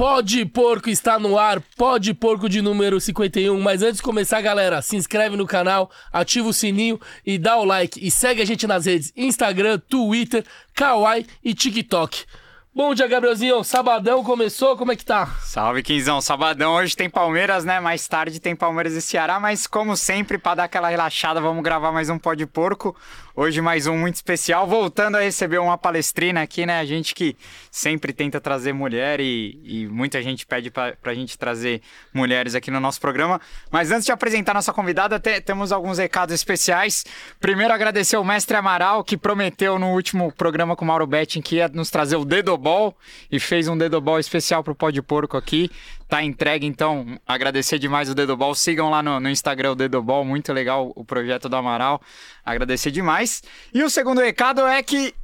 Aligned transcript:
Pode 0.00 0.46
Porco 0.46 0.88
está 0.88 1.18
no 1.18 1.38
ar, 1.38 1.60
Pode 1.76 2.14
Porco 2.14 2.48
de 2.48 2.62
número 2.62 2.98
51. 2.98 3.60
Mas 3.60 3.82
antes 3.82 3.96
de 3.96 4.02
começar, 4.02 4.40
galera, 4.40 4.80
se 4.80 4.96
inscreve 4.96 5.36
no 5.36 5.46
canal, 5.46 5.90
ativa 6.10 6.48
o 6.48 6.54
sininho 6.54 6.98
e 7.24 7.36
dá 7.36 7.58
o 7.58 7.66
like. 7.66 8.02
E 8.02 8.10
segue 8.10 8.40
a 8.40 8.46
gente 8.46 8.66
nas 8.66 8.86
redes 8.86 9.12
Instagram, 9.14 9.78
Twitter, 9.78 10.42
Kawaii 10.72 11.26
e 11.44 11.52
TikTok. 11.52 12.24
Bom 12.72 12.94
dia, 12.94 13.08
Gabrielzinho. 13.08 13.62
Sabadão 13.62 14.24
começou, 14.24 14.74
como 14.74 14.92
é 14.92 14.96
que 14.96 15.04
tá? 15.04 15.26
Salve, 15.42 15.82
Quinzão. 15.82 16.20
Sabadão 16.22 16.74
hoje 16.74 16.96
tem 16.96 17.10
Palmeiras, 17.10 17.64
né? 17.64 17.78
Mais 17.78 18.08
tarde 18.08 18.40
tem 18.40 18.56
Palmeiras 18.56 18.94
e 18.94 19.02
Ceará, 19.02 19.38
mas 19.38 19.66
como 19.66 19.96
sempre, 19.96 20.38
para 20.38 20.54
dar 20.54 20.64
aquela 20.64 20.88
relaxada, 20.88 21.40
vamos 21.40 21.62
gravar 21.62 21.92
mais 21.92 22.08
um 22.08 22.18
pó 22.18 22.32
de 22.32 22.46
porco. 22.46 22.96
Hoje 23.42 23.62
mais 23.62 23.86
um 23.86 23.96
muito 23.96 24.16
especial, 24.16 24.66
voltando 24.66 25.16
a 25.16 25.20
receber 25.22 25.56
uma 25.56 25.78
palestrina 25.78 26.42
aqui, 26.42 26.66
né? 26.66 26.78
A 26.78 26.84
gente 26.84 27.14
que 27.14 27.34
sempre 27.70 28.12
tenta 28.12 28.38
trazer 28.38 28.74
mulher 28.74 29.18
e, 29.18 29.58
e 29.64 29.86
muita 29.86 30.20
gente 30.20 30.44
pede 30.44 30.70
para 30.70 30.94
a 31.02 31.14
gente 31.14 31.38
trazer 31.38 31.80
mulheres 32.12 32.54
aqui 32.54 32.70
no 32.70 32.78
nosso 32.78 33.00
programa. 33.00 33.40
Mas 33.70 33.90
antes 33.90 34.04
de 34.04 34.12
apresentar 34.12 34.52
nossa 34.52 34.74
convidada, 34.74 35.18
te, 35.18 35.40
temos 35.40 35.72
alguns 35.72 35.96
recados 35.96 36.34
especiais. 36.34 37.06
Primeiro, 37.40 37.72
agradecer 37.72 38.16
ao 38.16 38.24
mestre 38.24 38.58
Amaral, 38.58 39.02
que 39.02 39.16
prometeu 39.16 39.78
no 39.78 39.94
último 39.94 40.30
programa 40.30 40.76
com 40.76 40.84
o 40.84 40.88
Mauro 40.88 41.06
Betting 41.06 41.40
que 41.40 41.56
ia 41.56 41.68
nos 41.68 41.88
trazer 41.88 42.16
o 42.16 42.26
Dedobol 42.26 42.94
e 43.32 43.40
fez 43.40 43.68
um 43.68 43.78
Dedobol 43.78 44.18
especial 44.18 44.62
para 44.62 44.74
o 44.74 44.76
Pó 44.76 44.90
de 44.90 45.00
Porco 45.00 45.38
aqui 45.38 45.70
tá 46.10 46.22
entregue, 46.22 46.66
então 46.66 47.18
agradecer 47.26 47.78
demais 47.78 48.10
o 48.10 48.14
Dedobol. 48.14 48.54
Sigam 48.54 48.90
lá 48.90 49.02
no, 49.02 49.20
no 49.20 49.30
Instagram 49.30 49.72
o 49.72 49.74
Dedobol, 49.74 50.24
muito 50.24 50.52
legal 50.52 50.92
o 50.94 51.04
projeto 51.04 51.48
do 51.48 51.56
Amaral. 51.56 52.00
Agradecer 52.44 52.90
demais. 52.90 53.42
E 53.72 53.82
o 53.82 53.88
segundo 53.88 54.20
recado 54.20 54.66
é 54.66 54.82
que 54.82 55.14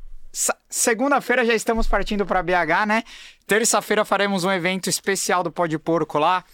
segunda-feira 0.68 1.44
já 1.44 1.54
estamos 1.54 1.86
partindo 1.86 2.24
para 2.24 2.42
BH, 2.42 2.86
né? 2.86 3.02
Terça-feira 3.46 4.04
faremos 4.04 4.44
um 4.44 4.50
evento 4.50 4.88
especial 4.88 5.42
do 5.42 5.50
Pó 5.50 5.66
de 5.66 5.78
Porco 5.78 6.18
lá. 6.18 6.44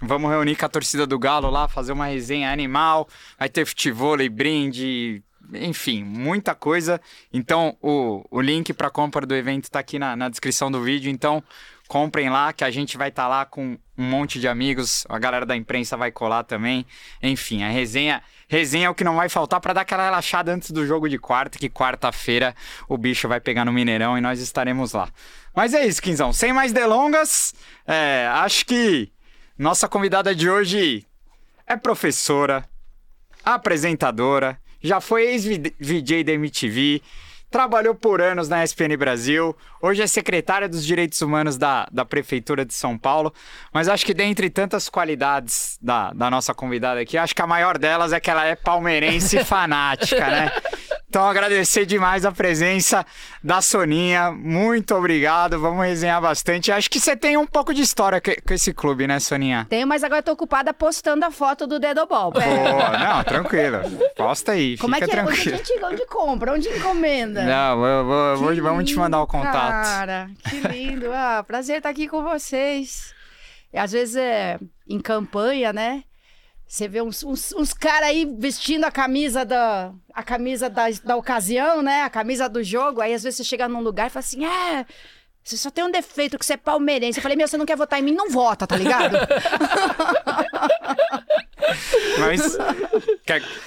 Vamos 0.00 0.30
reunir 0.30 0.56
com 0.56 0.64
a 0.64 0.68
torcida 0.68 1.06
do 1.06 1.18
Galo 1.18 1.50
lá, 1.50 1.68
fazer 1.68 1.92
uma 1.92 2.06
resenha 2.06 2.50
animal. 2.50 3.06
Vai 3.38 3.48
ter 3.48 3.66
futebol, 3.66 4.16
brinde, 4.30 5.22
enfim, 5.52 6.02
muita 6.02 6.54
coisa. 6.54 7.00
Então, 7.32 7.76
o, 7.82 8.24
o 8.30 8.40
link 8.40 8.72
para 8.72 8.90
compra 8.90 9.26
do 9.26 9.34
evento 9.34 9.64
está 9.64 9.80
aqui 9.80 9.98
na, 9.98 10.16
na 10.16 10.28
descrição 10.28 10.70
do 10.70 10.80
vídeo. 10.80 11.10
Então, 11.10 11.42
comprem 11.92 12.30
lá, 12.30 12.54
que 12.54 12.64
a 12.64 12.70
gente 12.70 12.96
vai 12.96 13.10
estar 13.10 13.24
tá 13.24 13.28
lá 13.28 13.44
com 13.44 13.76
um 13.98 14.02
monte 14.02 14.40
de 14.40 14.48
amigos, 14.48 15.04
a 15.10 15.18
galera 15.18 15.44
da 15.44 15.54
imprensa 15.54 15.94
vai 15.94 16.10
colar 16.10 16.42
também. 16.42 16.86
Enfim, 17.22 17.64
a 17.64 17.68
resenha, 17.68 18.22
resenha 18.48 18.86
é 18.86 18.88
o 18.88 18.94
que 18.94 19.04
não 19.04 19.14
vai 19.14 19.28
faltar 19.28 19.60
para 19.60 19.74
dar 19.74 19.82
aquela 19.82 20.04
relaxada 20.04 20.50
antes 20.50 20.70
do 20.70 20.86
jogo 20.86 21.06
de 21.06 21.18
quarta, 21.18 21.58
que 21.58 21.68
quarta-feira 21.68 22.54
o 22.88 22.96
bicho 22.96 23.28
vai 23.28 23.40
pegar 23.40 23.66
no 23.66 23.74
Mineirão 23.74 24.16
e 24.16 24.22
nós 24.22 24.40
estaremos 24.40 24.94
lá. 24.94 25.10
Mas 25.54 25.74
é 25.74 25.86
isso, 25.86 26.00
Quinzão. 26.00 26.32
Sem 26.32 26.50
mais 26.50 26.72
delongas, 26.72 27.52
é, 27.86 28.26
acho 28.36 28.64
que 28.64 29.12
nossa 29.58 29.86
convidada 29.86 30.34
de 30.34 30.48
hoje 30.48 31.06
é 31.66 31.76
professora, 31.76 32.64
apresentadora, 33.44 34.58
já 34.82 34.98
foi 34.98 35.24
ex-VJ 35.24 36.24
da 36.24 36.32
MTV, 36.32 37.02
trabalhou 37.52 37.94
por 37.94 38.22
anos 38.22 38.48
na 38.48 38.64
SPN 38.64 38.96
Brasil, 38.96 39.54
hoje 39.80 40.02
é 40.02 40.06
secretária 40.06 40.66
dos 40.66 40.84
Direitos 40.84 41.20
Humanos 41.20 41.58
da, 41.58 41.86
da 41.92 42.02
Prefeitura 42.02 42.64
de 42.64 42.72
São 42.72 42.96
Paulo, 42.96 43.32
mas 43.72 43.88
acho 43.88 44.06
que 44.06 44.14
dentre 44.14 44.48
tantas 44.48 44.88
qualidades 44.88 45.78
da, 45.80 46.14
da 46.14 46.30
nossa 46.30 46.54
convidada 46.54 47.00
aqui, 47.00 47.18
acho 47.18 47.34
que 47.34 47.42
a 47.42 47.46
maior 47.46 47.76
delas 47.76 48.14
é 48.14 48.18
que 48.18 48.30
ela 48.30 48.46
é 48.46 48.56
palmeirense 48.56 49.44
fanática, 49.44 50.26
né? 50.26 50.50
Então, 51.12 51.28
agradecer 51.28 51.84
demais 51.84 52.24
a 52.24 52.32
presença 52.32 53.04
da 53.44 53.60
Soninha. 53.60 54.30
Muito 54.30 54.94
obrigado. 54.94 55.60
Vamos 55.60 55.84
resenhar 55.84 56.22
bastante. 56.22 56.72
Acho 56.72 56.90
que 56.90 56.98
você 56.98 57.14
tem 57.14 57.36
um 57.36 57.46
pouco 57.46 57.74
de 57.74 57.82
história 57.82 58.18
com 58.18 58.54
esse 58.54 58.72
clube, 58.72 59.06
né, 59.06 59.20
Soninha? 59.20 59.66
Tenho, 59.68 59.86
mas 59.86 60.02
agora 60.02 60.20
eu 60.20 60.22
tô 60.22 60.32
ocupada 60.32 60.72
postando 60.72 61.22
a 61.26 61.30
foto 61.30 61.66
do 61.66 61.78
Dedobol. 61.78 62.32
Pô, 62.32 62.40
não, 62.40 63.22
tranquilo. 63.24 63.80
Posta 64.16 64.52
aí. 64.52 64.78
Como 64.78 64.94
fica 64.94 65.04
é 65.04 65.08
que 65.08 65.14
tranquilo. 65.14 65.38
é? 65.38 65.42
Onde, 65.42 65.52
a 65.52 65.74
gente, 65.74 65.84
onde 65.84 66.06
compra? 66.06 66.52
Onde 66.54 66.68
encomenda? 66.70 67.44
Não, 67.44 67.84
eu 67.84 68.04
vou, 68.06 68.36
vou, 68.38 68.62
vamos 68.62 68.88
te 68.88 68.96
mandar 68.96 69.20
o 69.20 69.26
contato. 69.26 69.84
Cara, 69.84 70.30
que 70.48 70.60
lindo. 70.66 71.12
Ah, 71.12 71.44
prazer 71.46 71.76
estar 71.76 71.90
aqui 71.90 72.08
com 72.08 72.22
vocês. 72.22 73.12
E 73.70 73.76
às 73.78 73.92
vezes 73.92 74.16
é 74.16 74.58
em 74.88 74.98
campanha, 74.98 75.74
né? 75.74 76.04
Você 76.66 76.88
vê 76.88 77.02
uns, 77.02 77.22
uns, 77.22 77.52
uns 77.52 77.74
caras 77.74 78.08
aí 78.08 78.26
vestindo 78.38 78.84
a 78.84 78.90
camisa 78.90 79.44
da 79.44 79.92
a 80.14 80.22
camisa 80.22 80.70
da, 80.70 80.84
da 81.04 81.16
ocasião, 81.16 81.82
né? 81.82 82.02
A 82.02 82.10
camisa 82.10 82.48
do 82.48 82.62
jogo. 82.62 83.00
Aí 83.00 83.12
às 83.12 83.22
vezes 83.22 83.36
você 83.38 83.44
chega 83.44 83.68
num 83.68 83.80
lugar 83.80 84.06
e 84.06 84.10
fala 84.10 84.24
assim: 84.24 84.44
é. 84.44 84.86
Você 85.44 85.56
só 85.56 85.70
tem 85.70 85.82
um 85.82 85.90
defeito 85.90 86.38
que 86.38 86.46
você 86.46 86.52
é 86.52 86.56
palmeirense. 86.56 87.18
Eu 87.18 87.22
falei, 87.22 87.36
meu, 87.36 87.48
você 87.48 87.56
não 87.56 87.66
quer 87.66 87.76
votar 87.76 87.98
em 87.98 88.02
mim? 88.02 88.12
Não 88.12 88.30
vota, 88.30 88.64
tá 88.64 88.76
ligado? 88.76 89.16
Mas. 92.20 92.56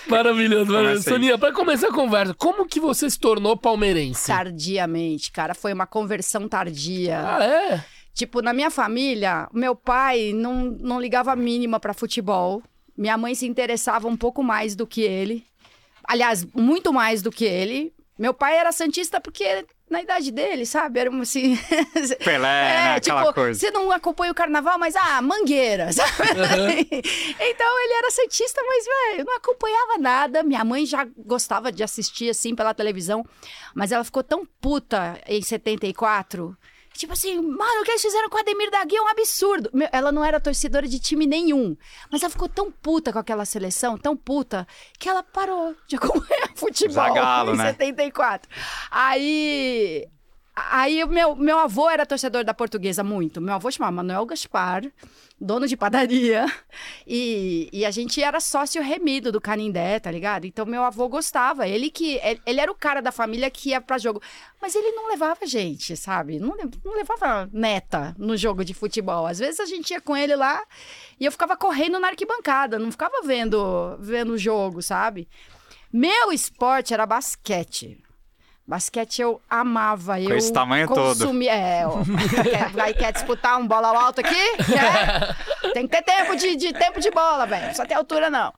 Maravilhoso, 0.08 0.72
maravilhoso. 0.72 1.04
Soninha, 1.04 1.38
pra 1.38 1.52
começar 1.52 1.90
a 1.90 1.94
conversa, 1.94 2.34
como 2.34 2.66
que 2.66 2.80
você 2.80 3.10
se 3.10 3.20
tornou 3.20 3.58
palmeirense? 3.58 4.28
Tardiamente, 4.28 5.32
cara. 5.32 5.54
Foi 5.54 5.74
uma 5.74 5.86
conversão 5.86 6.48
tardia. 6.48 7.22
Ah, 7.26 7.44
é? 7.44 7.84
Tipo, 8.14 8.42
na 8.42 8.54
minha 8.54 8.72
família, 8.72 9.50
meu 9.54 9.76
pai 9.76 10.32
não, 10.34 10.78
não 10.80 11.00
ligava 11.00 11.34
a 11.34 11.36
mínima 11.36 11.80
pra 11.80 11.94
futebol. 11.94 12.64
Minha 12.98 13.18
mãe 13.18 13.36
se 13.36 13.46
interessava 13.46 14.08
um 14.08 14.18
pouco 14.18 14.44
mais 14.44 14.76
do 14.76 14.88
que 14.88 15.02
ele. 15.02 15.46
Aliás, 16.04 16.46
muito 16.54 16.94
mais 16.94 17.22
do 17.22 17.32
que 17.32 17.46
ele. 17.46 17.94
Meu 18.18 18.34
pai 18.34 18.58
era 18.58 18.72
santista 18.72 19.20
porque 19.20 19.66
na 19.90 20.02
idade 20.02 20.32
dele, 20.32 20.66
sabe? 20.66 21.00
Era 21.00 21.22
assim. 21.22 21.58
Pelé, 22.24 22.48
é, 22.48 22.74
né? 22.74 22.96
Aquela 22.96 23.22
tipo, 23.22 23.34
coisa. 23.34 23.60
Você 23.60 23.72
não 23.72 23.92
acompanha 23.92 24.32
o 24.32 24.36
carnaval, 24.36 24.80
mas 24.80 24.96
ah, 24.96 25.22
mangueira, 25.22 25.92
sabe? 25.94 26.12
Uhum. 26.12 27.02
então 27.40 27.84
ele 27.84 27.94
era 27.94 28.12
santista, 28.12 28.62
mas, 28.66 28.86
velho, 28.86 29.26
não 29.26 29.36
acompanhava 29.36 29.98
nada. 30.00 30.44
Minha 30.44 30.64
mãe 30.64 30.86
já 30.86 31.06
gostava 31.18 31.72
de 31.72 31.84
assistir 31.84 32.30
assim 32.30 32.56
pela 32.56 32.74
televisão, 32.74 33.26
mas 33.74 33.92
ela 33.92 34.04
ficou 34.04 34.24
tão 34.24 34.46
puta 34.62 35.20
em 35.28 35.42
74 35.42 36.58
Tipo 36.96 37.12
assim, 37.12 37.36
mano, 37.42 37.82
o 37.82 37.84
que 37.84 37.92
eles 37.92 38.02
fizeram 38.02 38.30
com 38.30 38.38
a 38.38 38.40
Ademir 38.40 38.72
da 38.72 38.84
Guia 38.86 39.00
é 39.00 39.02
um 39.02 39.08
absurdo. 39.10 39.70
Meu, 39.74 39.88
ela 39.92 40.14
não 40.14 40.24
era 40.24 40.40
torcedora 40.40 40.88
de 40.88 40.98
time 40.98 41.28
nenhum. 41.28 41.76
Mas 42.10 42.24
ela 42.24 42.30
ficou 42.30 42.48
tão 42.48 42.72
puta 42.72 43.12
com 43.12 43.20
aquela 43.20 43.44
seleção, 43.44 43.98
tão 43.98 44.16
puta, 44.16 44.66
que 44.98 45.10
ela 45.10 45.22
parou 45.22 45.76
de 45.88 45.98
acompanhar 45.98 46.50
futebol 46.56 46.94
Zagalo, 46.94 47.54
em 47.54 47.58
né? 47.58 47.66
74. 47.72 48.50
Aí. 48.90 50.08
Aí 50.56 51.06
meu, 51.06 51.36
meu 51.36 51.60
avô 51.60 51.90
era 51.90 52.06
torcedor 52.06 52.46
da 52.46 52.54
portuguesa 52.54 53.04
muito. 53.04 53.42
Meu 53.42 53.56
avô 53.56 53.70
chamava 53.70 53.92
Manuel 53.92 54.26
Gaspar 54.26 54.84
dono 55.40 55.68
de 55.68 55.78
padaria. 55.78 56.46
E, 57.08 57.70
e 57.72 57.86
a 57.86 57.92
gente 57.92 58.22
era 58.22 58.40
sócio 58.40 58.82
remido 58.82 59.32
do 59.32 59.40
Canindé, 59.40 60.00
tá 60.00 60.10
ligado? 60.10 60.46
Então 60.46 60.66
meu 60.66 60.84
avô 60.84 61.08
gostava. 61.08 61.68
Ele 61.68 61.92
que. 61.92 62.20
Ele, 62.46 62.60
era 62.60 62.72
o 62.72 62.76
cara 62.76 63.00
da 63.00 63.12
família 63.12 63.50
que 63.50 63.70
ia 63.70 63.80
pra 63.80 64.00
jogo. 64.00 64.20
Mas 64.60 64.74
ele 64.74 64.92
não 64.92 65.08
levava 65.08 65.46
gente, 65.46 65.96
sabe? 65.96 66.40
Não, 66.40 66.56
não 66.84 66.96
levava 66.96 67.48
neta 67.54 68.16
no 68.18 68.36
jogo 68.36 68.66
de 68.66 68.74
futebol. 68.74 69.28
Às 69.28 69.38
vezes 69.38 69.60
a 69.60 69.66
gente 69.66 69.92
ia 69.92 70.02
com 70.02 70.18
ele 70.18 70.36
lá 70.36 70.64
e 71.20 71.26
eu 71.26 71.32
ficava 71.32 71.56
correndo 71.56 72.00
na 72.00 72.08
arquibancada, 72.08 72.80
não 72.80 72.92
ficava 72.92 73.22
vendo 73.24 73.96
vendo 74.00 74.32
o 74.34 74.38
jogo, 74.38 74.82
sabe? 74.82 75.30
Meu 75.94 76.32
esporte 76.32 76.92
era 76.92 77.06
basquete. 77.06 78.04
Basquete 78.68 79.22
eu 79.22 79.40
amava. 79.48 80.16
Com 80.16 80.22
eu 80.22 80.38
esse 80.38 80.52
tamanho 80.52 80.88
consumi... 80.88 81.46
todo. 81.46 81.56
É, 81.56 81.84
quer, 82.50 82.82
aí 82.82 82.94
quer 82.96 83.14
disputar 83.14 83.60
um 83.60 83.68
bola 83.68 83.90
alto 83.90 84.22
aqui? 84.22 84.58
Quer? 84.58 85.72
Tem 85.74 85.88
que 85.88 85.96
ter 85.96 86.02
tempo 86.02 86.36
de, 86.36 86.56
de 86.56 86.74
tempo 86.74 87.00
de 87.00 87.12
bola, 87.12 87.46
velho. 87.46 87.62
Não 87.62 87.68
precisa 87.70 87.88
ter 87.88 87.94
altura, 87.94 88.30
não. 88.30 88.54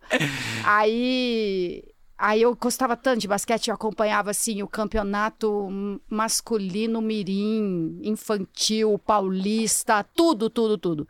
Aí. 0.63 1.83
Aí 2.17 2.41
eu 2.41 2.55
gostava 2.55 2.97
tanto 2.97 3.19
de 3.19 3.27
basquete, 3.27 3.67
eu 3.67 3.75
acompanhava 3.75 4.31
assim 4.31 4.63
o 4.63 4.67
campeonato 4.67 5.69
masculino, 6.09 6.99
mirim, 6.99 7.99
infantil, 8.01 8.97
paulista, 8.97 10.03
tudo, 10.15 10.49
tudo, 10.49 10.79
tudo. 10.79 11.07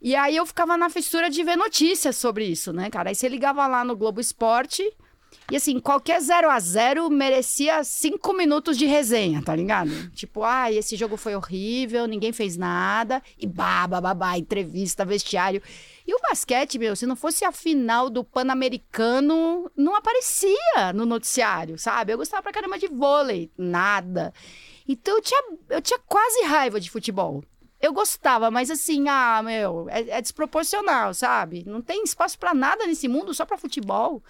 E 0.00 0.16
aí 0.16 0.34
eu 0.34 0.44
ficava 0.44 0.76
na 0.76 0.90
fissura 0.90 1.30
de 1.30 1.44
ver 1.44 1.54
notícias 1.54 2.16
sobre 2.16 2.44
isso, 2.44 2.72
né, 2.72 2.90
cara? 2.90 3.10
Aí 3.10 3.14
você 3.14 3.28
ligava 3.28 3.64
lá 3.68 3.84
no 3.84 3.96
Globo 3.96 4.20
Esporte, 4.20 4.82
e 5.52 5.56
assim, 5.56 5.78
qualquer 5.78 6.18
0 6.18 6.48
a 6.48 6.58
0 6.58 7.10
merecia 7.10 7.84
cinco 7.84 8.32
minutos 8.32 8.78
de 8.78 8.86
resenha, 8.86 9.42
tá 9.42 9.54
ligado? 9.54 9.90
Tipo, 10.12 10.44
ah, 10.44 10.72
esse 10.72 10.96
jogo 10.96 11.18
foi 11.18 11.36
horrível, 11.36 12.06
ninguém 12.06 12.32
fez 12.32 12.56
nada. 12.56 13.22
E 13.38 13.46
baba, 13.46 14.00
babá, 14.00 14.38
entrevista, 14.38 15.04
vestiário. 15.04 15.60
E 16.06 16.14
o 16.14 16.20
basquete, 16.26 16.78
meu, 16.78 16.96
se 16.96 17.04
não 17.04 17.14
fosse 17.14 17.44
a 17.44 17.52
final 17.52 18.08
do 18.08 18.24
Pan-Americano, 18.24 19.70
não 19.76 19.94
aparecia 19.94 20.94
no 20.94 21.04
noticiário, 21.04 21.78
sabe? 21.78 22.14
Eu 22.14 22.16
gostava 22.16 22.42
pra 22.42 22.52
caramba 22.52 22.78
de 22.78 22.88
vôlei, 22.88 23.50
nada. 23.54 24.32
Então 24.88 25.16
eu 25.16 25.20
tinha, 25.20 25.42
eu 25.68 25.82
tinha 25.82 26.00
quase 26.08 26.44
raiva 26.44 26.80
de 26.80 26.90
futebol. 26.90 27.44
Eu 27.78 27.92
gostava, 27.92 28.50
mas 28.50 28.70
assim, 28.70 29.06
ah, 29.06 29.42
meu, 29.44 29.86
é, 29.90 30.00
é 30.08 30.22
desproporcional, 30.22 31.12
sabe? 31.12 31.62
Não 31.66 31.82
tem 31.82 32.04
espaço 32.04 32.38
para 32.38 32.54
nada 32.54 32.86
nesse 32.86 33.06
mundo, 33.06 33.34
só 33.34 33.44
para 33.44 33.58
futebol. 33.58 34.22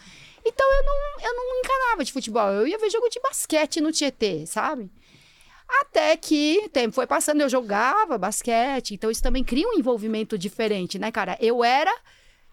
Então 0.44 0.66
eu 0.72 0.84
não, 0.84 1.28
eu 1.28 1.36
não 1.36 1.58
encanava 1.60 2.04
de 2.04 2.12
futebol. 2.12 2.48
Eu 2.48 2.66
ia 2.66 2.78
ver 2.78 2.90
jogo 2.90 3.08
de 3.08 3.20
basquete 3.20 3.80
no 3.80 3.92
Tietê, 3.92 4.46
sabe? 4.46 4.90
Até 5.80 6.16
que 6.16 6.60
o 6.64 6.68
tempo 6.68 6.94
foi 6.94 7.06
passando, 7.06 7.40
eu 7.40 7.48
jogava 7.48 8.18
basquete, 8.18 8.94
então 8.94 9.10
isso 9.10 9.22
também 9.22 9.42
cria 9.42 9.66
um 9.66 9.78
envolvimento 9.78 10.36
diferente, 10.36 10.98
né, 10.98 11.10
cara? 11.10 11.36
Eu 11.40 11.64
era 11.64 11.92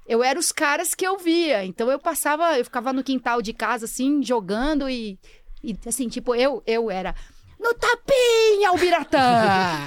eu 0.07 0.23
era 0.23 0.39
os 0.39 0.51
caras 0.51 0.95
que 0.95 1.05
eu 1.05 1.17
via. 1.17 1.63
Então 1.65 1.91
eu 1.91 1.99
passava, 1.99 2.57
eu 2.57 2.65
ficava 2.65 2.93
no 2.93 3.03
quintal 3.03 3.41
de 3.41 3.53
casa 3.53 3.85
assim, 3.85 4.23
jogando 4.23 4.89
e, 4.89 5.19
e 5.63 5.77
assim, 5.85 6.07
tipo, 6.07 6.33
eu 6.33 6.63
eu 6.65 6.89
era 6.89 7.13
no 7.59 7.73
tapinha 7.73 8.71
o 8.71 8.77
Biratã. 8.77 9.19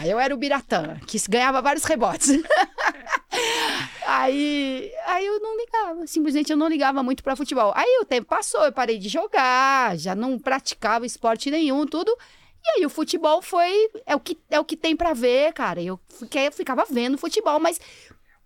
eu 0.06 0.20
era 0.20 0.34
o 0.34 0.36
Biratã, 0.36 0.98
que 1.06 1.18
ganhava 1.28 1.62
vários 1.62 1.84
rebotes. 1.84 2.28
aí, 4.06 4.92
aí 5.06 5.26
eu 5.26 5.40
não 5.40 5.56
ligava, 5.56 6.06
simplesmente 6.06 6.52
eu 6.52 6.56
não 6.56 6.68
ligava 6.68 7.02
muito 7.02 7.22
para 7.22 7.36
futebol. 7.36 7.72
Aí 7.74 7.98
o 8.00 8.04
tempo 8.04 8.28
passou, 8.28 8.64
eu 8.64 8.72
parei 8.72 8.98
de 8.98 9.08
jogar, 9.08 9.96
já 9.96 10.14
não 10.14 10.38
praticava 10.38 11.06
esporte 11.06 11.50
nenhum, 11.50 11.86
tudo. 11.86 12.16
E 12.64 12.78
aí 12.78 12.86
o 12.86 12.90
futebol 12.90 13.42
foi 13.42 13.90
é 14.06 14.14
o 14.14 14.20
que 14.20 14.38
é 14.48 14.60
o 14.60 14.64
que 14.64 14.76
tem 14.76 14.94
para 14.94 15.14
ver, 15.14 15.52
cara. 15.52 15.82
Eu 15.82 15.98
fiquei, 16.08 16.46
eu 16.46 16.52
ficava 16.52 16.84
vendo 16.88 17.18
futebol, 17.18 17.58
mas 17.58 17.80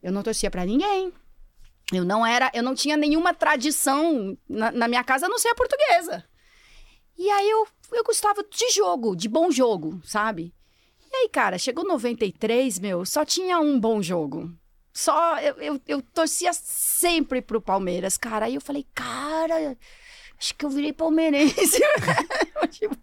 eu 0.03 0.13
não 0.13 0.23
torcia 0.23 0.51
para 0.51 0.65
ninguém. 0.65 1.13
Eu 1.93 2.05
não 2.05 2.27
era, 2.27 2.51
eu 2.53 2.63
não 2.63 2.75
tinha 2.75 2.97
nenhuma 2.97 3.33
tradição 3.33 4.37
na, 4.49 4.73
na, 4.73 4.89
minha 4.89 5.05
casa 5.05 5.27
a 5.27 5.29
não 5.29 5.39
ser 5.39 5.49
a 5.49 5.55
portuguesa. 5.55 6.25
E 7.17 7.31
aí 7.31 7.49
eu, 7.49 7.67
eu 7.93 8.05
gostava 8.05 8.43
de 8.43 8.71
jogo, 8.71 9.15
de 9.17 9.29
bom 9.29 9.51
jogo, 9.51 10.01
sabe? 10.05 10.55
E 11.13 11.17
aí, 11.17 11.29
cara, 11.29 11.59
chegou 11.59 11.85
93, 11.85 12.79
meu, 12.79 13.05
só 13.05 13.25
tinha 13.25 13.59
um 13.59 13.79
bom 13.79 14.03
jogo. 14.03 14.53
Só 14.93 15.39
eu, 15.41 15.55
eu, 15.57 15.81
eu 15.87 16.03
torcia 16.03 16.53
sempre 16.53 17.43
pro 17.43 17.61
Palmeiras, 17.61 18.17
cara. 18.17 18.47
Aí 18.47 18.55
eu 18.55 18.61
falei, 18.61 18.87
cara, 18.95 19.77
acho 20.39 20.55
que 20.55 20.65
eu 20.65 20.71
virei 20.71 20.93
palmeirense. 20.93 21.81
tipo, 22.71 22.97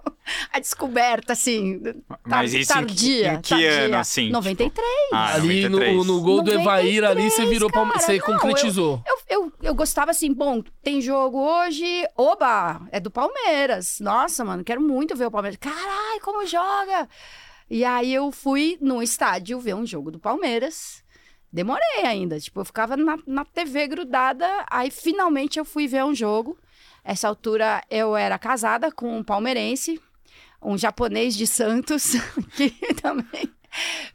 a 0.52 0.60
descoberta, 0.60 1.34
assim, 1.34 1.82
Mas 2.26 2.54
isso 2.54 2.74
tardia. 2.74 3.34
Em, 3.34 3.36
em 3.36 3.42
que 3.42 3.50
tardia. 3.50 3.86
ano, 3.86 3.98
assim? 3.98 4.30
93. 4.30 4.88
Ah, 5.12 5.36
ali 5.36 5.68
93. 5.70 5.96
No, 5.96 6.04
no 6.04 6.22
gol 6.22 6.38
93, 6.38 6.44
do 6.44 6.62
Evair, 6.62 7.04
ali 7.04 7.30
você 7.30 7.46
virou 7.46 7.72
palmeirense, 7.72 8.06
você 8.06 8.18
não, 8.18 8.26
concretizou. 8.26 9.04
Eu, 9.06 9.16
eu, 9.30 9.44
eu, 9.46 9.54
eu, 9.62 9.76
gostava 9.76 10.12
assim, 10.12 10.34
bom, 10.34 10.62
tem 10.82 11.02
jogo 11.02 11.40
hoje, 11.40 11.86
oba, 12.16 12.82
é 12.92 13.00
do 13.00 13.12
Palmeiras. 13.12 14.00
Nossa, 14.00 14.44
mano, 14.44 14.64
quero 14.64 14.82
muito 14.82 15.16
ver 15.16 15.28
o 15.28 15.32
Palmeiras. 15.32 15.58
Caralho, 15.60 16.22
como 16.22 16.46
joga! 16.46 17.08
E 17.70 17.84
aí 17.84 18.14
eu 18.14 18.32
fui 18.32 18.78
no 18.82 19.02
estádio 19.02 19.60
ver 19.60 19.76
um 19.76 19.86
jogo 19.86 20.12
do 20.12 20.20
Palmeiras. 20.20 21.04
Demorei 21.52 22.04
ainda, 22.04 22.40
tipo, 22.40 22.60
eu 22.60 22.66
ficava 22.66 22.98
na, 22.98 23.18
na 23.28 23.46
TV 23.46 23.88
grudada, 23.88 24.48
aí 24.70 24.90
finalmente 24.90 25.60
eu 25.60 25.66
fui 25.66 25.88
ver 25.88 26.04
um 26.04 26.16
jogo. 26.16 26.58
Essa 27.04 27.28
altura 27.28 27.84
eu 27.90 28.16
era 28.16 28.38
casada 28.38 28.92
com 28.92 29.18
um 29.18 29.24
palmeirense, 29.24 30.00
um 30.62 30.78
japonês 30.78 31.36
de 31.36 31.46
Santos, 31.46 32.14
que 32.56 32.72
também 32.96 33.52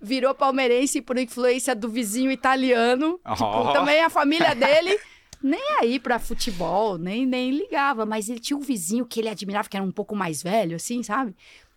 virou 0.01 0.35
palmeirense 0.35 1.03
por 1.03 1.19
influência 1.19 1.75
do 1.75 1.89
vizinho 1.89 2.31
italiano. 2.31 3.21
Oh. 3.25 3.33
Tipo, 3.35 3.73
também 3.73 4.03
a 4.03 4.09
família 4.09 4.55
dele 4.55 4.99
nem 5.43 5.63
aí 5.81 6.01
pra 6.01 6.19
futebol, 6.19 6.99
nem, 6.99 7.27
nem 7.27 7.51
ligava. 7.51 8.07
Mas 8.07 8.29
ele 8.29 8.41
tinha 8.41 8.57
um 8.57 8.63
vizinho 8.63 9.07
que 9.07 9.21
ele 9.21 9.29
admirava, 9.29 9.69
que 9.69 9.77
era 9.77 9.85
um 9.85 9.93
pouco 9.93 10.17
mais 10.17 10.43
velho, 10.43 10.77
assim, 10.77 11.03
sabe? 11.03 11.37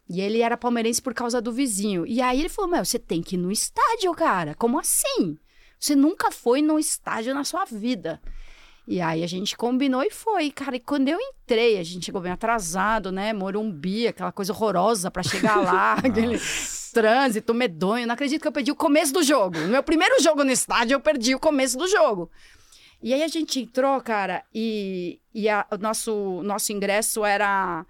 E 0.10 0.20
ele 0.20 0.42
era 0.42 0.58
palmeirense 0.58 1.02
por 1.02 1.14
causa 1.14 1.42
do 1.42 1.52
vizinho. 1.52 2.06
E 2.06 2.22
aí 2.22 2.40
ele 2.40 2.50
falou: 2.50 2.72
Meu, 2.72 2.84
você 2.84 3.00
tem 3.00 3.22
que 3.22 3.36
ir 3.36 3.40
no 3.40 3.52
estádio, 3.52 4.14
cara. 4.14 4.56
Como 4.56 4.80
assim? 4.80 5.38
Você 5.80 5.96
nunca 5.96 6.32
foi 6.32 6.62
no 6.62 6.78
estádio 6.78 7.34
na 7.34 7.44
sua 7.44 7.66
vida. 7.66 8.22
E 8.92 9.00
aí 9.00 9.24
a 9.24 9.28
gente 9.28 9.56
combinou 9.56 10.04
e 10.04 10.12
foi, 10.12 10.52
cara. 10.52 10.76
E 10.76 10.80
quando 10.82 11.08
eu 11.08 11.18
entrei, 11.18 11.78
a 11.78 11.84
gente 11.84 12.08
chegou 12.08 12.20
bem 12.20 12.34
atrasado, 12.34 13.10
né? 13.10 13.32
Morumbi, 13.32 14.06
aquela 14.06 14.34
coisa 14.34 14.52
horrorosa 14.52 15.10
para 15.10 15.24
chegar 15.24 15.56
lá, 15.56 15.94
aquele 16.04 16.38
trânsito 16.92 17.54
medonho. 17.54 18.06
Não 18.06 18.14
acredito 18.14 18.42
que 18.42 18.48
eu 18.50 18.52
perdi 18.52 18.70
o 18.70 18.76
começo 18.76 19.14
do 19.14 19.24
jogo. 19.24 19.58
No 19.60 19.70
meu 19.70 19.82
primeiro 19.82 20.22
jogo 20.22 20.44
no 20.44 20.52
estádio, 20.52 20.96
eu 20.96 21.00
perdi 21.00 21.34
o 21.34 21.40
começo 21.40 21.78
do 21.78 21.88
jogo. 21.88 22.30
E 23.02 23.14
aí 23.14 23.24
a 23.24 23.30
gente 23.30 23.62
entrou, 23.62 24.02
cara, 24.02 24.44
e, 24.54 25.22
e 25.34 25.48
a, 25.48 25.66
o 25.72 25.78
nosso, 25.78 26.42
nosso 26.44 26.74
ingresso 26.74 27.24
era 27.24 27.86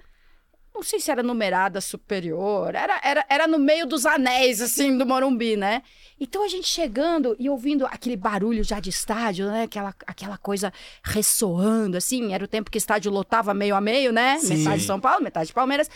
não 0.73 0.83
sei 0.83 0.99
se 0.99 1.11
era 1.11 1.21
numerada 1.21 1.81
superior, 1.81 2.73
era, 2.73 2.99
era, 3.03 3.25
era 3.29 3.47
no 3.47 3.59
meio 3.59 3.85
dos 3.85 4.05
anéis, 4.05 4.61
assim, 4.61 4.97
do 4.97 5.05
Morumbi, 5.05 5.57
né? 5.57 5.83
Então 6.19 6.43
a 6.45 6.47
gente 6.47 6.67
chegando 6.67 7.35
e 7.39 7.49
ouvindo 7.49 7.85
aquele 7.85 8.15
barulho 8.15 8.63
já 8.63 8.79
de 8.79 8.89
estádio, 8.89 9.47
né? 9.47 9.63
Aquela, 9.63 9.93
aquela 10.05 10.37
coisa 10.37 10.71
ressoando, 11.03 11.97
assim. 11.97 12.33
Era 12.33 12.45
o 12.45 12.47
tempo 12.47 12.69
que 12.69 12.77
o 12.77 12.79
estádio 12.79 13.11
lotava 13.11 13.53
meio 13.53 13.75
a 13.75 13.81
meio, 13.81 14.11
né? 14.11 14.37
Sim. 14.39 14.57
Metade 14.57 14.81
de 14.81 14.85
São 14.85 14.99
Paulo, 14.99 15.23
metade 15.23 15.47
de 15.47 15.53
Palmeiras. 15.53 15.89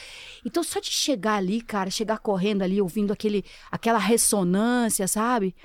Então 0.44 0.64
só 0.64 0.80
de 0.80 0.90
chegar 0.90 1.36
ali, 1.36 1.62
cara, 1.62 1.90
chegar 1.92 2.18
correndo 2.18 2.64
ali, 2.64 2.82
ouvindo 2.82 3.14
aquele, 3.14 3.46
aquela 3.72 4.00
ressonância, 4.00 5.08
sabe? 5.08 5.56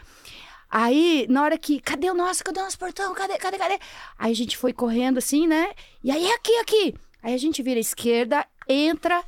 Aí, 0.70 1.26
na 1.28 1.42
hora 1.42 1.58
que, 1.58 1.80
cadê 1.80 2.08
o 2.08 2.14
nosso, 2.14 2.44
cadê 2.44 2.60
o 2.60 2.62
nosso 2.62 2.78
portão, 2.78 3.12
cadê, 3.12 3.38
cadê, 3.38 3.58
cadê? 3.58 3.78
Aí 4.16 4.30
a 4.30 4.36
gente 4.36 4.56
foi 4.56 4.72
correndo 4.72 5.18
assim, 5.18 5.46
né? 5.46 5.70
E 6.04 6.12
aí, 6.12 6.30
aqui, 6.30 6.56
aqui. 6.58 6.94
Aí 7.22 7.34
a 7.34 7.38
gente 7.38 7.62
vira 7.62 7.78
à 7.78 7.80
esquerda, 7.80 8.46
entra 8.70 9.22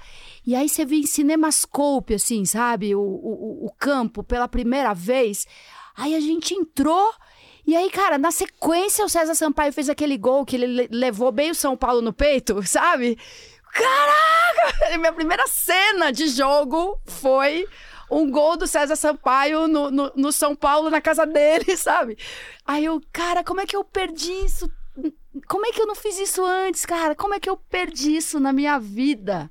e 0.46 0.54
aí 0.54 0.68
você 0.68 0.84
vê 0.84 0.96
em 0.96 1.06
cinemascope, 1.06 2.14
assim, 2.14 2.44
sabe? 2.44 2.94
O, 2.94 3.00
o, 3.00 3.66
o 3.66 3.72
campo 3.78 4.22
pela 4.22 4.48
primeira 4.48 4.92
vez. 4.92 5.46
Aí 5.96 6.14
a 6.14 6.20
gente 6.20 6.54
entrou. 6.54 7.12
E 7.64 7.76
aí, 7.76 7.88
cara, 7.90 8.18
na 8.18 8.32
sequência, 8.32 9.04
o 9.04 9.08
César 9.08 9.34
Sampaio 9.34 9.72
fez 9.72 9.88
aquele 9.88 10.18
gol 10.18 10.44
que 10.44 10.56
ele 10.56 10.88
levou 10.90 11.30
bem 11.30 11.52
o 11.52 11.54
São 11.54 11.76
Paulo 11.76 12.02
no 12.02 12.12
peito, 12.12 12.60
sabe? 12.66 13.16
Caraca! 13.72 14.98
Minha 14.98 15.12
primeira 15.12 15.46
cena 15.46 16.12
de 16.12 16.26
jogo 16.26 17.00
foi 17.06 17.66
um 18.10 18.30
gol 18.30 18.56
do 18.56 18.66
César 18.66 18.96
Sampaio 18.96 19.68
no, 19.68 19.90
no, 19.90 20.12
no, 20.14 20.32
São 20.32 20.54
Paulo, 20.54 20.90
na 20.90 21.00
casa 21.00 21.24
dele, 21.24 21.74
sabe? 21.78 22.18
Aí 22.66 22.84
eu, 22.84 23.00
cara, 23.12 23.44
como 23.44 23.60
é 23.60 23.66
que 23.66 23.76
eu 23.76 23.84
perdi 23.84 24.32
isso 24.44 24.68
como 25.46 25.66
é 25.66 25.72
que 25.72 25.80
eu 25.80 25.86
não 25.86 25.94
fiz 25.94 26.18
isso 26.18 26.44
antes, 26.44 26.84
cara? 26.84 27.14
Como 27.14 27.34
é 27.34 27.40
que 27.40 27.48
eu 27.48 27.56
perdi 27.56 28.16
isso 28.16 28.38
na 28.38 28.52
minha 28.52 28.78
vida? 28.78 29.50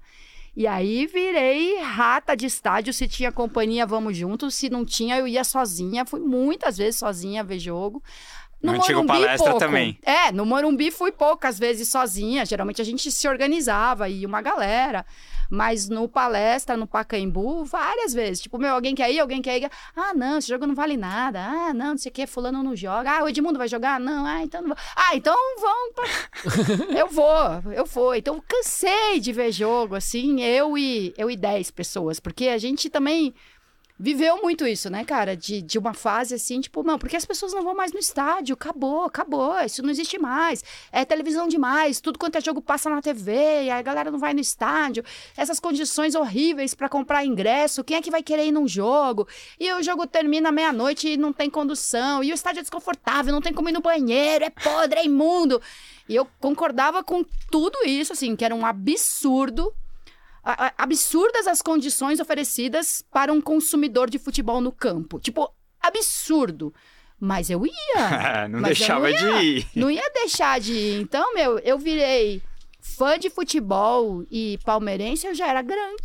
E 0.56 0.68
aí 0.68 1.08
virei 1.08 1.80
rata 1.80 2.36
de 2.36 2.46
estádio. 2.46 2.94
Se 2.94 3.08
tinha 3.08 3.32
companhia, 3.32 3.86
vamos 3.86 4.18
juntos. 4.18 4.54
Se 4.54 4.70
não 4.70 4.86
tinha, 4.86 5.18
eu 5.18 5.28
ia 5.28 5.44
sozinha. 5.44 6.06
Fui 6.06 6.20
muitas 6.20 6.78
vezes 6.78 7.00
sozinha 7.00 7.44
ver 7.44 7.58
jogo. 7.58 8.04
No, 8.62 8.74
no 8.74 8.78
Morumbi, 8.78 9.08
palestra 9.08 9.52
pouco. 9.52 9.60
também. 9.60 9.98
É, 10.04 10.32
no 10.32 10.46
Morumbi 10.46 10.92
fui 10.92 11.12
poucas 11.12 11.58
vezes 11.58 11.90
sozinha. 11.90 12.46
Geralmente 12.46 12.82
a 12.82 12.86
gente 12.86 13.12
se 13.12 13.28
organizava, 13.28 14.08
e 14.08 14.26
uma 14.26 14.42
galera. 14.42 15.06
Mas 15.50 15.90
no 15.90 16.08
palestra, 16.08 16.78
no 16.78 16.88
Pacaembu, 16.88 17.66
várias 17.66 18.14
vezes. 18.14 18.42
Tipo, 18.42 18.58
meu, 18.58 18.74
alguém 18.74 18.96
quer 18.96 19.12
ir, 19.12 19.20
alguém 19.20 19.42
quer 19.42 19.62
ir. 19.62 19.70
Ah, 19.94 20.14
não, 20.14 20.38
esse 20.38 20.48
jogo 20.48 20.66
não 20.66 20.74
vale 20.74 20.96
nada. 20.96 21.44
Ah, 21.44 21.74
não, 21.74 21.88
não 21.88 21.98
sei 21.98 22.10
o 22.10 22.14
que, 22.14 22.26
fulano 22.26 22.64
não 22.64 22.74
joga. 22.74 23.12
Ah, 23.18 23.24
o 23.26 23.28
Edmundo 23.28 23.58
vai 23.58 23.68
jogar? 23.68 24.00
Não, 24.00 24.26
ah, 24.26 24.44
então 24.44 24.62
não 24.62 24.70
vou. 24.70 24.78
Ah, 24.96 25.14
então 25.14 25.36
vão. 25.60 25.94
Pra... 25.94 26.06
eu 26.98 27.08
vou, 27.08 27.74
eu 27.74 27.86
vou. 27.86 28.16
Então 28.16 28.42
cansei 28.48 29.20
de 29.20 29.34
ver 29.34 29.52
jogo, 29.52 29.96
assim, 29.96 30.42
eu 30.42 30.78
e, 30.78 31.14
eu 31.18 31.30
e 31.30 31.36
10 31.36 31.70
pessoas. 31.72 32.18
Porque 32.18 32.48
a 32.48 32.58
gente 32.58 32.90
também 32.90 33.34
viveu 34.02 34.42
muito 34.42 34.66
isso, 34.66 34.90
né, 34.90 35.06
cara? 35.06 35.38
De, 35.38 35.62
de 35.62 35.78
uma 35.78 35.94
fase 35.94 36.34
assim, 36.34 36.60
tipo, 36.60 36.82
não, 36.82 36.98
porque 36.98 37.16
as 37.16 37.24
pessoas 37.24 37.54
não 37.54 37.64
vão 37.64 37.76
mais 37.76 37.94
no 37.94 38.00
estádio, 38.00 38.56
acabou, 38.56 39.04
acabou, 39.04 39.60
isso 39.60 39.84
não 39.84 39.92
existe 39.92 40.18
mais. 40.18 40.64
É 40.92 41.06
televisão 41.06 41.48
demais, 41.48 42.02
tudo 42.02 42.18
quanto 42.18 42.36
é 42.36 42.42
jogo 42.42 42.62
passa 42.62 42.90
na 42.90 43.00
TV, 43.00 43.66
e 43.66 43.70
a 43.70 43.80
galera 43.82 44.10
não 44.10 44.18
vai 44.18 44.34
no 44.34 44.40
estádio. 44.40 45.04
Essas 45.38 45.60
condições 45.60 46.16
horríveis 46.16 46.74
para 46.74 46.90
comprar 46.90 47.24
ingresso, 47.24 47.84
quem 47.84 47.98
é 47.98 48.02
que 48.02 48.10
vai 48.10 48.24
querer 48.24 48.48
ir 48.48 48.52
num 48.52 48.68
jogo? 48.68 49.28
E 49.60 49.72
o 49.72 49.84
jogo 49.84 50.08
termina 50.08 50.52
meia-noite 50.52 51.10
e 51.10 51.18
não 51.18 51.32
tem 51.32 51.50
condução, 51.50 52.24
e 52.24 52.32
o 52.32 52.34
estádio 52.34 52.60
é 52.60 52.64
desconfortável, 52.64 53.32
não 53.32 53.42
tem 53.42 53.54
como 53.54 53.70
ir 53.70 53.74
no 53.74 53.82
banheiro, 53.82 54.44
é 54.44 54.50
podre, 54.50 55.00
é 55.00 55.06
imundo. 55.06 55.62
E 56.10 56.16
eu 56.16 56.28
concordava 56.40 57.04
com 57.04 57.24
tudo 57.52 57.78
isso, 57.86 58.14
assim, 58.14 58.36
que 58.36 58.44
era 58.44 58.56
um 58.56 58.66
absurdo 58.66 59.72
absurdas 60.44 61.48
as 61.48 61.62
condições 61.62 62.20
oferecidas 62.20 63.04
para 63.12 63.32
um 63.32 63.42
consumidor 63.42 64.10
de 64.10 64.20
futebol 64.20 64.62
no 64.62 64.72
campo. 64.72 65.20
Tipo, 65.20 65.54
absurdo. 65.80 66.74
Mas 67.20 67.50
eu 67.50 67.64
ia. 67.66 68.48
não 68.50 68.62
deixava 68.62 69.02
não 69.02 69.10
ia, 69.10 69.18
de 69.18 69.46
ir. 69.46 69.68
Não 69.76 69.92
ia 69.92 70.12
deixar 70.14 70.60
de 70.60 70.74
ir. 70.74 71.02
Então, 71.02 71.34
meu, 71.36 71.60
eu 71.60 71.78
virei 71.78 72.42
fã 72.82 73.18
de 73.18 73.30
futebol 73.30 74.26
e 74.32 74.58
palmeirense, 74.66 75.28
eu 75.28 75.36
já 75.36 75.48
era 75.48 75.62
grande. 75.62 76.02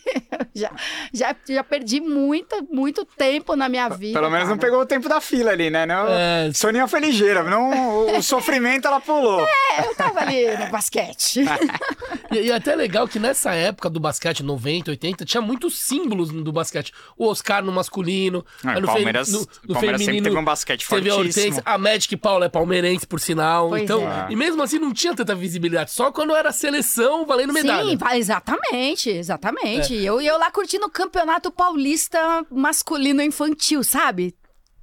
já, 0.54 0.70
já, 1.12 1.34
já 1.48 1.64
perdi 1.64 2.00
muito, 2.00 2.66
muito 2.70 3.04
tempo 3.04 3.56
na 3.56 3.68
minha 3.68 3.88
vida. 3.88 4.18
Pelo 4.18 4.30
menos 4.30 4.44
cara. 4.44 4.54
não 4.54 4.58
pegou 4.58 4.80
o 4.80 4.86
tempo 4.86 5.08
da 5.08 5.20
fila 5.20 5.50
ali, 5.50 5.70
né? 5.70 5.86
Não, 5.86 6.06
é... 6.08 6.52
Soninha 6.52 6.86
foi 6.86 7.00
ligeira, 7.00 7.42
não, 7.42 8.18
o 8.18 8.22
sofrimento 8.22 8.86
ela 8.86 9.00
pulou. 9.00 9.40
É, 9.40 9.86
eu 9.86 9.94
tava 9.94 10.20
ali 10.20 10.56
no 10.58 10.70
basquete. 10.70 11.40
e, 12.30 12.36
e 12.36 12.50
é 12.50 12.54
até 12.54 12.76
legal 12.76 13.08
que 13.08 13.18
nessa 13.18 13.54
época 13.54 13.88
do 13.88 13.98
basquete, 13.98 14.42
90, 14.42 14.90
80, 14.90 15.24
tinha 15.24 15.40
muitos 15.40 15.78
símbolos 15.78 16.30
do 16.30 16.52
basquete. 16.52 16.92
O 17.16 17.26
Oscar 17.26 17.64
no 17.64 17.72
masculino, 17.72 18.44
ah, 18.62 18.78
no, 18.78 18.86
Palmeiras, 18.86 19.32
no, 19.32 19.40
no 19.66 19.74
Palmeiras 19.74 20.02
feminino. 20.02 20.24
teve 20.24 20.36
um 20.36 20.44
basquete 20.44 20.86
teve 20.86 21.10
fortíssimo. 21.10 21.62
A, 21.64 21.74
a 21.74 21.78
Magic 21.78 22.14
Paula 22.16 22.46
é 22.46 22.48
palmeirense, 22.48 23.06
por 23.06 23.20
sinal. 23.20 23.70
Pois 23.70 23.82
então, 23.82 24.02
é. 24.02 24.26
E 24.30 24.36
mesmo 24.36 24.62
assim 24.62 24.78
não 24.78 24.92
tinha 24.92 25.14
tanta 25.14 25.34
visibilidade. 25.34 25.90
Só 25.90 26.09
quando 26.12 26.34
era 26.34 26.52
seleção 26.52 27.24
valendo 27.26 27.52
medalha. 27.52 27.90
Sim, 27.90 27.98
exatamente, 28.14 29.10
exatamente. 29.10 29.96
É. 29.96 30.02
Eu, 30.02 30.20
eu 30.20 30.38
lá 30.38 30.50
curtindo 30.50 30.86
o 30.86 30.90
Campeonato 30.90 31.50
Paulista 31.50 32.44
masculino 32.50 33.22
infantil, 33.22 33.82
sabe? 33.82 34.34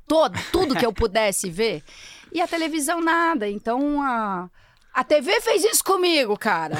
Todo, 0.07 0.39
tudo 0.51 0.75
que 0.75 0.86
eu 0.86 0.93
pudesse 0.93 1.50
ver. 1.50 1.84
E 2.31 2.41
a 2.41 2.48
televisão 2.48 3.01
nada. 3.01 3.48
Então 3.50 4.01
a. 4.01 4.50
A 4.93 5.03
TV 5.03 5.39
fez 5.41 5.63
isso 5.63 5.84
comigo, 5.84 6.36
cara. 6.36 6.75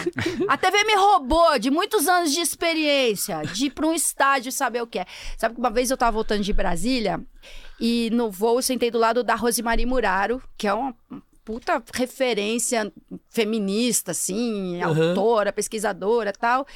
A 0.48 0.58
TV 0.58 0.84
me 0.86 0.96
roubou 0.96 1.60
de 1.60 1.70
muitos 1.70 2.08
anos 2.08 2.34
de 2.34 2.39
experiência, 2.39 3.44
de 3.44 3.68
ir 3.68 3.70
pra 3.70 3.86
um 3.86 3.94
estádio 3.94 4.51
saber 4.51 4.82
o 4.82 4.88
que 4.88 4.98
é. 4.98 5.06
Sabe 5.38 5.54
que 5.54 5.60
uma 5.60 5.70
vez 5.70 5.92
eu 5.92 5.98
tava 5.98 6.13
voltando 6.13 6.42
de 6.42 6.51
Brasília 6.51 7.22
e 7.80 8.10
no 8.12 8.32
voo 8.32 8.58
eu 8.58 8.63
sentei 8.63 8.89
do 8.89 8.98
lado 8.98 9.24
da 9.24 9.36
Rosemary 9.36 9.86
Muraro, 9.86 10.42
que 10.58 10.68
é 10.68 10.74
uma 10.74 10.96
puta 11.48 11.82
referência 11.94 12.92
feminista, 13.30 14.12
assim, 14.12 14.84
Uhum. 14.84 15.10
autora, 15.12 15.54
pesquisadora 15.54 16.34
tal. 16.34 16.68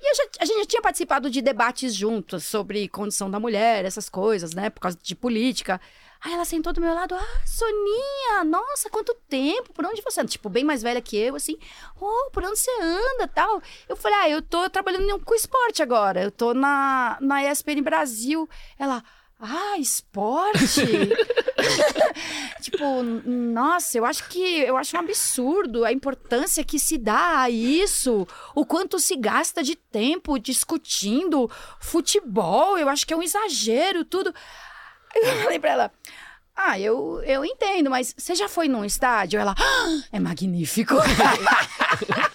E 0.00 0.14
já- 0.16 0.28
a 0.40 0.44
gente 0.46 0.58
já 0.60 0.64
tinha 0.66 0.80
participado 0.80 1.28
de 1.28 1.42
debates 1.42 1.94
juntos 1.94 2.44
sobre 2.44 2.88
condição 2.88 3.30
da 3.30 3.38
mulher, 3.38 3.84
essas 3.84 4.08
coisas, 4.08 4.54
né? 4.54 4.70
Por 4.70 4.80
causa 4.80 4.96
de 5.02 5.14
política. 5.14 5.78
Aí 6.22 6.32
ela 6.32 6.46
sentou 6.46 6.72
do 6.72 6.80
meu 6.80 6.94
lado, 6.94 7.14
ah, 7.14 7.42
Soninha, 7.46 8.44
nossa, 8.44 8.88
quanto 8.88 9.14
tempo, 9.28 9.74
por 9.74 9.84
onde 9.84 10.00
você 10.00 10.20
anda? 10.22 10.30
Tipo, 10.30 10.48
bem 10.48 10.64
mais 10.64 10.80
velha 10.82 11.02
que 11.02 11.18
eu, 11.18 11.36
assim, 11.36 11.58
oh, 12.00 12.30
por 12.32 12.42
onde 12.44 12.58
você 12.58 12.70
anda, 12.80 13.28
tal. 13.28 13.60
Eu 13.86 13.94
falei, 13.94 14.18
ah, 14.20 14.30
eu 14.30 14.40
tô 14.40 14.70
trabalhando 14.70 15.20
com 15.20 15.34
esporte 15.34 15.82
agora, 15.82 16.22
eu 16.22 16.30
tô 16.30 16.54
na, 16.54 17.18
na 17.20 17.42
ESPN 17.44 17.82
Brasil. 17.82 18.48
Ela, 18.78 19.04
ah, 19.44 19.78
esporte? 19.78 20.82
tipo, 22.60 23.02
nossa, 23.02 23.98
eu 23.98 24.04
acho 24.04 24.28
que 24.28 24.40
eu 24.60 24.76
acho 24.76 24.96
um 24.96 25.00
absurdo 25.00 25.84
a 25.84 25.92
importância 25.92 26.64
que 26.64 26.78
se 26.78 26.98
dá 26.98 27.42
a 27.42 27.50
isso, 27.50 28.26
o 28.54 28.64
quanto 28.64 28.98
se 28.98 29.16
gasta 29.16 29.62
de 29.62 29.76
tempo 29.76 30.38
discutindo 30.38 31.50
futebol, 31.78 32.78
eu 32.78 32.88
acho 32.88 33.06
que 33.06 33.12
é 33.12 33.16
um 33.16 33.22
exagero, 33.22 34.04
tudo. 34.04 34.34
Eu 35.14 35.42
falei 35.42 35.58
pra 35.58 35.70
ela. 35.70 35.92
Ah, 36.56 36.78
eu, 36.78 37.20
eu 37.24 37.44
entendo, 37.44 37.90
mas 37.90 38.14
você 38.16 38.34
já 38.34 38.48
foi 38.48 38.68
num 38.68 38.84
estádio? 38.84 39.40
Ela, 39.40 39.54
"Ah, 39.58 40.00
é 40.12 40.20
magnífico. 40.20 40.94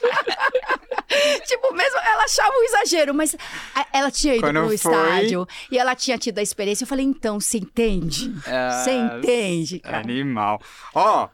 tipo, 1.48 1.74
mesmo 1.74 1.98
ela 2.00 2.24
achava 2.24 2.52
um 2.56 2.64
exagero, 2.64 3.14
mas 3.14 3.36
ela 3.92 4.12
tinha 4.12 4.36
ido 4.36 4.42
Quando 4.44 4.62
no 4.62 4.66
foi- 4.68 4.76
estádio 4.76 5.48
e 5.72 5.78
ela 5.78 5.96
tinha 5.96 6.18
tido 6.18 6.40
a 6.40 6.42
experiência. 6.42 6.84
Eu 6.84 6.88
falei, 6.88 7.06
então, 7.06 7.40
você 7.40 7.58
entende? 7.58 8.32
Você 8.42 8.92
É, 8.92 8.96
entende, 9.18 9.80
cara? 9.80 9.98
Animal. 10.00 10.62
Ó, 10.94 11.28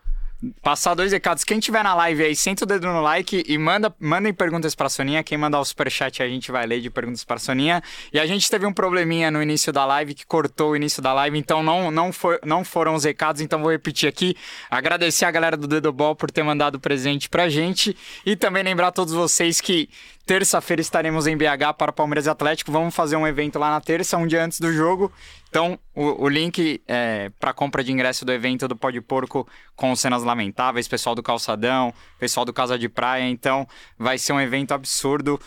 passar 0.61 0.93
dois 0.93 1.11
recados. 1.11 1.43
Quem 1.43 1.59
tiver 1.59 1.83
na 1.83 1.93
live 1.95 2.23
aí, 2.23 2.35
senta 2.35 2.63
o 2.63 2.67
dedo 2.67 2.87
no 2.87 3.01
like 3.01 3.43
e 3.47 3.57
manda, 3.57 3.93
mandem 3.99 4.33
perguntas 4.33 4.75
pra 4.75 4.89
Soninha. 4.89 5.23
Quem 5.23 5.37
mandar 5.37 5.59
o 5.59 5.65
superchat 5.65 6.21
a 6.21 6.27
gente 6.27 6.51
vai 6.51 6.65
ler 6.65 6.81
de 6.81 6.89
perguntas 6.89 7.23
pra 7.23 7.37
Soninha. 7.37 7.81
E 8.13 8.19
a 8.19 8.25
gente 8.25 8.49
teve 8.49 8.65
um 8.65 8.73
probleminha 8.73 9.31
no 9.31 9.41
início 9.41 9.71
da 9.71 9.85
live 9.85 10.13
que 10.13 10.25
cortou 10.25 10.71
o 10.71 10.75
início 10.75 11.01
da 11.01 11.13
live, 11.13 11.37
então 11.37 11.63
não, 11.63 11.89
não, 11.89 12.11
foi, 12.11 12.39
não 12.45 12.63
foram 12.63 12.95
os 12.95 13.03
recados, 13.03 13.41
então 13.41 13.61
vou 13.61 13.71
repetir 13.71 14.07
aqui. 14.07 14.35
Agradecer 14.69 15.25
a 15.25 15.31
galera 15.31 15.57
do 15.57 15.67
Dedo 15.67 15.91
Ball 15.91 16.15
por 16.15 16.29
ter 16.29 16.43
mandado 16.43 16.79
presente 16.79 17.29
pra 17.29 17.49
gente. 17.49 17.95
E 18.25 18.35
também 18.35 18.63
lembrar 18.63 18.87
a 18.87 18.91
todos 18.91 19.13
vocês 19.13 19.61
que 19.61 19.89
terça-feira 20.25 20.81
estaremos 20.81 21.27
em 21.27 21.37
BH 21.37 21.73
para 21.77 21.91
Palmeiras 21.91 22.25
e 22.25 22.29
Atlético. 22.29 22.71
Vamos 22.71 22.95
fazer 22.95 23.15
um 23.15 23.27
evento 23.27 23.59
lá 23.59 23.71
na 23.71 23.81
terça, 23.81 24.17
um 24.17 24.27
dia 24.27 24.43
antes 24.43 24.59
do 24.59 24.71
jogo. 24.73 25.11
Então, 25.55 25.79
o, 25.95 26.25
o 26.25 26.27
link 26.27 26.83
é, 26.85 27.31
para 27.39 27.53
compra 27.53 27.81
de 27.81 27.89
ingresso 27.89 28.25
do 28.25 28.33
evento 28.33 28.67
do 28.67 28.75
Pode 28.75 28.99
Porco 28.99 29.47
com 29.73 29.95
cenas 29.95 30.21
lamentáveis, 30.21 30.85
pessoal 30.85 31.15
do 31.15 31.23
Calçadão, 31.23 31.93
pessoal 32.19 32.45
do 32.45 32.51
Casa 32.51 32.77
de 32.77 32.89
Praia. 32.89 33.23
Então, 33.23 33.65
vai 33.97 34.17
ser 34.17 34.33
um 34.33 34.41
evento 34.41 34.73
absurdo. 34.73 35.39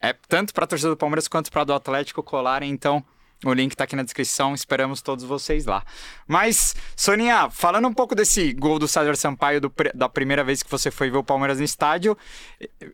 É 0.00 0.14
tanto 0.28 0.54
para 0.54 0.62
a 0.62 0.66
torcida 0.68 0.90
do 0.90 0.96
Palmeiras 0.96 1.26
quanto 1.26 1.50
para 1.50 1.64
do 1.64 1.74
Atlético 1.74 2.22
colarem. 2.22 2.70
Então, 2.70 3.04
o 3.44 3.52
link 3.52 3.74
tá 3.76 3.84
aqui 3.84 3.94
na 3.94 4.02
descrição. 4.02 4.54
Esperamos 4.54 5.02
todos 5.02 5.24
vocês 5.24 5.66
lá. 5.66 5.84
Mas, 6.26 6.74
Soninha, 6.96 7.50
falando 7.50 7.86
um 7.86 7.92
pouco 7.92 8.14
desse 8.14 8.52
gol 8.54 8.78
do 8.78 8.88
César 8.88 9.14
Sampaio 9.16 9.60
do 9.60 9.72
da 9.94 10.08
primeira 10.08 10.42
vez 10.42 10.62
que 10.62 10.70
você 10.70 10.90
foi 10.90 11.10
ver 11.10 11.18
o 11.18 11.24
Palmeiras 11.24 11.58
no 11.58 11.64
estádio, 11.64 12.16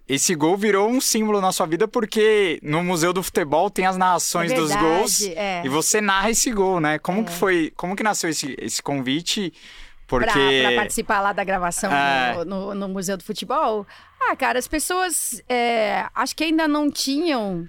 esse 0.09 0.35
gol 0.35 0.57
virou 0.57 0.89
um 0.89 1.01
símbolo 1.01 1.41
na 1.41 1.53
sua 1.53 1.67
vida 1.67 1.87
porque 1.87 2.59
no 2.63 2.83
Museu 2.83 3.13
do 3.13 3.23
Futebol 3.23 3.71
tem 3.71 3.87
as 3.87 3.97
narrações 3.97 4.51
É 4.51 4.55
dos 4.55 4.71
verdade, 4.71 4.87
gols 4.97 5.21
é. 5.23 5.63
e 5.65 5.69
você 5.69 6.01
narra 6.01 6.31
esse 6.31 6.51
gol, 6.51 6.81
né? 6.81 6.99
Como 6.99 7.25
que 7.25 7.33
foi? 7.33 7.73
Como 7.77 7.95
que 7.97 8.03
nasceu 8.03 8.29
esse, 8.31 8.55
esse 8.59 8.83
convite? 8.83 9.53
Porque 10.09 10.27
Pra, 10.27 10.69
pra 10.69 10.77
participar 10.77 11.21
lá 11.21 11.33
da 11.33 11.43
gravação 11.43 11.91
É. 11.91 12.35
no, 12.35 12.45
no- 12.45 12.75
no 12.75 12.89
Museu 12.89 13.17
do 13.17 13.25
Futebol. 13.25 13.87
Ah, 14.21 14.37
cara, 14.37 14.59
as 14.59 14.69
pessoas 14.69 15.41
é, 15.49 16.05
acho 16.15 16.37
que 16.37 16.45
ainda 16.45 16.69
não 16.69 16.91
tinham. 16.91 17.67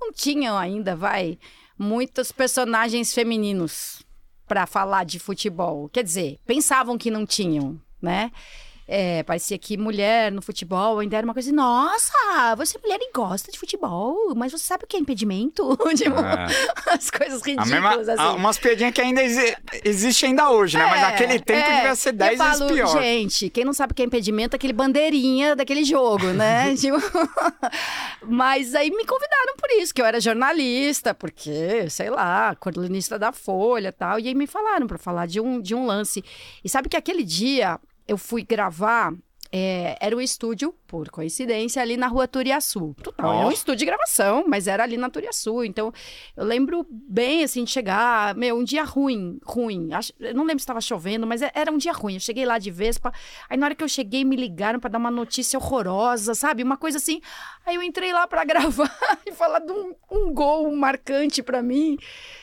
Não 0.00 0.12
tinham 0.12 0.58
ainda, 0.58 0.96
vai, 0.96 1.38
muitos 1.78 2.32
personagens 2.32 3.12
femininos 3.12 4.02
pra 4.46 4.66
falar 4.66 5.04
de 5.04 5.18
futebol. 5.18 5.88
Quer 5.88 6.04
dizer, 6.04 6.38
pensavam 6.46 6.96
que 6.96 7.10
não 7.10 7.26
tinham, 7.26 7.80
né? 8.00 8.30
É, 8.88 9.22
parecia 9.24 9.58
que 9.58 9.76
mulher 9.76 10.30
no 10.30 10.40
futebol 10.40 11.00
ainda 11.00 11.16
era 11.16 11.24
uma 11.26 11.32
coisa. 11.34 11.50
Nossa, 11.52 12.54
você 12.56 12.76
é 12.78 12.80
mulher 12.80 12.98
e 13.00 13.10
gosta 13.12 13.50
de 13.50 13.58
futebol, 13.58 14.32
mas 14.36 14.52
você 14.52 14.64
sabe 14.64 14.84
o 14.84 14.86
que 14.86 14.96
é 14.96 15.00
impedimento? 15.00 15.76
tipo, 15.96 16.20
É. 16.20 16.46
as 16.94 17.10
coisas 17.10 17.42
ridículas, 17.42 17.68
mesma, 17.70 17.94
assim. 18.12 18.22
a- 18.22 18.32
umas 18.34 18.58
piadinhas 18.58 18.92
que 18.94 19.00
ainda 19.00 19.22
exi 19.22 19.56
existe 19.84 20.26
ainda 20.26 20.50
hoje, 20.50 20.78
né? 20.78 20.84
Mas 20.86 20.98
É, 20.98 21.02
naquele 21.02 21.40
tempo 21.40 21.66
é. 21.68 21.76
devia 21.76 21.94
ser 21.96 22.10
Eu 22.10 22.12
10 22.14 22.38
vezes 22.38 22.72
pior. 22.72 23.02
Gente, 23.02 23.50
quem 23.50 23.64
não 23.64 23.72
sabe 23.72 23.92
o 23.92 23.94
que 23.96 24.02
é 24.02 24.04
impedimento 24.04 24.54
é 24.54 24.56
aquele 24.56 24.72
bandeirinha 24.72 25.56
daquele 25.56 25.82
jogo, 25.84 26.26
né? 26.28 26.74
Tipo, 26.86 26.98
Mas 28.22 28.74
aí 28.74 28.90
me 28.90 29.04
convidaram 29.04 29.56
por 29.58 29.70
isso, 29.82 29.92
que 29.94 30.00
eu 30.00 30.06
era 30.06 30.20
jornalista, 30.20 31.14
porque, 31.14 31.88
sei 31.90 32.10
lá, 32.10 32.54
colunista 32.56 33.18
da 33.18 33.32
Folha 33.32 33.88
e 33.88 33.92
tal. 33.92 34.18
E 34.20 34.28
aí 34.28 34.34
me 34.34 34.46
falaram 34.46 34.86
para 34.86 34.98
falar 34.98 35.26
de 35.26 35.40
um, 35.40 35.60
de 35.60 35.74
um 35.74 35.86
lance. 35.86 36.22
E 36.64 36.68
sabe 36.68 36.88
que 36.88 36.96
aquele 36.96 37.24
dia 37.24 37.78
eu 38.06 38.16
fui 38.18 38.42
gravar. 38.42 39.12
é, 39.52 39.96
era 40.00 40.14
um 40.14 40.20
estúdio, 40.20 40.74
por 40.88 41.08
coincidência, 41.08 41.80
ali 41.80 41.96
na 41.96 42.08
rua 42.08 42.26
Turiaçu. 42.28 42.94
Total, 43.02 43.32
era 43.32 43.46
Ó. 43.46 43.48
um 43.48 43.52
estúdio 43.52 43.78
de 43.78 43.84
gravação, 43.86 44.44
mas 44.46 44.66
era 44.66 44.82
ali 44.82 44.96
na 44.96 45.08
Turiaçu. 45.08 45.62
Então, 45.64 45.92
eu 46.36 46.44
lembro 46.44 46.84
bem, 46.90 47.44
assim, 47.44 47.62
de 47.64 47.70
chegar... 47.70 48.34
Meu, 48.34 48.58
um 48.58 48.64
dia 48.64 48.82
ruim, 48.82 49.38
ruim. 49.44 49.88
Eu 50.18 50.34
não 50.34 50.42
lembro 50.42 50.58
se 50.58 50.64
estava 50.64 50.80
chovendo, 50.80 51.26
mas 51.28 51.42
é- 51.42 51.52
era 51.54 51.70
um 51.70 51.78
dia 51.78 51.92
ruim. 51.92 52.14
Eu 52.14 52.20
cheguei 52.20 52.44
lá 52.44 52.58
de 52.58 52.70
Vespa, 52.72 53.12
aí 53.48 53.56
na 53.56 53.66
hora 53.66 53.74
que 53.74 53.84
eu 53.84 53.88
cheguei, 53.88 54.24
me 54.24 54.34
ligaram 54.36 54.80
para 54.80 54.90
dar 54.90 54.98
uma 54.98 55.12
notícia 55.12 55.58
horrorosa, 55.58 56.34
sabe? 56.34 56.62
Uma 56.64 56.76
coisa 56.76 56.98
assim. 56.98 57.20
Aí 57.64 57.76
eu 57.76 57.82
entrei 57.82 58.12
lá 58.12 58.26
para 58.26 58.42
gravar 58.44 58.92
e 59.24 59.32
falar 59.32 59.60
de 59.60 59.70
um, 59.72 59.94
um 60.10 60.34
gol 60.34 60.74
marcante 60.74 61.40
para 61.42 61.62
mim. 61.62 61.96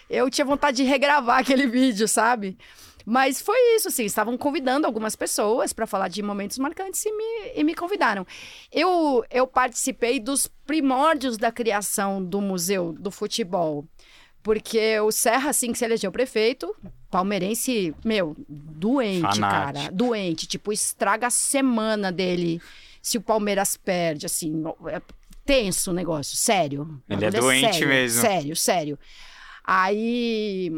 Eu 0.10 0.30
tinha 0.30 0.46
vontade 0.46 0.78
de 0.78 0.84
regravar 0.84 1.40
aquele 1.40 1.68
vídeo, 1.68 2.08
sabe? 2.08 2.58
Mas 3.06 3.42
foi 3.42 3.58
isso, 3.76 3.90
assim, 3.90 4.06
estavam 4.06 4.38
convidando 4.38 4.88
algumas 4.88 5.16
pessoas 5.16 5.74
para 5.74 5.86
falar 5.86 6.08
de 6.08 6.22
momentos 6.22 6.58
marcantes 6.58 7.06
e 7.06 7.12
me, 7.12 7.52
e 7.56 7.64
me 7.64 7.76
convidaram. 7.76 8.26
Eu, 8.72 9.26
eu 9.30 9.46
participei 9.46 10.20
dos 10.20 10.48
primórdios 10.66 11.38
da 11.38 11.52
criação 11.52 12.24
do 12.24 12.40
Museu 12.42 12.94
do 12.94 13.12
Futebol, 13.12 13.86
porque 14.42 15.00
o 15.00 15.12
Serra, 15.12 15.50
assim 15.50 15.72
que 15.72 15.78
se 15.78 15.86
elegeu 15.86 16.12
prefeito, 16.12 16.74
palmeirense, 17.10 17.94
meu, 18.04 18.36
doente, 18.48 19.22
Fanático. 19.22 19.42
cara, 19.42 19.92
doente, 19.92 20.48
tipo, 20.48 20.72
estraga 20.72 21.28
a 21.28 21.32
semana 21.32 22.12
dele 22.12 22.62
se 23.02 23.18
o 23.18 23.22
Palmeiras 23.22 23.76
perde, 23.76 24.26
assim, 24.26 24.64
é 24.88 25.02
tenso 25.46 25.92
o 25.92 25.94
negócio, 25.94 26.38
sério. 26.38 27.02
Ele 27.10 27.26
é 27.26 27.32
doente 27.32 27.74
sério, 27.74 27.88
mesmo. 27.88 28.22
Sério, 28.22 28.56
sério. 28.56 29.00
Aí 29.64 30.72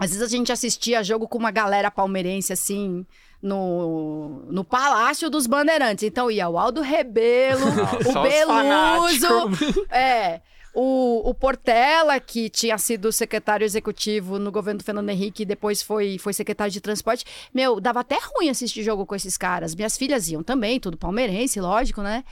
às 0.00 0.12
vezes 0.12 0.22
a 0.22 0.34
gente 0.34 0.50
assistia 0.50 1.04
jogo 1.04 1.28
com 1.28 1.36
uma 1.36 1.50
galera 1.50 1.90
palmeirense, 1.90 2.54
assim, 2.54 3.04
no, 3.42 4.46
no 4.48 4.64
Palácio 4.64 5.28
dos 5.28 5.46
Bandeirantes. 5.46 6.04
Então 6.04 6.30
ia 6.30 6.48
o 6.48 6.58
Aldo 6.58 6.80
Rebelo, 6.80 7.66
o 8.08 8.22
Beluso, 8.22 9.84
é, 9.92 10.40
o, 10.74 11.28
o 11.28 11.34
Portela, 11.34 12.18
que 12.18 12.48
tinha 12.48 12.78
sido 12.78 13.12
secretário 13.12 13.62
executivo 13.62 14.38
no 14.38 14.50
governo 14.50 14.78
do 14.78 14.84
Fernando 14.84 15.10
Henrique 15.10 15.42
e 15.42 15.46
depois 15.46 15.82
foi, 15.82 16.16
foi 16.16 16.32
secretário 16.32 16.72
de 16.72 16.80
transporte. 16.80 17.26
Meu, 17.52 17.78
dava 17.78 18.00
até 18.00 18.18
ruim 18.18 18.48
assistir 18.48 18.82
jogo 18.82 19.04
com 19.04 19.14
esses 19.14 19.36
caras. 19.36 19.74
Minhas 19.74 19.98
filhas 19.98 20.30
iam 20.30 20.42
também, 20.42 20.80
tudo 20.80 20.96
palmeirense, 20.96 21.60
lógico, 21.60 22.00
né? 22.00 22.24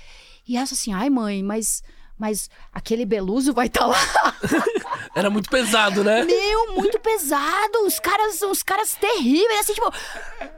E 0.48 0.56
essa 0.56 0.72
assim, 0.72 0.94
ai 0.94 1.10
mãe, 1.10 1.42
mas... 1.42 1.82
Mas 2.18 2.50
aquele 2.72 3.06
Beluso 3.06 3.52
vai 3.52 3.66
estar 3.66 3.86
lá. 3.86 3.98
Era 5.14 5.30
muito 5.30 5.48
pesado, 5.48 6.02
né? 6.02 6.24
Meu, 6.24 6.74
muito 6.74 6.98
pesado. 6.98 7.84
Os 7.86 8.00
caras, 8.00 8.42
os 8.42 8.62
caras 8.62 8.94
terríveis, 8.94 9.60
assim, 9.60 9.74
tipo, 9.74 9.92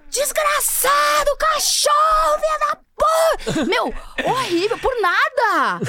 desgraçado, 0.08 1.36
cachorro, 1.38 2.40
filha 2.40 2.58
da 2.58 2.78
porra. 2.96 3.64
Meu, 3.66 3.94
horrível, 4.24 4.78
por 4.78 4.92
nada. 5.00 5.80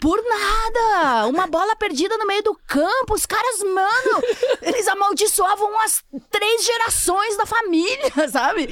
Por 0.00 0.22
nada! 0.22 1.26
Uma 1.26 1.48
bola 1.48 1.74
perdida 1.74 2.16
no 2.16 2.26
meio 2.26 2.42
do 2.42 2.54
campo. 2.66 3.14
Os 3.14 3.26
caras, 3.26 3.58
mano, 3.64 4.22
eles 4.62 4.86
amaldiçoavam 4.86 5.80
as 5.80 6.04
três 6.30 6.64
gerações 6.64 7.36
da 7.36 7.44
família, 7.44 8.12
sabe? 8.30 8.68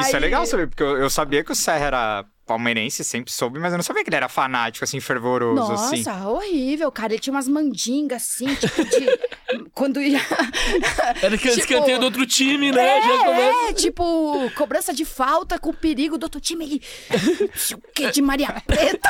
Isso 0.00 0.16
é 0.16 0.18
legal 0.18 0.44
saber, 0.44 0.68
porque 0.68 0.82
eu, 0.82 0.98
eu 0.98 1.08
sabia 1.08 1.42
que 1.42 1.52
o 1.52 1.56
Serra 1.56 1.86
era 1.86 2.24
palmeirense, 2.50 3.04
sempre 3.04 3.32
soube, 3.32 3.60
mas 3.60 3.72
eu 3.72 3.76
não 3.78 3.84
sabia 3.84 4.02
que 4.02 4.10
ele 4.10 4.16
era 4.16 4.28
fanático, 4.28 4.82
assim, 4.84 4.98
fervoroso, 4.98 5.54
Nossa, 5.70 5.94
assim. 5.94 6.04
horrível, 6.26 6.90
cara. 6.90 7.12
Ele 7.12 7.20
tinha 7.20 7.32
umas 7.32 7.46
mandingas 7.46 8.22
assim, 8.24 8.52
tipo 8.56 8.84
de. 8.84 9.06
quando 9.72 10.00
ia. 10.02 10.18
Era 11.22 11.38
que 11.38 11.48
Tipo- 11.48 11.60
escanteio 11.60 12.00
do 12.00 12.06
outro 12.06 12.26
time, 12.26 12.72
né? 12.72 13.00
Já 13.00 13.18
começa. 13.18 13.66
É, 13.66 13.70
é, 13.70 13.72
tipo, 13.72 14.50
cobrança 14.56 14.92
de 14.92 15.04
falta 15.04 15.58
com 15.60 15.72
perigo 15.72 16.18
do 16.18 16.24
outro 16.24 16.40
time. 16.40 16.64
Ele, 16.64 16.82
o 17.74 17.92
que 17.94 18.10
de 18.10 18.20
Maria 18.20 18.52
Preta. 18.66 19.08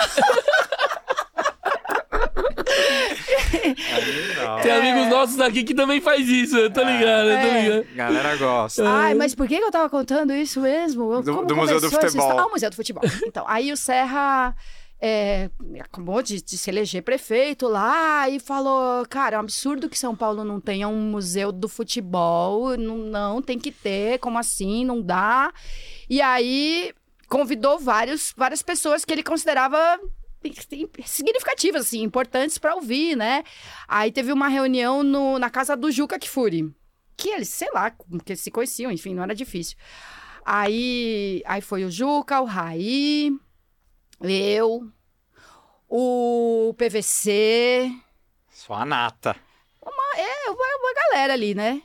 Tem 4.62 4.72
amigos 4.72 5.08
nossos 5.08 5.40
aqui 5.40 5.64
que 5.64 5.74
também 5.74 6.00
faz 6.00 6.28
isso, 6.28 6.56
eu 6.56 6.70
tô 6.72 6.80
ligado, 6.82 7.28
eu 7.28 7.40
tô 7.40 7.46
É. 7.46 7.62
ligado. 7.62 7.94
Galera 7.94 8.36
gosta. 8.36 8.88
Ai, 8.88 9.14
mas 9.14 9.34
por 9.34 9.46
que 9.48 9.54
eu 9.54 9.70
tava 9.70 9.88
contando 9.88 10.32
isso 10.34 10.60
mesmo? 10.60 11.12
Eu- 11.14 11.22
Do- 11.22 11.34
como 11.34 11.46
do 11.46 11.56
Museu 11.56 11.80
do 11.80 11.90
Futebol. 11.90 12.38
Ah, 12.38 12.46
o 12.46 12.50
Museu 12.50 12.70
do 12.70 12.76
Futebol. 12.76 13.02
Então, 13.26 13.44
aí 13.48 13.72
o 13.72 13.76
Serra 13.76 14.54
é, 15.00 15.48
acabou 15.80 16.22
de, 16.22 16.42
de 16.42 16.58
se 16.58 16.68
eleger 16.70 17.02
prefeito 17.02 17.66
lá 17.68 18.28
e 18.28 18.38
falou: 18.38 19.04
cara, 19.08 19.36
é 19.36 19.38
um 19.38 19.42
absurdo 19.42 19.88
que 19.88 19.98
São 19.98 20.14
Paulo 20.14 20.44
não 20.44 20.60
tenha 20.60 20.88
um 20.88 21.00
museu 21.10 21.50
do 21.52 21.68
futebol. 21.68 22.76
Não, 22.76 22.96
não 22.98 23.42
tem 23.42 23.58
que 23.58 23.70
ter, 23.72 24.18
como 24.18 24.38
assim? 24.38 24.84
Não 24.84 25.00
dá. 25.00 25.52
E 26.08 26.20
aí 26.20 26.92
convidou 27.28 27.78
vários, 27.78 28.34
várias 28.36 28.60
pessoas 28.62 29.04
que 29.04 29.12
ele 29.12 29.22
considerava 29.22 29.78
significativas, 31.06 31.86
assim, 31.86 32.02
importantes 32.02 32.58
para 32.58 32.74
ouvir, 32.74 33.16
né? 33.16 33.44
Aí 33.86 34.10
teve 34.10 34.32
uma 34.32 34.48
reunião 34.48 35.02
no- 35.02 35.38
na 35.38 35.50
casa 35.50 35.76
do 35.76 35.90
Juca 35.90 36.18
Kfouri 36.18 36.74
que 37.16 37.28
eles, 37.28 37.50
sei 37.50 37.70
lá, 37.72 37.90
que 37.90 38.32
eles 38.32 38.40
se 38.40 38.50
conheciam, 38.50 38.90
enfim, 38.90 39.14
não 39.14 39.22
era 39.22 39.34
difícil. 39.34 39.76
Aí, 40.42 41.42
aí 41.44 41.60
foi 41.60 41.84
o 41.84 41.90
Juca, 41.90 42.40
o 42.40 42.46
Raí, 42.46 43.30
eu, 44.22 44.90
o 45.86 46.74
PVC, 46.78 47.92
Sua 48.50 48.86
nata. 48.86 49.36
é, 50.16 50.50
uma, 50.50 50.66
uma 50.78 50.94
galera 50.94 51.34
ali, 51.34 51.54
né? 51.54 51.82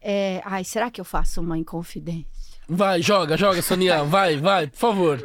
É, 0.00 0.40
ai, 0.44 0.64
será 0.64 0.90
que 0.90 1.00
eu 1.00 1.04
faço 1.04 1.40
uma 1.40 1.56
inconfidência? 1.56 2.39
Vai, 2.72 3.02
joga, 3.02 3.36
joga, 3.36 3.60
Sonia, 3.60 4.04
vai, 4.06 4.36
vai, 4.36 4.68
por 4.68 4.76
favor. 4.78 5.20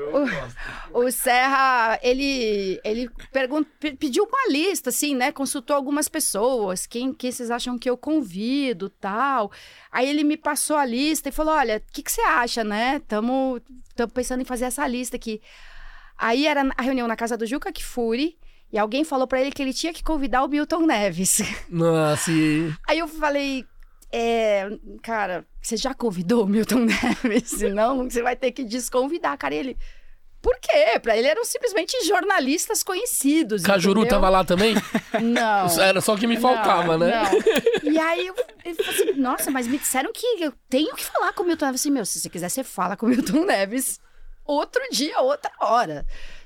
O 0.92 1.12
Serra, 1.12 2.00
ele, 2.02 2.80
ele 2.84 3.08
pergun- 3.32 3.64
pe- 3.80 3.96
pediu 3.96 4.24
uma 4.24 4.52
lista, 4.52 4.90
assim, 4.90 5.14
né? 5.14 5.32
Consultou 5.32 5.75
algumas 5.75 6.08
pessoas, 6.10 6.88
quem, 6.88 7.14
quem 7.14 7.32
vocês 7.32 7.52
acham 7.52 7.78
que 7.78 7.88
eu 7.88 7.96
convido, 7.96 8.90
tal. 8.90 9.52
Aí 9.92 10.10
ele 10.10 10.24
me 10.24 10.38
passou 10.38 10.75
a 10.75 10.86
lista 10.86 11.30
e 11.30 11.32
falou, 11.32 11.54
olha, 11.54 11.78
o 11.78 11.94
que, 11.94 12.02
que 12.02 12.12
você 12.12 12.22
acha, 12.22 12.64
né? 12.64 13.00
Tamo, 13.08 13.62
tamo 13.96 14.12
pensando 14.12 14.42
em 14.42 14.46
fazer 14.46 14.66
essa 14.66 14.88
lista 14.88 15.16
aqui. 15.16 15.40
Aí 16.18 16.48
era 16.48 16.68
a 16.75 16.82
reunião 16.82 17.08
na 17.08 17.16
casa 17.16 17.38
do 17.38 17.46
Juca 17.46 17.72
Kfouri, 17.72 18.38
e 18.74 18.80
alguém 18.80 19.04
falou 19.04 19.28
pra 19.28 19.40
ele 19.40 19.52
que 19.52 19.62
ele 19.62 19.74
tinha 19.74 19.94
que 19.94 20.04
convidar 20.04 20.44
o 20.44 20.48
Milton 20.48 20.86
Neves. 20.88 21.42
Nossa, 21.70 22.32
e... 22.32 22.74
Aí 22.88 22.98
eu 23.00 23.08
falei, 23.08 23.66
é, 24.17 24.69
cara, 25.03 25.45
você 25.62 25.75
já 25.75 25.93
convidou 25.93 26.43
o 26.43 26.48
Milton 26.48 26.86
Neves? 27.24 27.50
Senão 27.50 28.10
você 28.10 28.22
vai 28.22 28.36
ter 28.36 28.51
que 28.51 28.63
desconvidar, 28.63 29.38
cara. 29.38 29.53
E 29.53 29.57
ele, 29.57 29.77
por 30.41 30.57
quê? 30.60 30.98
Pra 31.01 31.17
ele 31.17 31.27
eram 31.27 31.43
simplesmente 31.43 32.01
jornalistas 32.05 32.81
conhecidos. 32.81 33.63
Cajuru 33.63 34.01
entendeu? 34.01 34.15
tava 34.17 34.29
lá 34.29 34.45
também? 34.45 34.75
Não. 35.22 35.67
Era 35.81 36.00
só 36.00 36.13
o 36.13 36.17
que 36.17 36.27
me 36.27 36.38
faltava, 36.38 36.98
Não, 36.98 37.05
né? 37.07 37.29
não. 37.84 37.91
E 37.91 38.00
aí 38.00 38.27
eu, 38.27 38.36
eu 38.63 38.75
falei 38.75 38.91
assim, 39.12 39.19
nossa, 39.19 39.51
mas 39.51 39.67
me 39.67 39.77
disseram 39.77 40.12
que 40.13 40.25
eu 40.41 40.53
tenho 40.69 40.95
que 40.95 41.03
falar 41.03 41.34
com 41.34 41.43
o 41.43 41.45
Milton 41.45 41.65
Neves. 41.65 41.81
Assim, 41.81 41.91
meu, 41.91 42.05
se 42.05 42.19
você 42.19 42.29
quiser, 42.29 42.50
você 42.50 42.63
fala 42.63 42.95
com 42.95 43.05
o 43.05 43.10
Milton 43.10 43.43
Neves 43.45 44.00
outro 44.45 44.81
dia, 44.91 45.19
outra 45.19 45.51
hora. 45.60 46.05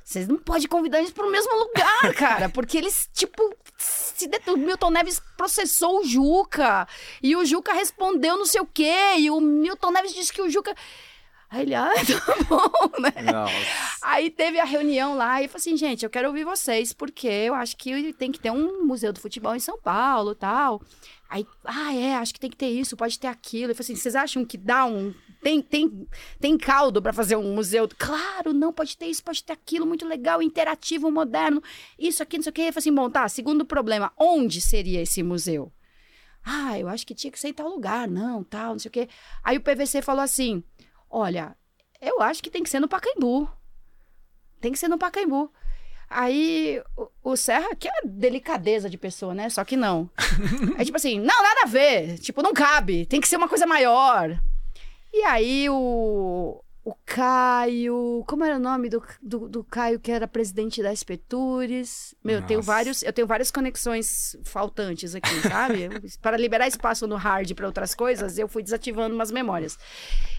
Vocês 0.10 0.28
não 0.28 0.38
podem 0.38 0.68
convidar 0.68 0.98
eles 0.98 1.12
pro 1.12 1.30
mesmo 1.30 1.54
lugar, 1.56 2.14
cara. 2.18 2.50
Porque 2.50 2.80
eles, 2.80 3.08
tipo, 3.14 3.56
se 3.78 4.28
det- 4.28 4.42
o 4.50 4.58
Milton 4.58 4.90
Neves 4.90 5.22
processou 5.38 6.00
o 6.00 6.04
Juca. 6.04 6.88
E 7.22 7.36
o 7.36 7.46
Juca 7.46 7.74
respondeu 7.74 8.36
não 8.36 8.46
sei 8.48 8.60
o 8.60 8.66
quê. 8.66 9.14
E 9.20 9.30
o 9.30 9.40
Milton 9.40 9.92
Neves 9.92 10.12
disse 10.16 10.34
que 10.34 10.42
o 10.42 10.50
Juca. 10.50 10.74
Aí 11.50 11.64
ele, 11.64 11.74
ah, 11.74 11.90
tá 12.26 12.36
bom, 12.48 13.02
né? 13.02 13.32
Nossa. 13.32 13.98
Aí 14.04 14.30
teve 14.30 14.60
a 14.60 14.66
reunião 14.66 15.16
lá 15.16 15.42
e 15.42 15.46
eu 15.46 15.50
falei 15.50 15.62
assim, 15.62 15.78
gente, 15.78 16.04
eu 16.04 16.10
quero 16.10 16.28
ouvir 16.28 16.44
vocês, 16.44 16.94
porque 16.94 17.28
eu 17.28 17.56
acho 17.56 17.76
que 17.76 18.14
tem 18.14 18.32
que 18.32 18.40
ter 18.40 18.52
um 18.52 18.86
museu 18.86 19.12
do 19.12 19.20
futebol 19.20 19.56
em 19.56 19.60
São 19.60 19.80
Paulo 19.80 20.36
tal. 20.36 20.80
Aí, 21.28 21.46
ah, 21.66 21.94
é, 21.96 22.16
acho 22.16 22.34
que 22.34 22.40
tem 22.40 22.50
que 22.50 22.58
ter 22.58 22.70
isso, 22.70 22.96
pode 22.96 23.20
ter 23.20 23.28
aquilo. 23.28 23.72
Eu 23.72 23.76
falei 23.76 23.86
assim, 23.86 23.96
vocês 23.96 24.16
acham 24.16 24.46
que 24.46 24.58
dá 24.58 24.86
um. 24.86 25.14
Tem, 25.42 25.62
tem, 25.62 26.08
tem 26.40 26.58
caldo 26.58 27.02
pra 27.02 27.14
fazer 27.14 27.36
um 27.36 27.54
museu? 27.54 27.88
Claro, 27.98 28.54
não, 28.54 28.74
pode 28.74 28.98
ter 28.98 29.08
isso, 29.08 29.24
pode 29.24 29.44
ter 29.44 29.54
aquilo, 29.54 29.86
muito 29.86 30.08
legal, 30.08 30.42
interativo, 30.42 31.10
moderno, 31.10 31.64
isso 31.98 32.22
aqui, 32.22 32.38
não 32.38 32.44
sei 32.44 32.50
o 32.50 32.54
quê. 32.54 32.62
Eu 32.62 32.74
falei 32.74 32.80
assim, 32.80 32.94
bom, 32.94 33.10
tá, 33.10 33.28
segundo 33.30 33.66
problema, 33.66 34.12
onde 34.18 34.60
seria 34.60 35.02
esse 35.02 35.24
museu? 35.24 35.72
Ah, 36.44 36.80
eu 36.80 36.88
acho 36.88 37.06
que 37.06 37.14
tinha 37.14 37.32
que 37.32 37.40
ser 37.40 37.50
em 37.50 37.54
tal 37.54 37.70
lugar, 37.70 38.08
não, 38.08 38.44
tal, 38.44 38.72
não 38.72 38.80
sei 38.80 38.90
o 38.90 38.92
quê. 38.92 39.10
Aí 39.44 39.58
o 39.58 39.62
PVC 39.62 40.02
falou 40.02 40.24
assim: 40.24 40.64
olha, 41.10 41.56
eu 42.02 42.22
acho 42.22 42.42
que 42.42 42.50
tem 42.50 42.64
que 42.64 42.70
ser 42.70 42.80
no 42.80 42.88
Pacaembu. 42.88 43.50
Tem 44.62 44.72
que 44.72 44.80
ser 44.80 44.88
no 44.88 44.98
Pacaembu. 44.98 45.52
Aí 46.10 46.82
o, 46.98 47.32
o 47.32 47.38
Serra, 47.38 47.76
que 47.76 47.88
é 47.88 47.92
delicadeza 48.04 48.90
de 48.90 48.98
pessoa, 48.98 49.34
né? 49.34 49.50
Só 49.50 49.64
que 49.64 49.78
não. 49.78 50.10
É 50.78 50.86
tipo 50.86 50.98
assim, 50.98 51.20
não, 51.20 51.44
nada 51.44 51.62
a 51.64 51.68
ver. 51.68 52.18
Tipo, 52.20 52.42
não 52.42 52.54
cabe. 52.54 53.06
Tem 53.06 53.22
que 53.22 53.28
ser 53.28 53.38
uma 53.38 53.50
coisa 53.50 53.68
maior. 53.68 54.40
E 55.14 55.24
aí 55.24 55.70
o, 55.70 56.64
o 56.84 56.94
Caio. 57.06 58.24
Como 58.28 58.44
era 58.44 58.56
o 58.56 58.60
nome 58.60 58.90
do, 58.90 59.04
do, 59.22 59.50
do 59.50 59.64
Caio 59.64 60.00
que 60.00 60.12
era 60.12 60.28
presidente 60.28 60.82
da 60.82 60.92
Espetures? 60.94 62.16
Meu, 62.24 62.38
eu 62.38 62.46
tenho 62.46 62.62
vários, 62.62 63.04
eu 63.04 63.14
tenho 63.14 63.28
várias 63.28 63.52
conexões 63.52 64.36
faltantes 64.44 65.14
aqui, 65.16 65.42
sabe? 65.48 65.90
para 66.22 66.38
liberar 66.38 66.68
espaço 66.68 67.06
no 67.08 67.16
hard 67.16 67.54
para 67.54 67.68
outras 67.68 67.94
coisas, 67.94 68.38
eu 68.38 68.48
fui 68.48 68.64
desativando 68.64 69.14
umas 69.14 69.32
memórias. 69.32 69.78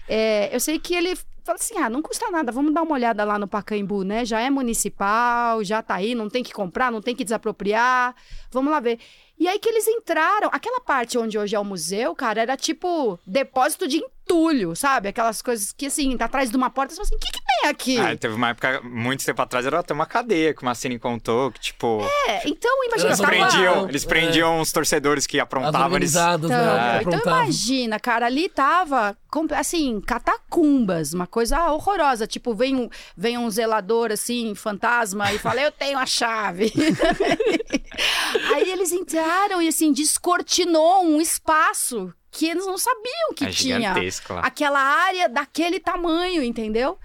É, 0.07 0.53
eu 0.53 0.59
sei 0.59 0.79
que 0.79 0.93
ele 0.93 1.17
falou 1.43 1.59
assim: 1.59 1.77
ah, 1.77 1.89
não 1.89 2.01
custa 2.01 2.29
nada, 2.31 2.51
vamos 2.51 2.73
dar 2.73 2.81
uma 2.83 2.93
olhada 2.93 3.23
lá 3.23 3.37
no 3.39 3.47
Pacaembu, 3.47 4.03
né? 4.03 4.25
Já 4.25 4.39
é 4.41 4.49
municipal, 4.49 5.63
já 5.63 5.81
tá 5.81 5.95
aí, 5.95 6.15
não 6.15 6.29
tem 6.29 6.43
que 6.43 6.51
comprar, 6.53 6.91
não 6.91 7.01
tem 7.01 7.15
que 7.15 7.23
desapropriar, 7.23 8.15
vamos 8.51 8.71
lá 8.71 8.79
ver. 8.79 8.99
E 9.39 9.47
aí 9.47 9.57
que 9.57 9.67
eles 9.69 9.87
entraram, 9.87 10.49
aquela 10.51 10.79
parte 10.79 11.17
onde 11.17 11.35
hoje 11.35 11.55
é 11.55 11.59
o 11.59 11.65
museu, 11.65 12.13
cara, 12.13 12.41
era 12.43 12.55
tipo 12.55 13.19
depósito 13.25 13.87
de 13.87 13.97
entulho, 13.97 14.75
sabe? 14.75 15.09
Aquelas 15.09 15.41
coisas 15.41 15.71
que 15.71 15.87
assim, 15.87 16.15
tá 16.15 16.25
atrás 16.25 16.51
de 16.51 16.55
uma 16.55 16.69
porta, 16.69 16.93
você 16.93 16.97
fala 16.97 17.07
assim: 17.07 17.15
o 17.15 17.19
que, 17.19 17.31
que 17.31 17.39
tem 17.43 17.69
aqui? 17.69 17.97
Ah, 17.99 18.15
teve 18.15 18.35
uma 18.35 18.49
época, 18.49 18.81
muito 18.83 19.25
tempo 19.25 19.41
atrás, 19.41 19.65
era 19.65 19.79
até 19.79 19.95
uma 19.95 20.05
cadeia 20.05 20.53
que 20.53 20.61
uma 20.61 20.75
Cine 20.75 20.99
contou, 20.99 21.51
que, 21.51 21.59
tipo, 21.59 22.01
É, 22.27 22.47
então 22.47 22.71
imagina, 22.85 23.09
Eles 23.09 23.19
eles 23.19 23.19
tava... 23.19 23.29
prendiam, 23.31 23.85
É. 23.85 23.89
eles 23.89 24.05
prendiam 24.05 24.59
os 24.61 24.71
torcedores 24.71 25.25
que 25.25 25.39
aprontavam, 25.39 25.97
eles... 25.97 26.11
Então, 26.15 26.37
né? 26.47 26.99
então 27.01 27.13
Aprontavam. 27.13 27.41
imagina, 27.43 27.99
cara, 27.99 28.27
ali 28.27 28.47
tava, 28.47 29.17
assim, 29.57 29.99
catacumbas, 30.01 31.13
uma 31.13 31.25
coisa 31.31 31.71
horrorosa. 31.71 32.27
Tipo, 32.27 32.53
vem 32.53 32.75
um, 32.75 32.89
vem 33.17 33.37
um 33.39 33.49
zelador, 33.49 34.11
assim, 34.11 34.53
fantasma, 34.53 35.33
e 35.33 35.39
fala, 35.39 35.61
eu 35.61 35.71
tenho 35.71 35.97
a 35.97 36.05
chave. 36.05 36.71
Aí 38.53 38.69
eles 38.69 38.91
entraram 38.91 39.61
e, 39.61 39.67
assim, 39.67 39.91
descortinou 39.91 41.03
um 41.03 41.19
espaço 41.19 42.13
que 42.29 42.45
eles 42.45 42.65
não 42.65 42.77
sabiam 42.77 43.33
que 43.35 43.45
É 43.45 43.49
tinha. 43.49 43.93
lá. 44.29 44.41
Aquela 44.41 44.79
área 44.79 45.27
daquele 45.27 45.79
tamanho, 45.79 46.43
entendeu? 46.43 46.97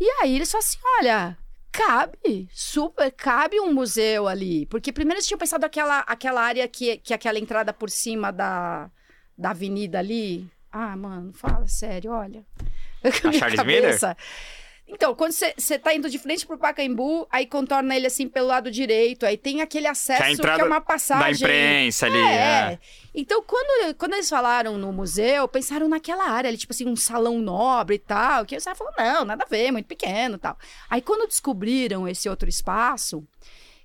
E 0.00 0.04
aí 0.22 0.34
eles 0.36 0.50
falaram 0.50 0.66
assim, 0.68 0.78
olha... 1.00 1.38
Cabe, 1.70 2.48
super, 2.50 3.12
cabe 3.12 3.60
um 3.60 3.72
museu 3.72 4.26
ali. 4.26 4.66
Porque 4.66 4.90
primeiro 4.90 5.18
eles 5.18 5.26
tinham 5.28 5.38
pensado 5.38 5.64
aquela, 5.64 6.00
aquela 6.00 6.40
área 6.40 6.66
que, 6.66 6.96
que 6.96 7.14
aquela 7.14 7.38
entrada 7.38 7.72
por 7.72 7.88
cima 7.88 8.32
da, 8.32 8.90
da 9.36 9.50
avenida 9.50 9.98
ali. 9.98 10.50
Ah, 10.72 10.96
mano, 10.96 11.32
fala 11.34 11.68
sério, 11.68 12.10
olha. 12.10 12.44
A 13.04 13.32
Charles 13.32 13.64
Miller? 13.64 13.98
Então, 14.90 15.14
quando 15.14 15.32
você 15.32 15.78
tá 15.78 15.94
indo 15.94 16.08
de 16.08 16.18
frente 16.18 16.46
pro 16.46 16.56
Pacaembu, 16.56 17.28
aí 17.30 17.44
contorna 17.46 17.94
ele 17.94 18.06
assim 18.06 18.26
pelo 18.26 18.46
lado 18.46 18.70
direito, 18.70 19.26
aí 19.26 19.36
tem 19.36 19.60
aquele 19.60 19.86
acesso 19.86 20.16
Que 20.16 20.22
é 20.22 20.24
a 20.24 20.28
que, 20.28 20.34
entrada 20.34 20.62
é 20.62 20.64
uma 20.64 20.76
Da 20.78 20.80
passagem. 20.80 21.34
imprensa 21.34 22.06
ali, 22.06 22.16
É. 22.16 22.22
é. 22.72 22.78
Então, 23.14 23.42
quando, 23.42 23.94
quando 23.96 24.14
eles 24.14 24.30
falaram 24.30 24.78
no 24.78 24.90
museu, 24.90 25.46
pensaram 25.46 25.88
naquela 25.88 26.30
área 26.30 26.48
ali, 26.48 26.56
tipo 26.56 26.72
assim, 26.72 26.88
um 26.88 26.96
salão 26.96 27.38
nobre 27.38 27.96
e 27.96 27.98
tal. 27.98 28.46
Que 28.46 28.56
o 28.56 28.60
Sarah 28.62 28.76
falou, 28.76 28.94
não, 28.96 29.26
nada 29.26 29.44
a 29.44 29.48
ver, 29.48 29.70
muito 29.70 29.86
pequeno 29.86 30.36
e 30.36 30.38
tal. 30.38 30.56
Aí, 30.88 31.02
quando 31.02 31.28
descobriram 31.28 32.08
esse 32.08 32.26
outro 32.26 32.48
espaço, 32.48 33.22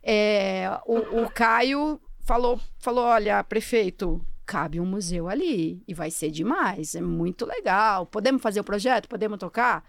é, 0.02 0.70
o, 0.86 1.24
o 1.24 1.30
Caio 1.32 2.00
falou, 2.26 2.60
falou: 2.80 3.04
olha, 3.06 3.44
prefeito, 3.44 4.26
cabe 4.46 4.80
um 4.80 4.86
museu 4.86 5.28
ali. 5.28 5.82
E 5.88 5.94
vai 5.94 6.12
ser 6.12 6.30
demais, 6.32 6.96
é 6.96 7.02
muito 7.02 7.46
legal. 7.46 8.06
Podemos 8.06 8.42
fazer 8.42 8.60
o 8.60 8.64
projeto? 8.64 9.08
Podemos 9.08 9.38
tocar? 9.38 9.84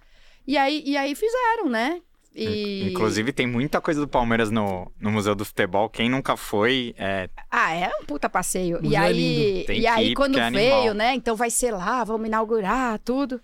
E 0.47 0.57
aí, 0.57 0.83
e 0.85 0.97
aí 0.97 1.15
fizeram, 1.15 1.69
né? 1.69 2.01
E... 2.35 2.91
Inclusive, 2.91 3.33
tem 3.33 3.47
muita 3.47 3.81
coisa 3.81 4.01
do 4.01 4.09
Palmeiras 4.09 4.51
no, 4.51 4.91
no 5.01 5.11
Museu 5.13 5.35
do 5.37 5.45
Futebol. 5.45 5.89
Quem 5.89 6.11
nunca 6.11 6.37
foi, 6.37 6.93
é, 6.99 7.31
Ah, 7.49 7.73
é 7.73 7.89
um 8.01 8.05
puta 8.05 8.29
passeio. 8.29 8.77
Museu 8.83 8.91
e 8.91 8.95
é 8.97 8.99
aí. 8.99 9.65
Tem 9.67 9.81
e 9.81 9.87
aí 9.87 10.15
quando 10.15 10.39
é 10.39 10.51
veio, 10.51 10.75
animal. 10.75 10.95
né? 10.95 11.15
Então 11.15 11.37
vai 11.37 11.49
ser 11.49 11.71
lá, 11.71 12.03
vamos 12.03 12.27
inaugurar 12.27 12.99
tudo. 12.99 13.41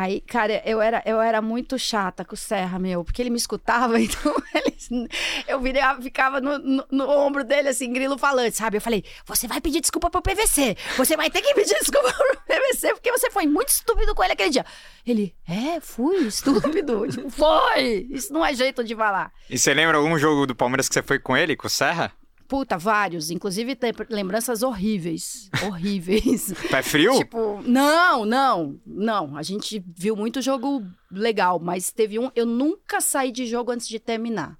Aí, 0.00 0.20
cara, 0.20 0.62
eu 0.64 0.80
era, 0.80 1.02
eu 1.04 1.20
era 1.20 1.42
muito 1.42 1.76
chata 1.76 2.24
com 2.24 2.34
o 2.34 2.38
Serra, 2.38 2.78
meu, 2.78 3.02
porque 3.02 3.20
ele 3.20 3.30
me 3.30 3.36
escutava, 3.36 3.98
então 4.00 4.32
ele, 4.54 5.08
eu 5.48 5.58
virava, 5.60 6.00
ficava 6.00 6.40
no, 6.40 6.56
no, 6.56 6.86
no 6.88 7.10
ombro 7.10 7.42
dele, 7.42 7.70
assim, 7.70 7.92
grilo 7.92 8.16
falante, 8.16 8.56
sabe? 8.56 8.76
Eu 8.76 8.80
falei, 8.80 9.04
você 9.26 9.48
vai 9.48 9.60
pedir 9.60 9.80
desculpa 9.80 10.08
pro 10.08 10.22
PVC, 10.22 10.76
você 10.96 11.16
vai 11.16 11.28
ter 11.30 11.42
que 11.42 11.52
pedir 11.52 11.74
desculpa 11.82 12.12
pro 12.12 12.40
PVC, 12.46 12.94
porque 12.94 13.10
você 13.10 13.28
foi 13.28 13.44
muito 13.48 13.70
estúpido 13.70 14.14
com 14.14 14.22
ele 14.22 14.34
aquele 14.34 14.50
dia. 14.50 14.64
Ele, 15.04 15.34
é, 15.48 15.80
fui 15.80 16.18
estúpido, 16.18 17.04
tipo, 17.10 17.28
foi, 17.28 18.06
isso 18.08 18.32
não 18.32 18.46
é 18.46 18.54
jeito 18.54 18.84
de 18.84 18.94
falar. 18.94 19.32
E 19.50 19.58
você 19.58 19.74
lembra 19.74 19.96
algum 19.96 20.16
jogo 20.16 20.46
do 20.46 20.54
Palmeiras 20.54 20.88
que 20.88 20.94
você 20.94 21.02
foi 21.02 21.18
com 21.18 21.36
ele, 21.36 21.56
com 21.56 21.66
o 21.66 21.70
Serra? 21.70 22.12
Puta, 22.48 22.78
vários. 22.78 23.30
Inclusive, 23.30 23.76
tem 23.76 23.92
lembranças 24.08 24.62
horríveis. 24.62 25.50
Horríveis. 25.62 26.50
Pé 26.70 26.82
frio? 26.82 27.18
tipo, 27.18 27.60
não, 27.62 28.24
não, 28.24 28.80
não. 28.86 29.36
A 29.36 29.42
gente 29.42 29.84
viu 29.94 30.16
muito 30.16 30.40
jogo 30.40 30.82
legal, 31.10 31.60
mas 31.60 31.92
teve 31.92 32.18
um. 32.18 32.30
Eu 32.34 32.46
nunca 32.46 33.02
saí 33.02 33.30
de 33.30 33.46
jogo 33.46 33.70
antes 33.70 33.86
de 33.86 33.98
terminar. 34.00 34.58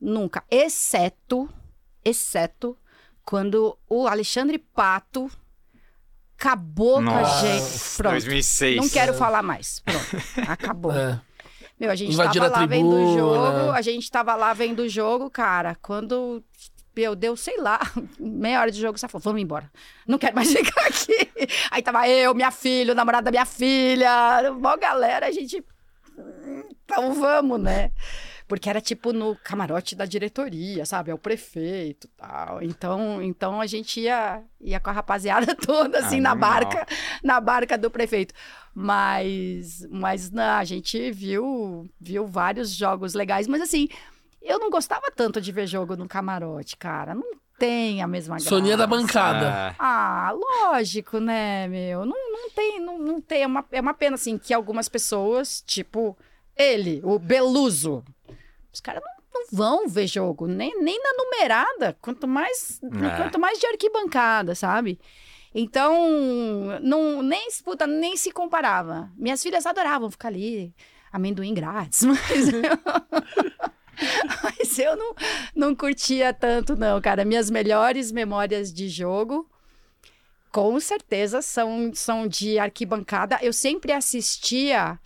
Nunca. 0.00 0.44
Exceto, 0.48 1.48
exceto, 2.04 2.78
quando 3.24 3.76
o 3.88 4.06
Alexandre 4.06 4.58
Pato 4.58 5.28
acabou 6.38 7.02
com 7.02 7.10
a 7.10 7.20
Nossa, 7.20 7.46
gente. 7.46 7.96
Pronto. 7.96 8.12
2006. 8.12 8.76
Não 8.76 8.88
quero 8.88 9.14
falar 9.14 9.42
mais. 9.42 9.80
Pronto. 9.80 10.48
Acabou. 10.48 10.92
É. 10.96 11.20
Meu, 11.80 11.90
a 11.90 11.96
gente 11.96 12.12
Invadir 12.12 12.40
tava 12.40 12.54
a 12.54 12.60
lá 12.60 12.66
vendo 12.66 12.88
o 12.88 12.94
tribuna. 12.94 13.18
jogo, 13.18 13.70
a 13.72 13.82
gente 13.82 14.08
tava 14.08 14.36
lá 14.36 14.52
vendo 14.54 14.80
o 14.80 14.88
jogo, 14.88 15.28
cara, 15.28 15.74
quando 15.82 16.40
meu, 16.96 17.14
deu, 17.14 17.36
sei 17.36 17.58
lá, 17.58 17.80
meia 18.18 18.60
hora 18.60 18.70
de 18.70 18.80
jogo, 18.80 18.98
você 18.98 19.08
falou, 19.08 19.22
vamos 19.22 19.42
embora. 19.42 19.70
Não 20.06 20.18
quero 20.18 20.34
mais 20.34 20.50
ficar 20.52 20.86
aqui. 20.86 21.30
Aí 21.70 21.82
tava 21.82 22.08
eu, 22.08 22.34
minha 22.34 22.50
filha, 22.50 22.92
o 22.92 22.96
namorado 22.96 23.24
da 23.24 23.30
minha 23.30 23.46
filha, 23.46 24.52
mó 24.52 24.76
galera, 24.76 25.26
a 25.26 25.30
gente, 25.32 25.62
"Hum, 26.18 26.62
então 26.84 27.14
vamos, 27.14 27.60
né? 27.60 27.90
Porque 28.46 28.68
era 28.68 28.78
tipo 28.80 29.10
no 29.12 29.34
camarote 29.42 29.96
da 29.96 30.04
diretoria, 30.04 30.84
sabe? 30.84 31.10
É 31.10 31.14
o 31.14 31.18
prefeito 31.18 32.06
e 32.06 32.10
tal. 32.16 32.62
Então, 32.62 33.22
então 33.22 33.58
a 33.58 33.66
gente 33.66 34.00
ia, 34.00 34.42
ia 34.60 34.78
com 34.78 34.90
a 34.90 34.92
rapaziada 34.92 35.54
toda, 35.56 36.00
assim, 36.00 36.18
Ah, 36.18 36.22
na 36.22 36.34
barca, 36.34 36.86
na 37.22 37.40
barca 37.40 37.78
do 37.78 37.90
prefeito. 37.90 38.34
Mas, 38.74 39.86
mas 39.90 40.30
não, 40.30 40.58
a 40.58 40.64
gente 40.64 41.10
viu, 41.10 41.88
viu 41.98 42.26
vários 42.26 42.70
jogos 42.74 43.14
legais, 43.14 43.46
mas 43.46 43.62
assim, 43.62 43.88
eu 44.44 44.58
não 44.58 44.70
gostava 44.70 45.10
tanto 45.14 45.40
de 45.40 45.50
ver 45.52 45.66
jogo 45.66 45.96
no 45.96 46.06
camarote, 46.08 46.76
cara. 46.76 47.14
Não 47.14 47.24
tem 47.58 48.02
a 48.02 48.06
mesma 48.06 48.36
graça. 48.36 48.48
Soninha 48.48 48.76
da 48.76 48.86
bancada. 48.86 49.46
É. 49.70 49.74
Ah, 49.78 50.32
lógico, 50.34 51.18
né, 51.18 51.66
meu? 51.68 52.04
Não, 52.04 52.32
não 52.32 52.50
tem, 52.50 52.80
não, 52.80 52.98
não 52.98 53.20
tem. 53.20 53.42
É 53.42 53.46
uma, 53.46 53.64
é 53.72 53.80
uma 53.80 53.94
pena, 53.94 54.14
assim, 54.16 54.36
que 54.38 54.52
algumas 54.52 54.88
pessoas, 54.88 55.62
tipo 55.66 56.16
ele, 56.56 57.00
o 57.02 57.18
Beluso, 57.18 58.04
os 58.72 58.80
caras 58.80 59.02
não, 59.02 59.40
não 59.40 59.46
vão 59.52 59.88
ver 59.88 60.06
jogo, 60.06 60.46
nem, 60.46 60.80
nem 60.82 61.00
na 61.02 61.12
numerada, 61.16 61.96
quanto 62.00 62.28
mais, 62.28 62.80
É. 62.82 63.16
quanto 63.16 63.38
mais 63.40 63.58
de 63.58 63.66
arquibancada, 63.66 64.54
sabe? 64.54 65.00
Então, 65.52 66.78
não, 66.82 67.22
nem, 67.22 67.48
puta, 67.64 67.86
nem 67.86 68.16
se 68.16 68.30
comparava. 68.32 69.10
Minhas 69.16 69.42
filhas 69.42 69.66
adoravam 69.66 70.10
ficar 70.10 70.28
ali, 70.28 70.74
amendoim 71.12 71.54
grátis, 71.54 72.02
mas 72.06 72.48
eu, 72.52 72.62
mas 74.42 74.78
eu 74.78 74.96
não, 74.96 75.14
não 75.54 75.74
curtia 75.74 76.32
tanto, 76.32 76.76
não, 76.76 77.00
cara. 77.00 77.24
Minhas 77.24 77.50
melhores 77.50 78.10
memórias 78.12 78.72
de 78.72 78.88
jogo, 78.88 79.48
com 80.50 80.78
certeza, 80.80 81.42
são, 81.42 81.92
são 81.94 82.26
de 82.26 82.58
arquibancada. 82.58 83.38
Eu 83.42 83.52
sempre 83.52 83.92
assistia 83.92 84.98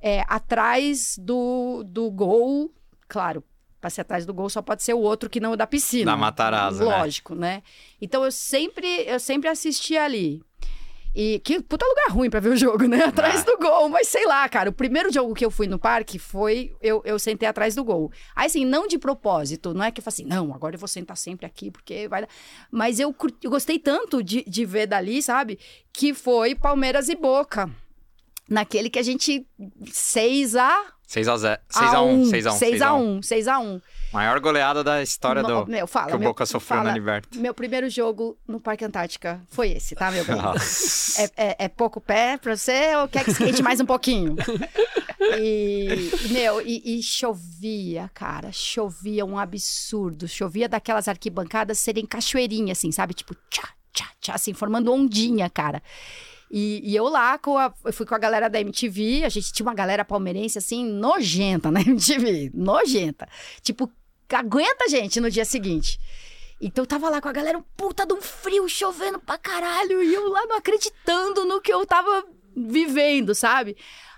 é, 0.00 0.24
atrás 0.28 1.18
do, 1.18 1.82
do 1.84 2.10
gol, 2.10 2.72
claro. 3.08 3.42
Pra 3.80 3.90
ser 3.90 4.00
atrás 4.00 4.24
do 4.24 4.32
gol 4.32 4.48
só 4.48 4.62
pode 4.62 4.82
ser 4.82 4.94
o 4.94 5.00
outro 5.00 5.28
que 5.28 5.38
não 5.38 5.52
o 5.52 5.56
da 5.56 5.66
piscina. 5.66 6.12
Da 6.12 6.16
Matarazzo, 6.16 6.84
né? 6.84 6.98
Lógico, 6.98 7.34
né? 7.34 7.62
Então 8.00 8.24
eu 8.24 8.32
sempre, 8.32 8.86
eu 9.06 9.20
sempre 9.20 9.48
assistia 9.48 10.02
ali. 10.02 10.42
E 11.18 11.38
que 11.38 11.62
puta 11.62 11.86
lugar 11.86 12.10
ruim 12.10 12.28
pra 12.28 12.40
ver 12.40 12.50
o 12.50 12.56
jogo, 12.58 12.86
né? 12.86 13.02
Atrás 13.04 13.40
Ah. 13.40 13.44
do 13.44 13.56
gol. 13.56 13.88
Mas 13.88 14.06
sei 14.08 14.26
lá, 14.26 14.46
cara. 14.50 14.68
O 14.68 14.72
primeiro 14.72 15.10
jogo 15.10 15.32
que 15.34 15.42
eu 15.42 15.50
fui 15.50 15.66
no 15.66 15.78
parque 15.78 16.18
foi 16.18 16.76
eu, 16.82 17.00
eu 17.06 17.18
sentei 17.18 17.48
atrás 17.48 17.74
do 17.74 17.82
gol. 17.82 18.12
Aí, 18.34 18.44
assim, 18.46 18.66
não 18.66 18.86
de 18.86 18.98
propósito. 18.98 19.72
Não 19.72 19.82
é 19.82 19.90
que 19.90 20.00
eu 20.00 20.04
falei 20.04 20.14
assim, 20.14 20.26
não, 20.26 20.52
agora 20.54 20.74
eu 20.74 20.78
vou 20.78 20.86
sentar 20.86 21.16
sempre 21.16 21.46
aqui, 21.46 21.70
porque 21.70 22.06
vai 22.06 22.20
dar. 22.20 22.28
Mas 22.70 23.00
eu, 23.00 23.16
eu 23.42 23.50
gostei 23.50 23.78
tanto 23.78 24.22
de, 24.22 24.44
de 24.46 24.64
ver 24.66 24.86
dali, 24.86 25.22
sabe? 25.22 25.58
Que 25.90 26.12
foi 26.12 26.54
Palmeiras 26.54 27.08
e 27.08 27.14
Boca. 27.16 27.70
Naquele 28.48 28.90
que 28.90 28.98
a 28.98 29.02
gente 29.02 29.46
6 29.90 30.54
a 30.54 30.92
6x0. 31.08 31.44
a 31.44 31.58
6x1. 31.72 32.24
6 32.30 32.44
6x1. 32.44 32.82
a 32.82 32.94
1, 32.94 33.22
6 33.22 33.48
a 33.48 33.58
1. 33.58 33.80
Maior 34.16 34.40
goleada 34.40 34.82
da 34.82 35.02
história 35.02 35.42
do. 35.42 35.66
meu, 35.66 35.86
fala, 35.86 36.06
que 36.08 36.16
o 36.16 36.18
meu- 36.18 36.30
Boca 36.30 36.46
sofreu 36.46 36.78
fala. 36.78 36.88
na 36.90 36.94
Liberta. 36.94 37.28
Meu 37.38 37.52
primeiro 37.52 37.88
jogo 37.90 38.36
no 38.48 38.58
Parque 38.58 38.84
Antártica 38.84 39.40
foi 39.48 39.72
esse, 39.72 39.94
tá, 39.94 40.10
meu. 40.10 40.24
É, 41.18 41.30
é- 41.50 41.56
é 41.64 41.68
pouco 41.68 42.00
pé 42.00 42.38
pra 42.38 42.56
você 42.56 42.96
ou 42.96 43.08
quer 43.08 43.24
que 43.24 43.30
esquente 43.30 43.62
mais 43.62 43.80
um 43.80 43.86
pouquinho? 43.86 44.36
E, 45.38 46.10
meu, 46.30 46.60
e, 46.60 46.98
e 46.98 47.02
chovia, 47.02 48.10
cara. 48.14 48.52
Chovia 48.52 49.24
um 49.24 49.38
absurdo. 49.38 50.28
Chovia 50.28 50.68
daquelas 50.68 51.08
arquibancadas 51.08 51.78
serem 51.78 52.06
cachoeirinha, 52.06 52.72
assim, 52.72 52.92
sabe? 52.92 53.14
Tipo, 53.14 53.34
tchá, 53.50 53.68
tchá, 53.92 54.08
tchá, 54.20 54.34
assim, 54.34 54.52
formando 54.52 54.92
ondinha, 54.92 55.48
cara. 55.50 55.82
E, 56.50 56.80
e 56.84 56.94
eu 56.94 57.08
lá, 57.08 57.38
com 57.38 57.58
a, 57.58 57.72
eu 57.84 57.92
fui 57.92 58.06
com 58.06 58.14
a 58.14 58.18
galera 58.18 58.48
da 58.48 58.60
MTV, 58.60 59.24
a 59.24 59.28
gente 59.28 59.52
tinha 59.52 59.66
uma 59.66 59.74
galera 59.74 60.04
palmeirense, 60.04 60.58
assim, 60.58 60.84
nojenta 60.84 61.70
na 61.72 61.80
MTV, 61.80 62.52
nojenta. 62.54 63.26
Tipo, 63.62 63.90
aguenta, 64.34 64.88
gente, 64.88 65.20
no 65.20 65.30
dia 65.30 65.44
seguinte. 65.44 66.00
Então 66.60 66.82
eu 66.82 66.86
tava 66.86 67.08
lá 67.10 67.20
com 67.20 67.28
a 67.28 67.32
galera, 67.32 67.58
um 67.58 67.62
puta 67.76 68.06
de 68.06 68.14
um 68.14 68.20
frio, 68.20 68.68
chovendo 68.68 69.20
pra 69.20 69.36
caralho, 69.36 70.02
e 70.02 70.14
eu 70.14 70.28
lá 70.28 70.46
não 70.46 70.56
acreditando 70.56 71.44
no 71.44 71.60
que 71.60 71.72
eu 71.72 71.84
tava 71.84 72.24
vivendo, 72.56 73.34
sabe? 73.34 73.76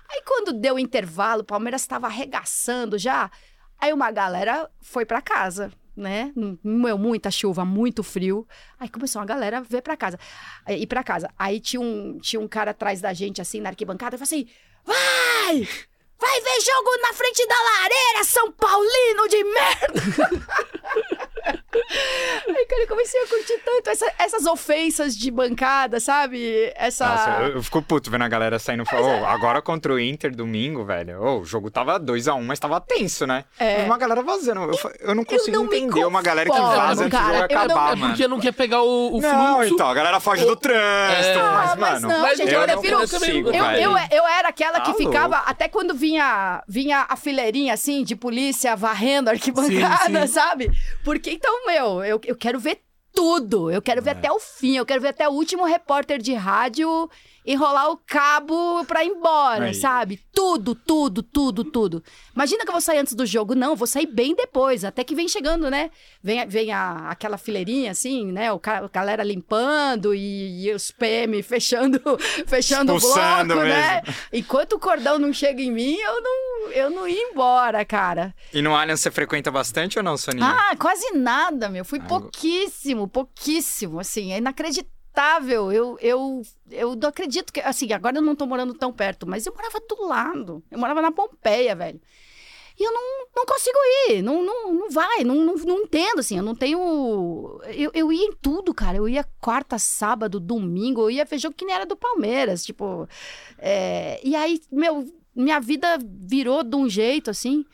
Aí 0.09 0.23
quando 0.25 0.53
deu 0.53 0.75
o 0.75 0.79
intervalo, 0.79 1.41
o 1.41 1.45
Palmeiras 1.45 1.85
tava 1.85 2.07
arregaçando 2.07 2.97
já, 2.97 3.29
aí 3.77 3.91
uma 3.91 4.09
galera 4.09 4.71
foi 4.81 5.05
pra 5.05 5.21
casa, 5.21 5.71
né? 5.95 6.31
Meu, 6.63 6.97
muita 6.97 7.29
chuva, 7.29 7.65
muito 7.65 8.01
frio. 8.03 8.47
Aí 8.79 8.87
começou 8.87 9.21
a 9.21 9.25
galera 9.25 9.61
ver 9.61 9.81
pra 9.81 9.97
casa, 9.97 10.17
ir 10.69 10.87
pra 10.87 11.03
casa. 11.03 11.29
Aí 11.37 11.59
tinha 11.59 11.81
um, 11.81 12.17
tinha 12.19 12.39
um 12.39 12.47
cara 12.47 12.71
atrás 12.71 13.01
da 13.01 13.11
gente, 13.13 13.41
assim, 13.41 13.59
na 13.59 13.69
arquibancada, 13.69 14.15
e 14.15 14.17
falou 14.17 14.23
assim, 14.23 14.47
vai! 14.85 15.67
Vai 16.19 16.41
ver 16.41 16.61
jogo 16.61 17.01
na 17.01 17.13
frente 17.13 17.47
da 17.47 17.55
lareira, 17.55 18.23
São 18.25 18.51
Paulino 18.51 19.27
de 19.29 19.43
merda! 19.45 20.49
Aí, 22.47 22.65
cara, 22.65 22.81
eu 22.83 22.87
comecei 22.87 23.21
a 23.23 23.27
curtir 23.27 23.57
tanto 23.63 23.89
essa- 23.89 24.11
essas 24.17 24.45
ofensas 24.45 25.15
de 25.15 25.29
bancada, 25.31 25.99
sabe? 25.99 26.71
Essa. 26.75 27.07
Nossa, 27.07 27.29
eu, 27.43 27.47
eu 27.55 27.63
fico 27.63 27.81
puto 27.81 28.09
vendo 28.09 28.23
a 28.23 28.27
galera 28.27 28.57
saindo 28.59 28.83
e 28.83 28.85
falando, 28.85 29.21
"Ô, 29.21 29.25
agora 29.25 29.61
contra 29.61 29.93
o 29.93 29.99
Inter 29.99 30.35
domingo, 30.35 30.83
velho. 30.85 31.21
Ô, 31.21 31.39
o 31.39 31.45
jogo 31.45 31.69
tava 31.69 31.99
2x1, 31.99 32.41
mas 32.43 32.59
tava 32.59 32.79
tenso, 32.81 33.25
né? 33.27 33.45
É. 33.59 33.81
E 33.81 33.85
Uma 33.85 33.97
galera 33.97 34.21
vazando. 34.21 34.61
Eu, 34.61 34.91
eu 35.01 35.15
não 35.15 35.23
consigo 35.23 35.57
não 35.57 35.65
me 35.65 35.77
entender 35.79 36.05
uma 36.05 36.21
galera 36.21 36.49
que 36.49 36.57
vaza 36.59 37.03
antes 37.05 37.17
do 37.19 37.23
jogo. 37.23 37.33
Eu 37.33 37.37
não- 37.39 37.43
acabar, 37.45 37.93
É 37.93 37.95
mano. 37.95 38.13
porque 38.13 38.27
não 38.27 38.39
quer 38.39 38.53
pegar 38.53 38.81
o, 38.81 39.17
o 39.17 39.21
Não, 39.21 39.55
fluxo. 39.57 39.73
então, 39.73 39.87
a 39.89 39.93
galera 39.93 40.19
foge 40.19 40.45
do 40.45 40.55
trânsito. 40.55 40.79
É. 41.39 41.43
Mas, 41.43 41.71
Ah, 41.71 41.75
mas 41.75 42.01
mano, 42.01 42.13
não, 42.13 42.21
Mas 42.21 42.37
gente, 42.37 42.51
eu 42.53 42.61
eu 42.61 42.67
não 42.67 42.73
prefiro. 42.79 42.97
consigo, 42.99 43.49
Eu, 43.51 43.65
eu, 43.65 43.91
eu 44.11 44.27
era 44.27 44.49
aquela 44.49 44.79
que 44.81 44.91
Tá 44.91 44.97
ficava, 44.97 45.35
louco. 45.37 45.49
até 45.51 45.67
quando 45.67 45.93
vinha, 45.93 46.63
vinha 46.67 47.05
a 47.07 47.15
fileirinha 47.15 47.73
assim 47.73 48.03
de 48.03 48.15
polícia 48.15 48.75
varrendo 48.75 49.29
a 49.29 49.33
arquibancada, 49.33 50.21
Sim, 50.21 50.27
sim. 50.27 50.33
sabe? 50.33 50.71
Porque 51.03 51.31
então, 51.39 51.65
meu, 51.65 52.03
eu, 52.03 52.19
eu 52.25 52.35
quero 52.35 52.59
ver 52.59 52.81
tudo. 53.13 53.71
Eu 53.71 53.81
quero 53.81 54.01
ver 54.01 54.11
É. 54.11 54.13
até 54.13 54.31
o 54.31 54.39
fim. 54.39 54.75
Eu 54.77 54.85
quero 54.85 55.01
ver 55.01 55.07
até 55.09 55.27
o 55.27 55.31
último 55.31 55.63
repórter 55.65 56.19
de 56.21 56.33
rádio 56.33 57.09
enrolar 57.51 57.89
o 57.89 57.97
cabo 57.97 58.85
pra 58.85 59.03
ir 59.03 59.07
embora, 59.07 59.65
Aí. 59.65 59.73
sabe? 59.73 60.19
Tudo, 60.31 60.75
tudo, 60.75 61.23
tudo, 61.23 61.63
tudo. 61.63 62.03
Imagina 62.35 62.63
que 62.63 62.69
eu 62.69 62.73
vou 62.73 62.81
sair 62.81 62.99
antes 62.99 63.13
do 63.15 63.25
jogo. 63.25 63.55
Não, 63.55 63.75
vou 63.75 63.87
sair 63.87 64.05
bem 64.05 64.35
depois. 64.35 64.85
Até 64.85 65.03
que 65.03 65.15
vem 65.15 65.27
chegando, 65.27 65.69
né? 65.69 65.89
Vem, 66.21 66.47
vem 66.47 66.71
a, 66.71 67.09
aquela 67.09 67.37
fileirinha, 67.37 67.91
assim, 67.91 68.31
né? 68.31 68.51
O 68.51 68.59
ca- 68.59 68.85
a 68.85 68.87
galera 68.87 69.23
limpando 69.23 70.13
e, 70.13 70.65
e 70.67 70.73
os 70.73 70.91
PM 70.91 71.41
fechando, 71.41 71.99
fechando 72.47 72.93
o 72.95 72.99
bloco, 72.99 73.43
né? 73.63 74.01
mesmo. 74.03 74.15
Enquanto 74.31 74.73
o 74.73 74.79
cordão 74.79 75.17
não 75.17 75.33
chega 75.33 75.61
em 75.61 75.71
mim, 75.71 75.95
eu 75.95 76.21
não, 76.21 76.71
eu 76.71 76.89
não 76.91 77.07
ia 77.07 77.31
embora, 77.31 77.83
cara. 77.83 78.33
E 78.53 78.61
no 78.61 78.75
Allianz 78.75 78.99
você 79.01 79.09
frequenta 79.11 79.49
bastante 79.49 79.97
ou 79.97 80.03
não, 80.03 80.15
Soninha? 80.17 80.45
Ah, 80.47 80.75
quase 80.77 81.11
nada, 81.15 81.67
meu. 81.67 81.83
Fui 81.83 81.99
Ah, 81.99 82.07
pouquíssimo, 82.07 83.07
pouquíssimo. 83.07 83.99
Assim, 83.99 84.31
é 84.31 84.37
inacreditável. 84.37 84.98
Eu, 85.71 85.97
eu, 85.99 86.41
eu 86.71 86.95
não 86.95 87.09
acredito 87.09 87.51
que. 87.51 87.59
Assim, 87.61 87.91
agora 87.93 88.17
eu 88.17 88.21
não 88.21 88.35
tô 88.35 88.45
morando 88.45 88.73
tão 88.73 88.91
perto, 88.93 89.27
mas 89.27 89.45
eu 89.45 89.53
morava 89.53 89.79
do 89.79 90.07
lado. 90.07 90.63
Eu 90.69 90.79
morava 90.79 91.01
na 91.01 91.11
Pompeia, 91.11 91.75
velho. 91.75 91.99
E 92.79 92.83
eu 92.83 92.93
não, 92.93 93.01
não 93.35 93.45
consigo 93.45 93.77
ir, 94.07 94.21
não, 94.21 94.41
não, 94.41 94.73
não 94.73 94.89
vai, 94.89 95.25
não, 95.25 95.35
não, 95.35 95.55
não 95.55 95.79
entendo, 95.79 96.19
assim, 96.19 96.37
eu 96.37 96.43
não 96.43 96.55
tenho... 96.55 97.59
Eu, 97.75 97.91
eu 97.93 98.13
ia 98.13 98.23
em 98.23 98.31
tudo, 98.41 98.73
cara, 98.73 98.95
eu 98.95 99.09
ia 99.09 99.25
quarta, 99.41 99.77
sábado, 99.77 100.39
domingo, 100.39 101.01
eu 101.01 101.11
ia 101.11 101.27
jogo 101.37 101.55
que 101.55 101.65
nem 101.65 101.75
era 101.75 101.85
do 101.85 101.97
Palmeiras, 101.97 102.63
tipo... 102.63 103.05
é, 103.57 104.21
E 104.23 104.33
aí, 104.33 104.61
meu, 104.71 105.05
minha 105.35 105.59
vida 105.59 105.97
virou 106.01 106.63
de 106.63 106.73
um 106.77 106.87
jeito, 106.87 107.29
assim, 107.29 107.65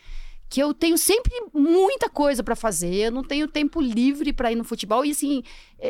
que 0.56 0.62
eu 0.62 0.74
tenho 0.74 0.98
sempre 0.98 1.34
muita 1.54 2.10
coisa 2.10 2.42
pra 2.42 2.56
fazer, 2.56 3.08
eu 3.08 3.12
não 3.12 3.26
tenho 3.26 3.46
tempo 3.46 3.82
livre 3.82 4.32
pra 4.32 4.54
ir 4.54 4.56
no 4.56 4.64
futebol, 4.64 5.04
e 5.04 5.12
assim, 5.12 5.44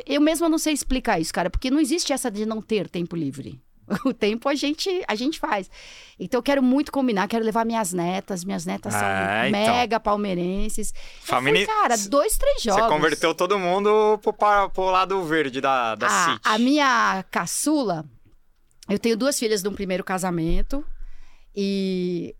eu 0.08 0.20
mesma 0.20 0.50
não 0.50 0.58
sei 0.58 0.74
explicar 0.74 1.20
isso, 1.20 1.32
cara, 1.32 1.52
porque 1.52 1.70
não 1.70 1.80
existe 1.80 2.12
essa 2.12 2.32
de 2.32 2.48
não 2.48 2.64
ter 2.64 2.90
tempo 2.90 3.16
livre. 3.16 3.62
O 4.04 4.12
tempo 4.12 4.50
a 4.50 4.56
gente, 4.56 4.90
a 5.08 5.14
gente 5.14 5.38
faz. 5.38 5.70
Então 6.20 6.40
eu 6.40 6.42
quero 6.42 6.64
muito 6.64 6.92
combinar, 6.92 7.28
quero 7.28 7.46
levar 7.46 7.64
minhas 7.64 7.94
netas. 7.94 8.44
Minhas 8.44 8.66
netas 8.66 8.92
são 8.92 9.08
É, 9.08 9.50
então. 9.50 9.62
mega 9.76 10.00
palmeirenses. 10.00 10.92
Família- 11.22 11.68
fui, 11.68 11.76
cara, 11.76 11.96
dois, 12.10 12.36
três 12.36 12.64
jogos. 12.64 12.82
Você 12.82 12.90
converteu 12.90 13.36
todo 13.36 13.60
mundo 13.60 14.20
pro, 14.24 14.34
pro 14.74 14.86
lado 14.86 15.22
verde 15.26 15.62
da, 15.62 15.94
da 15.94 16.08
a, 16.08 16.26
City. 16.32 16.42
a 16.44 16.58
minha 16.58 17.24
caçula, 17.30 18.04
eu 18.90 18.98
tenho 18.98 19.16
duas 19.16 19.38
filhas 19.38 19.62
de 19.62 19.70
um 19.70 19.74
primeiro 19.74 20.04
casamento. 20.04 20.84
E 21.56 22.36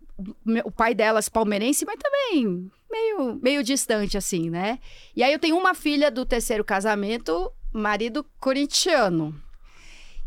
o 0.64 0.70
pai 0.70 0.94
delas 0.94 1.28
palmeirense, 1.28 1.84
mas 1.84 1.96
também 1.98 2.70
meio, 2.90 3.38
meio 3.42 3.62
distante, 3.62 4.16
assim, 4.16 4.48
né? 4.48 4.78
E 5.14 5.22
aí 5.22 5.32
eu 5.32 5.38
tenho 5.38 5.56
uma 5.56 5.74
filha 5.74 6.10
do 6.10 6.24
terceiro 6.24 6.64
casamento, 6.64 7.52
marido 7.72 8.24
corintiano. 8.40 9.34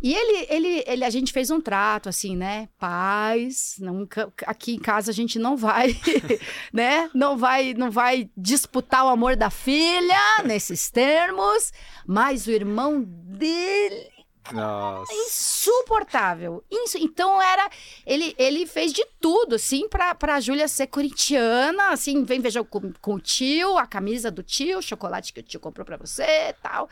E 0.01 0.13
ele, 0.13 0.47
ele, 0.49 0.83
ele, 0.87 1.03
a 1.03 1.09
gente 1.09 1.33
fez 1.33 1.51
um 1.51 1.59
trato, 1.59 2.07
assim, 2.07 2.35
né? 2.35 2.69
Paz, 2.79 3.75
nunca, 3.79 4.31
aqui 4.45 4.75
em 4.75 4.79
casa 4.79 5.11
a 5.11 5.13
gente 5.13 5.37
não 5.37 5.57
vai, 5.57 5.93
né? 6.71 7.09
Não 7.13 7.37
vai, 7.37 7.73
não 7.73 7.91
vai 7.91 8.29
disputar 8.37 9.05
o 9.05 9.09
amor 9.09 9.35
da 9.35 9.49
filha 9.49 10.41
nesses 10.45 10.89
termos, 10.89 11.73
mas 12.07 12.47
o 12.47 12.51
irmão 12.51 13.03
dele 13.03 14.18
Nossa. 14.53 15.13
insuportável. 15.13 16.63
Isso, 16.69 16.97
então 16.97 17.41
era. 17.41 17.69
Ele, 18.05 18.33
ele 18.37 18.65
fez 18.65 18.91
de 18.93 19.05
tudo, 19.19 19.55
assim, 19.55 19.87
pra, 19.87 20.13
pra 20.15 20.39
Júlia 20.39 20.67
ser 20.67 20.87
corintiana, 20.87 21.89
assim, 21.89 22.23
vem 22.23 22.41
jogo 22.49 22.69
com, 22.69 22.91
com 23.01 23.13
o 23.15 23.19
tio, 23.19 23.77
a 23.77 23.85
camisa 23.85 24.29
do 24.31 24.41
tio, 24.43 24.79
o 24.79 24.81
chocolate 24.81 25.31
que 25.33 25.39
o 25.39 25.43
tio 25.43 25.59
comprou 25.59 25.85
pra 25.85 25.97
você 25.97 26.55
tal. 26.61 26.89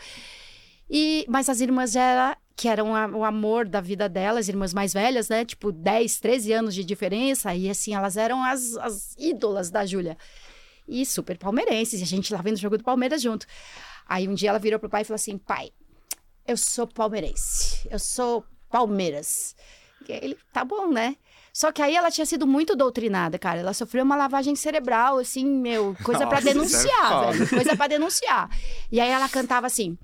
E, 0.89 1.25
mas 1.27 1.49
as 1.49 1.59
irmãs 1.59 1.95
era, 1.95 2.37
que 2.55 2.67
eram 2.67 2.95
a- 2.95 3.07
o 3.07 3.23
amor 3.25 3.67
da 3.67 3.81
vida 3.81 4.07
delas, 4.07 4.47
irmãs 4.47 4.73
mais 4.73 4.93
velhas, 4.93 5.27
né? 5.29 5.43
Tipo, 5.43 5.71
10, 5.71 6.19
13 6.19 6.53
anos 6.53 6.73
de 6.73 6.83
diferença. 6.83 7.53
E 7.53 7.69
assim, 7.69 7.93
elas 7.93 8.15
eram 8.17 8.43
as, 8.43 8.75
as 8.77 9.15
ídolas 9.17 9.69
da 9.69 9.85
Júlia. 9.85 10.17
E 10.87 11.05
super 11.05 11.37
palmeirenses. 11.37 11.99
E 11.99 12.03
a 12.03 12.05
gente 12.05 12.33
lá 12.33 12.41
vendo 12.41 12.55
o 12.55 12.59
jogo 12.59 12.77
do 12.77 12.83
Palmeiras 12.83 13.21
junto. 13.21 13.45
Aí 14.07 14.25
um 14.25 14.33
dia 14.33 14.49
ela 14.49 14.59
virou 14.59 14.79
pro 14.79 14.89
pai 14.89 15.01
e 15.01 15.05
falou 15.05 15.15
assim: 15.15 15.37
pai, 15.37 15.71
eu 16.47 16.57
sou 16.57 16.87
palmeirense. 16.87 17.87
Eu 17.89 17.99
sou 17.99 18.43
Palmeiras. 18.69 19.55
E 20.07 20.11
ele, 20.11 20.37
tá 20.53 20.63
bom, 20.63 20.87
né? 20.91 21.15
Só 21.53 21.71
que 21.71 21.81
aí 21.81 21.95
ela 21.95 22.11
tinha 22.11 22.25
sido 22.25 22.45
muito 22.45 22.75
doutrinada, 22.75 23.39
cara. 23.39 23.59
Ela 23.59 23.73
sofreu 23.73 24.03
uma 24.03 24.15
lavagem 24.15 24.55
cerebral, 24.55 25.17
assim, 25.17 25.45
meu, 25.45 25.95
coisa 26.03 26.25
denunciar, 26.39 26.83
isso 26.83 26.87
é 26.87 27.09
foda. 27.09 27.31
velho. 27.31 27.49
Coisa 27.49 27.75
pra 27.75 27.87
denunciar. 27.87 28.49
E 28.91 28.99
aí 28.99 29.09
ela 29.09 29.27
cantava 29.27 29.65
assim: 29.65 29.97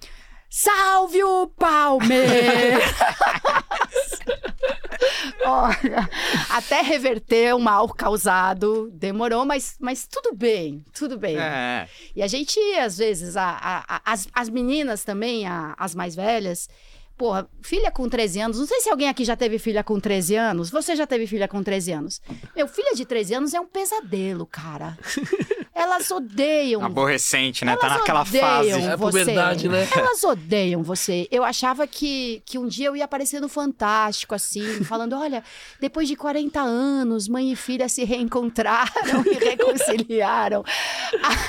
Salve 0.50 1.24
o 1.24 1.48
Palmeiras! 1.48 2.84
Olha, 5.46 6.10
até 6.50 6.82
reverter 6.82 7.54
o 7.56 7.60
mal 7.60 7.88
causado 7.90 8.90
demorou, 8.94 9.46
mas, 9.46 9.76
mas 9.80 10.08
tudo 10.08 10.34
bem, 10.36 10.84
tudo 10.94 11.18
bem. 11.18 11.38
É. 11.38 11.88
E 12.16 12.22
a 12.24 12.28
gente, 12.28 12.60
às 12.76 12.98
vezes, 12.98 13.36
a- 13.36 13.58
a- 13.62 13.96
a- 13.96 14.02
as, 14.06 14.28
as 14.34 14.50
meninas 14.50 15.04
também, 15.04 15.46
as 15.78 15.94
mais 15.96 16.16
velhas, 16.16 16.70
porra, 17.18 17.48
filha 17.62 17.92
com 17.92 18.10
13 18.10 18.42
anos, 18.42 18.60
não 18.60 18.68
sei 18.68 18.82
se 18.82 18.90
alguém 18.90 19.08
aqui 19.08 19.24
já 19.24 19.36
teve 19.36 19.60
filha 19.60 19.84
com 19.84 20.00
13 20.00 20.36
anos. 20.36 20.70
Você 20.70 20.96
já 20.96 21.06
teve 21.06 21.28
filha 21.28 21.48
com 21.48 21.64
13 21.64 21.92
anos? 21.92 22.22
Meu, 22.56 22.68
filha 22.68 22.94
de 22.96 23.06
13 23.06 23.36
anos 23.36 23.54
é 23.54 23.60
um 23.60 23.68
pesadelo, 23.68 24.46
cara. 24.46 24.98
Elas 25.76 26.10
odeiam. 26.12 26.84
Aborrecente, 26.84 27.66
né? 27.66 27.76
Tá 27.76 27.88
Elas 27.88 28.00
naquela 28.00 28.22
odeiam 28.22 28.42
fase. 28.42 28.70
É 28.72 28.98
você. 28.98 29.20
puberdade, 29.20 29.68
né? 29.68 29.88
Elas 29.96 30.24
odeiam 30.24 30.84
você. 30.84 31.28
Eu 31.32 31.44
achava 31.44 31.88
que, 31.88 32.44
que 32.46 32.60
um 32.60 32.68
dia 32.68 32.88
eu 32.88 32.96
ia 32.96 33.06
aparecer 33.06 33.42
no 33.42 33.50
Fantástico, 33.50 34.36
assim, 34.36 34.84
falando: 34.84 35.14
olha, 35.18 35.44
depois 35.80 36.08
de 36.08 36.16
40 36.16 36.62
anos, 36.62 37.28
mãe 37.28 37.52
e 37.52 37.56
filha 37.56 37.90
se 37.90 38.04
reencontraram 38.04 39.24
e 39.26 39.34
reconciliaram. 39.44 40.64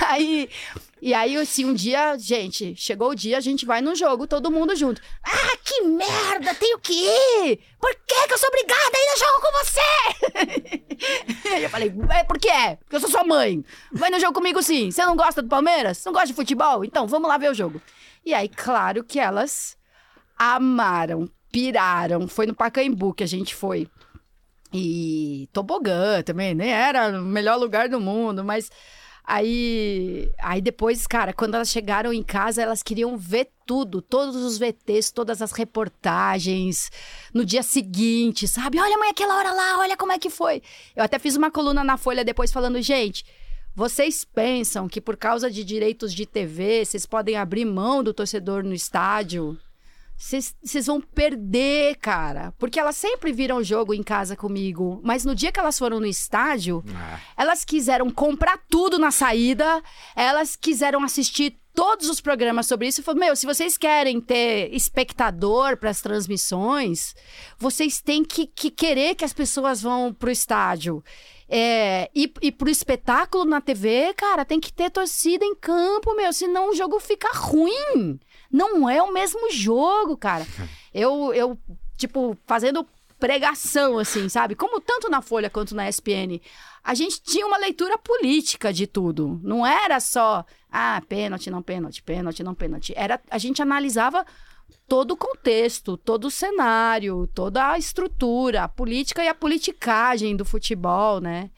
Aí. 0.09 0.49
E 1.05 1.13
aí, 1.13 1.37
assim, 1.37 1.67
um 1.67 1.75
dia, 1.75 2.17
gente, 2.17 2.75
chegou 2.77 3.11
o 3.11 3.15
dia, 3.15 3.37
a 3.37 3.41
gente 3.41 3.67
vai 3.67 3.83
no 3.83 3.95
jogo, 3.95 4.27
todo 4.27 4.51
mundo 4.51 4.75
junto. 4.75 5.03
Ah, 5.23 5.55
que 5.63 5.83
merda, 5.83 6.55
tenho 6.55 6.79
que 6.79 6.95
ir! 6.95 7.61
Por 7.79 7.95
que, 8.07 8.27
que 8.27 8.33
eu 8.33 8.39
sou 8.39 8.49
obrigada 8.49 8.91
a 8.95 8.99
ir 8.99 9.13
no 9.13 9.19
jogo 9.19 9.43
com 9.43 9.53
você? 9.59 9.83
Eu 11.63 11.69
falei, 11.69 11.95
é 12.09 12.25
por 12.25 12.39
quê? 12.39 12.79
Porque 12.81 12.97
eu 12.97 13.01
sou 13.01 13.11
sua 13.11 13.23
mãe. 13.23 13.63
Vai 13.93 14.09
no 14.09 14.19
jogo 14.19 14.33
comigo 14.33 14.63
sim. 14.63 14.91
Você 14.91 15.05
não 15.05 15.15
gosta 15.15 15.43
do 15.43 15.49
Palmeiras? 15.49 16.03
Não 16.05 16.13
gosta 16.13 16.29
de 16.29 16.35
futebol? 16.35 16.83
Então, 16.85 17.07
vamos 17.07 17.29
lá 17.29 17.37
ver 17.37 17.51
o 17.51 17.55
jogo. 17.55 17.83
E 18.25 18.33
aí, 18.33 18.49
claro 18.49 19.05
que 19.05 19.21
elas 19.21 19.77
amaram, 20.39 21.29
piraram. 21.53 22.27
Foi 22.27 22.47
no 22.47 22.55
Pacaembu 22.55 23.13
que 23.13 23.25
a 23.25 23.29
gente 23.29 23.55
foi. 23.55 23.87
E 24.73 25.51
tobogã 25.53 26.23
também, 26.23 26.55
nem 26.55 26.73
era 26.73 27.21
o 27.21 27.23
melhor 27.23 27.59
lugar 27.59 27.89
do 27.89 28.01
mundo, 28.01 28.43
mas 28.43 28.71
aí, 29.25 30.31
aí 30.39 30.61
depois, 30.61 31.07
cara, 31.07 31.33
quando 31.33 31.55
elas 31.55 31.71
chegaram 31.71 32.13
em 32.13 32.23
casa, 32.23 32.63
elas 32.63 32.83
queriam 32.83 33.17
ver 33.17 33.51
tudo, 33.67 34.03
todos 34.03 34.37
os 34.37 34.59
VTs, 34.59 35.11
todas 35.11 35.41
as 35.41 35.53
reportagens, 35.53 36.91
no 37.33 37.45
dia 37.45 37.63
seguinte, 37.63 38.47
sabe? 38.47 38.79
Olha, 38.79 38.99
mãe, 38.99 39.11
aquela 39.11 39.37
hora 39.37 39.53
lá, 39.53 39.79
olha 39.79 39.97
como 39.97 40.13
é 40.13 40.19
que 40.19 40.29
foi. 40.29 40.63
Eu 40.95 41.03
até 41.03 41.19
fiz 41.19 41.35
uma 41.37 41.51
coluna 41.51 41.83
na 41.83 41.97
Folha 41.97 42.25
depois 42.25 42.53
falando, 42.53 42.81
gente, 42.83 43.25
vocês 43.75 44.25
pensam 44.25 44.89
que 44.89 45.01
por 45.01 45.17
causa 45.17 45.51
de 45.51 45.65
direitos 45.65 46.13
de 46.15 46.27
TV, 46.27 46.85
vocês 46.85 47.07
podem 47.07 47.37
abrir 47.37 47.65
mão 47.65 48.05
do 48.05 48.15
torcedor 48.15 48.63
no 48.63 48.75
estádio? 48.75 49.59
Vocês 50.17 50.87
vão 50.87 51.01
perder, 51.01 51.97
cara. 51.97 52.53
Porque 52.59 52.79
elas 52.81 52.97
sempre 52.97 53.33
viram 53.33 53.59
o 53.59 53.65
jogo 53.65 53.93
em 53.93 54.03
casa 54.03 54.37
comigo. 54.37 55.01
Mas 55.05 55.25
no 55.25 55.35
dia 55.35 55.51
que 55.53 55.61
elas 55.61 55.79
foram 55.79 56.01
no 56.01 56.07
estádio, 56.07 56.83
É. 56.89 57.21
elas 57.43 57.65
quiseram 57.65 58.11
comprar 58.11 58.59
tudo 58.71 58.99
na 58.99 59.11
saída. 59.11 59.83
Elas 60.17 60.57
quiseram 60.57 61.03
assistir 61.03 61.59
todos 61.75 62.09
os 62.09 62.21
programas 62.21 62.67
sobre 62.67 62.87
isso. 62.87 63.01
Eu 63.01 63.05
falei, 63.05 63.21
meu, 63.27 63.37
se 63.37 63.45
vocês 63.45 63.77
querem 63.77 64.21
ter 64.21 64.73
espectador 64.73 65.77
para 65.77 65.91
as 65.91 66.01
transmissões, 66.01 67.15
vocês 67.59 68.01
têm 68.01 68.25
que, 68.25 68.47
que 68.47 68.71
querer 68.71 69.17
que 69.17 69.25
as 69.25 69.33
pessoas 69.33 69.83
vão 69.83 70.13
pro 70.15 70.31
estádio. 70.31 71.03
É, 71.49 72.09
e, 72.15 72.33
e 72.41 72.51
pro 72.51 72.71
espetáculo 72.71 73.45
na 73.45 73.61
TV, 73.61 74.15
cara, 74.15 74.45
tem 74.45 74.59
que 74.61 74.73
ter 74.73 74.91
torcida 74.91 75.45
em 75.45 75.55
campo, 75.55 76.15
meu. 76.15 76.33
Senão 76.33 76.71
o 76.71 76.75
jogo 76.75 76.99
fica 77.01 77.29
ruim. 77.35 78.19
Não 78.55 78.89
é 78.89 79.03
o 79.03 79.13
mesmo 79.13 79.51
jogo, 79.51 80.17
cara. 80.17 80.47
Eu, 80.95 81.35
eu 81.35 81.59
tipo, 81.97 82.39
fazendo 82.47 82.87
pregação, 83.19 83.99
assim, 83.99 84.29
sabe? 84.29 84.55
Como 84.55 84.81
tanto 84.81 85.11
na 85.11 85.21
Folha 85.21 85.51
quanto 85.51 85.75
na 85.75 85.89
ESPN, 85.89 86.41
a 86.85 86.95
gente 86.95 87.21
tinha 87.21 87.45
uma 87.45 87.59
leitura 87.59 87.99
política 87.99 88.73
de 88.73 88.87
tudo. 88.87 89.41
Não 89.43 89.67
era 89.67 89.99
só, 89.99 90.45
ah, 90.71 91.03
pênalti, 91.09 91.51
não 91.51 91.63
pênalti, 91.63 92.01
pênalti, 92.01 92.45
não 92.45 92.55
pênalti. 92.55 92.93
Era, 92.95 93.21
a 93.29 93.39
gente 93.39 93.61
analisava 93.61 94.25
todo 94.87 95.13
o 95.13 95.17
contexto, 95.17 95.97
todo 95.97 96.27
o 96.27 96.31
cenário, 96.31 97.29
toda 97.35 97.73
a 97.73 97.77
estrutura, 97.77 98.63
a 98.63 98.69
política 98.69 99.25
e 99.25 99.27
a 99.27 99.35
politicagem 99.35 100.37
do 100.37 100.45
futebol, 100.45 101.21
né? 101.21 101.51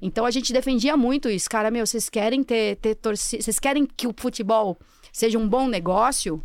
Então 0.00 0.24
a 0.24 0.30
gente 0.30 0.50
defendia 0.50 0.96
muito 0.96 1.28
isso. 1.28 1.50
Cara, 1.50 1.70
meu, 1.70 1.86
vocês 1.86 2.08
querem 2.08 2.42
ter, 2.42 2.76
ter 2.76 2.94
torcida. 2.94 3.42
Vocês 3.42 3.58
querem 3.58 3.84
que 3.84 4.06
o 4.06 4.14
futebol 4.16 4.78
seja 5.18 5.38
um 5.38 5.48
bom 5.48 5.66
negócio? 5.66 6.42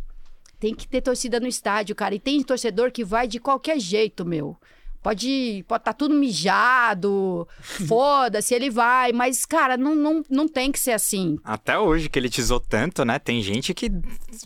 Tem 0.58 0.74
que 0.74 0.88
ter 0.88 1.00
torcida 1.00 1.38
no 1.38 1.46
estádio, 1.46 1.94
cara. 1.94 2.14
E 2.14 2.18
tem 2.18 2.42
torcedor 2.42 2.90
que 2.90 3.04
vai 3.04 3.28
de 3.28 3.38
qualquer 3.38 3.78
jeito, 3.78 4.24
meu. 4.24 4.56
Pode 5.04 5.58
estar 5.60 5.78
tá 5.78 5.92
tudo 5.92 6.14
mijado, 6.14 7.46
foda-se, 7.86 8.54
ele 8.54 8.70
vai. 8.70 9.12
Mas, 9.12 9.44
cara, 9.44 9.76
não, 9.76 9.94
não, 9.94 10.24
não 10.30 10.48
tem 10.48 10.72
que 10.72 10.78
ser 10.78 10.92
assim. 10.92 11.38
Até 11.44 11.78
hoje, 11.78 12.08
que 12.08 12.18
ele 12.18 12.30
tizou 12.30 12.58
tanto, 12.58 13.04
né? 13.04 13.18
Tem 13.18 13.42
gente 13.42 13.74
que 13.74 13.90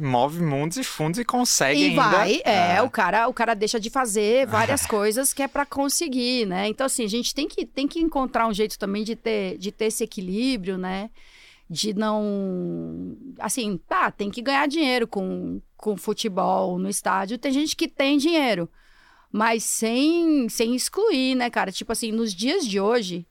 move 0.00 0.42
mundos 0.42 0.76
e 0.76 0.82
fundos 0.82 1.20
e 1.20 1.24
consegue 1.24 1.80
E 1.80 1.84
ainda. 1.90 2.02
vai, 2.02 2.42
é, 2.44 2.82
O, 2.82 2.90
cara, 2.90 3.28
o 3.28 3.32
cara 3.32 3.54
deixa 3.54 3.78
de 3.78 3.88
fazer 3.88 4.48
várias 4.50 4.84
coisas 4.84 5.32
que 5.32 5.44
é 5.44 5.46
pra 5.46 5.64
conseguir, 5.64 6.44
né? 6.44 6.66
Então, 6.66 6.86
assim, 6.86 7.04
a 7.04 7.08
gente 7.08 7.32
tem 7.32 7.46
que, 7.46 7.64
tem 7.64 7.86
que 7.86 8.00
encontrar 8.00 8.48
um 8.48 8.52
jeito 8.52 8.76
também 8.76 9.04
de 9.04 9.14
ter, 9.14 9.56
de 9.58 9.70
ter 9.70 9.84
esse 9.84 10.02
equilíbrio, 10.02 10.76
né? 10.76 11.08
De 11.70 11.92
não. 11.92 13.16
Assim, 13.38 13.78
tá, 13.88 14.10
tem 14.10 14.30
que 14.30 14.40
ganhar 14.40 14.66
dinheiro 14.66 15.06
com, 15.06 15.60
com 15.76 15.96
futebol 15.96 16.78
no 16.78 16.88
estádio. 16.88 17.38
Tem 17.38 17.52
gente 17.52 17.76
que 17.76 17.86
tem 17.86 18.16
dinheiro, 18.16 18.68
mas 19.30 19.64
sem, 19.64 20.48
sem 20.48 20.74
excluir, 20.74 21.34
né, 21.34 21.50
cara? 21.50 21.70
Tipo 21.70 21.92
assim, 21.92 22.10
nos 22.10 22.34
dias 22.34 22.66
de 22.66 22.80
hoje, 22.80 23.26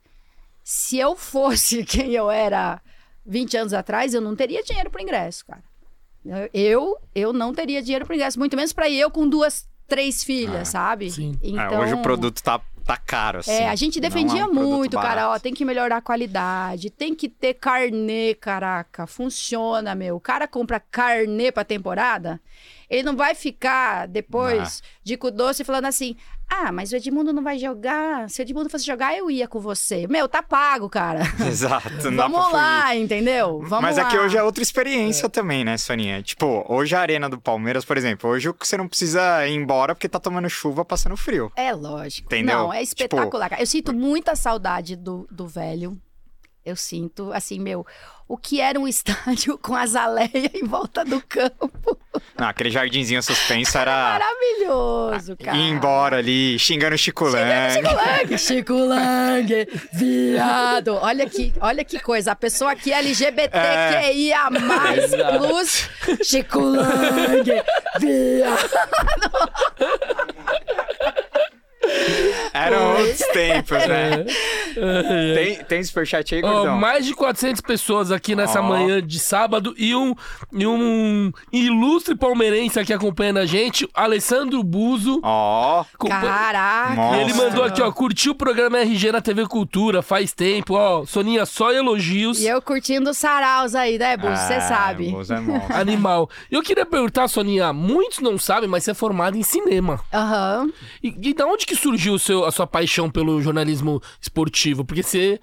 se 0.63 0.97
eu 0.99 1.15
fosse 1.15 1.83
quem 1.85 2.13
eu 2.13 2.29
era 2.29 2.81
20 3.25 3.57
anos 3.57 3.73
atrás, 3.73 4.13
eu 4.13 4.21
não 4.21 4.35
teria 4.35 4.63
dinheiro 4.63 4.89
pro 4.89 5.01
ingresso, 5.01 5.45
cara. 5.45 5.63
Eu, 6.53 6.97
eu 7.15 7.31
não 7.31 7.53
teria 7.53 7.81
dinheiro 7.81 8.05
pro 8.05 8.13
ingresso, 8.13 8.37
muito 8.37 8.55
menos 8.55 8.73
pra 8.73 8.89
ir 8.89 8.99
eu 8.99 9.09
com 9.09 9.27
duas, 9.27 9.67
três 9.87 10.23
filhas, 10.23 10.67
sabe? 10.69 11.09
sim. 11.09 11.37
É, 11.41 11.47
Então, 11.47 11.79
hoje 11.79 11.93
o 11.93 12.01
produto 12.01 12.43
tá, 12.43 12.61
tá 12.87 12.97
caro, 12.97 13.39
assim. 13.39 13.51
é, 13.51 13.69
a 13.69 13.75
gente 13.75 13.97
é 13.97 13.99
um 13.99 14.01
defendia 14.01 14.45
produto 14.45 14.65
muito, 14.65 14.97
cara, 14.97 15.29
ó, 15.29 15.39
tem 15.39 15.53
que 15.53 15.65
melhorar 15.65 15.97
a 15.97 16.01
qualidade, 16.01 16.89
tem 16.89 17.13
que 17.13 17.27
ter 17.27 17.53
carnê, 17.55 18.33
caraca, 18.33 19.05
funciona, 19.05 19.93
meu. 19.93 20.15
O 20.15 20.19
cara 20.21 20.47
compra 20.47 20.79
carnê 20.79 21.51
pra 21.51 21.65
temporada, 21.65 22.39
ele 22.89 23.03
não 23.03 23.15
vai 23.15 23.35
ficar 23.35 24.07
depois 24.07 24.81
de 25.03 25.17
com 25.17 25.29
doce 25.29 25.63
falando 25.63 25.85
assim, 25.85 26.15
ah, 26.49 26.71
mas 26.71 26.91
o 26.91 26.95
Edmundo 26.95 27.33
não 27.33 27.43
vai 27.43 27.57
jogar, 27.57 28.29
se 28.29 28.41
o 28.41 28.43
Edmundo 28.43 28.69
fosse 28.69 28.85
jogar, 28.85 29.15
eu 29.17 29.29
ia 29.29 29.47
com 29.47 29.59
você. 29.59 30.07
Meu, 30.07 30.27
tá 30.27 30.41
pago, 30.41 30.89
cara. 30.89 31.21
Exato, 31.47 31.89
Vamos 32.15 32.51
lá, 32.51 32.95
entendeu? 32.95 33.59
Vamos 33.63 33.81
Mas 33.81 33.97
lá. 33.97 34.03
é 34.07 34.09
que 34.09 34.17
hoje 34.17 34.37
é 34.37 34.43
outra 34.43 34.63
experiência 34.63 35.29
também, 35.29 35.63
né, 35.65 35.77
Soninha? 35.77 36.21
Tipo, 36.23 36.65
hoje 36.67 36.95
a 36.95 36.99
arena 37.01 37.29
do 37.29 37.39
Palmeiras, 37.39 37.83
por 37.85 37.97
exemplo, 37.97 38.29
hoje 38.29 38.49
você 38.59 38.77
não 38.77 38.87
precisa 38.87 39.45
ir 39.47 39.53
embora 39.55 39.93
porque 39.93 40.07
tá 40.09 40.19
tomando 40.19 40.49
chuva, 40.49 40.83
passando 40.85 41.17
frio. 41.17 41.51
É 41.55 41.73
lógico. 41.73 42.27
Entendeu? 42.27 42.57
Não, 42.57 42.73
é 42.73 42.79
Tipo- 42.79 42.89
espetacular. 43.03 43.49
cara. 43.49 43.61
Eu 43.61 43.67
sinto 43.67 43.93
muita 43.93 44.35
saudade 44.35 44.95
do, 44.95 45.27
do 45.31 45.47
velho. 45.47 45.97
Eu 46.67 46.75
sinto, 46.75 47.31
assim, 47.31 47.59
meu, 47.61 47.85
o 48.27 48.37
que 48.37 48.59
era 48.59 48.77
um 48.77 48.85
estádio 48.85 49.57
com 49.63 49.73
azaleia 49.73 50.51
em 50.53 50.65
volta 50.65 51.05
do 51.05 51.21
campo. 51.21 51.97
Não, 52.37 52.47
aquele 52.49 52.69
jardinzinho 52.69 53.23
suspenso 53.23 53.77
era 53.77 54.19
Maravilhoso, 54.19 55.37
cara. 55.37 55.55
ir 55.55 55.69
embora 55.69 56.17
ali, 56.17 56.59
xingando 56.59 56.95
o 56.95 56.97
Chico 56.97 57.23
Lang. 57.25 57.73
Chico 57.73 57.93
Lang, 57.95 58.37
Chico 58.37 58.73
Lang, 58.73 59.67
viado. 59.93 60.95
Olha 60.95 61.29
que, 61.29 61.53
olha 61.61 61.85
que 61.85 62.01
coisa. 62.01 62.33
A 62.33 62.35
pessoa 62.35 62.73
aqui 62.73 62.91
é 62.91 62.99
LGBTQIA+, 62.99 64.49
Exato. 64.97 65.37
plus, 65.37 65.89
Chico 66.21 66.59
Lang, 66.59 67.45
viado. 67.97 68.67
Eram 72.53 72.97
outros 72.97 73.17
tempos, 73.33 73.77
né? 73.87 74.25
tem, 75.35 75.63
tem 75.63 75.83
superchat 75.83 76.35
aí, 76.35 76.41
gordão? 76.41 76.77
mais 76.77 77.05
de 77.05 77.13
400 77.13 77.61
pessoas 77.61 78.11
aqui 78.11 78.35
nessa 78.35 78.59
Ó. 78.59 78.63
manhã 78.63 79.01
de 79.01 79.19
sábado 79.19 79.73
e 79.77 79.95
um, 79.95 80.13
e 80.51 80.65
um 80.65 81.31
ilustre 81.51 82.15
palmeirense 82.15 82.79
aqui 82.79 82.93
acompanhando 82.93 83.37
a 83.37 83.45
gente, 83.45 83.87
Alessandro 83.93 84.63
Buzo. 84.63 85.19
Ó, 85.23 85.81
Acompa- 85.93 86.19
Caraca. 86.21 86.95
Nossa. 86.95 87.17
Ele 87.21 87.33
mandou 87.33 87.63
aqui, 87.63 87.81
ó, 87.81 87.91
curtiu 87.91 88.31
o 88.33 88.35
programa 88.35 88.79
RG 88.79 89.11
na 89.11 89.21
TV 89.21 89.45
Cultura 89.47 90.01
faz 90.01 90.33
tempo, 90.33 90.73
ó. 90.75 91.05
Soninha, 91.05 91.45
só 91.45 91.71
elogios. 91.71 92.39
E 92.39 92.47
eu 92.47 92.61
curtindo 92.61 93.09
os 93.09 93.17
saraus 93.17 93.75
aí, 93.75 93.97
né, 93.97 94.17
Bus? 94.17 94.37
Você 94.39 94.53
Ah, 94.53 94.61
sabe. 94.61 95.09
Bozo 95.11 95.33
é 95.33 95.39
monstro. 95.39 95.75
Animal. 95.75 96.29
E 96.51 96.55
eu 96.55 96.61
queria 96.63 96.85
perguntar, 96.85 97.27
Soninha, 97.27 97.71
muitos 97.73 98.19
não 98.19 98.37
sabem, 98.37 98.69
mas 98.69 98.83
você 98.83 98.91
é 98.91 98.93
formada 98.93 99.37
em 99.37 99.43
cinema. 99.43 99.99
Aham. 100.13 100.69
E, 101.03 101.15
e 101.29 101.33
da 101.33 101.45
onde 101.45 101.65
que 101.65 101.75
surgiu 101.77 102.13
o 102.13 102.19
seu, 102.19 102.45
a 102.45 102.51
sua 102.51 102.67
paixão 102.67 103.09
pelo 103.09 103.41
jornalismo 103.41 104.01
esportivo? 104.21 104.83
Porque 104.83 105.03
você 105.03 105.39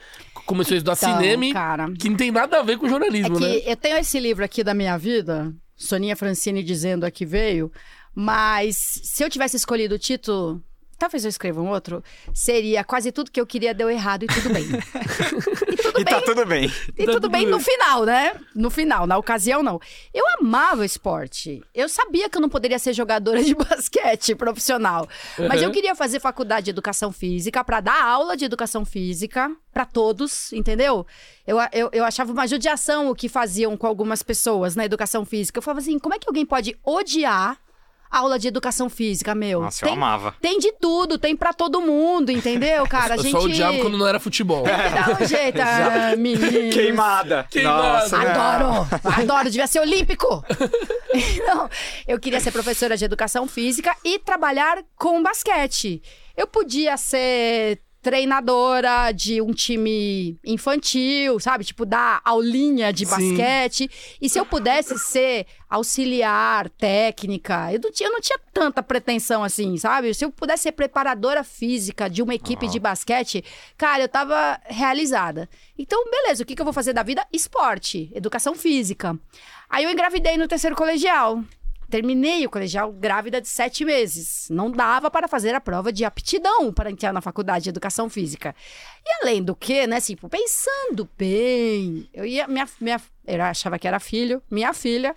começou 0.46 0.74
a 0.74 0.78
estudar 0.78 0.92
Então, 0.96 1.20
cinema, 1.20 1.52
cara. 1.52 1.92
que 1.98 2.08
não 2.08 2.16
tem 2.16 2.30
nada 2.30 2.58
a 2.58 2.62
ver 2.62 2.76
com 2.78 2.86
É 2.86 2.90
jornalismo, 2.90 3.36
que 3.38 3.46
né? 3.46 3.62
eu 3.64 3.76
tenho 3.76 3.96
esse 3.96 4.18
livro 4.20 4.44
aqui 4.44 4.62
da 4.62 4.74
minha 4.74 4.96
vida, 4.98 5.54
Soninha 5.76 6.14
Francine 6.16 6.62
dizendo 6.62 7.04
aqui 7.04 7.24
veio, 7.24 7.72
mas 8.14 8.76
se 8.76 9.22
eu 9.24 9.30
tivesse 9.30 9.56
escolhido 9.56 9.94
o 9.94 9.98
título, 9.98 10.62
talvez 10.98 11.24
eu 11.24 11.28
escreva 11.28 11.60
um 11.60 11.68
outro, 11.68 12.02
seria 12.32 12.82
quase 12.84 13.10
tudo 13.12 13.30
que 13.30 13.40
eu 13.40 13.46
queria 13.46 13.74
deu 13.74 13.90
errado 13.90 14.24
e 14.24 14.26
tudo 14.26 14.50
bem. 14.52 14.64
e 15.72 15.76
tudo 15.76 16.00
E 16.00 16.04
bem. 16.04 16.14
tá 16.14 16.20
tudo 16.22 16.46
bem. 16.46 16.64
E 16.64 16.68
Tá 16.68 17.12
tudo 17.12 17.12
tudo 17.12 17.30
bem 17.30 17.42
bem. 17.42 17.50
no 17.50 17.60
final, 17.60 18.04
né? 18.04 18.34
No 18.54 18.70
final, 18.70 19.06
na 19.06 19.16
ocasião 19.18 19.62
não. 19.62 19.80
Eu 20.12 20.24
amava 20.40 20.82
o 20.82 20.84
esporte. 20.84 21.62
Eu 21.74 21.88
sabia 21.88 22.28
que 22.28 22.36
eu 22.36 22.40
não 22.42 22.48
poderia 22.48 22.78
ser 22.78 22.92
jogadora 22.92 23.42
de 23.42 23.54
basquete 23.56 24.34
profissional, 24.34 25.08
mas 25.48 25.60
eu 25.62 25.68
Uhum. 25.68 25.74
queria 25.74 25.94
fazer 25.94 26.20
faculdade 26.20 26.64
de 26.64 26.70
educação 26.70 27.10
física 27.12 27.62
pra 27.64 27.80
dar 27.80 28.02
aula 28.04 28.36
de 28.36 28.44
educação 28.44 28.84
física 28.84 29.50
pra 29.72 29.84
todos, 29.84 30.52
entendeu? 30.52 31.06
Eu, 31.46 31.58
eu, 31.72 31.90
eu 31.92 32.04
achava 32.04 32.32
uma 32.32 32.46
judiação 32.46 33.08
o 33.10 33.14
que 33.14 33.28
faziam 33.28 33.76
com 33.76 33.86
algumas 33.86 34.22
pessoas 34.22 34.74
na 34.76 34.84
educação 34.84 35.24
física. 35.24 35.58
Eu 35.58 35.62
falava 35.62 35.80
assim, 35.80 35.98
como 35.98 36.14
é 36.14 36.18
que 36.18 36.28
alguém 36.28 36.44
pode 36.46 36.76
odiar 36.84 37.58
aula 38.14 38.38
de 38.38 38.48
educação 38.48 38.88
física, 38.88 39.34
meu? 39.34 39.62
Nossa, 39.62 39.84
eu 39.84 39.88
tem, 39.88 39.96
amava. 39.96 40.34
tem 40.40 40.58
de 40.58 40.72
tudo, 40.72 41.18
tem 41.18 41.36
pra 41.36 41.52
todo 41.52 41.80
mundo, 41.80 42.30
entendeu, 42.30 42.86
cara? 42.88 43.14
A 43.14 43.16
eu 43.16 43.22
gente 43.22 43.32
só 43.32 43.40
odiava 43.40 43.78
quando 43.78 43.98
não 43.98 44.06
era 44.06 44.20
futebol. 44.20 44.64
Dá 44.68 45.18
um 45.20 45.26
jeito, 45.26 45.60
ah, 45.60 46.16
menino. 46.16 46.72
Queimada. 46.72 47.46
Queimada. 47.50 48.00
Nossa, 48.00 48.18
né? 48.18 48.30
Adoro, 48.30 48.88
adoro, 49.04 49.44
devia 49.50 49.66
ser 49.66 49.80
olímpico. 49.80 50.44
Não, 51.46 51.68
eu 52.08 52.18
queria 52.18 52.40
ser 52.40 52.50
professora 52.50 52.96
de 52.96 53.04
educação 53.04 53.46
física 53.46 53.94
e 54.04 54.18
trabalhar 54.18 54.82
com 54.96 55.22
basquete. 55.22 56.02
Eu 56.36 56.46
podia 56.46 56.96
ser 56.96 57.80
treinadora 58.04 59.10
de 59.12 59.40
um 59.40 59.50
time 59.50 60.38
infantil, 60.44 61.40
sabe? 61.40 61.64
Tipo, 61.64 61.86
dar 61.86 62.20
aulinha 62.22 62.92
de 62.92 63.06
Sim. 63.06 63.10
basquete. 63.10 63.90
E 64.20 64.28
se 64.28 64.38
eu 64.38 64.44
pudesse 64.44 64.98
ser 64.98 65.46
auxiliar, 65.70 66.68
técnica, 66.68 67.72
eu 67.72 67.80
não 67.82 67.90
tinha, 67.90 68.08
eu 68.08 68.12
não 68.12 68.20
tinha 68.20 68.38
tanta 68.52 68.82
pretensão 68.82 69.42
assim, 69.42 69.78
sabe? 69.78 70.12
Se 70.12 70.22
eu 70.22 70.30
pudesse 70.30 70.64
ser 70.64 70.72
preparadora 70.72 71.42
física 71.42 72.08
de 72.08 72.22
uma 72.22 72.34
equipe 72.34 72.68
de 72.68 72.78
basquete, 72.78 73.42
cara, 73.78 74.04
eu 74.04 74.08
tava 74.08 74.60
realizada. 74.66 75.48
Então, 75.78 76.04
beleza, 76.10 76.42
o 76.42 76.46
que, 76.46 76.54
que 76.54 76.60
eu 76.60 76.66
vou 76.66 76.74
fazer 76.74 76.92
da 76.92 77.02
vida? 77.02 77.26
Esporte, 77.32 78.12
educação 78.14 78.54
física. 78.54 79.18
Aí 79.70 79.84
eu 79.84 79.90
engravidei 79.90 80.36
no 80.36 80.46
terceiro 80.46 80.76
colegial. 80.76 81.42
Terminei 81.94 82.44
o 82.44 82.50
colegial 82.50 82.90
grávida 82.90 83.40
de 83.40 83.46
sete 83.46 83.84
meses. 83.84 84.48
Não 84.50 84.68
dava 84.68 85.08
para 85.12 85.28
fazer 85.28 85.54
a 85.54 85.60
prova 85.60 85.92
de 85.92 86.04
aptidão 86.04 86.72
para 86.72 86.90
entrar 86.90 87.12
na 87.12 87.20
faculdade 87.20 87.62
de 87.62 87.68
educação 87.70 88.10
física. 88.10 88.52
E 89.06 89.22
além 89.22 89.40
do 89.40 89.54
que, 89.54 89.86
né, 89.86 89.98
assim, 89.98 90.16
pensando 90.16 91.08
bem, 91.16 92.10
eu 92.12 92.26
ia, 92.26 92.48
minha, 92.48 92.68
minha, 92.80 93.00
eu 93.24 93.40
achava 93.42 93.78
que 93.78 93.86
era 93.86 94.00
filho, 94.00 94.42
minha 94.50 94.74
filha 94.74 95.14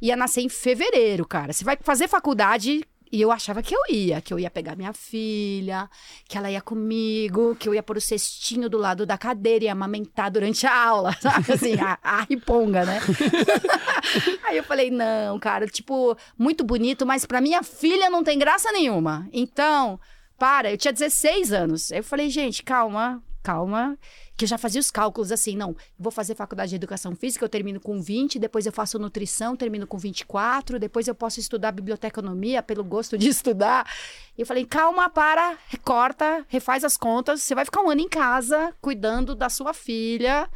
ia 0.00 0.14
nascer 0.14 0.42
em 0.42 0.48
fevereiro, 0.48 1.26
cara. 1.26 1.52
Você 1.52 1.64
vai 1.64 1.76
fazer 1.80 2.06
faculdade 2.06 2.84
e 3.14 3.20
eu 3.20 3.30
achava 3.30 3.62
que 3.62 3.72
eu 3.72 3.80
ia, 3.88 4.20
que 4.20 4.34
eu 4.34 4.40
ia 4.40 4.50
pegar 4.50 4.74
minha 4.74 4.92
filha, 4.92 5.88
que 6.28 6.36
ela 6.36 6.50
ia 6.50 6.60
comigo, 6.60 7.54
que 7.54 7.68
eu 7.68 7.72
ia 7.72 7.80
pôr 7.80 7.96
o 7.96 8.00
cestinho 8.00 8.68
do 8.68 8.76
lado 8.76 9.06
da 9.06 9.16
cadeira 9.16 9.66
e 9.66 9.68
amamentar 9.68 10.32
durante 10.32 10.66
a 10.66 10.76
aula, 10.76 11.12
sabe? 11.22 11.52
Assim, 11.52 11.74
a, 11.80 11.96
a 12.02 12.22
riponga, 12.22 12.84
né? 12.84 13.00
Aí 14.42 14.56
eu 14.56 14.64
falei, 14.64 14.90
não, 14.90 15.38
cara, 15.38 15.68
tipo, 15.68 16.16
muito 16.36 16.64
bonito, 16.64 17.06
mas 17.06 17.24
pra 17.24 17.40
minha 17.40 17.62
filha 17.62 18.10
não 18.10 18.24
tem 18.24 18.36
graça 18.36 18.72
nenhuma. 18.72 19.28
Então, 19.32 20.00
para, 20.36 20.72
eu 20.72 20.76
tinha 20.76 20.92
16 20.92 21.52
anos. 21.52 21.92
Aí 21.92 21.98
eu 21.98 22.04
falei, 22.04 22.28
gente, 22.28 22.64
calma, 22.64 23.22
calma. 23.44 23.96
Que 24.36 24.46
já 24.46 24.58
fazia 24.58 24.80
os 24.80 24.90
cálculos 24.90 25.30
assim, 25.30 25.56
não, 25.56 25.76
vou 25.98 26.10
fazer 26.10 26.34
faculdade 26.34 26.70
de 26.70 26.76
educação 26.76 27.14
física, 27.14 27.44
eu 27.44 27.48
termino 27.48 27.78
com 27.78 28.00
20, 28.00 28.38
depois 28.38 28.66
eu 28.66 28.72
faço 28.72 28.98
nutrição, 28.98 29.56
termino 29.56 29.86
com 29.86 29.96
24, 29.96 30.78
depois 30.78 31.06
eu 31.06 31.14
posso 31.14 31.38
estudar 31.38 31.70
biblioteconomia 31.70 32.62
pelo 32.62 32.82
gosto 32.82 33.16
de 33.16 33.28
estudar. 33.30 33.88
E 34.36 34.40
eu 34.42 34.46
falei, 34.46 34.64
calma, 34.66 35.08
para, 35.08 35.56
recorta, 35.68 36.44
refaz 36.48 36.82
as 36.82 36.96
contas, 36.96 37.42
você 37.42 37.54
vai 37.54 37.64
ficar 37.64 37.82
um 37.82 37.90
ano 37.90 38.00
em 38.00 38.08
casa 38.08 38.74
cuidando 38.80 39.34
da 39.34 39.48
sua 39.48 39.72
filha. 39.72 40.48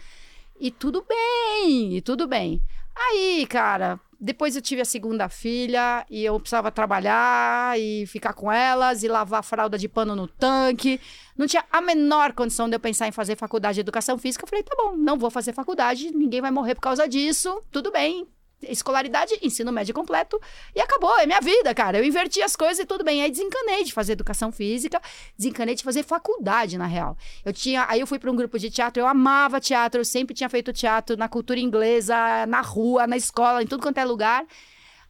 E 0.61 0.73
tudo 0.73 1.05
bem, 1.09 1.97
e 1.97 2.01
tudo 2.01 2.27
bem. 2.27 2.61
Aí, 2.97 3.47
cara, 3.47 4.01
depois 4.21 4.57
eu 4.57 4.63
tive 4.63 4.81
a 4.81 4.85
segunda 4.85 5.29
filha 5.29 6.05
e 6.11 6.25
eu 6.25 6.39
precisava 6.41 6.73
trabalhar 6.73 7.79
e 7.79 8.05
ficar 8.07 8.33
com 8.33 8.51
elas 8.51 9.03
e 9.03 9.09
lavar 9.09 9.45
fralda 9.45 9.79
de 9.79 9.89
pano 9.89 10.17
no 10.17 10.27
tanque. 10.27 11.01
Não 11.37 11.47
tinha 11.47 11.65
a 11.71 11.81
menor 11.81 12.33
condição 12.33 12.69
de 12.69 12.75
eu 12.75 12.81
pensar 12.81 13.07
em 13.07 13.13
fazer 13.13 13.37
faculdade 13.37 13.77
de 13.77 13.81
educação 13.81 14.19
física. 14.19 14.45
Eu 14.45 14.49
falei, 14.49 14.65
tá 14.65 14.75
bom, 14.77 14.97
não 14.97 15.17
vou 15.17 15.31
fazer 15.31 15.53
faculdade, 15.53 16.11
ninguém 16.11 16.41
vai 16.41 16.51
morrer 16.51 16.75
por 16.75 16.81
causa 16.81 17.09
disso, 17.09 17.63
tudo 17.71 17.93
bem. 17.93 18.27
Escolaridade, 18.63 19.39
ensino 19.41 19.71
médio 19.71 19.95
completo 19.95 20.41
e 20.75 20.81
acabou, 20.81 21.17
é 21.19 21.27
minha 21.27 21.41
vida, 21.41 21.73
cara. 21.75 21.99
Eu 21.99 22.05
inverti 22.05 22.43
as 22.43 22.57
coisas 22.57 22.81
e 22.81 22.87
tudo 22.87 23.05
bem. 23.05 23.23
Aí 23.23 23.31
desencanei 23.31 23.85
de 23.85 23.93
fazer 23.93 24.13
educação 24.13 24.51
física, 24.51 25.01
desencanei 25.37 25.75
de 25.75 25.85
fazer 25.85 26.03
faculdade, 26.03 26.77
na 26.77 26.87
real. 26.87 27.17
Eu 27.45 27.53
tinha, 27.53 27.87
aí 27.89 28.01
eu 28.01 28.07
fui 28.07 28.19
para 28.19 28.31
um 28.31 28.37
grupo 28.37 28.59
de 28.59 28.69
teatro, 28.71 29.01
eu 29.01 29.07
amava 29.07 29.61
teatro, 29.61 30.01
eu 30.01 30.05
sempre 30.05 30.35
tinha 30.35 30.49
feito 30.49 30.73
teatro 30.73 31.17
na 31.17 31.29
cultura 31.29 31.61
inglesa, 31.61 32.47
na 32.47 32.61
rua, 32.61 33.07
na 33.07 33.17
escola, 33.17 33.63
em 33.63 33.67
tudo 33.67 33.83
quanto 33.83 33.99
é 33.99 34.05
lugar. 34.05 34.45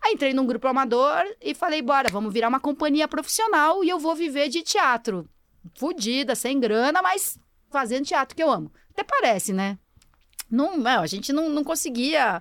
Aí 0.03 0.13
entrei 0.13 0.33
num 0.33 0.47
grupo 0.47 0.69
amador 0.69 1.25
e 1.41 1.55
falei, 1.55 1.83
bora, 1.83 2.09
vamos 2.11 2.33
virar 2.33 2.49
uma 2.49 2.61
companhia 2.61 3.09
profissional 3.09 3.83
e 3.83 3.89
eu 3.89 3.99
vou 3.99 4.15
viver 4.15 4.49
de 4.49 4.63
teatro. 4.63 5.29
Fudida, 5.77 6.35
sem 6.35 6.61
grana, 6.61 7.03
mas 7.03 7.39
fazendo 7.71 8.05
teatro 8.05 8.37
que 8.37 8.43
eu 8.43 8.51
amo. 8.51 8.73
Até 8.93 9.03
parece, 9.03 9.53
né? 9.53 9.79
Não, 10.51 10.77
não, 10.77 11.03
a 11.03 11.07
gente 11.07 11.33
não, 11.33 11.49
não 11.49 11.63
conseguia 11.63 12.41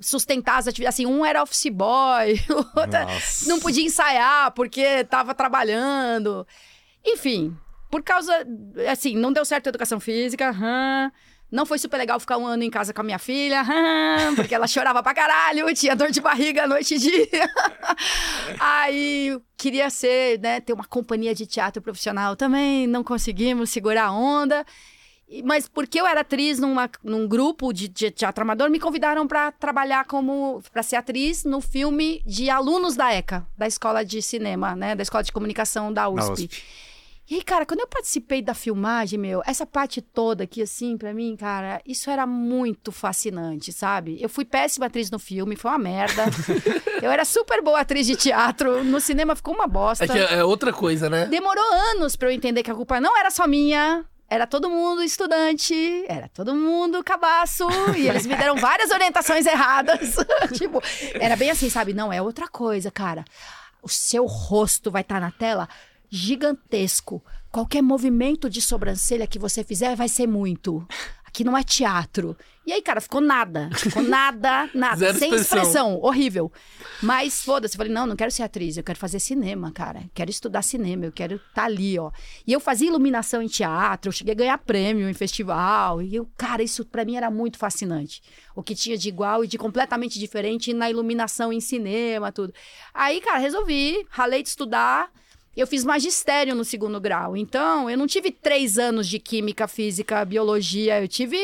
sustentar 0.00 0.58
as 0.58 0.68
atividades. 0.68 0.96
Assim, 0.96 1.06
um 1.06 1.24
era 1.24 1.42
office 1.42 1.70
boy, 1.70 2.40
outra 2.76 3.04
Nossa. 3.04 3.48
não 3.48 3.58
podia 3.60 3.84
ensaiar 3.84 4.52
porque 4.52 4.80
estava 4.80 5.34
trabalhando. 5.34 6.46
Enfim, 7.04 7.56
por 7.90 8.02
causa. 8.02 8.32
Assim, 8.90 9.16
não 9.16 9.32
deu 9.32 9.44
certo 9.44 9.66
a 9.66 9.70
educação 9.70 10.00
física. 10.00 10.48
aham. 10.48 11.10
Não 11.50 11.64
foi 11.64 11.78
super 11.78 11.96
legal 11.96 12.20
ficar 12.20 12.36
um 12.36 12.46
ano 12.46 12.62
em 12.62 12.68
casa 12.68 12.92
com 12.92 13.00
a 13.00 13.04
minha 13.04 13.18
filha, 13.18 13.64
porque 14.36 14.54
ela 14.54 14.66
chorava 14.66 15.02
pra 15.02 15.14
caralho, 15.14 15.72
tinha 15.74 15.96
dor 15.96 16.10
de 16.10 16.20
barriga 16.20 16.66
noite 16.66 16.96
e 16.96 16.98
dia. 16.98 17.50
Aí 18.60 19.34
queria 19.56 19.88
ser, 19.88 20.38
né, 20.40 20.60
ter 20.60 20.74
uma 20.74 20.84
companhia 20.84 21.34
de 21.34 21.46
teatro 21.46 21.80
profissional 21.80 22.36
também, 22.36 22.86
não 22.86 23.02
conseguimos 23.02 23.70
segurar 23.70 24.08
a 24.08 24.12
onda. 24.12 24.62
Mas 25.44 25.68
porque 25.68 26.00
eu 26.00 26.06
era 26.06 26.20
atriz 26.20 26.58
numa, 26.58 26.88
num 27.02 27.28
grupo 27.28 27.72
de, 27.72 27.86
de 27.88 28.10
teatro 28.10 28.42
amador, 28.42 28.70
me 28.70 28.80
convidaram 28.80 29.26
para 29.26 29.52
trabalhar 29.52 30.06
como 30.06 30.62
para 30.72 30.82
ser 30.82 30.96
atriz 30.96 31.44
no 31.44 31.60
filme 31.60 32.22
de 32.24 32.48
alunos 32.48 32.96
da 32.96 33.12
ECA, 33.12 33.46
da 33.56 33.66
escola 33.66 34.04
de 34.04 34.22
cinema, 34.22 34.74
né, 34.74 34.94
da 34.94 35.02
escola 35.02 35.22
de 35.22 35.32
comunicação 35.32 35.92
da 35.92 36.08
USP. 36.08 36.44
USP. 36.44 36.62
E 37.30 37.34
aí, 37.34 37.42
cara, 37.42 37.66
quando 37.66 37.80
eu 37.80 37.86
participei 37.86 38.40
da 38.40 38.54
filmagem, 38.54 39.18
meu, 39.18 39.42
essa 39.44 39.66
parte 39.66 40.00
toda 40.00 40.44
aqui, 40.44 40.62
assim, 40.62 40.96
pra 40.96 41.12
mim, 41.12 41.36
cara, 41.36 41.78
isso 41.84 42.08
era 42.08 42.26
muito 42.26 42.90
fascinante, 42.90 43.70
sabe? 43.70 44.16
Eu 44.18 44.30
fui 44.30 44.46
péssima 44.46 44.86
atriz 44.86 45.10
no 45.10 45.18
filme, 45.18 45.54
foi 45.54 45.70
uma 45.70 45.78
merda. 45.78 46.24
eu 47.02 47.10
era 47.10 47.26
super 47.26 47.60
boa 47.60 47.80
atriz 47.80 48.06
de 48.06 48.16
teatro, 48.16 48.82
no 48.82 48.98
cinema 48.98 49.36
ficou 49.36 49.54
uma 49.54 49.66
bosta. 49.66 50.06
É 50.06 50.08
que 50.08 50.18
é 50.18 50.42
outra 50.42 50.72
coisa, 50.72 51.10
né? 51.10 51.26
Demorou 51.26 51.70
anos 51.92 52.16
pra 52.16 52.28
eu 52.28 52.32
entender 52.32 52.62
que 52.62 52.70
a 52.70 52.74
culpa 52.74 52.98
não 52.98 53.14
era 53.14 53.30
só 53.30 53.46
minha. 53.46 54.06
Era 54.30 54.46
todo 54.46 54.68
mundo 54.68 55.02
estudante, 55.02 56.04
era 56.06 56.28
todo 56.28 56.54
mundo 56.54 57.02
cabaço, 57.02 57.66
e 57.96 58.06
eles 58.06 58.26
me 58.26 58.36
deram 58.36 58.56
várias 58.56 58.90
orientações 58.90 59.46
erradas. 59.46 60.16
tipo, 60.52 60.82
era 61.14 61.34
bem 61.34 61.50
assim, 61.50 61.70
sabe? 61.70 61.94
Não, 61.94 62.12
é 62.12 62.20
outra 62.20 62.46
coisa, 62.46 62.90
cara. 62.90 63.24
O 63.82 63.88
seu 63.88 64.26
rosto 64.26 64.90
vai 64.90 65.00
estar 65.00 65.18
na 65.18 65.30
tela 65.30 65.66
gigantesco. 66.10 67.24
Qualquer 67.50 67.80
movimento 67.80 68.50
de 68.50 68.60
sobrancelha 68.60 69.26
que 69.26 69.38
você 69.38 69.64
fizer 69.64 69.96
vai 69.96 70.08
ser 70.08 70.26
muito. 70.26 70.86
Aqui 71.38 71.44
não 71.44 71.56
é 71.56 71.62
teatro. 71.62 72.36
E 72.66 72.72
aí, 72.72 72.82
cara, 72.82 73.00
ficou 73.00 73.20
nada. 73.20 73.70
Ficou 73.72 74.02
nada, 74.02 74.68
nada. 74.74 74.96
Zero 74.96 75.16
sem 75.16 75.32
expressão. 75.32 75.58
expressão. 75.58 76.00
Horrível. 76.02 76.50
Mas 77.00 77.44
foda-se. 77.44 77.76
Eu 77.76 77.78
falei, 77.78 77.92
não, 77.92 78.08
não 78.08 78.16
quero 78.16 78.32
ser 78.32 78.42
atriz. 78.42 78.76
Eu 78.76 78.82
quero 78.82 78.98
fazer 78.98 79.20
cinema, 79.20 79.70
cara. 79.70 80.02
Quero 80.12 80.28
estudar 80.30 80.62
cinema. 80.62 81.04
Eu 81.04 81.12
quero 81.12 81.36
estar 81.36 81.66
ali, 81.66 81.96
ó. 81.96 82.10
E 82.44 82.52
eu 82.52 82.58
fazia 82.58 82.88
iluminação 82.88 83.40
em 83.40 83.46
teatro. 83.46 84.08
Eu 84.08 84.12
cheguei 84.12 84.34
a 84.34 84.36
ganhar 84.36 84.58
prêmio 84.58 85.08
em 85.08 85.14
festival. 85.14 86.02
E 86.02 86.16
eu, 86.16 86.28
cara, 86.36 86.60
isso 86.60 86.84
pra 86.84 87.04
mim 87.04 87.14
era 87.14 87.30
muito 87.30 87.56
fascinante. 87.56 88.20
O 88.56 88.60
que 88.60 88.74
tinha 88.74 88.98
de 88.98 89.08
igual 89.08 89.44
e 89.44 89.46
de 89.46 89.56
completamente 89.56 90.18
diferente 90.18 90.74
na 90.74 90.90
iluminação 90.90 91.52
em 91.52 91.60
cinema, 91.60 92.32
tudo. 92.32 92.52
Aí, 92.92 93.20
cara, 93.20 93.38
resolvi. 93.38 94.04
Ralei 94.10 94.42
de 94.42 94.48
estudar. 94.48 95.08
Eu 95.58 95.66
fiz 95.66 95.84
magistério 95.84 96.54
no 96.54 96.64
segundo 96.64 97.00
grau. 97.00 97.36
Então, 97.36 97.90
eu 97.90 97.98
não 97.98 98.06
tive 98.06 98.30
três 98.30 98.78
anos 98.78 99.08
de 99.08 99.18
química, 99.18 99.66
física, 99.66 100.24
biologia. 100.24 101.02
Eu 101.02 101.08
tive 101.08 101.36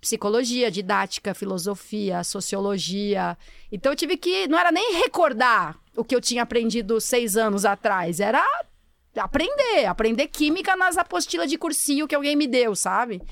psicologia, 0.00 0.72
didática, 0.72 1.32
filosofia, 1.34 2.24
sociologia. 2.24 3.38
Então, 3.70 3.92
eu 3.92 3.96
tive 3.96 4.16
que. 4.16 4.48
Não 4.48 4.58
era 4.58 4.72
nem 4.72 4.94
recordar 4.94 5.78
o 5.96 6.02
que 6.02 6.16
eu 6.16 6.20
tinha 6.20 6.42
aprendido 6.42 7.00
seis 7.00 7.36
anos 7.36 7.64
atrás. 7.64 8.18
Era 8.18 8.44
aprender. 9.16 9.86
Aprender 9.86 10.26
química 10.26 10.74
nas 10.74 10.98
apostilas 10.98 11.48
de 11.48 11.56
cursinho 11.56 12.08
que 12.08 12.14
alguém 12.16 12.34
me 12.34 12.48
deu, 12.48 12.74
sabe? 12.74 13.22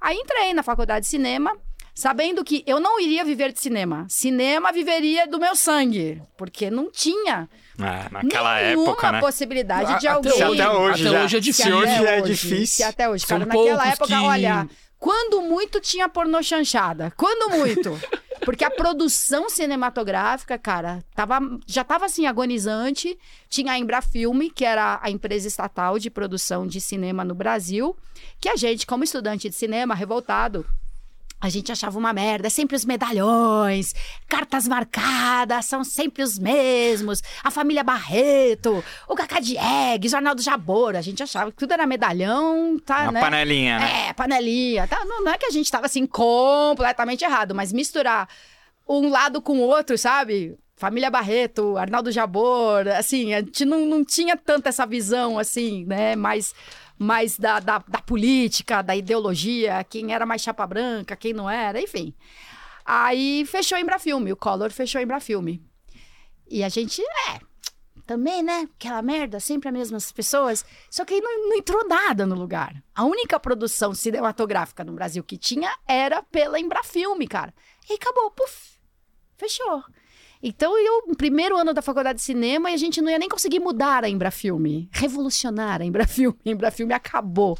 Aí 0.00 0.16
entrei 0.16 0.54
na 0.54 0.62
faculdade 0.62 1.04
de 1.04 1.10
cinema. 1.10 1.54
Sabendo 1.94 2.42
que 2.42 2.64
eu 2.66 2.80
não 2.80 2.98
iria 2.98 3.22
viver 3.26 3.52
de 3.52 3.60
cinema. 3.60 4.06
Cinema 4.08 4.72
viveria 4.72 5.26
do 5.26 5.38
meu 5.38 5.54
sangue. 5.54 6.22
Porque 6.38 6.70
não 6.70 6.90
tinha 6.90 7.46
É, 7.78 8.08
naquela 8.10 8.60
nenhuma 8.62 8.90
época, 8.90 9.12
né? 9.12 9.20
possibilidade 9.20 9.88
de 10.00 10.06
até 10.06 10.08
alguém. 10.08 10.32
Se 10.32 10.42
até 10.42 10.70
hoje, 10.70 11.06
Até 11.08 11.16
já, 11.18 11.24
hoje 11.24 11.36
é 11.36 11.40
difícil. 11.40 11.64
Se 11.64 11.72
hoje 11.72 11.92
até 11.92 12.02
já 12.02 12.10
é 12.10 12.20
hoje, 12.22 12.32
difícil. 12.32 12.76
Se 12.76 12.82
até 12.82 13.08
hoje, 13.08 13.26
São 13.26 13.38
cara, 13.38 13.46
naquela 13.48 13.88
época, 13.88 14.06
que- 14.06 14.14
olha, 14.14 14.68
quando 14.98 15.40
muito 15.42 15.80
tinha 15.80 16.08
pornô 16.08 16.42
chanchada. 16.42 17.12
Quando 17.16 17.50
muito. 17.56 17.98
Porque 18.44 18.64
a 18.64 18.70
produção 18.70 19.48
cinematográfica, 19.48 20.58
cara, 20.58 21.02
tava, 21.14 21.38
já 21.66 21.84
tava 21.84 22.06
assim, 22.06 22.26
agonizante. 22.26 23.16
Tinha 23.48 23.72
a 23.72 23.78
Embrafilme, 23.78 24.50
que 24.50 24.64
era 24.64 24.98
a 25.00 25.10
empresa 25.10 25.46
estatal 25.46 25.96
de 25.98 26.10
produção 26.10 26.66
de 26.66 26.80
cinema 26.80 27.24
no 27.24 27.34
Brasil, 27.36 27.96
que 28.40 28.48
a 28.48 28.56
gente, 28.56 28.84
como 28.86 29.04
estudante 29.04 29.48
de 29.48 29.54
cinema, 29.54 29.94
revoltado, 29.94 30.66
a 31.42 31.48
gente 31.48 31.72
achava 31.72 31.98
uma 31.98 32.12
merda, 32.12 32.46
é 32.46 32.50
sempre 32.50 32.76
os 32.76 32.84
medalhões, 32.84 33.92
cartas 34.28 34.68
marcadas, 34.68 35.66
são 35.66 35.82
sempre 35.82 36.22
os 36.22 36.38
mesmos. 36.38 37.20
A 37.42 37.50
família 37.50 37.82
Barreto, 37.82 38.82
o 39.08 39.16
Cacá 39.16 39.40
Diegues, 39.40 40.12
o 40.12 40.16
Arnaldo 40.16 40.40
Jabor. 40.40 40.94
A 40.94 41.00
gente 41.00 41.20
achava 41.20 41.50
que 41.50 41.56
tudo 41.56 41.72
era 41.72 41.84
medalhão, 41.84 42.78
tá, 42.78 43.02
Uma 43.02 43.12
né? 43.12 43.20
panelinha, 43.20 43.80
né? 43.80 44.08
É, 44.08 44.12
panelinha. 44.12 44.86
Tá? 44.86 45.04
Não, 45.04 45.24
não 45.24 45.32
é 45.32 45.36
que 45.36 45.46
a 45.46 45.50
gente 45.50 45.68
tava 45.68 45.86
assim 45.86 46.06
completamente 46.06 47.24
errado, 47.24 47.56
mas 47.56 47.72
misturar 47.72 48.28
um 48.88 49.08
lado 49.08 49.42
com 49.42 49.58
o 49.58 49.62
outro, 49.62 49.98
sabe? 49.98 50.56
Família 50.76 51.10
Barreto, 51.10 51.76
Arnaldo 51.76 52.12
Jabor, 52.12 52.86
assim, 52.88 53.34
a 53.34 53.40
gente 53.40 53.64
não, 53.64 53.84
não 53.84 54.04
tinha 54.04 54.36
tanta 54.36 54.68
essa 54.68 54.86
visão, 54.86 55.40
assim, 55.40 55.84
né? 55.86 56.14
Mais, 56.14 56.54
mais 57.02 57.38
da, 57.38 57.60
da, 57.60 57.78
da 57.78 58.00
política, 58.00 58.82
da 58.82 58.94
ideologia, 58.96 59.84
quem 59.84 60.14
era 60.14 60.24
mais 60.24 60.42
chapa 60.42 60.66
branca, 60.66 61.16
quem 61.16 61.32
não 61.32 61.48
era, 61.48 61.80
enfim. 61.80 62.14
Aí 62.84 63.44
fechou 63.46 63.76
em 63.78 63.82
Embrafilme, 63.82 64.32
o 64.32 64.36
Collor 64.36 64.70
fechou 64.70 65.00
em 65.00 65.04
Embrafilme. 65.04 65.62
E 66.48 66.62
a 66.62 66.68
gente, 66.68 67.00
é, 67.02 67.40
também, 68.06 68.42
né? 68.42 68.68
Aquela 68.74 69.00
merda, 69.00 69.40
sempre 69.40 69.68
as 69.68 69.74
mesmas 69.74 70.12
pessoas. 70.12 70.64
Só 70.90 71.04
que 71.04 71.14
aí 71.14 71.20
não, 71.20 71.48
não 71.48 71.56
entrou 71.56 71.86
nada 71.86 72.26
no 72.26 72.34
lugar. 72.34 72.82
A 72.94 73.04
única 73.04 73.38
produção 73.40 73.94
cinematográfica 73.94 74.84
no 74.84 74.92
Brasil 74.92 75.22
que 75.24 75.38
tinha 75.38 75.74
era 75.86 76.22
pela 76.22 76.60
Embrafilme, 76.60 77.26
cara. 77.26 77.54
E 77.88 77.94
acabou, 77.94 78.30
puf, 78.30 78.78
fechou. 79.36 79.82
Então, 80.42 80.76
eu, 80.76 81.14
primeiro 81.16 81.56
ano 81.56 81.72
da 81.72 81.80
faculdade 81.80 82.16
de 82.18 82.24
cinema, 82.24 82.70
e 82.70 82.74
a 82.74 82.76
gente 82.76 83.00
não 83.00 83.08
ia 83.08 83.18
nem 83.18 83.28
conseguir 83.28 83.60
mudar 83.60 84.04
a 84.04 84.08
Embrafilme, 84.08 84.88
revolucionar 84.90 85.80
a 85.80 85.84
Embrafilme. 85.84 86.36
A 86.44 86.50
Embrafilme 86.50 86.92
acabou. 86.92 87.56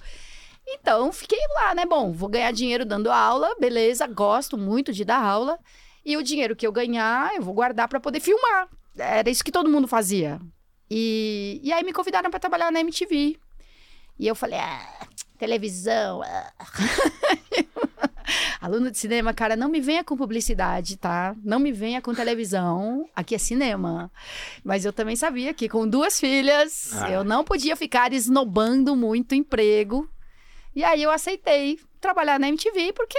Então, 0.66 1.12
fiquei 1.12 1.38
lá, 1.54 1.74
né? 1.74 1.86
Bom, 1.86 2.12
vou 2.12 2.28
ganhar 2.28 2.50
dinheiro 2.52 2.84
dando 2.84 3.10
aula, 3.10 3.54
beleza, 3.60 4.06
gosto 4.06 4.58
muito 4.58 4.92
de 4.92 5.04
dar 5.04 5.22
aula. 5.22 5.58
E 6.04 6.16
o 6.16 6.22
dinheiro 6.22 6.56
que 6.56 6.66
eu 6.66 6.72
ganhar, 6.72 7.34
eu 7.36 7.42
vou 7.42 7.54
guardar 7.54 7.86
para 7.86 8.00
poder 8.00 8.18
filmar. 8.18 8.68
Era 8.96 9.30
isso 9.30 9.44
que 9.44 9.52
todo 9.52 9.70
mundo 9.70 9.86
fazia. 9.86 10.40
E, 10.90 11.60
e 11.62 11.72
aí 11.72 11.84
me 11.84 11.92
convidaram 11.92 12.30
para 12.30 12.40
trabalhar 12.40 12.72
na 12.72 12.80
MTV. 12.80 13.38
E 14.18 14.26
eu 14.26 14.34
falei, 14.34 14.58
ah, 14.58 15.06
televisão. 15.38 16.22
ah." 16.22 16.52
Aluno 18.60 18.90
de 18.90 18.98
cinema, 18.98 19.32
cara, 19.34 19.56
não 19.56 19.68
me 19.68 19.80
venha 19.80 20.04
com 20.04 20.16
publicidade, 20.16 20.96
tá? 20.96 21.34
Não 21.44 21.58
me 21.58 21.72
venha 21.72 22.00
com 22.00 22.14
televisão. 22.14 23.08
Aqui 23.14 23.34
é 23.34 23.38
cinema. 23.38 24.10
Mas 24.64 24.84
eu 24.84 24.92
também 24.92 25.16
sabia 25.16 25.52
que 25.54 25.68
com 25.68 25.86
duas 25.88 26.18
filhas, 26.20 26.92
Ah. 27.02 27.10
eu 27.10 27.24
não 27.24 27.44
podia 27.44 27.76
ficar 27.76 28.12
esnobando 28.12 28.94
muito 28.96 29.34
emprego. 29.34 30.08
E 30.74 30.82
aí 30.84 31.02
eu 31.02 31.10
aceitei 31.10 31.78
trabalhar 32.00 32.38
na 32.40 32.48
MTV 32.48 32.92
porque 32.94 33.18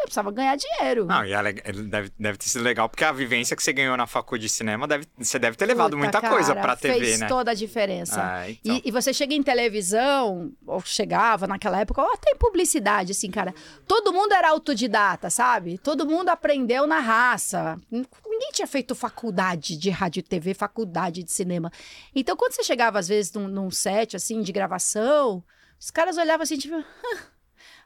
eu 0.00 0.04
precisava 0.04 0.30
ganhar 0.30 0.56
dinheiro. 0.56 1.06
Não, 1.06 1.24
e 1.24 1.40
leg- 1.42 1.62
deve, 1.88 2.10
deve 2.18 2.38
ter 2.38 2.48
sido 2.48 2.62
legal, 2.62 2.88
porque 2.88 3.04
a 3.04 3.12
vivência 3.12 3.56
que 3.56 3.62
você 3.62 3.72
ganhou 3.72 3.96
na 3.96 4.06
faculdade 4.06 4.46
de 4.46 4.52
cinema, 4.52 4.86
deve, 4.86 5.06
você 5.18 5.38
deve 5.38 5.56
ter 5.56 5.66
levado 5.66 5.90
Puta, 5.90 6.02
muita 6.02 6.20
coisa 6.20 6.54
cara, 6.54 6.60
pra 6.60 6.76
TV, 6.76 6.98
fez 6.98 7.20
né? 7.20 7.26
toda 7.28 7.50
a 7.50 7.54
diferença. 7.54 8.22
Ah, 8.22 8.50
então. 8.50 8.76
E, 8.76 8.82
e 8.88 8.90
você 8.90 9.12
chega 9.12 9.34
em 9.34 9.42
televisão, 9.42 10.52
ou 10.66 10.80
chegava 10.80 11.46
naquela 11.46 11.80
época, 11.80 12.02
ou 12.02 12.12
até 12.12 12.30
em 12.32 12.36
publicidade, 12.36 13.12
assim, 13.12 13.30
cara. 13.30 13.54
Todo 13.86 14.12
mundo 14.12 14.32
era 14.32 14.50
autodidata, 14.50 15.30
sabe? 15.30 15.78
Todo 15.78 16.06
mundo 16.06 16.28
aprendeu 16.28 16.86
na 16.86 17.00
raça. 17.00 17.78
Ninguém 17.90 18.50
tinha 18.52 18.66
feito 18.66 18.94
faculdade 18.94 19.76
de 19.76 19.90
rádio 19.90 20.20
e 20.20 20.22
TV, 20.22 20.54
faculdade 20.54 21.22
de 21.22 21.32
cinema. 21.32 21.70
Então, 22.14 22.36
quando 22.36 22.52
você 22.52 22.62
chegava, 22.62 22.98
às 22.98 23.08
vezes, 23.08 23.32
num, 23.32 23.48
num 23.48 23.70
set, 23.70 24.16
assim, 24.16 24.42
de 24.42 24.52
gravação, 24.52 25.42
os 25.80 25.90
caras 25.90 26.16
olhavam 26.16 26.42
assim, 26.42 26.58
tipo... 26.58 26.76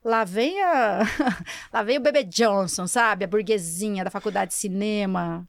Lá 0.05 0.24
vem 0.24 0.61
a. 0.62 1.00
Lá 1.72 1.82
vem 1.82 1.98
o 1.98 2.00
Bebê 2.00 2.24
Johnson, 2.24 2.86
sabe? 2.86 3.24
A 3.24 3.28
burguesinha 3.28 4.05
da 4.05 4.11
faculdade 4.11 4.50
de 4.50 4.57
cinema. 4.57 5.48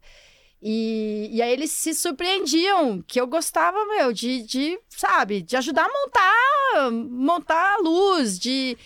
E, 0.66 1.30
e 1.32 1.42
aí 1.42 1.52
eles 1.52 1.72
se 1.72 1.94
surpreendiam 1.94 3.02
que 3.02 3.20
eu 3.20 3.28
gostava, 3.28 3.86
meu, 3.86 4.14
de, 4.14 4.44
de 4.44 4.80
sabe, 4.88 5.42
de 5.42 5.58
ajudar 5.58 5.86
a 5.86 5.90
montar, 5.90 6.92
montar 6.92 7.74
a 7.74 7.78
luz, 7.80 8.40
de... 8.40 8.78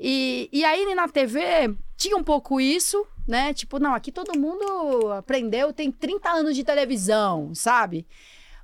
E, 0.00 0.48
e 0.50 0.64
aí 0.64 0.94
na 0.94 1.06
TV 1.06 1.76
tinha 1.98 2.16
um 2.16 2.24
pouco 2.24 2.58
isso, 2.58 3.06
né? 3.26 3.52
Tipo, 3.52 3.78
não, 3.78 3.94
aqui 3.94 4.10
todo 4.10 4.38
mundo 4.38 5.12
aprendeu, 5.12 5.70
tem 5.70 5.92
30 5.92 6.30
anos 6.30 6.56
de 6.56 6.64
televisão, 6.64 7.54
sabe? 7.54 8.06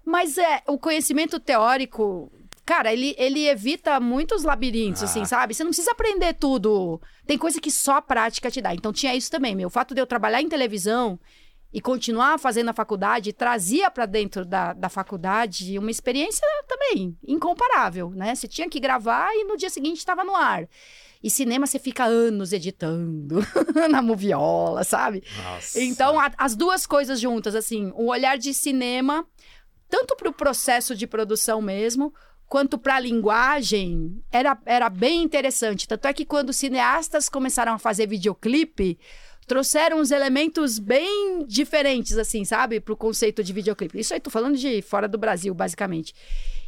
Mas 0.03 0.39
é, 0.39 0.63
o 0.67 0.79
conhecimento 0.79 1.39
teórico, 1.39 2.33
cara, 2.65 2.93
ele, 2.93 3.15
ele 3.19 3.47
evita 3.47 3.99
muitos 4.01 4.43
labirintos, 4.45 5.03
Ah. 5.03 5.05
assim, 5.07 5.25
sabe? 5.25 5.55
Você 5.55 5.63
não 5.65 5.71
precisa 5.71 5.91
aprender 5.93 6.35
tudo. 6.35 7.01
Tem 7.27 7.37
coisa 7.39 7.61
que 7.61 7.71
só 7.71 7.97
a 7.97 8.03
prática 8.03 8.51
te 8.51 8.61
dá. 8.61 8.75
Então 8.75 8.93
tinha 8.93 9.15
isso 9.15 9.31
também, 9.31 9.55
meu. 9.55 9.69
O 9.69 9.71
fato 9.71 9.95
de 9.95 10.01
eu 10.01 10.07
trabalhar 10.07 10.41
em 10.41 10.49
televisão 10.49 11.19
e 11.73 11.81
continuar 11.81 12.39
fazendo 12.39 12.69
a 12.71 12.73
faculdade 12.73 13.33
trazia 13.33 13.91
para 13.91 14.07
dentro 14.07 14.45
da, 14.45 14.73
da 14.73 14.89
faculdade 14.89 15.77
uma 15.79 15.91
experiência 15.91 16.47
também 16.69 17.19
incomparável, 17.27 18.11
né? 18.11 18.35
Você 18.35 18.47
tinha 18.47 18.69
que 18.69 18.79
gravar 18.79 19.29
e 19.35 19.45
no 19.45 19.57
dia 19.57 19.69
seguinte 19.71 19.99
estava 19.99 20.23
no 20.25 20.37
ar. 20.37 20.69
E 21.23 21.31
cinema 21.31 21.67
você 21.67 21.79
fica 21.79 22.05
anos 22.05 22.53
editando 22.53 23.41
na 23.91 24.01
moviola, 24.03 24.85
sabe? 24.85 25.25
Nossa. 25.43 25.81
Então, 25.81 26.21
a- 26.21 26.31
as 26.39 26.55
duas 26.55 26.87
coisas 26.87 27.19
juntas, 27.19 27.55
assim, 27.55 27.91
o 27.97 28.07
olhar 28.11 28.37
de 28.39 28.53
cinema, 28.55 29.27
tanto 29.89 30.15
para 30.17 30.29
o 30.29 30.33
processo 30.35 30.95
de 30.95 31.07
produção 31.07 31.61
mesmo, 31.63 32.13
quanto 32.55 32.79
para 32.79 32.95
a 32.95 33.01
linguagem, 33.01 34.23
era, 34.31 34.57
era 34.65 34.89
bem 34.89 35.25
interessante. 35.25 35.89
Tanto 35.89 36.07
é 36.07 36.13
que 36.13 36.25
quando 36.25 36.53
cineastas 36.53 37.29
começaram 37.29 37.73
a 37.73 37.81
fazer 37.81 38.07
videoclipe, 38.07 38.97
trouxeram 39.45 39.99
uns 39.99 40.13
elementos 40.13 40.79
bem 40.79 41.45
diferentes, 41.49 42.17
assim, 42.17 42.45
sabe? 42.45 42.79
Para 42.79 42.95
o 42.95 42.97
conceito 42.97 43.43
de 43.43 43.53
videoclipe. 43.53 43.99
Isso 43.99 44.15
aí, 44.15 44.21
tô 44.21 44.31
falando 44.31 44.57
de 44.57 44.81
fora 44.83 45.09
do 45.09 45.19
Brasil, 45.19 45.53
basicamente. 45.53 46.15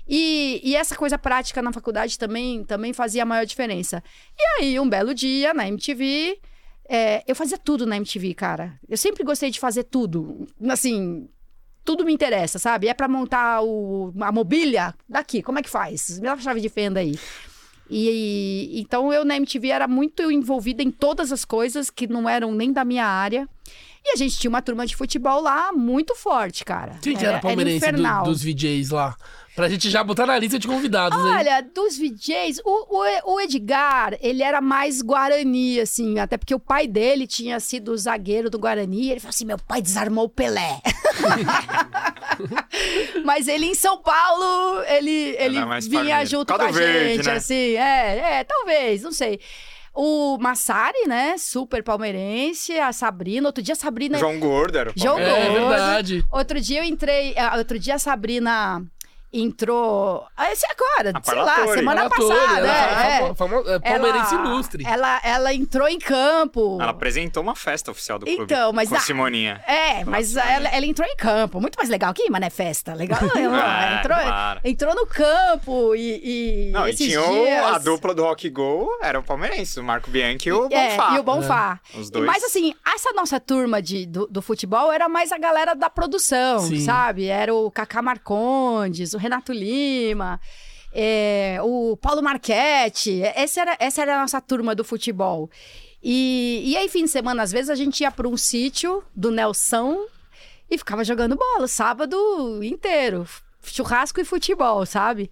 E, 0.08 0.60
e 0.64 0.74
essa 0.74 0.96
coisa 0.96 1.16
prática 1.16 1.62
na 1.62 1.72
faculdade 1.72 2.18
também, 2.18 2.64
também 2.64 2.92
fazia 2.92 3.22
a 3.22 3.24
maior 3.24 3.46
diferença. 3.46 4.02
E 4.36 4.42
aí, 4.58 4.80
um 4.80 4.88
belo 4.88 5.14
dia, 5.14 5.54
na 5.54 5.68
MTV, 5.68 6.40
é, 6.88 7.22
eu 7.28 7.36
fazia 7.36 7.58
tudo 7.58 7.86
na 7.86 7.96
MTV, 7.96 8.34
cara. 8.34 8.76
Eu 8.88 8.96
sempre 8.96 9.22
gostei 9.22 9.52
de 9.52 9.60
fazer 9.60 9.84
tudo. 9.84 10.48
Assim, 10.68 11.28
tudo 11.86 12.04
me 12.04 12.12
interessa, 12.12 12.58
sabe? 12.58 12.88
É 12.88 12.92
pra 12.92 13.08
montar 13.08 13.62
o, 13.62 14.12
a 14.20 14.30
mobília 14.30 14.92
daqui, 15.08 15.40
como 15.42 15.58
é 15.58 15.62
que 15.62 15.70
faz? 15.70 16.18
Me 16.18 16.24
dá 16.26 16.32
a 16.34 16.38
chave 16.38 16.60
de 16.60 16.68
fenda 16.68 17.00
aí. 17.00 17.18
E, 17.88 18.80
então 18.80 19.12
eu 19.12 19.24
na 19.24 19.36
MTV 19.36 19.68
era 19.68 19.86
muito 19.86 20.30
envolvida 20.30 20.82
em 20.82 20.90
todas 20.90 21.30
as 21.30 21.44
coisas 21.44 21.88
que 21.88 22.06
não 22.08 22.28
eram 22.28 22.52
nem 22.52 22.72
da 22.72 22.84
minha 22.84 23.06
área. 23.06 23.48
E 24.04 24.12
a 24.12 24.16
gente 24.16 24.38
tinha 24.38 24.48
uma 24.48 24.62
turma 24.62 24.86
de 24.86 24.94
futebol 24.94 25.40
lá 25.40 25.72
muito 25.72 26.14
forte, 26.14 26.64
cara. 26.64 26.98
Quem 27.02 27.16
que 27.16 27.24
era 27.24 27.38
palmeirense 27.40 27.80
do- 27.80 27.88
infernal. 27.88 28.24
dos 28.24 28.42
VJs 28.42 28.90
lá? 28.90 29.16
Pra 29.56 29.70
gente 29.70 29.88
já 29.88 30.04
botar 30.04 30.26
na 30.26 30.38
lista 30.38 30.58
de 30.58 30.68
convidados, 30.68 31.18
hein? 31.18 31.32
Olha, 31.32 31.62
dos 31.62 31.96
VJs, 31.96 32.60
o, 32.62 32.98
o, 32.98 33.32
o 33.34 33.40
Edgar, 33.40 34.14
ele 34.20 34.42
era 34.42 34.60
mais 34.60 35.00
Guarani, 35.00 35.80
assim, 35.80 36.18
até 36.18 36.36
porque 36.36 36.54
o 36.54 36.60
pai 36.60 36.86
dele 36.86 37.26
tinha 37.26 37.58
sido 37.58 37.96
zagueiro 37.96 38.50
do 38.50 38.58
Guarani. 38.58 39.10
Ele 39.10 39.20
falou 39.20 39.30
assim: 39.30 39.46
meu 39.46 39.56
pai 39.58 39.80
desarmou 39.80 40.26
o 40.26 40.28
Pelé. 40.28 40.78
Mas 43.24 43.48
ele 43.48 43.64
em 43.66 43.74
São 43.74 43.96
Paulo, 44.02 44.82
ele, 44.88 45.34
ele 45.38 45.64
mais 45.64 45.86
vinha 45.86 46.22
junto 46.26 46.48
Caldo 46.48 46.64
com 46.64 46.70
a 46.70 46.72
verde, 46.72 47.16
gente, 47.16 47.26
né? 47.26 47.32
assim. 47.32 47.76
É, 47.76 48.40
é, 48.40 48.44
talvez, 48.44 49.02
não 49.02 49.12
sei. 49.12 49.40
O 49.94 50.36
Massari, 50.38 51.08
né? 51.08 51.36
Super 51.38 51.82
palmeirense. 51.82 52.78
A 52.78 52.92
Sabrina. 52.92 53.48
Outro 53.48 53.62
dia 53.64 53.72
a 53.72 53.76
Sabrina. 53.76 54.18
João 54.18 54.38
Gordo 54.38 54.76
era 54.76 54.90
o 54.90 54.92
João. 54.94 55.18
É 55.18 55.48
Gordo. 55.48 55.68
verdade. 55.70 56.22
Outro 56.30 56.60
dia 56.60 56.80
eu 56.80 56.84
entrei. 56.84 57.34
ah, 57.38 57.54
Outro 57.56 57.78
dia 57.78 57.94
a 57.94 57.98
Sabrina 57.98 58.84
entrou. 59.40 60.26
ah, 60.36 60.52
Esse 60.52 60.66
agora, 60.66 61.12
A 61.14 61.22
sei 61.22 61.34
lá, 61.42 61.66
semana 61.74 62.08
passada. 62.08 62.58
ela 62.58 62.68
é, 62.68 63.18
é, 63.18 63.22
é. 63.22 63.74
é 63.74 63.78
palmeirense 63.80 64.34
Ela- 64.34 64.44
ilustre. 64.46 64.84
Ela, 64.86 65.20
ela 65.22 65.54
entrou 65.54 65.88
em 65.88 65.98
campo. 65.98 66.78
Ela 66.80 66.90
apresentou 66.90 67.42
uma 67.42 67.54
festa 67.56 67.90
oficial 67.90 68.18
do 68.18 68.26
clube. 68.26 68.42
Então, 68.42 68.72
mas 68.72 68.88
com 68.88 68.94
a- 68.96 69.00
Simoninha. 69.00 69.62
É, 69.66 70.04
mas 70.04 70.34
Nossa, 70.34 70.48
ela, 70.48 70.68
ela 70.68 70.86
entrou 70.86 71.06
em 71.08 71.16
campo. 71.16 71.60
Muito 71.60 71.76
mais 71.76 71.88
legal 71.88 72.12
que 72.14 72.28
Mané 72.30 72.50
Festa. 72.50 72.94
Legal. 72.94 73.18
Ela 73.36 73.94
É, 73.94 73.98
entrou, 73.98 74.18
claro. 74.18 74.60
entrou 74.64 74.94
no 74.94 75.06
campo 75.06 75.94
e. 75.94 76.68
e 76.68 76.70
Não, 76.72 76.86
e 76.86 76.90
esses 76.90 77.06
tinha 77.06 77.20
o- 77.22 77.44
dias... 77.44 77.64
a 77.74 77.78
dupla 77.78 78.14
do 78.14 78.22
Rock 78.22 78.48
Go, 78.50 78.88
era 79.02 79.18
o 79.18 79.22
palmeirense, 79.22 79.78
o 79.78 79.84
Marco 79.84 80.10
Bianchi 80.10 80.48
e 80.48 80.52
o 80.52 80.66
É, 80.72 80.90
Bonfá. 80.90 81.14
e 81.14 81.18
o 81.18 81.22
Bonfá. 81.22 81.80
Os 81.94 82.08
E 82.08 82.12
dois. 82.12 82.26
Mas 82.26 82.42
assim, 82.44 82.74
essa 82.94 83.12
nossa 83.12 83.38
turma 83.40 83.80
de, 83.82 84.06
do, 84.06 84.26
do 84.26 84.40
futebol 84.42 84.92
era 84.92 85.08
mais 85.08 85.30
a 85.32 85.38
galera 85.38 85.74
da 85.74 85.88
produção, 85.90 86.60
Sim. 86.60 86.80
sabe? 86.80 87.26
Era 87.26 87.54
o 87.54 87.70
Cacá 87.70 88.00
Marcondes, 88.02 89.12
o 89.14 89.18
Renato 89.26 89.52
Lima, 89.52 90.40
é, 90.92 91.58
o 91.62 91.96
Paulo 91.96 92.22
Marchetti. 92.22 93.22
Essa 93.22 93.60
era, 93.60 93.76
essa 93.78 94.02
era 94.02 94.16
a 94.16 94.20
nossa 94.22 94.40
turma 94.40 94.74
do 94.74 94.84
futebol. 94.84 95.50
E, 96.02 96.62
e 96.64 96.76
aí, 96.76 96.88
fim 96.88 97.04
de 97.04 97.10
semana, 97.10 97.42
às 97.42 97.50
vezes, 97.50 97.68
a 97.68 97.74
gente 97.74 98.00
ia 98.00 98.10
para 98.10 98.28
um 98.28 98.36
sítio 98.36 99.02
do 99.14 99.30
Nelson 99.30 100.06
e 100.70 100.78
ficava 100.78 101.04
jogando 101.04 101.36
bola 101.36 101.66
sábado 101.66 102.62
inteiro. 102.62 103.26
Churrasco 103.62 104.20
e 104.20 104.24
futebol, 104.24 104.86
sabe? 104.86 105.30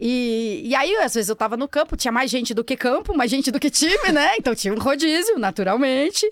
E, 0.00 0.62
e 0.64 0.74
aí, 0.74 0.96
às 0.96 1.14
vezes, 1.14 1.28
eu 1.28 1.36
tava 1.36 1.56
no 1.56 1.68
campo, 1.68 1.96
tinha 1.96 2.12
mais 2.12 2.30
gente 2.30 2.54
do 2.54 2.64
que 2.64 2.76
campo, 2.76 3.14
mais 3.14 3.30
gente 3.30 3.50
do 3.50 3.60
que 3.60 3.70
time, 3.70 4.10
né? 4.12 4.36
Então 4.38 4.54
tinha 4.54 4.72
um 4.72 4.78
rodízio, 4.78 5.38
naturalmente. 5.38 6.26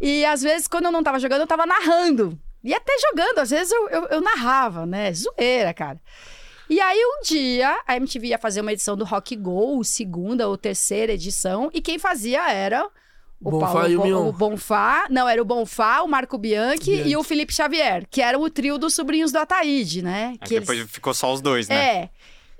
E 0.00 0.24
às 0.24 0.42
vezes, 0.42 0.68
quando 0.68 0.86
eu 0.86 0.92
não 0.92 1.02
tava 1.02 1.18
jogando, 1.18 1.40
eu 1.40 1.46
tava 1.46 1.66
narrando. 1.66 2.38
E 2.62 2.74
até 2.74 2.92
jogando, 3.10 3.38
às 3.38 3.50
vezes 3.50 3.72
eu, 3.72 3.88
eu, 3.88 4.06
eu 4.06 4.20
narrava, 4.20 4.86
né? 4.86 5.12
Zoeira, 5.12 5.72
cara. 5.72 6.00
E 6.68 6.80
aí, 6.80 6.98
um 6.98 7.22
dia, 7.22 7.78
a 7.86 7.96
MTV 7.96 8.28
ia 8.28 8.38
fazer 8.38 8.60
uma 8.60 8.72
edição 8.72 8.96
do 8.96 9.04
Rock 9.04 9.36
Go, 9.36 9.82
segunda 9.84 10.48
ou 10.48 10.56
terceira 10.58 11.12
edição, 11.12 11.70
e 11.72 11.80
quem 11.80 11.98
fazia 11.98 12.50
era 12.50 12.88
o 13.40 13.50
Bonfá 13.50 13.66
Paulo, 13.72 13.88
e 13.88 13.96
o 13.96 14.02
Mion. 14.02 14.28
o 14.28 14.32
Bonfá, 14.32 15.06
não, 15.08 15.28
era 15.28 15.40
o 15.40 15.44
Bonfá, 15.44 16.00
o 16.02 16.08
Marco 16.08 16.36
Bianchi, 16.36 16.90
Bianchi. 16.90 17.08
e 17.10 17.16
o 17.16 17.22
Felipe 17.22 17.52
Xavier, 17.54 18.04
que 18.10 18.20
eram 18.20 18.40
o 18.42 18.50
trio 18.50 18.78
dos 18.78 18.94
sobrinhos 18.94 19.30
do 19.30 19.38
Ataíde, 19.38 20.02
né? 20.02 20.36
Aí 20.40 20.48
Que 20.48 20.54
eles- 20.56 20.66
depois 20.68 20.90
ficou 20.90 21.14
só 21.14 21.32
os 21.32 21.40
dois, 21.40 21.68
né? 21.68 21.76
é. 21.76 22.10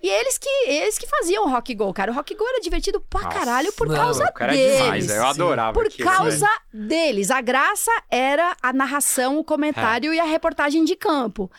E 0.02 0.08
eles 0.08 0.36
que, 0.38 0.48
eles 0.68 0.98
que 0.98 1.06
faziam 1.08 1.46
o 1.46 1.48
Rock 1.50 1.74
Go, 1.74 1.92
cara. 1.92 2.12
O 2.12 2.14
Rock 2.14 2.34
Go 2.34 2.44
era 2.46 2.60
divertido 2.60 3.00
pra 3.00 3.22
Nossa, 3.22 3.38
caralho 3.38 3.72
por 3.72 3.88
não, 3.88 3.96
causa 3.96 4.24
O 4.26 4.32
cara 4.32 4.54
é 4.54 4.56
deles. 4.56 4.76
demais, 4.82 5.10
eu 5.10 5.26
adorava 5.26 5.72
Por 5.72 5.86
aquilo, 5.86 6.08
causa 6.08 6.46
velho. 6.72 6.86
deles. 6.86 7.30
A 7.30 7.40
graça 7.40 7.90
era 8.10 8.54
a 8.62 8.72
narração, 8.74 9.38
o 9.38 9.42
comentário 9.42 10.12
É. 10.12 10.16
e 10.16 10.20
a 10.20 10.24
reportagem 10.24 10.84
de 10.84 10.94
campo. 10.94 11.50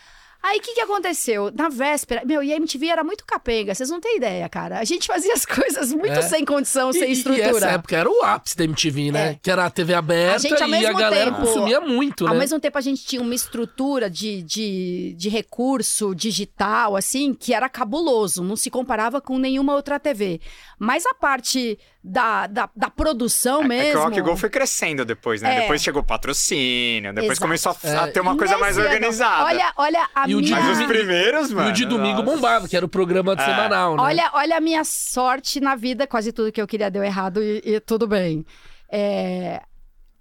Aí, 0.50 0.60
o 0.60 0.62
que, 0.62 0.74
que 0.76 0.82
aconteceu? 0.82 1.52
Na 1.54 1.68
véspera... 1.70 2.24
Meu, 2.26 2.41
e 2.41 2.54
a 2.54 2.56
MTV 2.56 2.88
era 2.88 3.04
muito 3.04 3.26
capenga, 3.26 3.76
vocês 3.76 3.89
não 3.89 4.00
têm 4.00 4.18
ideia, 4.18 4.48
cara. 4.48 4.80
A 4.80 4.84
gente 4.86 5.06
fazia 5.08 5.34
as 5.34 5.43
coisas 5.45 5.91
muito 5.91 6.14
É. 6.20 6.22
sem 6.22 6.45
condição, 6.45 6.93
sem 6.93 7.10
E- 7.10 7.12
estrutura. 7.12 7.45
E 7.48 7.50
essa 7.50 7.70
época 7.72 7.98
era 7.98 8.10
o 8.10 8.24
ápice 8.24 8.56
da 8.56 8.64
MTV, 8.64 9.12
né? 9.12 9.32
É. 9.32 9.39
Que 9.41 9.52
era 9.52 9.66
a 9.66 9.70
TV 9.70 9.93
aberta 9.93 10.36
A 10.36 10.38
gente, 10.38 10.64
ao 10.64 10.70
e 10.70 10.86
a 10.86 10.93
galera 10.93 11.32
tempo- 11.32 11.45
consumia 11.45 11.82
muito, 11.82 12.26
Ao 12.28 12.34
né? 12.34 12.39
mesmo 12.39 12.60
tempo, 12.60 12.78
a 12.78 12.82
gente 12.82 13.06
tinha 13.06 13.22
uma 13.22 13.36
estrutura 13.36 14.10
de, 14.10 14.41
de, 14.43 15.14
de 15.18 15.30
recurso 15.30 16.16
digital, 16.16 16.95
assim, 16.95 17.34
que 17.34 17.54
era 17.54 17.68
cabuloso. 17.68 18.43
Não 18.43 18.56
se 18.56 18.70
comparava 18.70 19.20
com 19.20 19.38
nenhuma 19.38 19.76
outra 19.76 20.00
TV. 20.00 20.39
Mas 20.80 21.06
a 21.06 21.14
parte 21.14 21.78
da, 22.08 22.47
da, 22.47 22.70
da 22.76 22.89
produção 22.89 23.60
É 23.60 23.62
que 23.64 23.68
mesmo... 23.68 23.99
o 23.99 24.03
Rock 24.03 24.22
Go 24.22 24.38
foi 24.38 24.49
crescendo 24.49 25.03
depois, 25.03 25.41
né? 25.41 25.58
É. 25.58 25.62
Depois 25.62 25.82
chegou 25.82 26.01
o 26.01 26.05
patrocínio, 26.05 27.14
depois 27.14 27.32
Exato. 27.34 27.41
começou 27.41 27.72
a, 27.72 28.03
a 28.03 28.08
É. 28.08 28.12
ter 28.12 28.20
uma 28.22 28.38
coisa 28.38 28.58
mais 28.58 28.76
Nesse 28.78 28.88
ano- 28.88 28.95
organizada. 28.95 29.43
Olha, 29.43 29.74
olha 29.78 30.10
a 30.16 30.28
E 30.30 30.36
o 30.36 30.41
de 30.41 30.47
minha... 30.51 30.55
Mas 30.62 30.66
os 30.72 30.78
domingo- 30.78 30.93
primeiros, 30.93 31.51
mano. 31.51 31.68
E 31.70 31.72
o 31.72 31.74
de 31.74 31.86
domingo 31.86 32.22
nossa. 32.24 32.36
bombava, 32.36 32.68
que 32.68 32.76
era 32.78 32.86
o 32.86 32.89
programa 32.89 33.36
de 33.36 33.41
É. 33.41 33.45
semanal, 33.45 33.95
né? 33.97 34.01
Olha, 34.03 34.30
olha 34.34 34.58
a 34.58 34.62
minha 34.62 34.84
sorte 34.84 35.60
na 35.60 35.76
vida, 35.76 36.08
quase 36.08 36.32
tudo 36.32 36.51
que 36.51 36.62
eu 36.62 36.68
queria 36.68 36.89
deu 36.89 37.03
errado 37.03 37.41
e, 37.43 37.62
e 37.66 37.80
tudo 37.80 38.08
bem. 38.08 38.45
É, 38.89 39.62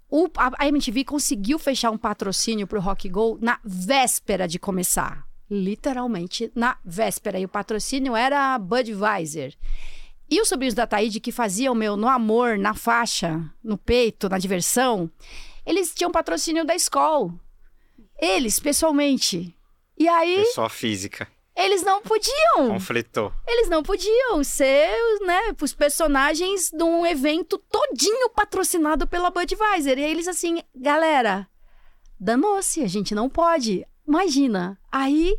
o- 0.09 0.29
a, 0.37 0.51
a 0.63 0.67
MTV 0.67 1.03
conseguiu 1.05 1.57
fechar 1.57 1.89
um 1.91 1.97
patrocínio 1.97 2.67
pro 2.67 2.79
Rock 2.81 3.07
Go 3.09 3.37
na 3.41 3.59
véspera 3.63 4.47
de 4.47 4.59
começar. 4.59 5.25
Literalmente 5.49 6.51
na 6.55 6.75
véspera. 6.83 7.39
E 7.39 7.45
o 7.45 7.49
patrocínio 7.49 8.15
era 8.15 8.55
a 8.55 8.59
Budweiser. 8.59 9.53
E 10.29 10.41
os 10.41 10.49
sobrinhos 10.49 10.73
da 10.73 10.85
Taíde 10.85 11.19
que 11.19 11.31
faziam 11.31 11.73
meu 11.73 11.95
no 11.95 12.07
amor, 12.07 12.57
na 12.57 12.73
faixa, 12.73 13.41
no 13.63 13.77
peito, 13.77 14.27
na 14.27 14.37
diversão, 14.37 15.09
eles 15.65 15.93
tinham 15.93 16.11
patrocínio 16.11 16.65
da 16.65 16.75
escola. 16.75 17.33
Eles, 18.19 18.59
pessoalmente. 18.59 19.55
E 19.97 20.07
aí, 20.07 20.45
Só 20.53 20.67
física. 20.67 21.27
eles 21.55 21.81
não 21.83 22.01
podiam. 22.01 22.67
Conflitou. 22.69 23.33
Eles 23.47 23.69
não 23.69 23.81
podiam 23.81 24.43
ser, 24.43 24.89
né, 25.25 25.55
os 25.61 25.73
personagens 25.73 26.69
de 26.71 26.83
um 26.83 27.05
evento 27.05 27.57
todinho 27.71 28.29
patrocinado 28.31 29.07
pela 29.07 29.29
Budweiser. 29.31 29.97
E 29.97 30.03
aí 30.03 30.11
eles 30.11 30.27
assim, 30.27 30.61
galera, 30.75 31.47
danou-se, 32.19 32.81
a 32.83 32.87
gente 32.87 33.15
não 33.15 33.29
pode. 33.29 33.85
Imagina. 34.07 34.79
Aí 34.91 35.37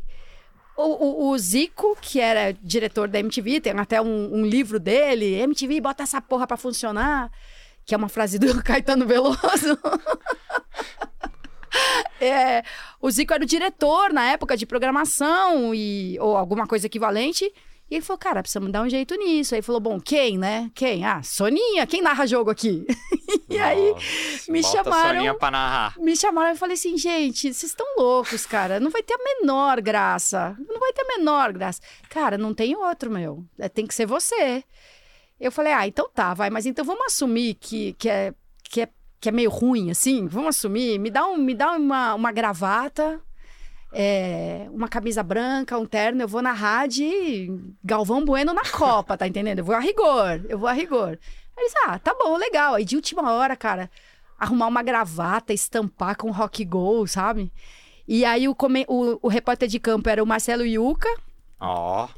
o, 0.82 1.28
o- 1.28 1.30
o 1.30 1.38
Zico, 1.38 1.96
que 2.00 2.20
era 2.20 2.52
diretor 2.62 3.08
da 3.08 3.18
MTV, 3.18 3.60
tem 3.60 3.72
até 3.78 4.00
um, 4.00 4.34
um 4.34 4.46
livro 4.46 4.78
dele, 4.78 5.34
MTV, 5.40 5.80
bota 5.80 6.02
essa 6.02 6.20
porra 6.22 6.46
pra 6.46 6.56
funcionar, 6.56 7.30
que 7.84 7.94
é 7.94 7.98
uma 7.98 8.08
frase 8.08 8.38
do 8.38 8.60
Caetano 8.62 9.06
Veloso. 9.06 9.38
É, 12.20 12.64
o 13.00 13.10
Zico 13.10 13.32
era 13.34 13.42
o 13.42 13.46
diretor 13.46 14.12
na 14.12 14.24
época 14.32 14.56
de 14.56 14.66
programação 14.66 15.72
e, 15.74 16.18
ou 16.18 16.36
alguma 16.36 16.66
coisa 16.66 16.86
equivalente. 16.86 17.52
E 17.90 17.94
ele 17.94 18.04
falou, 18.04 18.18
cara, 18.18 18.42
precisamos 18.42 18.70
dar 18.70 18.82
um 18.82 18.88
jeito 18.88 19.14
nisso. 19.14 19.54
Aí 19.54 19.62
falou, 19.62 19.80
bom, 19.80 19.98
quem, 19.98 20.36
né? 20.36 20.70
Quem? 20.74 21.04
Ah, 21.06 21.22
Soninha, 21.22 21.86
quem 21.86 22.02
narra 22.02 22.26
jogo 22.26 22.50
aqui? 22.50 22.86
e 23.48 23.58
aí 23.58 23.90
Nossa, 23.92 24.52
me 24.52 24.60
bota 24.60 24.80
a 24.80 24.84
chamaram- 24.84 25.14
Soninha 25.14 25.34
pra 25.34 25.50
narrar. 25.50 25.94
me 25.98 26.14
chamaram 26.16 26.54
e 26.54 26.58
falei 26.58 26.74
assim, 26.74 26.98
gente, 26.98 27.42
vocês 27.54 27.62
estão 27.72 27.86
loucos, 27.96 28.44
cara. 28.44 28.78
Não 28.78 28.90
vai 28.90 29.02
ter 29.02 29.14
a 29.14 29.18
menor 29.40 29.80
graça. 29.80 30.54
Não 30.68 30.78
vai 30.78 30.92
ter 30.92 31.00
a 31.02 31.16
menor 31.16 31.52
graça. 31.52 31.80
Cara, 32.10 32.36
não 32.36 32.52
tem 32.52 32.76
outro, 32.76 33.10
meu. 33.10 33.42
É, 33.58 33.68
tem 33.70 33.86
que 33.86 33.94
ser 33.94 34.04
você. 34.06 34.62
Eu 35.40 35.50
falei, 35.50 35.72
ah, 35.72 35.86
então 35.86 36.10
tá, 36.12 36.34
vai, 36.34 36.50
mas 36.50 36.66
então 36.66 36.84
vamos 36.84 37.06
assumir 37.06 37.54
que, 37.54 37.94
que, 37.94 38.08
é, 38.10 38.34
que, 38.64 38.82
é, 38.82 38.88
que 39.20 39.28
é 39.30 39.32
meio 39.32 39.48
ruim, 39.50 39.90
assim. 39.90 40.26
Vamos 40.26 40.56
assumir. 40.56 40.98
Me 40.98 41.10
dá, 41.10 41.24
um, 41.26 41.36
me 41.38 41.54
dá 41.54 41.72
uma, 41.72 42.14
uma 42.14 42.32
gravata, 42.32 43.18
é, 43.92 44.66
uma 44.70 44.88
camisa 44.88 45.22
branca, 45.22 45.78
um 45.78 45.86
terno. 45.86 46.22
Eu 46.22 46.28
vou 46.28 46.42
na 46.42 46.52
rádio 46.52 47.74
Galvão 47.82 48.24
Bueno 48.24 48.52
na 48.52 48.64
Copa, 48.70 49.16
tá 49.16 49.26
entendendo? 49.26 49.60
Eu 49.60 49.64
vou 49.64 49.74
a 49.74 49.80
rigor, 49.80 50.44
eu 50.48 50.58
vou 50.58 50.68
a 50.68 50.72
rigor. 50.72 51.18
Aí 51.56 51.64
eles, 51.64 51.74
ah, 51.86 51.98
tá 51.98 52.14
bom, 52.14 52.36
legal. 52.36 52.74
Aí 52.74 52.84
de 52.84 52.96
última 52.96 53.32
hora, 53.32 53.56
cara, 53.56 53.90
arrumar 54.38 54.66
uma 54.66 54.82
gravata, 54.82 55.52
estampar 55.52 56.16
com 56.16 56.30
rock 56.30 56.64
go, 56.64 57.06
sabe? 57.06 57.52
E 58.06 58.24
aí 58.24 58.48
o, 58.48 58.56
o, 58.88 59.18
o 59.22 59.28
repórter 59.28 59.68
de 59.68 59.78
campo 59.78 60.08
era 60.08 60.22
o 60.22 60.26
Marcelo 60.26 60.64
Yuca. 60.64 61.08
Ó. 61.60 62.08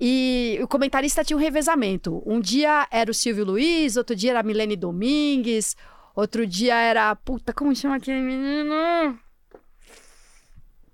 E 0.00 0.58
o 0.62 0.66
comentarista 0.66 1.22
tinha 1.22 1.36
um 1.36 1.40
revezamento. 1.40 2.22
Um 2.24 2.40
dia 2.40 2.88
era 2.90 3.10
o 3.10 3.14
Silvio 3.14 3.44
Luiz, 3.44 3.96
outro 3.96 4.16
dia 4.16 4.30
era 4.30 4.40
a 4.40 4.42
Milene 4.42 4.74
Domingues, 4.74 5.76
outro 6.14 6.46
dia 6.46 6.74
era. 6.74 7.14
Puta, 7.14 7.52
como 7.52 7.74
chama 7.76 7.96
aquele 7.96 8.20
menino? 8.20 9.18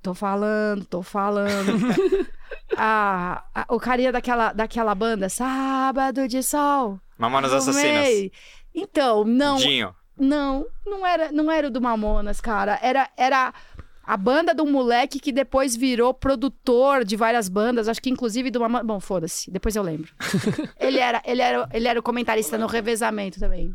Tô 0.07 0.14
falando, 0.14 0.84
tô 0.84 1.02
falando. 1.02 1.50
Ah, 2.76 3.44
a- 3.54 3.66
o 3.70 3.78
carinha 3.80 4.12
daquela, 4.12 4.52
daquela 4.52 4.94
banda, 4.94 5.28
Sábado 5.28 6.28
de 6.28 6.42
Sol. 6.42 7.00
Mamonas 7.18 7.52
Assassinas. 7.52 8.30
Então, 8.74 9.24
não, 9.24 9.57
Dinho. 9.57 9.94
não, 10.18 10.64
não 10.84 11.04
era, 11.07 11.32
não 11.32 11.50
era 11.50 11.66
o 11.68 11.70
do 11.70 11.80
Mamonas, 11.80 12.40
cara. 12.40 12.78
Era, 12.82 13.09
era 13.16 13.52
a 14.04 14.16
banda 14.16 14.54
do 14.54 14.64
moleque 14.66 15.18
que 15.18 15.32
depois 15.32 15.74
virou 15.76 16.12
produtor 16.14 17.04
de 17.04 17.16
várias 17.16 17.48
bandas, 17.48 17.88
acho 17.88 18.02
que 18.02 18.11
inclusive 18.11 18.50
do 18.50 18.61
Mamonas. 18.61 18.86
Bom, 18.86 19.00
foda-se, 19.00 19.50
depois 19.50 19.74
eu 19.74 19.82
lembro. 19.82 20.12
ele, 20.78 20.98
era, 20.98 21.22
ele, 21.24 21.42
era, 21.42 21.68
ele 21.72 21.88
era 21.88 21.98
o 21.98 22.02
comentarista 22.02 22.57
no 22.59 22.66
revezamento 22.66 23.40
também. 23.40 23.74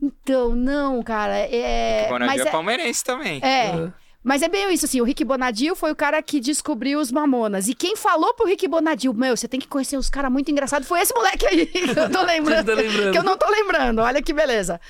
Então, 0.00 0.54
não, 0.54 1.02
cara. 1.02 1.36
É, 1.38 2.08
Bonadio 2.08 2.36
mas 2.36 2.44
é 2.46 2.48
é, 2.48 2.52
palmeirense 2.52 3.02
também. 3.04 3.40
é, 3.42 3.92
mas 4.22 4.42
é 4.42 4.48
bem 4.48 4.72
isso, 4.72 4.84
assim, 4.84 5.00
o 5.00 5.04
Rick 5.04 5.24
Bonadio 5.24 5.74
foi 5.74 5.92
o 5.92 5.96
cara 5.96 6.20
que 6.22 6.40
descobriu 6.40 7.00
os 7.00 7.10
Mamonas. 7.12 7.68
E 7.68 7.74
quem 7.74 7.96
falou 7.96 8.34
pro 8.34 8.46
Rick 8.46 8.66
Bonadio, 8.66 9.14
meu, 9.14 9.36
você 9.36 9.46
tem 9.48 9.60
que 9.60 9.68
conhecer 9.68 9.96
uns 9.96 10.10
caras 10.10 10.30
muito 10.30 10.50
engraçados, 10.50 10.88
foi 10.88 11.00
esse 11.00 11.14
moleque 11.14 11.46
aí 11.46 11.66
que 11.70 11.78
eu 11.78 12.10
tô 12.10 12.22
lembrando. 12.22 12.66
Tá 12.66 12.74
lembrando. 12.74 13.12
que 13.12 13.18
eu 13.18 13.22
não 13.22 13.36
tô 13.36 13.48
lembrando, 13.48 14.00
olha 14.00 14.20
que 14.20 14.32
beleza. 14.32 14.80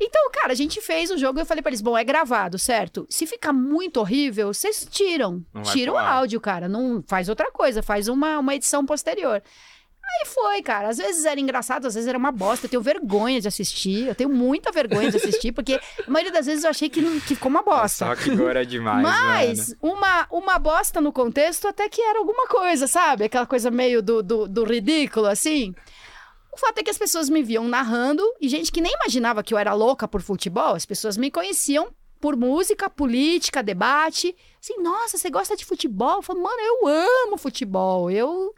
Então, 0.00 0.28
cara, 0.32 0.52
a 0.52 0.56
gente 0.56 0.80
fez 0.80 1.10
o 1.10 1.16
jogo 1.16 1.38
e 1.38 1.42
eu 1.42 1.46
falei 1.46 1.62
pra 1.62 1.70
eles, 1.70 1.80
bom, 1.80 1.96
é 1.96 2.02
gravado, 2.02 2.58
certo? 2.58 3.06
Se 3.08 3.26
ficar 3.26 3.52
muito 3.52 4.00
horrível, 4.00 4.52
vocês 4.52 4.86
tiram. 4.90 5.44
Não 5.54 5.62
Tiram 5.62 5.94
o 5.94 5.98
áudio, 5.98 6.40
cara. 6.40 6.68
Não 6.68 7.02
faz 7.06 7.28
outra 7.28 7.50
coisa, 7.52 7.82
faz 7.82 8.08
uma, 8.08 8.38
uma 8.38 8.54
edição 8.54 8.84
posterior. 8.84 9.40
Aí 10.06 10.26
foi, 10.26 10.62
cara. 10.62 10.88
Às 10.88 10.98
vezes 10.98 11.24
era 11.24 11.40
engraçado, 11.40 11.86
às 11.86 11.94
vezes 11.94 12.08
era 12.08 12.16
uma 12.18 12.30
bosta. 12.30 12.66
Eu 12.66 12.70
tenho 12.70 12.82
vergonha 12.82 13.40
de 13.40 13.48
assistir. 13.48 14.06
Eu 14.06 14.14
tenho 14.14 14.30
muita 14.30 14.70
vergonha 14.70 15.10
de 15.10 15.16
assistir, 15.16 15.52
porque 15.52 15.74
a 16.06 16.10
maioria 16.10 16.32
das 16.32 16.46
vezes 16.46 16.62
eu 16.64 16.70
achei 16.70 16.88
que, 16.88 17.00
não- 17.00 17.18
que 17.20 17.34
ficou 17.34 17.50
uma 17.50 17.62
bosta. 17.62 18.06
Só 18.06 18.14
que 18.16 18.30
agora 18.30 18.62
é 18.62 18.64
demais, 18.64 19.02
Mas 19.02 19.76
uma, 19.82 20.26
uma 20.30 20.58
bosta 20.58 21.00
no 21.00 21.12
contexto 21.12 21.66
até 21.66 21.88
que 21.88 22.00
era 22.00 22.18
alguma 22.18 22.46
coisa, 22.46 22.86
sabe? 22.86 23.24
Aquela 23.24 23.46
coisa 23.46 23.70
meio 23.70 24.02
do, 24.02 24.22
do, 24.22 24.46
do 24.48 24.64
ridículo, 24.64 25.26
assim. 25.26 25.74
O 26.52 26.56
fato 26.56 26.78
é 26.78 26.82
que 26.84 26.90
as 26.90 26.98
pessoas 26.98 27.28
me 27.28 27.42
viam 27.42 27.66
narrando 27.66 28.22
e 28.40 28.48
gente 28.48 28.70
que 28.70 28.80
nem 28.80 28.92
imaginava 28.92 29.42
que 29.42 29.52
eu 29.52 29.58
era 29.58 29.74
louca 29.74 30.06
por 30.06 30.22
futebol, 30.22 30.74
as 30.76 30.86
pessoas 30.86 31.16
me 31.16 31.28
conheciam 31.30 31.88
por 32.20 32.36
música, 32.36 32.88
política, 32.88 33.62
debate. 33.62 34.34
Assim, 34.62 34.80
nossa, 34.80 35.18
você 35.18 35.28
gosta 35.28 35.56
de 35.56 35.64
futebol? 35.64 36.16
Eu 36.18 36.22
falo, 36.22 36.40
mano, 36.42 36.60
eu 36.60 36.86
amo 36.86 37.36
futebol. 37.36 38.08
Eu, 38.10 38.54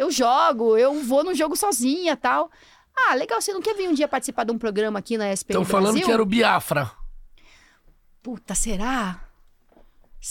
eu 0.00 0.10
jogo, 0.10 0.78
eu 0.78 1.02
vou 1.04 1.22
no 1.22 1.34
jogo 1.34 1.54
sozinha 1.54 2.16
tal. 2.16 2.50
Ah, 2.96 3.14
legal, 3.14 3.40
você 3.40 3.52
não 3.52 3.60
quer 3.60 3.74
vir 3.74 3.88
um 3.88 3.92
dia 3.94 4.08
participar 4.08 4.44
de 4.44 4.52
um 4.52 4.58
programa 4.58 4.98
aqui 4.98 5.18
na 5.18 5.30
SPN 5.32 5.52
Estão 5.52 5.64
falando 5.64 5.92
Brasil? 5.92 6.06
que 6.06 6.12
era 6.12 6.22
o 6.22 6.26
Biafra. 6.26 6.90
Puta, 8.22 8.54
será? 8.54 9.20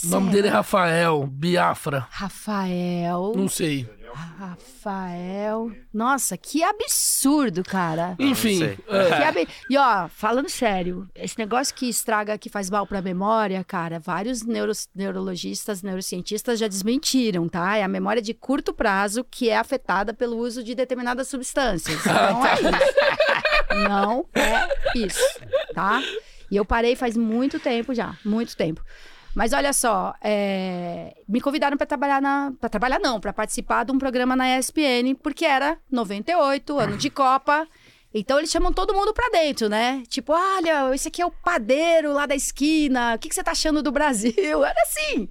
O 0.03 0.07
nome 0.07 0.31
dele 0.31 0.47
é 0.47 0.51
Rafael 0.51 1.25
Biafra. 1.25 2.07
Rafael. 2.11 3.33
Não 3.35 3.47
sei. 3.47 3.89
Rafael. 4.19 5.71
Nossa, 5.93 6.37
que 6.37 6.63
absurdo, 6.63 7.63
cara. 7.63 8.15
Enfim. 8.19 8.57
sei. 8.59 8.77
é. 8.87 9.05
Que 9.17 9.23
abi- 9.23 9.47
E 9.69 9.77
ó, 9.77 10.07
falando 10.09 10.49
sério, 10.49 11.07
esse 11.15 11.37
negócio 11.37 11.73
que 11.75 11.87
estraga, 11.89 12.37
que 12.37 12.49
faz 12.49 12.69
mal 12.69 12.85
pra 12.85 13.01
memória, 13.01 13.63
cara, 13.63 13.99
vários 13.99 14.43
neuros- 14.43 14.87
neurologistas, 14.95 15.81
neurocientistas 15.81 16.59
já 16.59 16.67
desmentiram, 16.67 17.47
tá? 17.47 17.75
É 17.77 17.83
a 17.83 17.87
memória 17.87 18.21
de 18.21 18.33
curto 18.33 18.73
prazo 18.73 19.23
que 19.23 19.49
é 19.49 19.57
afetada 19.57 20.13
pelo 20.13 20.37
uso 20.37 20.63
de 20.63 20.75
determinadas 20.75 21.27
substâncias. 21.27 21.99
Não 22.05 22.45
é 22.45 22.53
isso. 22.55 23.89
Não 23.89 24.25
é 24.35 24.67
isso, 24.97 25.39
tá? 25.73 26.01
E 26.51 26.55
eu 26.57 26.65
parei 26.65 26.95
faz 26.95 27.15
muito 27.15 27.59
tempo 27.59 27.93
já, 27.93 28.15
muito 28.25 28.55
tempo. 28.57 28.83
Mas 29.35 29.53
olha 29.53 29.71
só, 29.73 30.13
é, 30.21 31.15
me 31.27 31.39
convidaram 31.39 31.77
para 31.77 31.85
trabalhar 31.85 32.21
na. 32.21 32.51
Para 32.59 32.69
trabalhar, 32.69 32.99
não, 32.99 33.19
para 33.19 33.31
participar 33.31 33.83
de 33.85 33.91
um 33.91 33.99
programa 33.99 34.35
na 34.35 34.57
ESPN, 34.57 35.15
porque 35.21 35.45
era 35.45 35.77
98, 35.91 36.79
ano 36.79 36.97
de 36.97 37.09
Copa. 37.09 37.67
Então 38.11 38.39
eles 38.39 38.49
chamam 38.49 38.73
todo 38.73 38.93
mundo 38.93 39.13
pra 39.13 39.29
dentro, 39.29 39.69
né? 39.69 40.01
Tipo, 40.07 40.33
olha, 40.33 40.93
esse 40.95 41.07
aqui 41.07 41.21
é 41.21 41.25
o 41.25 41.31
padeiro 41.31 42.11
lá 42.11 42.25
da 42.25 42.35
esquina. 42.35 43.13
O 43.15 43.19
que, 43.19 43.29
que 43.29 43.35
você 43.35 43.43
tá 43.43 43.51
achando 43.51 43.83
do 43.83 43.91
Brasil? 43.91 44.33
Era 44.65 44.81
assim. 44.81 45.29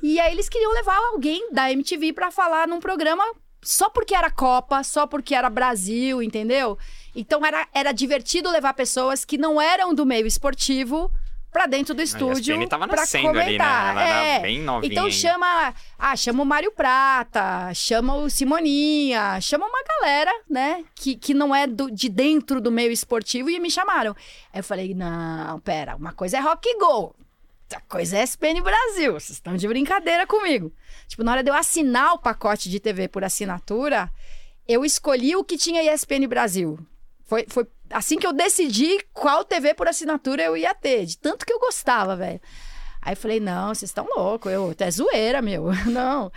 E 0.00 0.20
aí 0.20 0.32
eles 0.32 0.48
queriam 0.48 0.72
levar 0.72 0.96
alguém 1.12 1.52
da 1.52 1.72
MTV 1.72 2.12
pra 2.12 2.30
falar 2.30 2.68
num 2.68 2.78
programa 2.78 3.24
só 3.62 3.90
porque 3.90 4.14
era 4.14 4.30
Copa, 4.30 4.82
só 4.82 5.06
porque 5.06 5.34
era 5.34 5.50
Brasil, 5.50 6.22
entendeu? 6.22 6.78
Então 7.14 7.44
era, 7.44 7.68
era 7.74 7.92
divertido 7.92 8.50
levar 8.50 8.72
pessoas 8.72 9.24
que 9.24 9.36
não 9.36 9.60
eram 9.60 9.92
do 9.92 10.06
meio 10.06 10.26
esportivo 10.26 11.10
pra 11.50 11.66
dentro 11.66 11.94
do 11.94 12.00
estúdio 12.02 12.54
ESPN 12.54 12.68
tava 12.68 12.86
pra 12.86 12.98
nascendo 13.00 13.28
ali, 13.28 13.36
né? 13.36 13.42
comentar. 13.44 13.90
Ela 13.96 14.24
é. 14.24 14.40
bem 14.40 14.60
novinha 14.60 14.92
Então 14.92 15.10
chama, 15.10 15.74
ah, 15.98 16.16
chama 16.16 16.42
o 16.42 16.46
Mário 16.46 16.70
Prata, 16.72 17.72
chama 17.74 18.14
o 18.14 18.30
Simoninha, 18.30 19.40
chama 19.40 19.66
uma 19.66 19.82
galera, 19.82 20.30
né, 20.48 20.84
que, 20.94 21.16
que 21.16 21.34
não 21.34 21.54
é 21.54 21.66
do- 21.66 21.90
de 21.90 22.08
dentro 22.08 22.60
do 22.60 22.70
meio 22.70 22.92
esportivo 22.92 23.50
e 23.50 23.58
me 23.58 23.70
chamaram. 23.70 24.14
Aí 24.52 24.60
eu 24.60 24.64
falei, 24.64 24.94
não, 24.94 25.58
pera, 25.60 25.96
uma 25.96 26.12
coisa 26.12 26.36
é 26.36 26.40
rock 26.40 26.72
go, 26.78 27.14
outra 27.64 27.80
coisa 27.88 28.18
é 28.18 28.22
SPN 28.22 28.60
Brasil, 28.62 29.12
vocês 29.12 29.30
estão 29.30 29.56
de 29.56 29.66
brincadeira 29.66 30.26
comigo. 30.26 30.72
Tipo, 31.08 31.24
na 31.24 31.32
hora 31.32 31.42
de 31.42 31.50
eu 31.50 31.54
assinar 31.54 32.14
o 32.14 32.18
pacote 32.18 32.68
de 32.70 32.78
TV 32.78 33.08
por 33.08 33.24
assinatura, 33.24 34.10
eu 34.68 34.84
escolhi 34.84 35.34
o 35.34 35.42
que 35.44 35.56
tinha 35.56 35.82
ESPN 35.92 36.26
Brasil. 36.28 36.78
Foi, 37.24 37.44
foi 37.48 37.66
assim 37.90 38.18
que 38.18 38.26
eu 38.26 38.32
decidi 38.32 38.98
qual 39.12 39.44
TV 39.44 39.74
por 39.74 39.88
assinatura 39.88 40.42
eu 40.42 40.56
ia 40.56 40.74
ter, 40.74 41.06
de 41.06 41.18
tanto 41.18 41.44
que 41.44 41.52
eu 41.52 41.58
gostava, 41.58 42.16
velho. 42.16 42.40
Aí 43.02 43.12
eu 43.12 43.16
falei, 43.16 43.40
não, 43.40 43.68
vocês 43.68 43.90
estão 43.90 44.06
loucos, 44.16 44.52
eu, 44.52 44.74
é 44.78 44.90
zoeira, 44.90 45.40
meu, 45.40 45.66
não. 45.86 46.30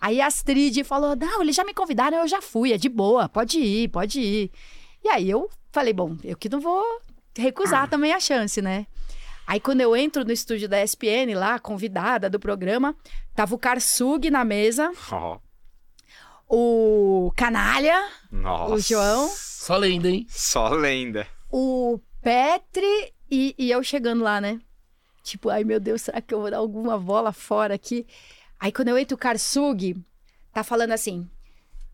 Aí 0.00 0.20
a 0.20 0.26
Astrid 0.26 0.82
falou, 0.84 1.14
não, 1.14 1.42
eles 1.42 1.54
já 1.54 1.64
me 1.64 1.74
convidaram, 1.74 2.18
eu 2.18 2.28
já 2.28 2.40
fui, 2.40 2.72
é 2.72 2.78
de 2.78 2.88
boa, 2.88 3.28
pode 3.28 3.58
ir, 3.58 3.88
pode 3.88 4.20
ir. 4.20 4.50
E 5.04 5.08
aí 5.08 5.28
eu 5.28 5.48
falei, 5.72 5.92
bom, 5.92 6.16
eu 6.24 6.36
que 6.36 6.48
não 6.48 6.60
vou 6.60 6.82
recusar 7.36 7.88
também 7.88 8.12
a 8.12 8.20
chance, 8.20 8.62
né? 8.62 8.86
Aí 9.46 9.58
quando 9.58 9.80
eu 9.80 9.96
entro 9.96 10.24
no 10.24 10.32
estúdio 10.32 10.68
da 10.68 10.82
ESPN 10.82 11.34
lá, 11.34 11.58
convidada 11.58 12.30
do 12.30 12.38
programa, 12.38 12.94
tava 13.34 13.54
o 13.54 13.58
Karsug 13.58 14.30
na 14.30 14.44
mesa, 14.44 14.92
Ó, 15.10 15.38
o 16.52 17.32
Canalha, 17.36 18.08
nossa. 18.30 18.74
o 18.74 18.78
João, 18.80 19.28
Só 19.28 19.76
lenda, 19.76 20.08
hein? 20.08 20.26
Só 20.28 20.68
lenda. 20.70 21.26
o 21.50 22.00
Petri 22.20 23.12
e, 23.30 23.54
e 23.56 23.70
eu 23.70 23.82
chegando 23.84 24.24
lá, 24.24 24.40
né? 24.40 24.60
Tipo, 25.22 25.48
ai 25.48 25.62
meu 25.64 25.78
Deus, 25.78 26.02
será 26.02 26.20
que 26.20 26.34
eu 26.34 26.40
vou 26.40 26.50
dar 26.50 26.56
alguma 26.58 26.98
bola 26.98 27.32
fora 27.32 27.74
aqui? 27.74 28.06
Aí 28.58 28.72
quando 28.72 28.88
eu 28.88 28.98
entro 28.98 29.14
o 29.14 29.18
Karsug, 29.18 29.96
tá 30.52 30.64
falando 30.64 30.90
assim. 30.92 31.28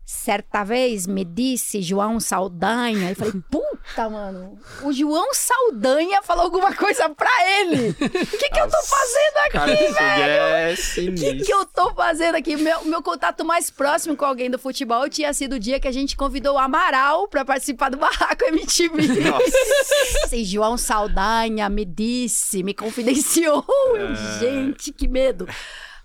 Certa 0.09 0.63
vez 0.63 1.05
me 1.05 1.25
disse 1.25 1.81
João 1.81 2.17
Saldanha. 2.17 3.09
Eu 3.09 3.15
falei, 3.17 3.33
puta, 3.51 4.09
mano. 4.09 4.57
O 4.81 4.93
João 4.93 5.33
Saldanha 5.33 6.21
falou 6.21 6.45
alguma 6.45 6.73
coisa 6.73 7.09
pra 7.09 7.29
ele. 7.59 7.89
O 7.89 7.93
que, 8.37 8.49
que 8.49 8.57
eu 8.57 8.69
tô 8.69 8.77
fazendo 8.83 9.37
aqui, 9.45 9.93
Cara, 9.93 10.29
é 10.29 10.73
O 10.73 11.13
que, 11.13 11.35
que 11.43 11.53
eu 11.53 11.65
tô 11.65 11.93
fazendo 11.93 12.35
aqui? 12.35 12.55
Meu, 12.55 12.85
meu 12.85 13.03
contato 13.03 13.43
mais 13.43 13.69
próximo 13.69 14.15
com 14.15 14.23
alguém 14.23 14.49
do 14.49 14.57
futebol 14.57 15.09
tinha 15.09 15.33
sido 15.33 15.57
o 15.57 15.59
dia 15.59 15.77
que 15.77 15.89
a 15.89 15.91
gente 15.91 16.15
convidou 16.15 16.55
o 16.55 16.57
Amaral 16.57 17.27
pra 17.27 17.43
participar 17.43 17.89
do 17.89 17.97
Barraco 17.97 18.45
MTV. 18.45 19.29
Nossa. 19.29 20.23
Assim, 20.23 20.45
João 20.45 20.77
Saldanha 20.77 21.67
me 21.67 21.83
disse, 21.83 22.63
me 22.63 22.73
confidenciou. 22.73 23.65
Eu, 23.93 24.15
gente, 24.39 24.93
que 24.93 25.05
medo. 25.05 25.45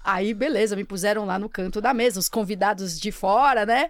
Aí, 0.05 0.35
beleza, 0.35 0.75
me 0.77 0.85
puseram 0.85 1.25
lá 1.25 1.39
no 1.39 1.49
canto 1.49 1.81
da 1.81 1.95
mesa, 1.95 2.19
os 2.19 2.29
convidados 2.29 2.99
de 2.99 3.13
fora, 3.13 3.65
né? 3.65 3.89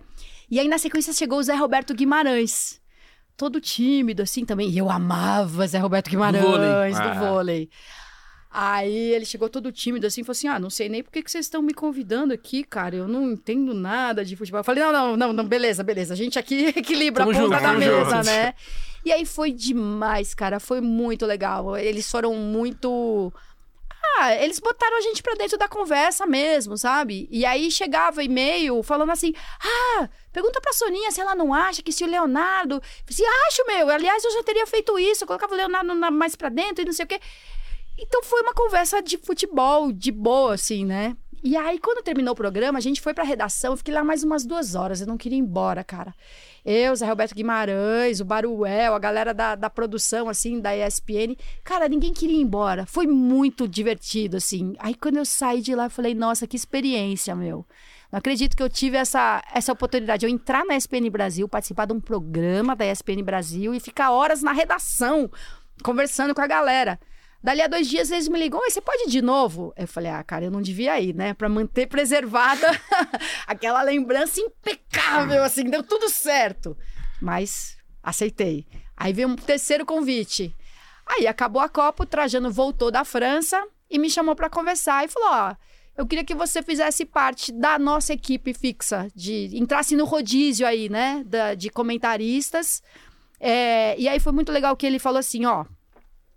E 0.50 0.60
aí, 0.60 0.68
na 0.68 0.78
sequência, 0.78 1.12
chegou 1.12 1.38
o 1.38 1.42
Zé 1.42 1.54
Roberto 1.54 1.94
Guimarães. 1.94 2.80
Todo 3.36 3.60
tímido, 3.60 4.22
assim, 4.22 4.44
também. 4.44 4.68
E 4.68 4.76
eu 4.76 4.90
amava 4.90 5.66
Zé 5.66 5.78
Roberto 5.78 6.10
Guimarães, 6.10 6.42
vôlei. 6.44 6.92
do 6.92 6.98
Ah. 6.98 7.14
vôlei. 7.18 7.70
Aí 8.54 8.94
ele 9.14 9.24
chegou 9.24 9.48
todo 9.48 9.72
tímido, 9.72 10.06
assim, 10.06 10.22
falou 10.22 10.32
assim: 10.32 10.46
Ah, 10.48 10.58
não 10.58 10.68
sei 10.68 10.86
nem 10.90 11.02
por 11.02 11.10
que 11.10 11.22
que 11.22 11.30
vocês 11.30 11.46
estão 11.46 11.62
me 11.62 11.72
convidando 11.72 12.34
aqui, 12.34 12.62
cara. 12.62 12.94
Eu 12.94 13.08
não 13.08 13.32
entendo 13.32 13.72
nada 13.72 14.22
de 14.22 14.36
futebol. 14.36 14.60
Eu 14.60 14.64
falei: 14.64 14.84
Não, 14.84 14.92
não, 14.92 15.16
não, 15.16 15.32
não 15.32 15.44
beleza, 15.46 15.82
beleza. 15.82 16.12
A 16.12 16.16
gente 16.16 16.38
aqui 16.38 16.66
equilibra 16.76 17.24
Tamo 17.24 17.34
a 17.34 17.40
ponta 17.40 17.56
junto, 17.56 17.62
da 17.62 17.72
mesa, 17.78 18.16
junto. 18.16 18.26
né? 18.26 18.52
E 19.06 19.10
aí 19.10 19.24
foi 19.24 19.50
demais, 19.52 20.34
cara. 20.34 20.60
Foi 20.60 20.82
muito 20.82 21.24
legal. 21.24 21.74
Eles 21.78 22.10
foram 22.10 22.34
muito. 22.34 23.32
Ah, 24.18 24.34
eles 24.34 24.59
botaram 24.59 24.96
a 24.98 25.00
gente 25.00 25.22
pra 25.22 25.34
dentro 25.34 25.57
da 25.57 25.68
conversa 25.68 26.26
mesmo, 26.26 26.76
sabe? 26.76 27.28
E 27.30 27.44
aí 27.46 27.70
chegava 27.70 28.22
e-mail 28.22 28.82
falando 28.82 29.11
assim: 29.11 29.32
ah, 29.62 30.09
pergunta 30.32 30.61
pra 30.61 30.72
Soninha 30.72 31.11
se 31.11 31.20
ela 31.20 31.34
não 31.34 31.55
acha 31.55 31.82
que 31.82 31.92
se 31.92 32.05
o 32.05 32.07
Leonardo. 32.07 32.82
Se 33.09 33.24
acho, 33.24 33.66
meu, 33.66 33.88
aliás, 33.88 34.24
eu 34.24 34.30
já 34.32 34.42
teria 34.42 34.66
feito 34.66 34.98
isso, 34.98 35.24
eu 35.24 35.28
colocava 35.28 35.53
o 35.55 35.57
Leonardo 35.57 35.94
na- 35.94 36.11
mais 36.11 36.34
pra 36.34 36.48
dentro 36.48 36.82
e 36.82 36.84
não 36.84 36.92
sei 36.92 37.05
o 37.05 37.09
quê. 37.09 37.20
Então 37.98 38.22
foi 38.22 38.42
uma 38.42 38.53
conversa 38.55 39.00
de 39.03 39.18
futebol, 39.18 39.92
de 39.92 40.11
boa, 40.11 40.55
assim, 40.55 40.84
né? 40.84 41.16
E 41.44 41.57
aí, 41.57 41.78
quando 41.78 42.03
terminou 42.05 42.32
o 42.32 42.36
programa, 42.36 42.78
a 42.78 42.82
gente 42.82 43.00
foi 43.00 43.12
pra 43.12 43.24
redação, 43.24 43.72
eu 43.72 43.76
fiquei 43.76 43.92
lá 43.92 44.05
mais 44.05 44.22
umas 44.22 44.44
duas 44.44 44.74
horas, 44.74 45.00
eu 45.00 45.07
não 45.07 45.18
queria 45.18 45.36
ir 45.38 45.40
embora, 45.40 45.82
cara. 45.82 46.14
Eu, 46.64 46.94
Zé 46.94 47.06
Roberto 47.06 47.34
Guimarães, 47.34 48.20
o 48.20 48.24
Baruel, 48.24 48.94
a 48.94 48.98
galera 48.98 49.34
da, 49.34 49.54
da 49.56 49.68
produção, 49.68 50.28
assim, 50.28 50.60
da 50.60 50.76
ESPN. 50.76 51.36
Cara, 51.64 51.88
ninguém 51.88 52.12
queria 52.12 52.36
ir 52.36 52.42
embora. 52.42 52.86
Foi 52.86 53.06
muito 53.06 53.66
divertido, 53.66 54.36
assim. 54.36 54.74
Aí, 54.78 54.94
quando 54.94 55.16
eu 55.16 55.24
saí 55.24 55.60
de 55.60 55.74
lá, 55.74 55.86
eu 55.86 55.90
falei, 55.90 56.14
nossa, 56.14 56.46
que 56.46 56.56
experiência, 56.56 57.34
meu. 57.34 57.66
Não 58.12 58.18
acredito 58.18 58.56
que 58.56 58.62
eu 58.62 58.68
tive 58.68 58.96
essa, 58.96 59.42
essa 59.52 59.72
oportunidade 59.72 60.20
de 60.20 60.26
eu 60.26 60.30
entrar 60.30 60.64
na 60.64 60.76
ESPN 60.76 61.10
Brasil, 61.10 61.48
participar 61.48 61.86
de 61.86 61.94
um 61.94 62.00
programa 62.00 62.76
da 62.76 62.86
ESPN 62.86 63.22
Brasil 63.24 63.74
e 63.74 63.80
ficar 63.80 64.10
horas 64.12 64.42
na 64.42 64.52
redação, 64.52 65.30
conversando 65.82 66.34
com 66.34 66.42
a 66.42 66.46
galera. 66.46 67.00
Dali 67.43 67.61
a 67.61 67.66
dois 67.66 67.88
dias 67.88 68.11
eles 68.11 68.28
me 68.28 68.38
ligam, 68.38 68.61
você 68.61 68.80
pode 68.80 69.05
ir 69.05 69.09
de 69.11 69.20
novo? 69.20 69.72
Eu 69.76 69.88
falei, 69.88 70.11
ah, 70.12 70.22
cara, 70.22 70.45
eu 70.45 70.51
não 70.51 70.62
devia 70.62 71.01
ir, 71.01 71.14
né? 71.14 71.34
Pra 71.34 71.49
manter 71.49 71.86
preservada 71.88 72.66
aquela 73.47 73.82
lembrança 73.82 74.40
impecável, 74.40 75.43
assim, 75.43 75.64
deu 75.64 75.82
tudo 75.82 76.09
certo. 76.09 76.76
Mas 77.20 77.76
aceitei. 78.03 78.66
Aí 78.97 79.12
veio 79.12 79.28
um 79.28 79.36
terceiro 79.36 79.84
convite. 79.84 80.55
Aí 81.05 81.26
acabou 81.26 81.61
a 81.61 81.68
Copa, 81.68 82.05
o 82.05 82.07
Trajano 82.07 82.51
voltou 82.51 82.90
da 82.90 83.05
França 83.05 83.61
e 83.90 83.99
me 83.99 84.09
chamou 84.09 84.36
pra 84.36 84.49
conversar 84.49 85.05
e 85.05 85.09
falou: 85.09 85.28
ó. 85.32 85.55
Eu 85.95 86.07
queria 86.07 86.24
que 86.24 86.34
você 86.34 86.62
fizesse 86.62 87.05
parte 87.05 87.53
da 87.53 87.78
nossa 87.78 88.14
equipe 88.14 88.55
fixa, 88.55 89.09
de 89.14 89.51
entrasse 89.53 89.95
no 89.95 90.07
rodízio 90.07 90.66
aí, 90.66 90.88
né, 90.88 91.22
da- 91.26 91.53
de 91.55 91.68
comentaristas. 91.68 92.82
É, 93.38 93.95
e 93.99 94.09
aí 94.09 94.18
foi 94.18 94.32
muito 94.32 94.51
legal 94.51 94.74
que 94.74 94.86
ele 94.86 94.99
falou 94.99 95.18
assim, 95.18 95.45
ó, 95.45 95.66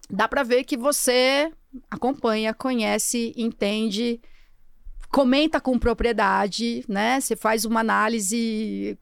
dá 0.10 0.28
pra 0.28 0.44
ver 0.44 0.64
que 0.64 0.78
você 0.78 1.52
acompanha, 1.90 2.54
conhece, 2.54 3.34
entende, 3.36 4.20
comenta 5.12 5.60
com 5.62 5.80
propriedade, 5.80 6.84
né? 6.88 7.20
Você 7.20 7.36
faz 7.36 7.66
uma 7.66 7.80
análise 7.80 8.98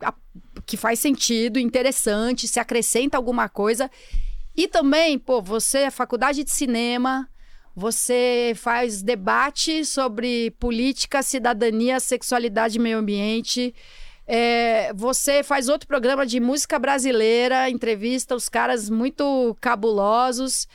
que 0.65 0.77
faz 0.77 0.99
sentido, 0.99 1.59
interessante, 1.59 2.47
se 2.47 2.59
acrescenta 2.59 3.17
alguma 3.17 3.49
coisa. 3.49 3.89
E 4.55 4.67
também, 4.67 5.17
pô, 5.17 5.41
você 5.41 5.79
é 5.79 5.91
faculdade 5.91 6.43
de 6.43 6.51
cinema, 6.51 7.27
você 7.75 8.53
faz 8.55 9.01
debate 9.01 9.83
sobre 9.83 10.51
política, 10.51 11.23
cidadania, 11.23 11.99
sexualidade 11.99 12.77
e 12.77 12.81
meio 12.81 12.99
ambiente. 12.99 13.73
É, 14.27 14.93
você 14.93 15.43
faz 15.43 15.67
outro 15.67 15.87
programa 15.87 16.25
de 16.25 16.39
música 16.39 16.77
brasileira, 16.77 17.69
entrevista 17.69 18.35
os 18.35 18.47
caras 18.47 18.89
muito 18.89 19.57
cabulosos. 19.59 20.67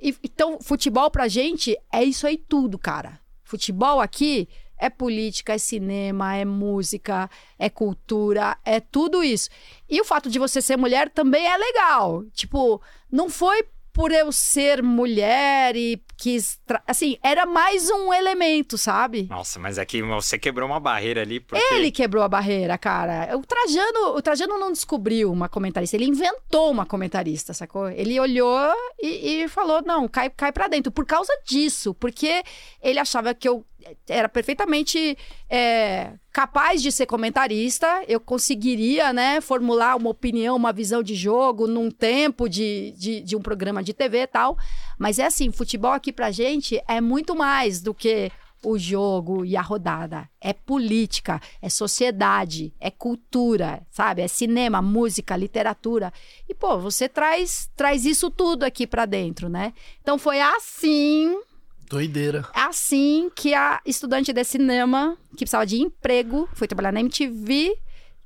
E- 0.00 0.16
então, 0.22 0.58
futebol 0.60 1.10
pra 1.10 1.28
gente 1.28 1.76
é 1.92 2.02
isso 2.04 2.26
aí 2.26 2.36
tudo, 2.36 2.78
cara. 2.78 3.20
Futebol 3.42 4.00
aqui 4.00 4.48
é 4.78 4.90
política, 4.90 5.54
é 5.54 5.58
cinema, 5.58 6.36
é 6.36 6.44
música, 6.44 7.30
é 7.58 7.70
cultura, 7.70 8.58
é 8.64 8.78
tudo 8.80 9.22
isso. 9.24 9.48
E 9.88 10.00
o 10.00 10.04
fato 10.04 10.28
de 10.28 10.38
você 10.38 10.60
ser 10.60 10.76
mulher 10.76 11.08
também 11.10 11.46
é 11.46 11.56
legal. 11.56 12.24
Tipo, 12.32 12.80
não 13.10 13.30
foi 13.30 13.64
por 13.96 14.12
eu 14.12 14.30
ser 14.30 14.82
mulher 14.82 15.74
e 15.74 15.98
quis. 16.18 16.60
tra- 16.66 16.82
Assim, 16.86 17.16
era 17.22 17.46
mais 17.46 17.88
um 17.90 18.12
elemento, 18.12 18.76
sabe? 18.76 19.26
Nossa, 19.30 19.58
mas 19.58 19.78
é 19.78 19.86
que 19.86 20.02
você 20.02 20.38
quebrou 20.38 20.68
uma 20.68 20.78
barreira 20.78 21.22
ali, 21.22 21.40
porque... 21.40 21.64
Ele 21.72 21.90
quebrou 21.90 22.22
a 22.22 22.28
barreira, 22.28 22.76
cara. 22.76 23.34
O 23.34 23.40
Trajano, 23.40 24.14
o 24.14 24.20
Trajano 24.20 24.58
não 24.58 24.70
descobriu 24.70 25.32
uma 25.32 25.48
comentarista, 25.48 25.96
ele 25.96 26.04
inventou 26.04 26.70
uma 26.70 26.84
comentarista, 26.84 27.54
sacou? 27.54 27.88
Ele 27.88 28.20
olhou 28.20 28.70
e, 29.00 29.44
e 29.44 29.48
falou: 29.48 29.80
não, 29.82 30.06
cai, 30.06 30.28
cai 30.28 30.52
pra 30.52 30.68
dentro. 30.68 30.92
Por 30.92 31.06
causa 31.06 31.32
disso, 31.46 31.94
porque 31.94 32.42
ele 32.82 32.98
achava 32.98 33.32
que 33.34 33.48
eu 33.48 33.64
era 34.08 34.28
perfeitamente 34.28 35.16
é, 35.48 36.12
capaz 36.32 36.82
de 36.82 36.90
ser 36.92 37.06
comentarista, 37.06 38.04
eu 38.08 38.20
conseguiria, 38.20 39.12
né, 39.12 39.40
formular 39.40 39.96
uma 39.96 40.10
opinião, 40.10 40.56
uma 40.56 40.72
visão 40.72 41.02
de 41.02 41.14
jogo 41.14 41.66
num 41.66 41.90
tempo 41.90 42.48
de, 42.48 42.92
de, 42.96 43.20
de 43.20 43.36
um 43.36 43.40
programa 43.40 43.82
de 43.82 43.92
TV 43.92 44.22
e 44.22 44.26
tal. 44.26 44.56
Mas 44.98 45.18
é 45.18 45.26
assim, 45.26 45.50
futebol 45.50 45.92
aqui 45.92 46.12
pra 46.12 46.30
gente 46.30 46.80
é 46.86 47.00
muito 47.00 47.34
mais 47.34 47.80
do 47.80 47.94
que 47.94 48.30
o 48.62 48.78
jogo 48.78 49.44
e 49.44 49.56
a 49.56 49.62
rodada. 49.62 50.28
É 50.40 50.52
política, 50.52 51.40
é 51.62 51.68
sociedade, 51.68 52.74
é 52.80 52.90
cultura, 52.90 53.86
sabe? 53.90 54.22
É 54.22 54.28
cinema, 54.28 54.82
música, 54.82 55.36
literatura. 55.36 56.12
E 56.48 56.54
pô, 56.54 56.78
você 56.78 57.08
traz 57.08 57.70
traz 57.76 58.04
isso 58.04 58.30
tudo 58.30 58.64
aqui 58.64 58.86
pra 58.86 59.06
dentro, 59.06 59.48
né? 59.48 59.72
Então 60.02 60.18
foi 60.18 60.40
assim, 60.40 61.40
Doideira. 61.88 62.48
assim 62.54 63.30
que 63.34 63.54
a 63.54 63.80
estudante 63.86 64.32
de 64.32 64.44
cinema, 64.44 65.16
que 65.30 65.44
precisava 65.44 65.66
de 65.66 65.80
emprego, 65.80 66.48
foi 66.54 66.66
trabalhar 66.66 66.92
na 66.92 67.00
MTV, 67.00 67.76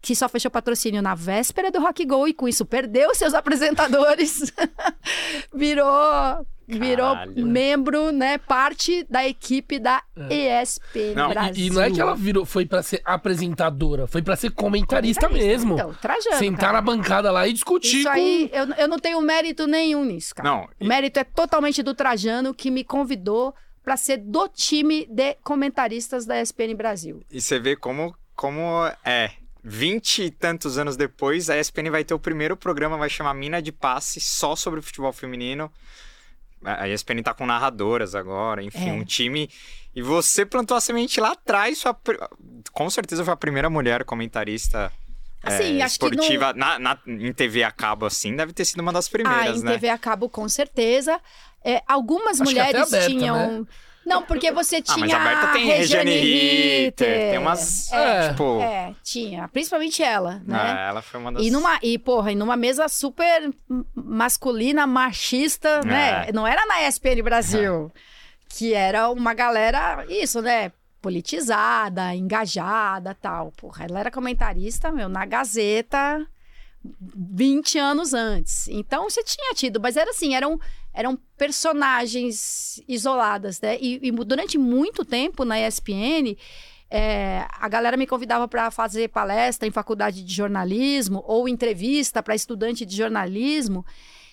que 0.02 0.14
só 0.16 0.28
fechou 0.28 0.50
patrocínio 0.50 1.02
na 1.02 1.14
véspera 1.14 1.70
do 1.70 1.80
Rock 1.80 2.04
Go 2.06 2.26
e 2.26 2.32
com 2.32 2.48
isso 2.48 2.64
perdeu 2.64 3.14
seus 3.14 3.34
apresentadores, 3.34 4.52
virou 5.54 6.46
virou 6.66 7.14
Caralho. 7.14 7.46
membro, 7.46 8.12
né, 8.12 8.38
parte 8.38 9.04
da 9.10 9.26
equipe 9.26 9.80
da 9.80 10.04
ESPN 10.30 11.14
Não, 11.16 11.30
e- 11.30 11.34
Brasil. 11.34 11.64
E, 11.64 11.66
e 11.66 11.70
não 11.70 11.82
é 11.82 11.90
que 11.90 12.00
ela 12.00 12.14
virou, 12.14 12.44
foi 12.46 12.64
pra 12.64 12.80
ser 12.80 13.02
apresentadora, 13.04 14.06
foi 14.06 14.22
pra 14.22 14.36
ser 14.36 14.50
comentarista, 14.50 15.26
Comentarista, 15.26 15.48
mesmo. 15.66 15.74
Então, 15.74 15.92
trajando, 15.94 16.36
Sentar 16.36 16.60
cara. 16.60 16.72
na 16.74 16.80
bancada 16.80 17.32
lá 17.32 17.48
e 17.48 17.52
discutir 17.52 17.98
Isso 17.98 18.04
com... 18.04 18.10
aí, 18.14 18.48
eu, 18.52 18.66
eu 18.74 18.86
não 18.88 19.00
tenho 19.00 19.20
mérito 19.20 19.66
nenhum 19.66 20.04
nisso, 20.04 20.32
cara. 20.32 20.48
Não, 20.48 20.68
O 20.80 20.84
mérito 20.84 21.18
é 21.18 21.24
totalmente 21.24 21.82
do 21.82 21.92
Trajano, 21.92 22.54
que 22.54 22.70
me 22.70 22.84
convidou 22.84 23.52
pra 23.82 23.96
ser 23.96 24.18
do 24.18 24.46
time 24.46 25.06
de 25.10 25.34
comentaristas 25.42 26.24
da 26.24 26.40
ESPN 26.40 26.74
Brasil. 26.76 27.20
E 27.32 27.40
você 27.40 27.58
vê 27.58 27.74
como, 27.74 28.14
como 28.36 28.86
é. 29.04 29.32
Vinte 29.62 30.22
e 30.24 30.30
tantos 30.30 30.78
anos 30.78 30.96
depois, 30.96 31.50
a 31.50 31.58
ESPN 31.58 31.90
vai 31.90 32.02
ter 32.04 32.14
o 32.14 32.18
primeiro 32.18 32.56
programa, 32.56 32.96
vai 32.96 33.10
chamar 33.10 33.34
Mina 33.34 33.60
de 33.60 33.70
Passe, 33.72 34.20
só 34.20 34.56
sobre 34.56 34.80
futebol 34.80 35.12
feminino. 35.12 35.70
A 36.64 36.88
ESPN 36.88 37.22
tá 37.22 37.32
com 37.34 37.46
narradoras 37.46 38.14
agora, 38.14 38.62
enfim, 38.62 38.90
É. 38.90 38.92
um 38.92 39.04
time. 39.04 39.50
E 39.94 40.02
você 40.02 40.44
plantou 40.46 40.76
a 40.76 40.80
semente 40.80 41.20
lá 41.20 41.32
atrás, 41.32 41.78
sua, 41.78 41.96
com 42.72 42.88
certeza 42.90 43.24
foi 43.24 43.32
a 43.34 43.36
primeira 43.36 43.68
mulher 43.70 44.04
comentarista 44.04 44.92
Assim, 45.42 45.78
é, 45.80 45.82
acho 45.82 45.98
que 45.98 46.04
no- 46.04 46.10
esportiva 46.12 46.52
na, 46.52 46.78
na- 46.78 46.98
em 47.06 47.32
TV 47.32 47.62
a 47.64 47.70
cabo, 47.70 48.04
assim, 48.04 48.36
deve 48.36 48.52
ter 48.52 48.66
sido 48.66 48.80
uma 48.80 48.92
das 48.92 49.08
primeiras, 49.08 49.56
ah, 49.56 49.58
em 49.58 49.62
né? 49.64 49.72
TV 49.72 49.88
a 49.88 49.96
cabo, 49.96 50.28
com 50.28 50.46
certeza. 50.50 51.18
É, 51.64 51.82
algumas 51.88 52.40
Acho 52.40 52.44
mulheres 52.44 52.88
aberta, 52.92 53.06
tinham. 53.08 53.66
Não, 54.04 54.22
porque 54.22 54.50
você 54.50 54.76
Ah, 54.76 54.82
tinha. 54.82 54.98
mas 54.98 55.12
a 55.12 55.18
Berta 55.18 55.46
tem 55.52 55.66
Regiane 55.66 56.10
Regiane 56.10 56.84
Ritter, 56.84 57.30
tem 57.30 57.38
umas. 57.38 57.92
É. 57.92 58.28
tipo. 58.30 58.60
É, 58.60 58.94
tinha. 59.02 59.46
Principalmente 59.48 60.02
ela, 60.02 60.42
né? 60.46 60.84
é, 60.86 60.88
ela 60.88 61.02
foi 61.02 61.20
uma 61.20 61.32
das. 61.32 61.42
E 61.44 61.50
numa, 61.50 61.78
e, 61.82 61.98
porra, 61.98 62.32
e 62.32 62.34
numa 62.34 62.56
mesa 62.56 62.88
super 62.88 63.50
masculina, 63.94 64.86
machista, 64.86 65.80
né? 65.82 66.26
É. 66.28 66.32
Não 66.32 66.46
era 66.46 66.64
na 66.66 66.86
ESPN 66.88 67.22
Brasil. 67.22 67.92
Que 68.48 68.74
era 68.74 69.08
uma 69.10 69.32
galera, 69.34 70.04
isso, 70.08 70.40
né? 70.42 70.72
Politizada, 71.00 72.14
engajada 72.14 73.14
tal. 73.14 73.52
Porra, 73.52 73.84
ela 73.84 74.00
era 74.00 74.10
comentarista, 74.10 74.90
meu, 74.90 75.08
na 75.08 75.24
Gazeta 75.24 76.26
20 76.82 77.78
anos 77.78 78.14
antes. 78.14 78.66
Então 78.68 79.08
você 79.08 79.22
tinha 79.22 79.54
tido, 79.54 79.78
mas 79.80 79.96
era 79.96 80.10
assim, 80.10 80.34
eram, 80.34 80.58
eram 80.92 81.18
personagens 81.36 82.82
isoladas, 82.88 83.60
né? 83.60 83.78
E, 83.80 84.00
e 84.02 84.10
durante 84.10 84.58
muito 84.58 85.04
tempo 85.04 85.44
na 85.44 85.58
ESPN, 85.60 86.36
é, 86.90 87.46
a 87.52 87.68
galera 87.68 87.96
me 87.96 88.06
convidava 88.06 88.48
para 88.48 88.70
fazer 88.70 89.08
palestra 89.08 89.68
em 89.68 89.70
faculdade 89.70 90.24
de 90.24 90.34
jornalismo 90.34 91.22
ou 91.24 91.48
entrevista 91.48 92.22
para 92.22 92.34
estudante 92.34 92.84
de 92.84 92.96
jornalismo. 92.96 93.86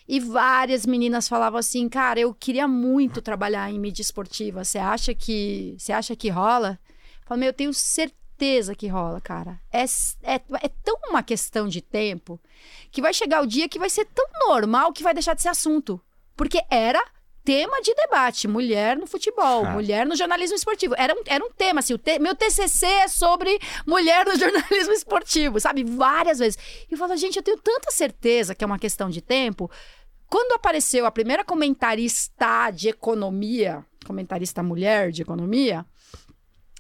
E 0.07 0.19
várias 0.19 0.85
meninas 0.85 1.27
falavam 1.27 1.59
assim, 1.59 1.87
cara, 1.87 2.19
eu 2.19 2.33
queria 2.33 2.67
muito 2.67 3.21
trabalhar 3.21 3.69
em 3.69 3.79
mídia 3.79 4.01
esportiva. 4.01 4.63
Você 4.63 4.77
acha 4.77 5.13
que 5.13 5.75
você 5.77 5.91
acha 5.91 6.15
que 6.15 6.29
rola? 6.29 6.79
Eu 7.21 7.27
falo, 7.27 7.39
meu, 7.39 7.49
eu 7.49 7.53
tenho 7.53 7.73
certeza 7.73 8.73
que 8.73 8.87
rola, 8.87 9.19
cara. 9.19 9.59
É, 9.71 9.83
é, 10.23 10.35
é 10.61 10.69
tão 10.83 10.95
uma 11.09 11.21
questão 11.21 11.67
de 11.67 11.81
tempo 11.81 12.39
que 12.89 13.01
vai 13.01 13.13
chegar 13.13 13.43
o 13.43 13.47
dia 13.47 13.67
que 13.67 13.77
vai 13.77 13.89
ser 13.89 14.05
tão 14.05 14.25
normal 14.47 14.93
que 14.93 15.03
vai 15.03 15.13
deixar 15.13 15.33
de 15.33 15.41
ser 15.41 15.49
assunto. 15.49 16.01
Porque 16.37 16.61
era 16.69 17.03
tema 17.43 17.81
de 17.81 17.93
debate, 17.95 18.45
mulher 18.47 18.97
no 18.97 19.07
futebol, 19.07 19.65
Ah. 19.65 19.71
mulher 19.71 20.05
no 20.05 20.15
jornalismo 20.17 20.55
esportivo. 20.55 20.93
Era 20.97 21.13
um, 21.13 21.21
era 21.25 21.43
um 21.43 21.49
tema, 21.51 21.79
assim, 21.79 21.93
o 21.93 21.97
te- 21.97 22.19
meu 22.19 22.35
TCC 22.35 22.85
é 22.85 23.07
sobre 23.07 23.57
mulher 23.85 24.25
no 24.25 24.35
jornalismo 24.37 24.93
esportivo, 24.93 25.57
sabe? 25.59 25.83
Várias 25.83 26.39
vezes. 26.39 26.57
E 26.89 26.93
eu 26.93 26.97
falo, 26.97 27.15
gente, 27.15 27.37
eu 27.37 27.43
tenho 27.43 27.57
tanta 27.57 27.89
certeza 27.91 28.53
que 28.53 28.63
é 28.63 28.67
uma 28.67 28.77
questão 28.79 29.09
de 29.09 29.21
tempo. 29.21 29.69
quando 30.29 30.51
apareceu 30.55 31.05
a 31.05 31.11
primeira 31.11 31.41
comentarista 31.45 32.69
de 32.71 32.89
economia, 32.89 33.85
comentarista 34.05 34.61
mulher 34.61 35.09
de 35.09 35.21
economia, 35.21 35.85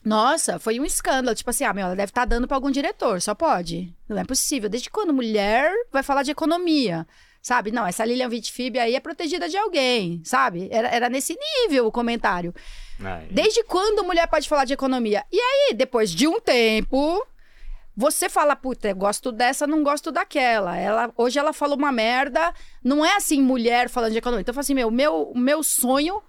nossa, 0.03 0.59
foi 0.59 0.79
um 0.79 0.85
escândalo. 0.85 1.35
Tipo 1.35 1.49
assim, 1.49 1.63
ah, 1.63 1.73
meu, 1.73 1.85
ela 1.85 1.95
deve 1.95 2.09
estar 2.11 2.25
dando 2.25 2.47
pra 2.47 2.55
algum 2.57 2.71
diretor, 2.71 3.21
só 3.21 3.33
pode. 3.35 3.93
Não 4.07 4.17
é 4.17 4.23
possível. 4.25 4.69
Desde 4.69 4.89
quando 4.89 5.13
mulher 5.13 5.71
vai 5.91 6.03
falar 6.03 6.23
de 6.23 6.31
economia? 6.31 7.05
Sabe? 7.47 7.71
Não, 7.71 7.87
essa 7.87 8.03
Lilian 8.03 8.27
Vitfib 8.27 8.77
aí 8.77 8.93
é 8.93 8.99
protegida 8.99 9.47
de 9.47 9.55
alguém, 9.55 10.21
sabe? 10.25 10.67
Era, 10.69 10.89
era 10.89 11.07
nesse 11.07 11.33
nível 11.33 11.87
o 11.87 11.91
comentário. 11.93 12.53
Aí. 13.01 13.29
Desde 13.31 13.63
quando 13.63 14.03
mulher 14.03 14.27
pode 14.27 14.49
falar 14.49 14.65
de 14.65 14.73
economia? 14.73 15.23
E 15.31 15.39
aí, 15.39 15.73
depois 15.73 16.11
de 16.11 16.27
um 16.27 16.41
tempo, 16.41 17.25
você 17.95 18.27
fala, 18.27 18.53
puta, 18.53 18.91
gosto 18.91 19.31
dessa, 19.31 19.65
não 19.65 19.81
gosto 19.81 20.11
daquela. 20.11 20.75
Ela, 20.75 21.09
hoje 21.15 21.39
ela 21.39 21.53
falou 21.53 21.77
uma 21.77 21.89
merda. 21.89 22.53
Não 22.83 23.05
é 23.05 23.15
assim, 23.15 23.41
mulher 23.41 23.87
falando 23.87 24.11
de 24.11 24.17
economia. 24.17 24.41
Então, 24.41 24.51
eu 24.51 24.55
falo 24.55 24.63
assim, 24.63 24.73
meu, 24.73 24.91
meu, 24.91 25.31
meu 25.33 25.63
sonho 25.63 26.21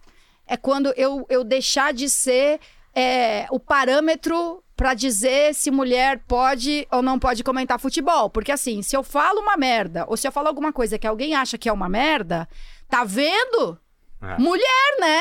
é 0.47 0.57
quando 0.57 0.95
eu, 0.97 1.27
eu 1.29 1.43
deixar 1.43 1.93
de 1.93 2.09
ser 2.09 2.61
é, 2.95 3.49
o 3.51 3.59
parâmetro 3.59 4.63
pra 4.79 4.95
dizer 4.95 5.53
se 5.57 5.73
mulher 5.73 6.21
pode 6.29 6.87
ou 6.93 7.03
não 7.03 7.19
pode 7.19 7.43
comentar 7.43 7.81
futebol. 7.81 8.31
Porque 8.31 8.53
assim, 8.53 8.81
se 8.81 8.97
eu 8.97 9.03
falo 9.03 9.41
uma 9.41 9.57
merda, 9.57 10.05
ou 10.07 10.17
se 10.17 10.27
eu 10.29 10.31
falo 10.31 10.47
alguma 10.47 10.73
coisa 10.73 10.97
que 10.97 11.07
alguém 11.07 11.35
acha 11.35 11.59
que 11.59 11.69
é 11.69 11.73
uma 11.73 11.89
merda, 11.89 12.49
tá 12.89 13.03
vendo? 13.03 13.77
É. 14.23 14.39
Mulher, 14.39 14.97
né? 15.01 15.21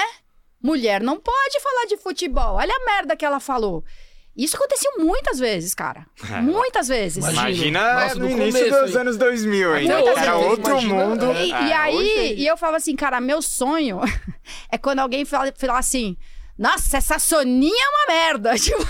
Mulher 0.61 1.01
não 1.01 1.19
pode 1.19 1.59
falar 1.59 1.85
de 1.87 1.97
futebol. 1.97 2.55
Olha 2.57 2.71
a 2.73 2.85
merda 2.85 3.15
que 3.15 3.25
ela 3.25 3.39
falou. 3.39 3.83
Isso 4.35 4.55
aconteceu 4.55 4.91
muitas 4.99 5.39
vezes, 5.39 5.73
cara. 5.73 6.05
É. 6.31 6.39
Muitas 6.39 6.87
vezes. 6.87 7.25
Imagina. 7.27 7.93
Nossa, 8.03 8.15
no 8.15 8.25
no 8.25 8.29
início 8.29 8.59
começo, 8.65 8.81
dos 8.85 8.93
hein? 8.93 9.01
anos 9.01 9.17
2000, 9.17 9.75
hein? 9.77 9.87
Era 9.89 10.37
outro 10.37 10.71
imagina, 10.73 10.93
mundo. 10.93 11.31
é. 11.31 11.45
E, 11.45 11.51
É, 11.51 11.67
e 11.67 11.73
aí, 11.73 11.95
hoje- 11.95 12.33
e 12.35 12.45
eu 12.45 12.55
falo 12.55 12.75
assim, 12.75 12.95
cara, 12.95 13.19
meu 13.19 13.41
sonho 13.41 13.99
é 14.71 14.77
quando 14.77 14.99
alguém 14.99 15.25
fala, 15.25 15.51
fala 15.57 15.79
assim: 15.79 16.15
Nossa, 16.57 16.97
essa 16.97 17.19
Soninha 17.19 17.83
é 17.85 17.89
uma 17.89 18.13
merda. 18.21 18.55
Tipo... 18.59 18.83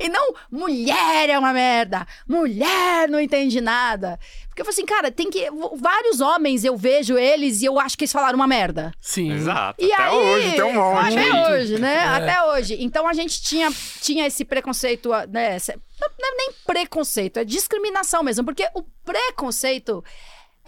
e 0.00 0.08
não, 0.08 0.34
mulher 0.50 1.30
é 1.30 1.38
uma 1.38 1.52
merda. 1.52 2.06
Mulher 2.26 3.08
não 3.08 3.20
entende 3.20 3.60
nada. 3.60 4.18
Porque 4.48 4.62
eu 4.62 4.64
falo 4.64 4.72
assim, 4.72 4.84
cara, 4.84 5.10
tem 5.12 5.30
que. 5.30 5.46
Vários 5.76 6.20
homens 6.20 6.64
eu 6.64 6.76
vejo 6.76 7.16
eles 7.16 7.62
e 7.62 7.66
eu 7.66 7.78
acho 7.78 7.96
que 7.96 8.02
eles 8.04 8.12
falaram 8.12 8.36
uma 8.36 8.48
merda. 8.48 8.92
Sim. 9.00 9.32
Exato. 9.32 9.82
E 9.82 9.92
Até 9.92 10.02
aí, 10.02 10.16
hoje 10.16 10.50
tem 10.52 10.62
um 10.64 10.72
monte. 10.74 11.18
Até 11.18 11.50
hoje, 11.52 11.78
né? 11.78 11.98
Até 12.00 12.42
hoje. 12.46 12.76
Então 12.80 13.06
a 13.06 13.12
gente 13.12 13.40
tinha, 13.40 13.70
tinha 14.00 14.26
esse 14.26 14.44
preconceito, 14.44 15.10
né? 15.28 15.56
esse- 15.56 15.78
não 16.00 16.08
é 16.32 16.36
nem 16.36 16.50
preconceito, 16.66 17.36
é 17.38 17.44
discriminação 17.44 18.22
mesmo. 18.24 18.44
Porque 18.44 18.66
o 18.74 18.82
preconceito 19.04 20.04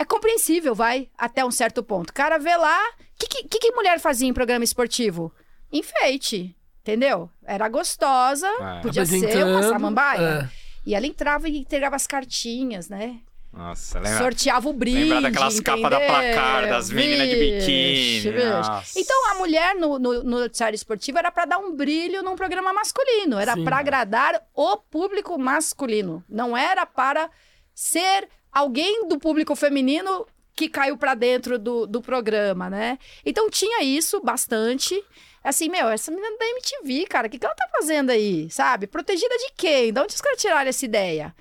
é 0.03 0.05
compreensível, 0.05 0.74
vai, 0.74 1.09
até 1.16 1.44
um 1.44 1.50
certo 1.50 1.82
ponto. 1.82 2.11
O 2.11 2.14
cara 2.14 2.38
vê 2.38 2.57
lá. 2.57 2.78
O 2.90 3.24
que, 3.24 3.44
que, 3.44 3.59
que 3.59 3.70
mulher 3.72 4.00
fazia 4.00 4.28
em 4.28 4.34
programa 4.34 4.64
esportivo? 4.64 5.32
Enfeite. 5.72 6.57
Entendeu? 6.82 7.30
Era 7.44 7.68
gostosa, 7.68 8.48
É. 8.61 8.80
podia 8.82 9.07
ser 9.07 9.44
uma 9.46 9.62
samambaia. 9.62 10.48
é. 10.59 10.62
E 10.84 10.96
ela 10.96 11.07
entrava 11.07 11.48
e 11.48 11.59
entregava 11.59 11.94
as 11.94 12.09
cartinhas, 12.09 12.88
né? 12.88 13.20
Nossa, 13.53 14.00
lembra? 14.00 14.18
Sorteava 14.18 14.68
o 14.68 14.72
brinde. 14.72 15.05
Lembrar 15.05 15.20
daquelas 15.20 15.61
capas 15.61 15.90
da 15.90 16.00
placar, 16.00 16.68
das 16.68 16.90
meninas 16.90 17.28
de 17.28 17.36
biquíni. 17.36 18.20
vixe. 18.32 18.98
Então 19.00 19.30
a 19.30 19.34
mulher 19.36 19.74
no, 19.76 19.98
no, 19.98 20.24
no 20.24 20.40
noticiário 20.40 20.74
esportivo 20.74 21.18
era 21.18 21.30
pra 21.30 21.44
dar 21.44 21.59
um 21.59 21.76
brilho 21.76 22.22
num 22.22 22.34
programa 22.34 22.72
masculino, 22.72 23.38
era 23.38 23.57
pra 23.62 23.76
agradar 23.78 24.42
o 24.55 24.76
público 24.78 25.38
masculino, 25.38 26.24
não 26.28 26.57
era 26.57 26.84
para 26.84 27.30
ser 27.74 28.28
alguém 28.53 29.09
do 29.09 29.18
público 29.18 29.57
feminino 29.57 30.26
que 30.55 30.68
caiu 30.68 30.96
pra 30.98 31.14
dentro 31.14 31.59
do, 31.59 31.86
do 31.86 32.03
programa, 32.03 32.68
né? 32.68 32.98
Então 33.24 33.48
tinha 33.48 33.82
isso 33.82 34.20
bastante. 34.20 35.03
Assim, 35.42 35.68
meu, 35.68 35.88
essa 35.88 36.11
menina 36.12 36.36
da 36.38 36.46
MTV, 36.50 37.07
cara, 37.07 37.26
o 37.26 37.30
que, 37.30 37.38
que 37.38 37.44
ela 37.46 37.55
tá 37.55 37.66
fazendo 37.72 38.11
aí? 38.11 38.48
Sabe? 38.50 38.86
Protegida 38.86 39.34
de 39.38 39.53
quem? 39.57 39.92
De 39.92 40.00
onde 40.00 40.14
os 40.14 40.20
caras 40.20 40.40
tiraram 40.40 40.68
essa 40.68 40.84
ideia? 40.84 41.34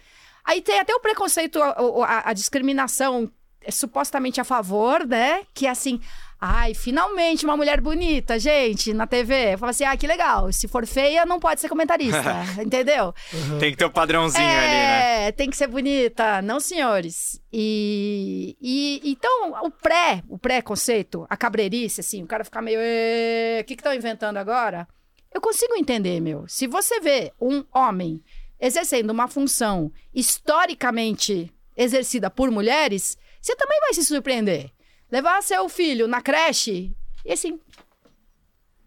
Aí 0.44 0.62
tem 0.62 0.80
até 0.80 0.96
o 0.96 1.00
preconceito, 1.00 1.62
a, 1.62 1.70
a- 2.06 2.30
a 2.30 2.34
discriminação 2.34 3.30
é 3.64 3.70
supostamente 3.70 4.42
a 4.42 4.44
favor, 4.44 5.06
né? 5.06 5.44
Que 5.54 5.68
é 5.68 5.70
assim, 5.70 6.00
ai, 6.44 6.74
finalmente 6.74 7.46
uma 7.46 7.56
mulher 7.56 7.80
bonita, 7.80 8.40
gente, 8.40 8.94
na 8.94 9.06
TV. 9.06 9.56
Fala 9.58 9.70
assim, 9.70 9.84
ah, 9.84 9.96
que 9.96 10.08
legal. 10.08 10.52
Se 10.52 10.68
for 10.68 10.88
feia, 10.88 11.24
não 11.24 11.40
pode 11.40 11.62
ser 11.62 11.70
comentarista, 11.70 12.44
entendeu? 12.60 13.14
Tem 13.60 13.70
que 13.70 13.78
ter 13.78 13.86
o 13.86 13.92
padrãozinho 13.92 14.44
ali, 14.44 14.58
né? 14.58 15.28
É, 15.28 15.32
tem 15.32 15.52
que 15.52 15.56
ser 15.56 15.68
bonita, 15.68 16.42
não 16.42 16.60
senhores. 16.60 17.40
E, 17.54 18.58
e 18.60 19.12
então 19.12 19.52
o 19.64 19.70
pré, 19.70 20.24
o 20.28 20.40
pré-conceito, 20.40 21.28
a 21.30 21.38
cabreirice, 21.38 22.02
assim, 22.02 22.24
o 22.24 22.28
cara 22.28 22.44
ficar 22.44 22.64
meio, 22.64 22.80
"Ê, 22.82 23.60
o 23.62 23.66
que 23.66 23.76
que 23.76 23.82
estão 23.82 23.94
inventando 23.94 24.38
agora? 24.38 24.88
Eu 25.32 25.40
consigo 25.40 25.76
entender, 25.76 26.20
meu. 26.20 26.46
Se 26.48 26.66
você 26.66 27.00
vê 27.00 27.32
um 27.40 27.64
homem 27.72 28.20
exercendo 28.60 29.12
uma 29.12 29.28
função 29.28 29.92
historicamente 30.14 31.54
exercida 31.78 32.30
por 32.30 32.50
mulheres, 32.50 33.16
você 33.40 33.56
também 33.56 33.80
vai 33.80 33.94
se 33.94 34.04
surpreender. 34.04 34.72
Levar 35.12 35.42
seu 35.44 35.68
filho 35.68 36.08
na 36.08 36.22
creche 36.22 36.96
e 37.26 37.34
assim, 37.34 37.60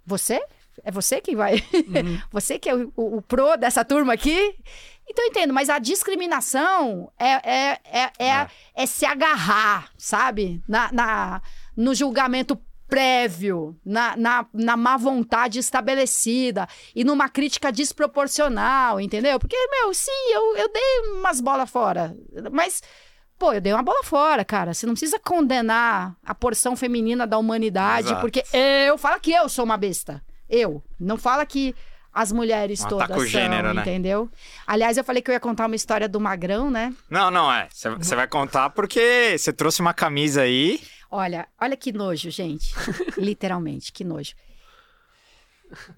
você? 0.04 0.42
É 0.82 0.90
você 0.90 1.20
que 1.20 1.36
vai. 1.36 1.62
você 2.32 2.58
que 2.58 2.68
é 2.68 2.74
o, 2.74 2.92
o, 2.96 3.16
o 3.18 3.22
pro 3.22 3.56
dessa 3.56 3.84
turma 3.84 4.12
aqui? 4.12 4.56
Então 5.08 5.24
eu 5.24 5.30
entendo, 5.30 5.52
mas 5.52 5.68
a 5.68 5.78
discriminação 5.78 7.12
é, 7.18 7.28
é, 7.28 7.80
é, 7.84 8.10
é, 8.18 8.26
É. 8.26 8.48
é 8.74 8.86
se 8.86 9.04
agarrar, 9.06 9.90
sabe? 9.96 10.62
Na, 10.66 10.90
na, 10.92 11.42
no 11.76 11.94
julgamento 11.94 12.58
prévio, 12.88 13.78
na, 13.84 14.16
na, 14.16 14.46
na 14.52 14.76
má 14.76 14.96
vontade 14.96 15.58
estabelecida 15.58 16.68
e 16.94 17.02
numa 17.04 17.28
crítica 17.28 17.72
desproporcional, 17.72 19.00
entendeu? 19.00 19.38
Porque, 19.38 19.56
meu, 19.56 19.92
sim, 19.94 20.10
eu, 20.32 20.56
eu 20.56 20.72
dei 20.72 21.00
umas 21.12 21.40
bolas 21.40 21.70
fora, 21.70 22.16
mas. 22.52 22.82
Pô, 23.39 23.53
eu 23.53 23.61
dei 23.61 23.72
uma 23.72 23.82
bola 23.82 24.03
fora, 24.05 24.45
cara. 24.45 24.72
Você 24.72 24.87
não 24.87 24.95
precisa 24.95 25.18
condenar 25.18 26.14
a 26.24 26.35
porção 26.35 26.76
feminina 26.76 27.26
da 27.26 27.37
humanidade, 27.39 28.09
Exato. 28.09 28.20
porque 28.20 28.45
eu 28.87 28.97
fala 28.97 29.18
que 29.18 29.32
eu 29.32 29.49
sou 29.49 29.64
uma 29.64 29.76
besta. 29.76 30.22
Eu. 30.49 30.82
Não 30.99 31.16
fala 31.16 31.45
que 31.45 31.74
as 32.12 32.30
mulheres 32.30 32.82
Um 32.85 32.89
todas 32.89 33.09
são, 33.09 33.26
gênero, 33.26 33.74
né? 33.74 33.80
entendeu? 33.82 34.30
Aliás, 34.66 34.97
eu 34.97 35.03
falei 35.03 35.20
que 35.20 35.30
eu 35.30 35.32
ia 35.32 35.41
contar 35.41 35.66
uma 35.66 35.74
história 35.74 36.09
do 36.09 36.20
Magrão, 36.20 36.70
né? 36.70 36.95
Não, 37.11 37.28
não, 37.30 37.53
é. 37.53 37.68
Você 37.72 38.14
vai 38.14 38.28
contar 38.28 38.70
porque 38.70 39.37
você 39.37 39.53
trouxe 39.53 39.80
uma 39.80 39.93
camisa 39.93 40.43
aí. 40.43 40.80
Olha, 41.11 41.49
olha 41.61 41.76
que 41.76 41.93
nojo, 41.93 42.30
gente. 42.30 42.72
Literalmente, 43.18 43.93
que 43.93 44.05
nojo. 44.05 44.35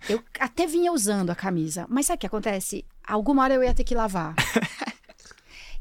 Eu 0.09 0.23
até 0.41 0.67
vinha 0.67 0.91
usando 0.91 1.31
a 1.31 1.35
camisa, 1.35 1.85
mas 1.89 2.07
sabe 2.07 2.17
o 2.17 2.21
que 2.21 2.27
acontece? 2.27 2.85
Alguma 3.07 3.43
hora 3.43 3.55
eu 3.55 3.63
ia 3.63 3.75
ter 3.75 3.85
que 3.85 3.95
lavar. 3.95 4.35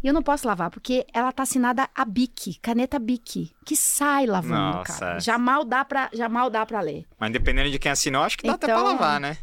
E 0.04 0.08
eu 0.08 0.14
não 0.14 0.22
posso 0.22 0.48
lavar, 0.48 0.70
porque 0.70 1.06
ela 1.14 1.32
tá 1.32 1.44
assinada 1.44 1.90
a 1.96 2.06
Bic, 2.06 2.60
caneta 2.62 3.00
Bic, 3.00 3.52
que 3.66 3.76
sai 3.76 4.26
lavando, 4.26 4.78
Nossa, 4.78 5.00
cara. 5.00 5.18
é. 5.18 5.20
Já 5.20 5.38
mal 5.38 5.64
dá 5.66 5.84
pra, 5.84 6.10
já 6.14 6.30
mal 6.30 6.50
dá 6.50 6.66
pra 6.66 6.80
ler. 6.82 7.06
Mas 7.20 7.32
dependendo 7.32 7.70
de 7.72 7.80
quem 7.80 7.92
assinou, 7.92 8.24
acho 8.24 8.38
que 8.38 8.46
dá 8.48 8.54
até 8.54 8.68
pra 8.68 8.76
Então- 8.76 8.86
lavar, 8.86 9.20
né? 9.20 9.38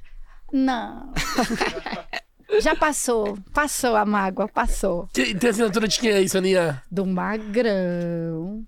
Não. 0.52 1.12
já 2.60 2.76
passou, 2.76 3.38
passou 3.52 3.96
a 3.96 4.04
mágoa, 4.04 4.46
passou. 4.48 5.08
Que- 5.12 5.34
Tem 5.34 5.50
assinatura 5.50 5.88
de 5.88 5.98
quem 5.98 6.10
é 6.10 6.20
isso, 6.20 6.36
Aninha? 6.38 6.82
do 6.90 7.04
Magrão. 7.06 8.64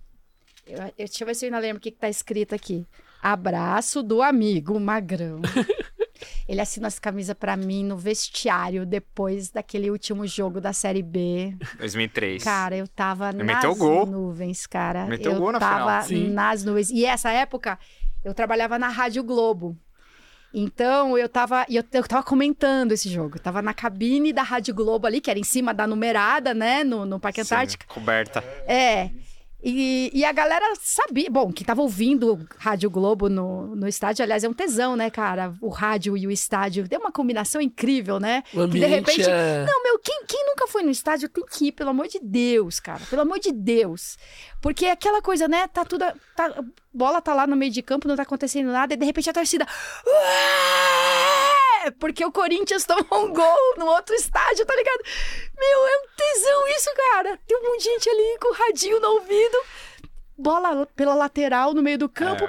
Eu, 0.67 0.79
eu- 0.79 0.93
deixa 0.97 1.23
eu 1.23 1.27
ver 1.27 1.35
se 1.35 1.45
eu 1.45 1.49
ainda 1.49 1.59
lembro 1.59 1.79
o 1.79 1.81
que, 1.81 1.91
que 1.91 1.99
tá 1.99 2.09
escrito 2.09 2.55
aqui. 2.55 2.87
Abraço 3.23 4.03
do 4.03 4.23
amigo 4.23 4.79
Magrão. 4.81 5.41
Ele 6.49 6.61
assina 6.61 6.87
essa 6.87 7.01
camisa 7.01 7.35
pra 7.35 7.57
mim 7.57 7.85
no 7.85 7.97
vestiário 7.97 8.85
depois 8.87 9.51
daquele 9.51 9.91
último 9.91 10.27
jogo 10.27 10.61
da 10.61 10.73
Série 10.73 11.03
B. 11.03 11.57
2003. 11.79 12.43
Cara, 12.43 12.77
eu 12.77 12.87
tava 12.89 13.31
Ele 13.31 13.43
nas 13.45 13.79
gol. 13.79 14.07
nuvens, 14.07 14.67
cara. 14.67 15.07
Meteu 15.07 15.33
eu 15.33 15.39
gol 15.39 15.53
na 15.53 15.59
tava 15.59 16.03
final. 16.03 16.33
Nas 16.33 16.65
nuvens. 16.65 16.91
E 16.91 17.05
essa 17.05 17.31
época, 17.31 17.79
eu 18.25 18.35
trabalhava 18.35 18.79
na 18.79 18.89
Rádio 18.89 19.23
Globo. 19.23 19.77
Então, 20.57 21.19
eu 21.19 21.29
tava, 21.29 21.67
eu, 21.69 21.83
eu 21.93 22.03
tava 22.07 22.23
comentando 22.23 22.93
esse 22.93 23.09
jogo. 23.09 23.37
Eu 23.37 23.41
tava 23.43 23.61
na 23.61 23.75
cabine 23.75 24.33
da 24.33 24.43
Rádio 24.43 24.73
Globo 24.73 25.05
ali, 25.05 25.21
que 25.21 25.29
era 25.29 25.39
em 25.39 25.43
cima 25.43 25.75
da 25.75 25.85
numerada, 25.85 26.55
né? 26.55 26.85
No, 26.85 27.05
no 27.05 27.19
Parque 27.19 27.43
Sim, 27.43 27.55
Antártica. 27.55 27.87
coberta. 27.93 28.39
É. 28.69 29.11
E, 29.65 30.11
e 30.13 30.25
a 30.27 30.33
galera 30.33 30.75
sabia, 30.83 31.31
bom, 31.31 31.51
que 31.51 31.65
tava 31.65 31.81
ouvindo 31.81 32.47
Rádio 32.59 32.91
Globo 32.91 33.31
no, 33.31 33.75
no 33.75 33.89
estádio, 33.89 34.23
aliás, 34.23 34.45
é 34.45 34.49
um 34.49 34.53
tesão, 34.53 34.95
né, 34.95 35.09
cara? 35.09 35.55
O 35.59 35.71
rádio 35.71 36.19
e 36.19 36.27
o 36.27 36.31
estádio, 36.31 36.87
tem 36.87 36.99
uma 36.99 37.11
combinação 37.11 37.63
incrível, 37.63 38.21
né? 38.21 38.43
O 38.53 38.69
que 38.69 38.79
de 38.79 38.85
repente. 38.85 39.23
é... 39.23 39.65
Não, 39.65 39.83
meu, 39.83 39.99
quem, 40.01 40.23
no 40.85 40.91
estádio 40.91 41.29
tem 41.29 41.45
que 41.45 41.69
ir, 41.69 41.73
pelo 41.73 41.91
amor 41.91 42.07
de 42.09 42.21
Deus, 42.21 42.79
cara. 42.79 43.01
Pelo 43.11 43.23
amor 43.23 43.39
de 43.39 43.51
Deus. 43.53 44.17
Porque 44.61 44.87
é 44.87 44.93
aquela 44.93 45.21
coisa, 45.21 45.49
né? 45.49 45.67
Tá 45.69 45.85
tudo. 45.85 46.05
Tá, 46.37 46.63
bola 46.93 47.21
tá 47.21 47.35
lá 47.35 47.47
no 47.47 47.57
meio 47.57 47.73
de 47.73 47.83
campo, 47.83 48.07
não 48.07 48.17
tá 48.17 48.23
acontecendo 48.23 48.71
nada, 48.71 48.95
e 48.95 48.97
de 48.97 49.05
repente 49.05 49.29
a 49.31 49.33
torcida. 49.33 49.67
"Ué!" 50.07 51.91
Porque 51.99 52.25
o 52.25 52.33
Corinthians 52.33 52.85
tomou 52.85 53.27
um 53.27 53.33
gol 53.33 53.75
no 53.77 53.87
outro 53.87 54.15
estádio, 54.15 54.65
tá 54.65 54.75
ligado? 54.75 55.01
Meu, 55.59 55.87
é 55.87 55.99
um 55.99 56.07
tesão 56.17 56.69
isso, 56.69 56.91
cara. 56.97 57.39
Tem 57.47 57.59
um 57.59 57.63
monte 57.63 57.83
de 57.83 57.85
gente 57.85 58.09
ali 58.09 58.39
com 58.41 58.53
o 58.53 58.55
radinho 58.55 59.01
no 59.01 59.09
ouvido. 59.09 59.59
Bola 60.37 60.87
pela 60.97 61.15
lateral 61.15 61.73
no 61.73 61.83
meio 61.83 61.99
do 61.99 62.09
campo. 62.09 62.49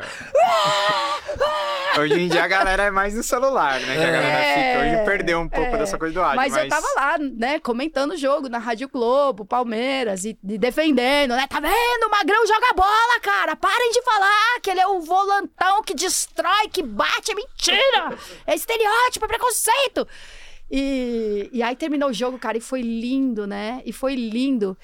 Hoje 1.98 2.20
em 2.20 2.28
dia 2.28 2.44
a 2.44 2.48
galera 2.48 2.84
é 2.84 2.92
mais 2.92 3.14
no 3.14 3.24
celular, 3.24 3.80
né? 3.80 3.96
Que 3.96 4.04
a 4.04 4.12
galera 4.12 4.28
É, 4.28 4.74
fica. 4.74 4.86
Hoje 4.86 5.06
perdeu 5.06 5.40
um 5.40 5.48
pouco 5.48 5.76
é. 5.76 5.78
dessa 5.78 5.98
coisa 5.98 6.14
do 6.14 6.22
áudio. 6.22 6.36
Mas, 6.36 6.52
Mas, 6.52 6.64
eu 6.64 6.70
tava 6.70 6.88
lá, 6.96 7.18
né, 7.18 7.60
comentando 7.60 8.12
o 8.12 8.18
jogo 8.18 8.50
na 8.50 8.58
Rádio 8.58 8.90
Globo, 8.90 9.46
Palmeiras, 9.46 10.26
e, 10.26 10.38
e 10.44 10.58
defendendo, 10.58 11.36
né? 11.36 11.48
Tá 11.48 11.60
vendo? 11.60 12.08
O 12.08 12.12
Magrão 12.12 12.46
joga 12.46 12.74
bola, 12.76 13.20
cara. 13.22 13.56
Parem 13.56 13.92
de 13.92 14.02
falar 14.02 14.60
que 14.62 14.70
ele 14.70 14.82
é 14.82 14.88
o 14.88 15.00
volantão 15.02 15.82
que 15.84 15.94
destrói, 15.94 16.68
que 16.72 16.84
bate. 16.84 17.32
É 17.32 17.36
mentira! 17.36 18.18
É 18.46 18.56
estereótipo, 18.56 19.26
é 19.26 19.28
preconceito. 19.28 20.08
E, 20.70 21.50
e 21.54 21.64
aí 21.64 21.76
terminou 21.76 22.10
o 22.10 22.14
jogo, 22.14 22.38
cara, 22.38 22.58
e 22.58 22.62
foi 22.62 22.82
lindo, 22.82 23.46
né? 23.48 23.82
E 23.86 23.94
foi 23.94 24.16
lindo. 24.16 24.78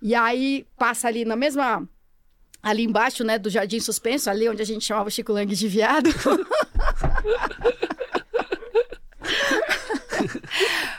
E 0.00 0.14
aí 0.14 0.66
passa 0.78 1.08
ali 1.08 1.24
na 1.24 1.36
mesma. 1.36 1.86
Ali 2.66 2.82
embaixo, 2.82 3.22
né, 3.22 3.38
do 3.38 3.48
Jardim 3.48 3.78
Suspenso, 3.78 4.28
ali 4.28 4.48
onde 4.48 4.60
a 4.60 4.64
gente 4.64 4.84
chamava 4.84 5.06
o 5.06 5.10
Chico 5.12 5.32
Lang 5.32 5.54
de 5.54 5.68
viado. 5.68 6.10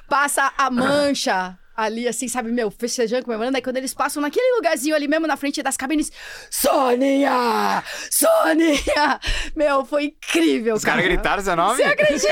passa 0.07 0.53
a 0.57 0.70
mancha 0.72 1.59
ali, 1.78 2.07
assim, 2.07 2.28
sabe, 2.28 2.51
meu, 2.51 2.71
festejando, 2.71 3.23
comemorando. 3.23 3.55
Aí 3.55 3.61
quando 3.61 3.78
eles 3.78 3.93
passam 3.93 4.19
naquele 4.21 4.55
lugarzinho 4.55 4.95
ali 4.95 5.07
mesmo 5.07 5.28
na 5.28 5.38
frente 5.38 5.61
das 5.61 5.78
cabines, 5.78 6.11
Sônia! 6.49 7.84
Sônia! 8.09 9.19
Meu, 9.55 9.86
foi 9.86 10.05
incrível, 10.05 10.75
Os 10.75 10.84
caras 10.84 11.03
cara. 11.03 11.13
gritaram 11.13 11.43
seu 11.43 11.55
nome? 11.55 11.75
Você 11.78 11.84
acredita? 11.84 12.28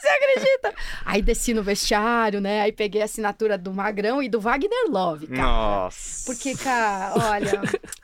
Você 0.00 0.08
acredita? 0.08 0.74
Aí 1.04 1.20
desci 1.22 1.52
no 1.52 1.62
vestiário, 1.62 2.40
né? 2.40 2.62
Aí 2.62 2.72
peguei 2.72 3.02
a 3.02 3.04
assinatura 3.04 3.58
do 3.58 3.72
Magrão 3.72 4.22
e 4.22 4.28
do 4.28 4.40
Wagner 4.40 4.88
Love, 4.88 5.26
cara. 5.28 5.42
Nossa. 5.42 6.24
Porque, 6.26 6.54
cara, 6.56 7.12
olha, 7.30 7.60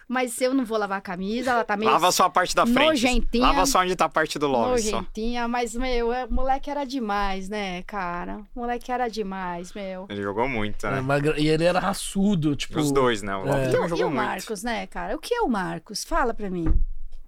mas 0.08 0.40
eu 0.40 0.52
não 0.52 0.64
vou 0.64 0.76
lavar 0.78 0.98
a 0.98 1.00
camisa, 1.02 1.52
ela 1.52 1.64
tá 1.64 1.76
meio 1.76 1.90
Lava 1.90 2.10
só 2.12 2.24
a 2.24 2.30
parte 2.30 2.54
da 2.54 2.64
frente. 2.66 2.78
nojentinha. 2.86 3.46
Lava 3.46 3.66
só 3.66 3.80
onde 3.80 3.94
tá 3.96 4.04
a 4.06 4.08
parte 4.08 4.38
do 4.38 4.46
love 4.48 4.82
só. 4.82 4.96
nojentinha, 4.96 5.46
mas, 5.48 5.74
meu, 5.74 6.12
é- 6.12 6.24
o 6.26 6.32
moleque 6.32 6.70
era 6.70 6.84
demais, 6.84 7.48
né, 7.48 7.82
cara? 7.82 8.40
O 8.54 8.60
moleque 8.60 8.90
era 8.90 9.08
demais, 9.08 9.72
meu. 9.72 10.06
Ele 10.08 10.22
jogou 10.22 10.41
muito, 10.48 10.86
É, 10.86 10.90
né? 10.92 11.00
magra- 11.00 11.38
E 11.40 11.48
ele 11.48 11.64
era 11.64 11.78
raçudo, 11.78 12.54
tipo. 12.56 12.78
Os 12.78 12.90
dois, 12.92 13.22
né? 13.22 13.34
O 13.36 13.46
É. 13.46 13.68
E, 13.68 13.70
também 13.70 13.80
o- 13.80 13.86
e 13.86 13.88
jogou 13.88 14.06
o 14.06 14.10
muito. 14.10 14.24
Marcos, 14.24 14.62
né, 14.62 14.86
cara? 14.86 15.14
O 15.16 15.18
que 15.18 15.34
é 15.34 15.40
o 15.42 15.48
Marcos? 15.48 16.04
Fala 16.04 16.32
pra 16.34 16.48
mim. 16.50 16.72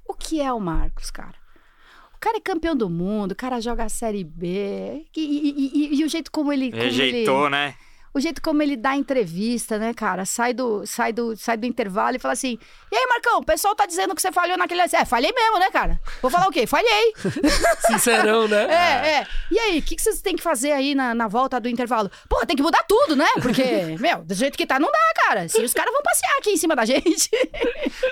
O 0.07 0.15
que 0.15 0.41
é 0.41 0.53
o 0.53 0.61
Marcos, 0.61 1.11
cara? 1.11 1.35
O 2.15 2.19
cara 2.19 2.39
é 2.39 2.41
campeão 2.41 2.75
do 2.77 2.89
mundo, 2.89 3.33
o 3.33 3.37
cara 3.37 3.61
joga 3.61 3.85
a 3.85 3.89
Série 3.89 4.25
B. 4.25 5.05
E, 5.15 5.21
e- 5.21 5.95
e- 5.95 6.01
e 6.01 6.05
o 6.05 6.09
jeito 6.09 6.31
como 6.31 6.53
ele. 6.53 6.71
como 6.71 6.83
Rejeitou, 6.83 7.43
ele- 7.47 7.51
né? 7.51 7.75
O 8.15 8.21
jeito 8.21 8.41
como 8.41 8.63
ele 8.63 8.77
dá 8.77 8.95
entrevista, 8.95 9.77
né, 9.77 9.93
cara? 9.93 10.25
Sai 10.25 10.55
do, 10.55 10.87
sai 10.87 11.13
do, 11.13 11.37
sai 11.37 11.57
do 11.57 11.67
intervalo 11.67 12.15
e 12.15 12.21
fala 12.21 12.33
assim: 12.33 12.57
E 12.91 12.97
aí, 12.97 13.07
Marcão, 13.09 13.39
o 13.39 13.45
pessoal 13.45 13.75
tá 13.75 13.87
dizendo 13.87 14.15
que 14.15 14.23
você 14.23 14.31
falhou 14.31 14.57
naquele. 14.57 14.83
É, 14.83 15.05
falhei 15.05 15.33
mesmo, 15.33 15.59
né, 15.59 15.69
cara? 15.73 16.01
Vou 16.23 16.31
falar 16.31 16.47
o 16.47 16.53
quê? 16.53 16.65
Falhei. 16.65 17.13
Sincerão, 17.87 18.47
né? 18.47 18.65
É, 18.75 19.09
é. 19.09 19.27
E 19.51 19.59
aí, 19.59 19.79
o 19.79 19.83
que, 19.83 19.97
que 19.97 20.03
vocês 20.03 20.21
têm 20.21 20.37
que 20.37 20.43
fazer 20.43 20.73
aí 20.73 20.95
na, 20.95 21.15
na 21.15 21.27
volta 21.27 21.59
do 21.59 21.69
intervalo? 21.69 22.11
Porra, 22.29 22.47
tem 22.47 22.57
que 22.57 22.63
mudar 22.63 22.85
tudo, 22.89 23.17
né? 23.17 23.27
Porque, 23.43 23.97
meu, 23.99 24.23
do 24.25 24.35
jeito 24.35 24.57
que 24.57 24.67
tá, 24.67 24.79
não 24.79 24.91
dá, 24.91 25.27
cara. 25.27 25.49
Se 25.49 25.61
os 25.61 25.73
caras 25.73 25.93
vão 25.93 26.03
passear 26.03 26.39
aqui 26.39 26.51
em 26.51 26.57
cima 26.57 26.77
da 26.77 26.85
gente. 26.85 27.29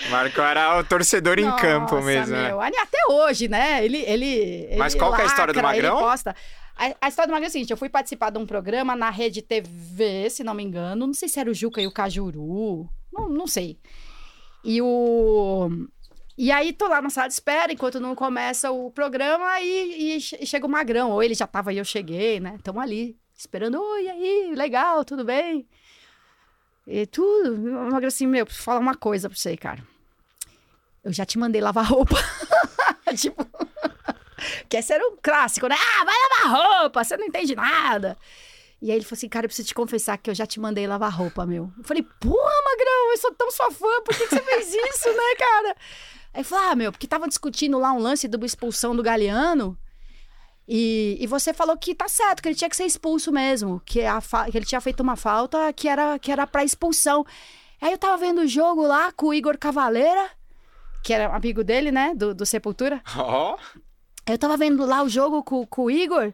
O 0.07 0.11
Marco 0.11 0.41
era 0.41 0.79
o 0.79 0.85
torcedor 0.85 1.39
em 1.39 1.51
campo 1.57 1.95
Nossa, 1.95 2.07
mesmo, 2.07 2.35
né? 2.35 2.49
meu. 2.49 2.61
Ali 2.61 2.77
Até 2.77 2.99
hoje, 3.09 3.49
né? 3.49 3.85
Ele. 3.85 3.99
ele 3.99 4.75
Mas 4.77 4.95
ele 4.95 5.01
qual 5.01 5.15
que 5.15 5.21
é 5.21 5.25
a 5.25 5.27
história 5.27 5.53
do 5.53 5.61
lacra, 5.63 5.77
ele 5.79 5.87
Magrão? 5.87 6.03
posta. 6.03 6.35
A, 7.01 7.09
história 7.09 7.29
do 7.29 7.33
Magrão 7.33 7.45
é 7.45 7.49
a 7.49 7.51
seguinte: 7.51 7.71
eu 7.71 7.77
fui 7.77 7.89
participar 7.89 8.31
de 8.31 8.39
um 8.39 8.47
programa 8.47 8.97
na 8.97 9.09
Rede 9.09 9.41
TV, 9.41 10.29
se 10.29 10.43
não 10.43 10.53
me 10.53 10.65
engano. 10.65 11.07
Não 11.07 11.15
sei 11.15 11.29
se 11.29 11.39
era 11.39 11.49
o 11.49 11.55
Juca 11.55 11.81
e 11.81 11.87
o 11.87 11.93
Cajuru. 11.93 12.89
Não, 13.13 13.29
não 13.29 13.47
sei. 13.47 13.79
E 14.65 14.83
o. 14.83 15.71
E 16.37 16.51
aí, 16.51 16.73
tô 16.73 16.89
lá 16.89 17.01
na 17.01 17.11
sala 17.11 17.29
de 17.29 17.35
espera, 17.35 17.73
enquanto 17.73 18.01
não 18.01 18.17
começa 18.17 18.73
o 18.73 18.91
programa, 18.91 19.61
e, 19.61 20.15
e 20.15 20.17
e 20.17 20.47
chega 20.47 20.67
o 20.67 20.69
Magrão. 20.69 21.13
Ou 21.13 21.23
ele 21.23 21.35
já 21.35 21.47
tava 21.47 21.73
e 21.73 21.79
eu 21.79 21.85
cheguei, 21.85 22.41
né? 22.41 22.59
Tamo 22.65 22.81
ali, 22.81 23.17
esperando. 23.33 23.81
Oi, 23.81 24.09
aí, 24.09 24.53
legal, 24.57 25.05
tudo 25.05 25.25
bem? 25.25 25.69
E 26.87 27.07
tudo. 27.07 27.55
O 27.55 27.93
Magrão 27.93 28.09
assim, 28.09 28.27
meu, 28.27 28.45
preciso 28.45 28.65
falar 28.65 28.81
uma 28.81 28.97
coisa 28.97 29.29
pra 29.29 29.39
você, 29.39 29.57
cara. 29.57 29.87
Eu 31.05 31.13
já 31.13 31.25
te 31.25 31.39
mandei 31.39 31.61
lavar 31.61 31.85
roupa. 31.85 32.17
tipo. 33.17 33.47
Que 34.69 34.77
esse 34.77 34.93
era 34.93 35.07
um 35.07 35.17
clássico, 35.23 35.67
né? 35.67 35.77
Ah, 35.79 36.05
vai 36.05 36.15
lavar 36.15 36.81
roupa, 36.81 37.05
você 37.05 37.17
não 37.17 37.27
entende 37.27 37.55
nada. 37.55 38.17
E 38.81 38.91
aí 38.91 38.97
ele 38.97 39.05
falou 39.05 39.17
assim, 39.17 39.29
cara, 39.29 39.47
eu 39.47 39.49
preciso 39.49 39.69
te 39.69 39.75
confessar 39.75 40.19
que 40.19 40.29
eu 40.29 40.35
já 40.35 40.45
te 40.45 40.59
mandei 40.59 40.87
lavar 40.89 41.13
roupa, 41.13 41.47
meu. 41.47 41.73
Eu 41.79 41.85
falei, 41.85 42.03
porra, 42.03 42.53
Magrão, 42.65 43.13
eu 43.13 43.17
sou 43.19 43.33
tão 43.33 43.49
sua 43.51 43.71
fã, 43.71 44.03
por 44.05 44.17
que, 44.17 44.27
que 44.27 44.35
você 44.35 44.43
fez 44.43 44.75
isso, 44.75 45.09
né, 45.09 45.35
cara? 45.39 45.77
Aí 46.35 46.43
falou, 46.43 46.71
ah, 46.71 46.75
meu, 46.75 46.91
porque 46.91 47.07
estavam 47.07 47.29
discutindo 47.29 47.79
lá 47.79 47.93
um 47.93 48.01
lance 48.01 48.27
da 48.27 48.45
expulsão 48.45 48.97
do 48.97 49.03
Galeano. 49.03 49.79
E, 50.67 51.17
e 51.21 51.27
você 51.27 51.53
falou 51.53 51.77
que 51.77 51.95
tá 51.95 52.09
certo, 52.09 52.43
que 52.43 52.49
ele 52.49 52.57
tinha 52.57 52.71
que 52.71 52.77
ser 52.77 52.85
expulso 52.85 53.31
mesmo, 53.31 53.81
que, 53.85 54.05
a 54.05 54.21
que 54.51 54.57
ele 54.57 54.67
tinha 54.67 54.81
feito 54.81 55.01
uma 55.01 55.17
falta 55.17 55.73
que 55.73 55.89
era, 55.89 56.19
que 56.19 56.33
era 56.33 56.47
pra 56.47 56.65
expulsão. 56.65 57.25
Aí 57.81 57.93
eu 57.93 57.99
tava 57.99 58.17
vendo 58.17 58.41
o 58.41 58.47
jogo 58.47 58.83
lá 58.87 59.13
com 59.13 59.27
o 59.27 59.35
Igor 59.35 59.59
Cavaleira, 59.59 60.31
que 61.05 61.13
era 61.13 61.35
amigo 61.35 61.63
dele, 61.63 61.93
né, 61.93 62.15
do, 62.15 62.35
do 62.35 62.47
Sepultura. 62.47 63.03
Ó, 63.17 63.57
Eu 64.27 64.39
tava 64.39 64.57
vendo 64.57 64.85
lá 64.87 65.03
o 65.03 65.09
jogo 65.09 65.43
com, 65.43 65.67
com 65.67 65.85
o 65.85 65.91
Igor 65.91 66.33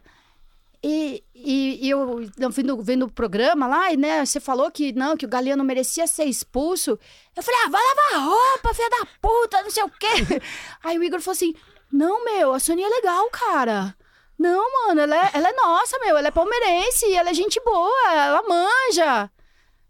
e, 0.81 1.23
e, 1.35 1.87
e 1.87 1.89
eu 1.89 2.21
vendo, 2.49 2.81
vendo 2.81 3.05
o 3.05 3.11
programa 3.11 3.67
lá, 3.67 3.91
e 3.91 3.97
né, 3.97 4.25
você 4.25 4.39
falou 4.39 4.71
que 4.71 4.93
não, 4.93 5.17
que 5.17 5.25
o 5.25 5.29
Galeano 5.29 5.63
merecia 5.63 6.07
ser 6.07 6.23
expulso. 6.25 6.97
Eu 7.35 7.43
falei, 7.43 7.59
ah, 7.65 7.69
vai 7.69 7.81
lavar 7.81 8.29
roupa, 8.29 8.73
filha 8.73 8.89
da 8.89 9.05
puta, 9.21 9.61
não 9.61 9.69
sei 9.69 9.83
o 9.83 9.89
quê. 9.89 10.07
Aí 10.83 10.97
o 10.97 11.03
Igor 11.03 11.19
falou 11.19 11.33
assim: 11.33 11.53
não, 11.91 12.23
meu, 12.23 12.53
a 12.53 12.59
Sonia 12.59 12.85
é 12.85 12.89
legal, 12.89 13.29
cara. 13.29 13.95
Não, 14.37 14.87
mano, 14.87 15.01
ela 15.01 15.15
é, 15.17 15.31
ela 15.33 15.49
é 15.49 15.53
nossa, 15.53 15.99
meu, 15.99 16.15
ela 16.15 16.29
é 16.29 16.31
palmeirense, 16.31 17.13
ela 17.13 17.29
é 17.29 17.33
gente 17.33 17.59
boa, 17.61 18.13
ela 18.13 18.41
manja. 18.43 19.29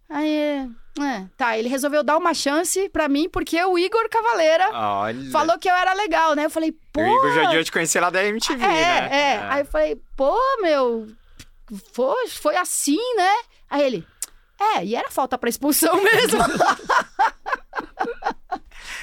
Aí, 0.09 0.67
é, 0.99 1.25
tá, 1.37 1.57
ele 1.57 1.69
resolveu 1.69 2.03
dar 2.03 2.17
uma 2.17 2.33
chance 2.33 2.89
pra 2.89 3.07
mim, 3.07 3.29
porque 3.29 3.63
o 3.63 3.77
Igor 3.77 4.09
Cavaleira 4.09 4.69
olha. 4.73 5.29
falou 5.31 5.57
que 5.59 5.69
eu 5.69 5.75
era 5.75 5.93
legal, 5.93 6.33
né? 6.35 6.45
Eu 6.45 6.49
falei, 6.49 6.71
pô. 6.91 7.01
O 7.01 7.07
Igor 7.07 7.33
já 7.33 7.43
devia 7.45 7.63
te 7.63 7.71
conhecer 7.71 7.99
lá 7.99 8.09
da 8.09 8.23
MTV, 8.25 8.63
É, 8.63 8.67
né? 8.67 9.09
é. 9.11 9.37
Aí 9.49 9.61
eu 9.61 9.65
falei, 9.65 10.01
pô, 10.17 10.35
meu, 10.61 11.07
foi, 11.93 12.27
foi 12.29 12.55
assim, 12.57 12.97
né? 13.15 13.33
Aí 13.69 13.83
ele, 13.83 14.07
é, 14.59 14.83
e 14.83 14.95
era 14.95 15.11
falta 15.11 15.37
pra 15.37 15.47
expulsão 15.49 15.95
mesmo. 16.01 16.39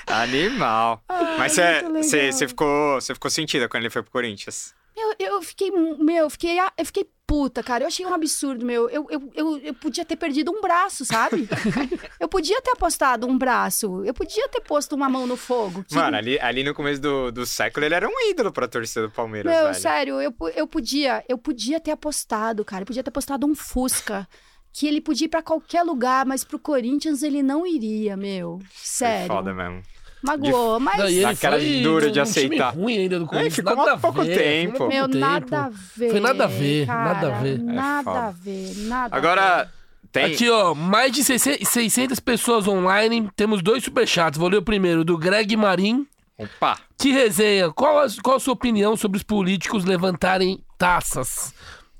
Animal. 0.09 1.03
Mas 1.39 1.59
Ah, 1.59 1.83
muito 1.83 2.07
você 2.09 2.49
ficou, 2.49 3.01
você 3.01 3.15
ficou 3.15 3.31
sentida 3.31 3.69
quando 3.69 3.85
ele 3.85 3.91
foi 3.91 4.03
pro 4.03 4.11
Corinthians. 4.13 4.75
Eu, 4.97 5.15
eu 5.19 5.43
fiquei, 5.43 5.71
meu, 5.71 6.25
eu 6.25 6.31
fiquei, 6.31 6.59
eu 6.61 6.87
fiquei 6.87 7.07
puta, 7.27 7.63
cara. 7.63 7.85
Eu 7.85 7.89
achei 7.89 8.07
um 8.07 8.15
absurdo, 8.15 8.65
meu. 8.65 8.89
Eu, 8.89 9.07
eu, 9.11 9.31
eu, 9.35 9.59
eu 9.59 9.75
podia 9.75 10.05
ter 10.05 10.17
perdido 10.17 10.51
um 10.53 10.61
braço, 10.61 11.05
sabe? 11.05 11.49
eu 12.21 12.29
podia 12.29 12.61
ter 12.63 12.71
apostado 12.71 13.27
um 13.27 13.37
braço. 13.37 14.05
Eu 14.05 14.15
podia 14.15 14.49
ter 14.49 14.61
posto 14.61 14.95
uma 14.95 15.09
mão 15.09 15.27
no 15.27 15.37
fogo. 15.37 15.85
que- 15.85 15.95
Mano, 15.95 16.17
ali, 16.17 16.39
ali 16.41 16.63
no 16.63 16.73
começo 16.75 17.01
do, 17.01 17.31
do 17.33 17.45
século 17.45 17.85
ele 17.85 17.95
era 17.95 18.09
um 18.09 18.31
ídolo 18.31 18.53
pra 18.53 18.69
torcida 18.69 19.03
do 19.09 19.11
Palmeiras, 19.13 19.53
Meu, 19.53 19.63
velho. 19.65 19.75
sério, 19.75 20.21
eu, 20.21 20.35
eu 20.55 20.67
podia, 20.67 21.25
eu 21.29 21.37
podia 21.37 21.81
ter 21.81 21.91
apostado, 21.91 22.65
cara. 22.65 22.83
Eu 22.83 22.87
podia 22.87 23.03
ter 23.03 23.11
apostado 23.11 23.47
um 23.47 23.55
Fusca. 23.55 24.27
Que 24.73 24.87
ele 24.87 25.01
podia 25.01 25.25
ir 25.25 25.29
pra 25.31 25.43
qualquer 25.43 25.83
lugar, 25.83 26.27
mas 26.27 26.45
pro 26.45 26.59
Corinthians 26.59 27.23
ele 27.23 27.43
não 27.43 27.67
iria, 27.67 28.15
meu. 28.15 28.59
Foi 28.59 28.69
Sério. 28.77 29.27
foda 29.27 29.55
mesmo. 29.55 29.83
Magoou, 30.27 30.81
mas. 30.81 30.99
Não, 30.99 31.09
e 31.09 31.25
ele 31.25 31.37
cara 31.37 31.57
foi 31.59 31.81
dura 31.83 32.07
de 32.07 32.13
time 32.13 32.23
aceitar. 32.23 32.75
ruim 32.75 32.99
ainda 32.99 33.19
do 33.19 33.27
Corinthians. 33.27 33.55
ficou 33.55 33.77
nada 33.77 33.97
pouco 33.99 34.21
a 34.21 34.25
ver, 34.25 34.37
tempo. 34.39 34.85
há 34.85 34.89
Meu, 34.89 35.05
pouco 35.05 35.17
nada 35.19 35.41
tempo. 35.47 35.55
a 35.57 35.69
ver. 35.97 36.11
Foi 36.11 36.21
nada 36.21 36.45
a 36.45 36.47
ver, 36.47 36.87
cara, 36.87 37.05
nada 37.15 37.27
a 37.27 37.39
ver. 37.41 37.59
Nada 37.59 38.11
a 38.11 38.31
ver, 38.31 38.73
nada 38.79 39.15
a 39.15 39.19
Agora, 39.19 39.65
ver. 39.65 39.71
tem... 40.13 40.25
Aqui, 40.35 40.51
ó, 40.51 40.75
mais 40.75 41.13
de 41.13 41.23
600 41.25 41.69
600 41.69 42.21
pessoas 42.21 42.67
online. 42.69 43.29
Temos 43.37 43.63
dois 43.63 43.85
superchats. 43.85 44.39
Vou 44.39 44.49
ler 44.49 44.59
o 44.59 44.63
primeiro, 44.63 45.05
do 45.05 45.17
Greg 45.17 45.57
Marim. 45.57 46.07
Opa, 46.39 46.77
Que 46.99 47.13
resenha. 47.13 47.71
Qual 47.73 47.99
a, 47.99 48.07
qual 48.23 48.37
a 48.37 48.41
sua 48.41 48.53
opinião 48.53 48.95
sobre 48.97 49.17
os 49.17 49.23
políticos 49.23 49.85
levantarem 49.87 50.61
taças? 50.77 51.55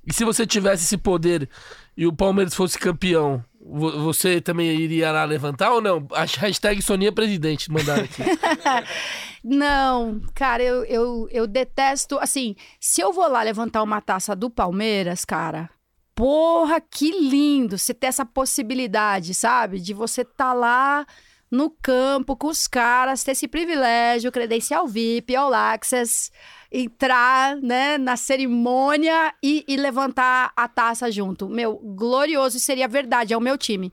E 0.07 0.13
se 0.13 0.25
você 0.25 0.47
tivesse 0.47 0.85
esse 0.85 0.97
poder 0.99 1.49
e 1.97 2.07
o 2.07 2.13
Palmeiras 2.13 2.55
fosse 2.55 2.79
campeão, 2.79 3.43
você 3.69 4.41
também 4.41 4.69
iria 4.69 5.11
lá 5.11 5.25
levantar 5.25 5.73
ou 5.73 5.81
não? 5.81 6.07
A 6.13 6.25
hashtag 6.25 6.81
Sonia 6.81 7.11
Presidente 7.11 7.71
mandaram 7.71 8.05
aqui. 8.05 8.23
Não, 9.43 10.21
cara, 10.35 10.63
eu, 10.63 10.85
eu, 10.85 11.29
eu 11.31 11.47
detesto. 11.47 12.19
Assim, 12.19 12.55
se 12.81 13.01
eu 13.01 13.13
vou 13.13 13.29
lá 13.29 13.43
levantar 13.43 13.83
uma 13.83 14.01
taça 14.01 14.35
do 14.35 14.49
Palmeiras, 14.51 15.25
cara. 15.25 15.71
Porra, 16.15 16.81
que 16.81 17.11
lindo 17.11 17.77
você 17.77 17.93
ter 17.93 18.07
essa 18.07 18.25
possibilidade, 18.25 19.35
sabe? 19.35 19.79
De 19.79 19.93
você 19.93 20.25
tá 20.25 20.53
lá 20.53 21.07
no 21.51 21.71
campo 21.71 22.37
com 22.37 22.49
os 22.49 22.67
caras, 22.67 23.23
ter 23.23 23.33
esse 23.33 23.47
privilégio, 23.47 24.33
credencial 24.33 24.87
VIP, 24.87 25.37
All 25.37 25.53
Access, 25.53 26.31
entrar, 26.71 27.57
né, 27.57 27.99
na 27.99 28.17
cerimônia 28.17 29.35
e, 29.43 29.65
e 29.69 29.77
levantar 29.77 30.53
a 30.57 30.69
taça 30.69 31.11
junto. 31.11 31.49
Meu, 31.49 31.77
glorioso, 31.77 32.59
seria 32.59 32.89
verdade, 32.89 33.33
é 33.33 33.37
o 33.37 33.41
meu 33.41 33.57
time. 33.57 33.93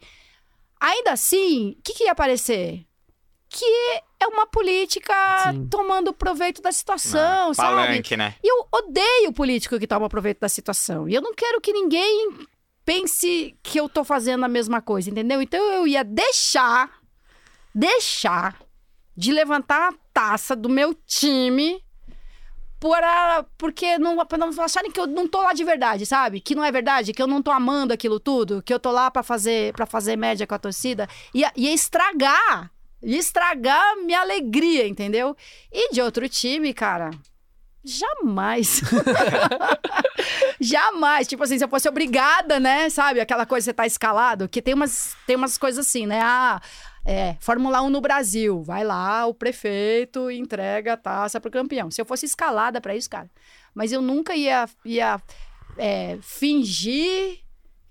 Ainda 0.79 1.11
assim, 1.11 1.75
o 1.79 1.81
que, 1.81 1.93
que 1.93 2.03
ia 2.05 2.11
aparecer? 2.11 2.85
porque 3.53 4.01
é 4.19 4.25
uma 4.25 4.47
política 4.47 5.13
Sim. 5.51 5.67
tomando 5.67 6.11
proveito 6.11 6.59
da 6.59 6.71
situação, 6.71 7.51
Ah, 7.51 7.53
sabe? 7.53 7.75
Palanque, 7.75 8.17
né? 8.17 8.33
E 8.43 8.51
eu 8.51 8.67
odeio 8.71 9.31
político 9.31 9.77
que 9.77 9.85
toma 9.85 10.09
proveito 10.09 10.39
da 10.39 10.49
situação. 10.49 11.07
E 11.07 11.13
eu 11.13 11.21
não 11.21 11.35
quero 11.35 11.61
que 11.61 11.71
ninguém 11.71 12.31
pense 12.83 13.55
que 13.61 13.79
eu 13.79 13.87
tô 13.87 14.03
fazendo 14.03 14.43
a 14.43 14.47
mesma 14.47 14.81
coisa, 14.81 15.11
entendeu? 15.11 15.39
Então 15.39 15.63
eu 15.71 15.85
ia 15.85 16.03
deixar, 16.03 16.99
deixar 17.75 18.59
de 19.15 19.31
levantar 19.31 19.89
a 19.89 19.95
taça 20.11 20.55
do 20.55 20.67
meu 20.67 20.95
time 21.05 21.82
para, 22.83 23.45
porque 23.57 23.97
não, 23.97 24.25
pra 24.25 24.37
não 24.37 24.49
acharem 24.61 24.91
que 24.91 24.99
eu 24.99 25.07
não 25.07 25.25
tô 25.25 25.41
lá 25.41 25.53
de 25.53 25.63
verdade, 25.63 26.05
sabe? 26.05 26.41
Que 26.41 26.53
não 26.53 26.65
é 26.65 26.69
verdade, 26.69 27.13
que 27.13 27.21
eu 27.21 27.27
não 27.27 27.41
tô 27.41 27.49
amando 27.49 27.93
aquilo 27.93 28.19
tudo, 28.19 28.61
que 28.61 28.73
eu 28.73 28.79
tô 28.79 28.91
lá 28.91 29.09
pra 29.09 29.23
fazer, 29.23 29.71
pra 29.71 29.85
fazer 29.85 30.17
média 30.17 30.45
com 30.45 30.53
a 30.53 30.59
torcida. 30.59 31.07
Ia, 31.33 31.49
ia 31.55 31.73
estragar, 31.73 32.69
ia 33.01 33.17
estragar 33.17 33.95
minha 34.03 34.19
alegria, 34.19 34.85
entendeu? 34.85 35.33
E 35.71 35.93
de 35.93 36.01
outro 36.01 36.27
time, 36.27 36.73
cara, 36.73 37.11
jamais. 37.85 38.81
jamais. 40.59 41.25
Tipo 41.25 41.43
assim, 41.43 41.57
se 41.57 41.63
eu 41.63 41.69
fosse 41.69 41.87
obrigada, 41.87 42.59
né? 42.59 42.89
Sabe? 42.89 43.21
Aquela 43.21 43.45
coisa 43.45 43.63
você 43.63 43.73
tá 43.73 43.87
escalado, 43.87 44.49
que 44.49 44.61
tem 44.61 44.73
umas, 44.73 45.15
tem 45.25 45.37
umas 45.37 45.57
coisas 45.57 45.87
assim, 45.87 46.05
né? 46.05 46.19
Ah, 46.21 46.61
é, 47.05 47.35
Fórmula 47.39 47.81
1 47.81 47.89
no 47.89 48.01
Brasil. 48.01 48.61
Vai 48.63 48.83
lá, 48.83 49.25
o 49.25 49.33
prefeito 49.33 50.31
entrega 50.31 50.93
a 50.93 50.97
taça 50.97 51.39
pro 51.39 51.51
campeão. 51.51 51.91
Se 51.91 52.01
eu 52.01 52.05
fosse 52.05 52.25
escalada 52.25 52.79
pra 52.79 52.95
isso, 52.95 53.09
cara. 53.09 53.29
Mas 53.73 53.91
eu 53.91 54.01
nunca 54.01 54.35
ia, 54.35 54.67
ia 54.85 55.21
é, 55.77 56.17
fingir 56.21 57.39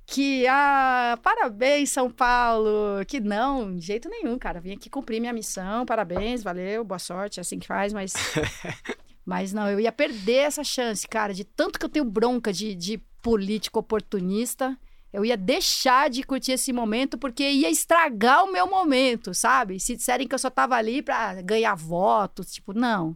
que, 0.07 0.47
ah, 0.47 1.19
parabéns, 1.23 1.91
São 1.91 2.11
Paulo. 2.11 3.05
Que 3.07 3.21
não, 3.21 3.77
de 3.77 3.87
jeito 3.87 4.09
nenhum, 4.09 4.39
cara. 4.39 4.61
Vim 4.61 4.75
aqui 4.75 4.91
cumprir 4.91 5.21
minha 5.21 5.33
missão, 5.33 5.85
parabéns, 5.87 6.43
valeu, 6.43 6.85
boa 6.85 6.99
sorte, 6.99 7.39
é 7.39 7.43
assim 7.43 7.59
que 7.59 7.67
faz, 7.67 7.93
mas. 7.93 8.13
mas 9.25 9.53
não, 9.53 9.71
eu 9.71 9.81
ia 9.81 9.93
perder 9.93 10.45
essa 10.45 10.65
chance, 10.65 11.07
cara, 11.07 11.33
de 11.33 11.45
tanto 11.45 11.79
que 11.79 11.85
eu 11.85 11.89
tenho 11.89 12.05
bronca 12.05 12.53
de, 12.53 12.75
de 12.75 12.99
político 13.23 13.79
oportunista. 13.79 14.77
Eu 15.13 15.25
ia 15.25 15.37
deixar 15.37 16.09
de 16.09 16.23
curtir 16.23 16.53
esse 16.53 16.73
momento 16.73 17.19
porque 17.19 17.43
ia 17.43 17.71
estragar 17.71 18.45
o 18.45 18.53
meu 18.53 18.67
momento, 18.67 19.35
sabe? 19.35 19.79
Se 19.79 19.95
disserem 19.95 20.27
que 20.27 20.35
eu 20.35 20.39
só 20.39 20.49
tava 20.49 20.75
ali 20.75 21.03
pra 21.03 21.41
ganhar 21.43 21.75
votos, 21.75 22.53
tipo, 22.53 22.73
não. 22.73 23.15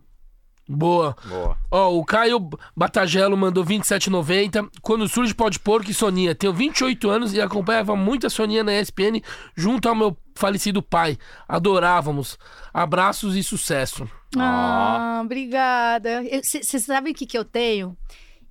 Boa. 0.69 1.17
Boa. 1.25 1.57
Ó, 1.71 1.97
o 1.97 2.05
Caio 2.05 2.51
Batagelo 2.77 3.37
mandou 3.37 3.65
27,90. 3.65 4.69
Quando 4.83 5.09
surge 5.09 5.33
Pode 5.33 5.61
Porco 5.61 5.91
e 5.91 5.95
Soninha. 5.95 6.35
Tenho 6.35 6.53
28 6.53 7.09
anos 7.09 7.33
e 7.33 7.41
acompanhava 7.41 7.95
muito 7.95 8.27
a 8.27 8.31
Soninha 8.31 8.65
na 8.65 8.79
ESPN 8.79 9.23
junto 9.57 9.89
ao 9.89 9.95
meu 9.95 10.17
falecido 10.35 10.83
pai. 10.83 11.17
Adorávamos. 11.49 12.37
Abraços 12.75 13.37
e 13.37 13.43
sucesso. 13.43 14.09
Ah, 14.37 15.21
obrigada. 15.25 16.23
Você 16.43 16.81
sabe 16.81 17.13
o 17.13 17.15
que, 17.15 17.27
que 17.27 17.39
eu 17.39 17.45
tenho? 17.45 17.97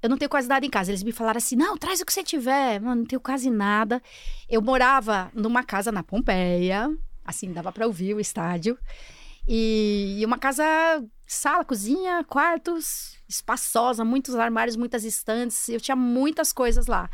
Eu 0.06 0.10
não 0.10 0.18
tenho 0.18 0.30
quase 0.30 0.48
nada 0.48 0.64
em 0.64 0.70
casa. 0.70 0.92
Eles 0.92 1.02
me 1.02 1.12
falaram 1.12 1.38
assim: 1.38 1.56
não, 1.56 1.76
traz 1.76 2.00
o 2.00 2.06
que 2.06 2.14
você 2.14 2.24
tiver. 2.24 2.80
Mano, 2.80 2.98
não 2.98 3.06
tenho 3.06 3.20
quase 3.20 3.50
nada. 3.50 4.02
Eu 4.48 4.62
morava 4.62 5.32
numa 5.34 5.64
casa 5.64 5.92
na 5.92 6.04
Pompeia. 6.04 6.96
Assim, 7.26 7.52
dava 7.52 7.72
pra 7.72 7.88
ouvir 7.88 8.14
o 8.14 8.20
estádio. 8.20 8.78
E, 9.48 10.18
e 10.20 10.26
uma 10.26 10.38
casa, 10.38 10.64
sala, 11.26 11.66
cozinha, 11.66 12.24
quartos, 12.24 13.18
espaçosa, 13.28 14.06
muitos 14.06 14.36
armários, 14.36 14.76
muitas 14.76 15.04
estantes. 15.04 15.68
Eu 15.70 15.82
tinha 15.82 15.96
muitas 15.96 16.54
coisas 16.54 16.86
lá. 16.86 17.10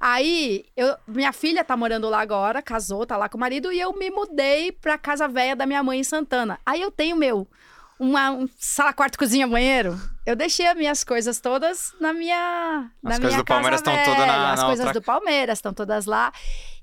Aí, 0.00 0.64
eu, 0.74 0.96
minha 1.06 1.30
filha 1.30 1.62
tá 1.62 1.76
morando 1.76 2.08
lá 2.08 2.22
agora, 2.22 2.62
casou, 2.62 3.04
tá 3.04 3.18
lá 3.18 3.28
com 3.28 3.36
o 3.36 3.40
marido, 3.40 3.70
e 3.70 3.78
eu 3.78 3.92
me 3.92 4.10
mudei 4.10 4.72
pra 4.72 4.96
casa 4.96 5.28
velha 5.28 5.54
da 5.54 5.66
minha 5.66 5.82
mãe 5.82 6.00
em 6.00 6.04
Santana. 6.04 6.58
Aí 6.64 6.80
eu 6.80 6.90
tenho 6.90 7.16
meu, 7.16 7.46
uma 7.98 8.30
um 8.30 8.48
sala, 8.58 8.94
quarto, 8.94 9.18
cozinha, 9.18 9.46
banheiro. 9.46 10.00
Eu 10.30 10.36
deixei 10.36 10.66
as 10.66 10.76
minhas 10.76 11.02
coisas 11.04 11.40
todas 11.40 11.92
na 12.00 12.12
minha. 12.12 12.90
na 13.02 13.10
As 13.10 13.18
minha 13.18 13.20
coisas 13.20 13.36
do 13.38 13.44
casa 13.44 13.44
Palmeiras 13.44 13.80
estão 13.80 13.92
todas 14.04 14.26
na- 14.26 14.52
As 14.52 14.60
na 14.60 14.66
coisas 14.66 14.86
outra- 14.86 15.00
do 15.00 15.04
Palmeiras 15.04 15.58
estão 15.58 15.74
todas 15.74 16.06
lá. 16.06 16.32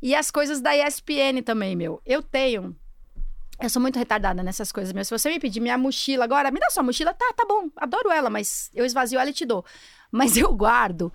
E 0.02 0.14
as 0.16 0.30
coisas 0.30 0.60
da 0.62 0.76
ESPN 0.76 1.42
também, 1.42 1.76
meu. 1.76 2.02
Eu 2.06 2.22
tenho. 2.22 2.76
Eu 3.60 3.70
sou 3.70 3.82
muito 3.82 3.98
retardada 3.98 4.44
nessas 4.44 4.72
coisas, 4.72 4.94
meu. 4.94 5.04
Se 5.04 5.12
você 5.18 5.30
me 5.30 5.40
pedir 5.40 5.60
minha 5.60 5.78
mochila 5.78 6.24
agora, 6.26 6.52
me 6.52 6.60
dá 6.60 6.70
sua 6.70 6.84
mochila, 6.84 7.14
tá, 7.14 7.34
tá 7.36 7.46
bom. 7.48 7.70
Adoro 7.76 8.12
ela, 8.12 8.30
mas 8.30 8.70
eu 8.76 8.86
esvazio 8.86 9.20
ela 9.20 9.30
e 9.30 9.34
te 9.34 9.46
dou. 9.46 9.66
Mas 10.12 10.38
eu 10.38 10.54
guardo, 10.54 11.12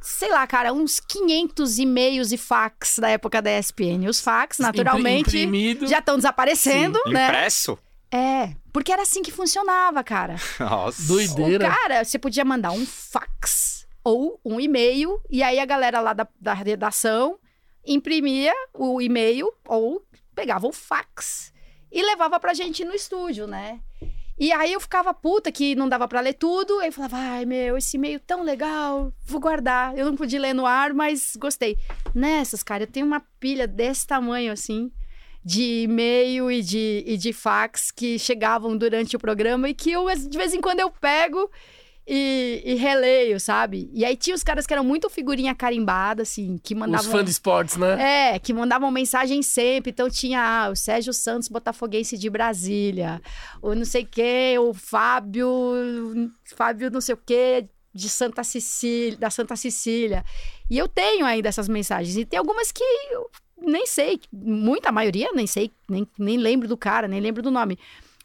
sei 0.00 0.30
lá, 0.30 0.46
cara, 0.46 0.72
uns 0.72 0.98
500 1.00 1.78
e-mails 1.78 2.32
e 2.32 2.38
fax 2.38 2.98
da 2.98 3.10
época 3.10 3.42
da 3.42 3.50
ESPN. 3.50 4.08
Os 4.08 4.20
fax, 4.20 4.58
naturalmente, 4.58 5.36
Imprimido. 5.36 5.86
já 5.86 5.98
estão 5.98 6.16
desaparecendo, 6.16 6.98
né? 7.08 7.26
Impresso? 7.26 7.78
É, 8.10 8.54
porque 8.78 8.92
era 8.92 9.02
assim 9.02 9.22
que 9.22 9.32
funcionava, 9.32 10.04
cara. 10.04 10.36
Nossa. 10.60 11.02
Doideira. 11.08 11.66
O 11.66 11.68
cara, 11.68 12.04
você 12.04 12.16
podia 12.16 12.44
mandar 12.44 12.70
um 12.70 12.86
fax 12.86 13.88
ou 14.04 14.40
um 14.44 14.60
e-mail, 14.60 15.20
e 15.28 15.42
aí 15.42 15.58
a 15.58 15.64
galera 15.64 15.98
lá 15.98 16.12
da, 16.12 16.28
da 16.40 16.54
redação 16.54 17.40
imprimia 17.84 18.54
o 18.72 19.02
e-mail 19.02 19.52
ou 19.66 20.00
pegava 20.32 20.68
o 20.68 20.72
fax 20.72 21.52
e 21.90 22.00
levava 22.00 22.38
pra 22.38 22.54
gente 22.54 22.84
no 22.84 22.94
estúdio, 22.94 23.48
né? 23.48 23.80
E 24.38 24.52
aí 24.52 24.72
eu 24.72 24.78
ficava 24.78 25.12
puta 25.12 25.50
que 25.50 25.74
não 25.74 25.88
dava 25.88 26.06
pra 26.06 26.20
ler 26.20 26.34
tudo, 26.34 26.78
aí 26.78 26.86
eu 26.86 26.92
falava, 26.92 27.16
ai 27.16 27.44
meu, 27.44 27.76
esse 27.76 27.96
e-mail 27.96 28.20
tão 28.20 28.44
legal, 28.44 29.12
vou 29.26 29.40
guardar. 29.40 29.98
Eu 29.98 30.06
não 30.06 30.14
podia 30.14 30.40
ler 30.40 30.54
no 30.54 30.64
ar, 30.64 30.94
mas 30.94 31.34
gostei. 31.34 31.76
Nessas, 32.14 32.62
cara, 32.62 32.84
eu 32.84 32.86
tenho 32.86 33.06
uma 33.06 33.20
pilha 33.40 33.66
desse 33.66 34.06
tamanho 34.06 34.52
assim 34.52 34.92
de 35.44 35.82
e-mail 35.82 36.50
e 36.50 36.62
de, 36.62 37.04
e 37.06 37.16
de 37.16 37.32
fax 37.32 37.90
que 37.90 38.18
chegavam 38.18 38.76
durante 38.76 39.16
o 39.16 39.18
programa 39.18 39.68
e 39.68 39.74
que 39.74 39.90
eu, 39.90 40.06
de 40.14 40.36
vez 40.36 40.52
em 40.52 40.60
quando, 40.60 40.80
eu 40.80 40.90
pego 40.90 41.50
e, 42.10 42.62
e 42.64 42.74
releio, 42.74 43.38
sabe? 43.38 43.90
E 43.92 44.02
aí 44.02 44.16
tinha 44.16 44.34
os 44.34 44.42
caras 44.42 44.66
que 44.66 44.72
eram 44.72 44.82
muito 44.82 45.10
figurinha 45.10 45.54
carimbada, 45.54 46.22
assim, 46.22 46.58
que 46.62 46.72
Os 46.72 46.80
mandavam. 46.80 47.10
fãs 47.10 47.24
de 47.24 47.30
esportes, 47.30 47.76
né? 47.76 48.32
É, 48.34 48.38
que 48.38 48.54
mandavam 48.54 48.90
mensagem 48.90 49.42
sempre. 49.42 49.90
Então 49.90 50.08
tinha 50.08 50.40
ah, 50.40 50.70
o 50.70 50.76
Sérgio 50.76 51.12
Santos, 51.12 51.48
botafoguense 51.48 52.16
de 52.16 52.30
Brasília. 52.30 53.20
O 53.60 53.74
não 53.74 53.84
sei 53.84 54.06
quê, 54.06 54.56
o 54.58 54.72
Fábio. 54.72 55.50
Fábio 56.56 56.90
não 56.90 57.00
sei 57.02 57.14
o 57.14 57.18
quê, 57.18 57.68
de 57.94 58.08
Santa 58.08 58.42
Cecília, 58.42 59.18
da 59.18 59.28
Santa 59.28 59.54
Cecília. 59.54 60.24
E 60.70 60.78
eu 60.78 60.88
tenho 60.88 61.26
ainda 61.26 61.50
essas 61.50 61.68
mensagens. 61.68 62.16
E 62.16 62.24
tem 62.24 62.38
algumas 62.38 62.72
que 62.72 62.82
eu 63.10 63.30
nem 63.60 63.86
sei, 63.86 64.20
muita 64.32 64.92
maioria, 64.92 65.30
nem 65.32 65.46
sei, 65.46 65.70
nem, 65.88 66.06
nem 66.18 66.36
lembro 66.36 66.68
do 66.68 66.76
cara, 66.76 67.08
nem 67.08 67.20
lembro 67.20 67.42
do 67.42 67.50
nome. 67.50 67.78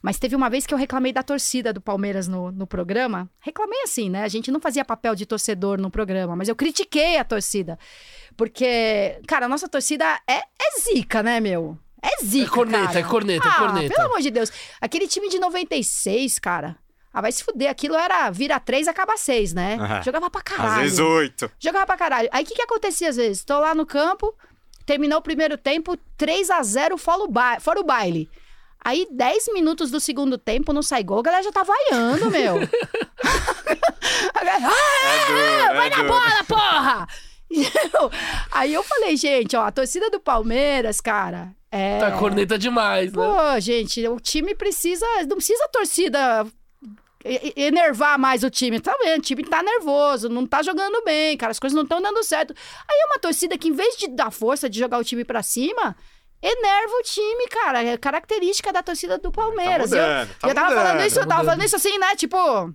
Mas 0.03 0.19
teve 0.19 0.35
uma 0.35 0.49
vez 0.49 0.65
que 0.65 0.73
eu 0.73 0.77
reclamei 0.77 1.13
da 1.13 1.23
torcida 1.23 1.71
do 1.71 1.79
Palmeiras 1.79 2.27
no, 2.27 2.51
no 2.51 2.67
programa. 2.67 3.29
Reclamei 3.39 3.83
assim, 3.83 4.09
né? 4.09 4.23
A 4.23 4.27
gente 4.27 4.51
não 4.51 4.59
fazia 4.59 4.83
papel 4.83 5.15
de 5.15 5.25
torcedor 5.25 5.79
no 5.79 5.89
programa, 5.89 6.35
mas 6.35 6.49
eu 6.49 6.55
critiquei 6.57 7.17
a 7.17 7.23
torcida. 7.23 7.79
Porque, 8.35 9.21
cara, 9.25 9.45
a 9.45 9.49
nossa 9.49 9.69
torcida 9.69 10.03
é, 10.27 10.39
é 10.39 10.79
zica, 10.81 11.23
né, 11.23 11.39
meu? 11.39 11.77
É 12.01 12.21
zica. 12.21 12.47
É 12.47 12.49
corneta, 12.49 12.87
cara. 12.87 12.99
é 12.99 13.03
corneta, 13.03 13.47
é 13.47 13.49
ah, 13.49 13.55
corneta. 13.55 13.95
Pelo 13.95 14.07
amor 14.07 14.19
de 14.19 14.29
Deus. 14.29 14.51
Aquele 14.81 15.07
time 15.07 15.29
de 15.29 15.39
96, 15.39 16.37
cara. 16.37 16.75
Ah, 17.13 17.21
vai 17.21 17.31
se 17.31 17.41
fuder. 17.41 17.69
Aquilo 17.69 17.95
era 17.95 18.29
vira 18.29 18.59
três, 18.59 18.89
acaba 18.89 19.15
seis, 19.15 19.53
né? 19.53 19.77
Aham. 19.79 20.01
Jogava 20.01 20.29
pra 20.29 20.41
caralho. 20.41 20.71
Às 20.71 20.81
vezes 20.81 20.99
oito. 20.99 21.51
Jogava 21.57 21.85
pra 21.85 21.95
caralho. 21.95 22.27
Aí 22.33 22.43
o 22.43 22.47
que, 22.47 22.55
que 22.55 22.61
acontecia 22.61 23.07
às 23.07 23.15
vezes? 23.15 23.45
Tô 23.45 23.57
lá 23.57 23.73
no 23.73 23.85
campo, 23.85 24.35
terminou 24.85 25.19
o 25.19 25.21
primeiro 25.23 25.57
tempo, 25.57 25.97
3 26.17 26.49
a 26.49 26.61
0 26.63 26.97
fora 26.97 27.23
o, 27.23 27.27
ba 27.27 27.59
fora 27.59 27.79
o 27.79 27.83
baile. 27.83 28.29
Aí, 28.85 29.07
10 29.11 29.53
minutos 29.53 29.89
do 29.89 29.99
segundo 29.99 30.37
tempo, 30.37 30.73
não 30.73 30.81
sai 30.81 31.03
gol, 31.03 31.19
a 31.19 31.23
galera 31.23 31.43
já 31.43 31.51
tá 31.53 31.63
vaiando, 31.63 32.29
meu. 32.29 32.55
A 34.35 34.43
galera, 34.43 34.73
É 35.03 35.25
duro, 35.27 35.69
"Ah, 35.69 35.73
vai 35.73 35.87
é 35.87 35.89
na 35.89 35.95
duro. 35.97 36.07
bola, 36.09 36.43
porra! 36.47 37.07
Aí 38.51 38.73
eu 38.73 38.83
falei, 38.83 39.15
gente, 39.15 39.55
ó, 39.55 39.61
a 39.65 39.71
torcida 39.71 40.09
do 40.09 40.19
Palmeiras, 40.19 40.99
cara, 40.99 41.51
é... 41.71 41.99
Tá 41.99 42.11
corneta 42.17 42.57
demais, 42.57 43.13
né? 43.13 43.23
Pô, 43.25 43.59
gente, 43.59 44.05
o 44.07 44.19
time 44.19 44.53
precisa. 44.55 45.05
Não 45.27 45.37
precisa 45.37 45.63
a 45.65 45.69
torcida 45.69 46.45
enervar 47.55 48.19
mais 48.19 48.43
o 48.43 48.49
time. 48.49 48.79
Tá 48.79 48.95
vendo? 49.03 49.19
O 49.19 49.21
time 49.21 49.43
tá 49.43 49.63
nervoso, 49.63 50.29
não 50.29 50.45
tá 50.45 50.61
jogando 50.61 51.03
bem, 51.03 51.37
cara. 51.37 51.51
As 51.51 51.59
coisas 51.59 51.75
não 51.75 51.83
estão 51.83 52.01
dando 52.01 52.23
certo. 52.23 52.53
Aí 52.89 52.99
é 53.01 53.05
uma 53.05 53.19
torcida 53.19 53.57
que, 53.57 53.69
em 53.69 53.73
vez 53.73 53.95
de 53.97 54.07
dar 54.07 54.31
força 54.31 54.69
de 54.69 54.79
jogar 54.79 54.97
o 54.99 55.03
time 55.03 55.23
pra 55.23 55.41
cima. 55.41 55.95
Enerva 56.41 56.93
o 56.99 57.03
time, 57.03 57.47
cara. 57.47 57.83
É 57.83 57.97
característica 57.97 58.73
da 58.73 58.83
torcida 58.83 59.17
do 59.17 59.31
Palmeiras. 59.31 59.89
Tá 59.89 59.95
eu, 59.95 60.03
mudando, 60.03 60.35
tá 60.39 60.47
eu 60.47 60.55
tava 60.55 60.69
mudando, 60.69 60.85
falando 60.85 61.07
isso, 61.07 61.15
tá 61.15 61.21
eu 61.21 61.27
tava 61.27 61.43
falando 61.45 61.63
isso 61.63 61.75
assim, 61.77 61.97
né? 61.97 62.15
Tipo. 62.17 62.73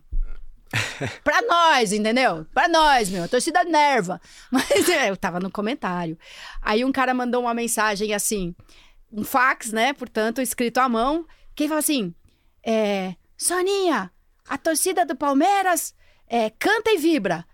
pra 1.22 1.42
nós, 1.42 1.92
entendeu? 1.92 2.46
Pra 2.54 2.66
nós, 2.66 3.10
meu. 3.10 3.24
A 3.24 3.28
torcida 3.28 3.64
nerva. 3.64 4.20
Mas 4.50 4.88
é, 4.88 5.10
eu 5.10 5.16
tava 5.16 5.38
no 5.38 5.50
comentário. 5.50 6.18
Aí 6.62 6.82
um 6.82 6.92
cara 6.92 7.12
mandou 7.12 7.42
uma 7.42 7.52
mensagem 7.52 8.14
assim, 8.14 8.54
um 9.12 9.22
fax, 9.22 9.70
né? 9.70 9.92
Portanto, 9.92 10.40
escrito 10.40 10.78
à 10.78 10.88
mão. 10.88 11.26
Que 11.54 11.68
fala 11.68 11.80
assim: 11.80 12.14
é, 12.64 13.14
Soninha, 13.36 14.10
a 14.48 14.58
torcida 14.58 15.04
do 15.04 15.16
Palmeiras 15.16 15.94
é, 16.28 16.50
canta 16.58 16.90
e 16.90 16.98
vibra. 16.98 17.44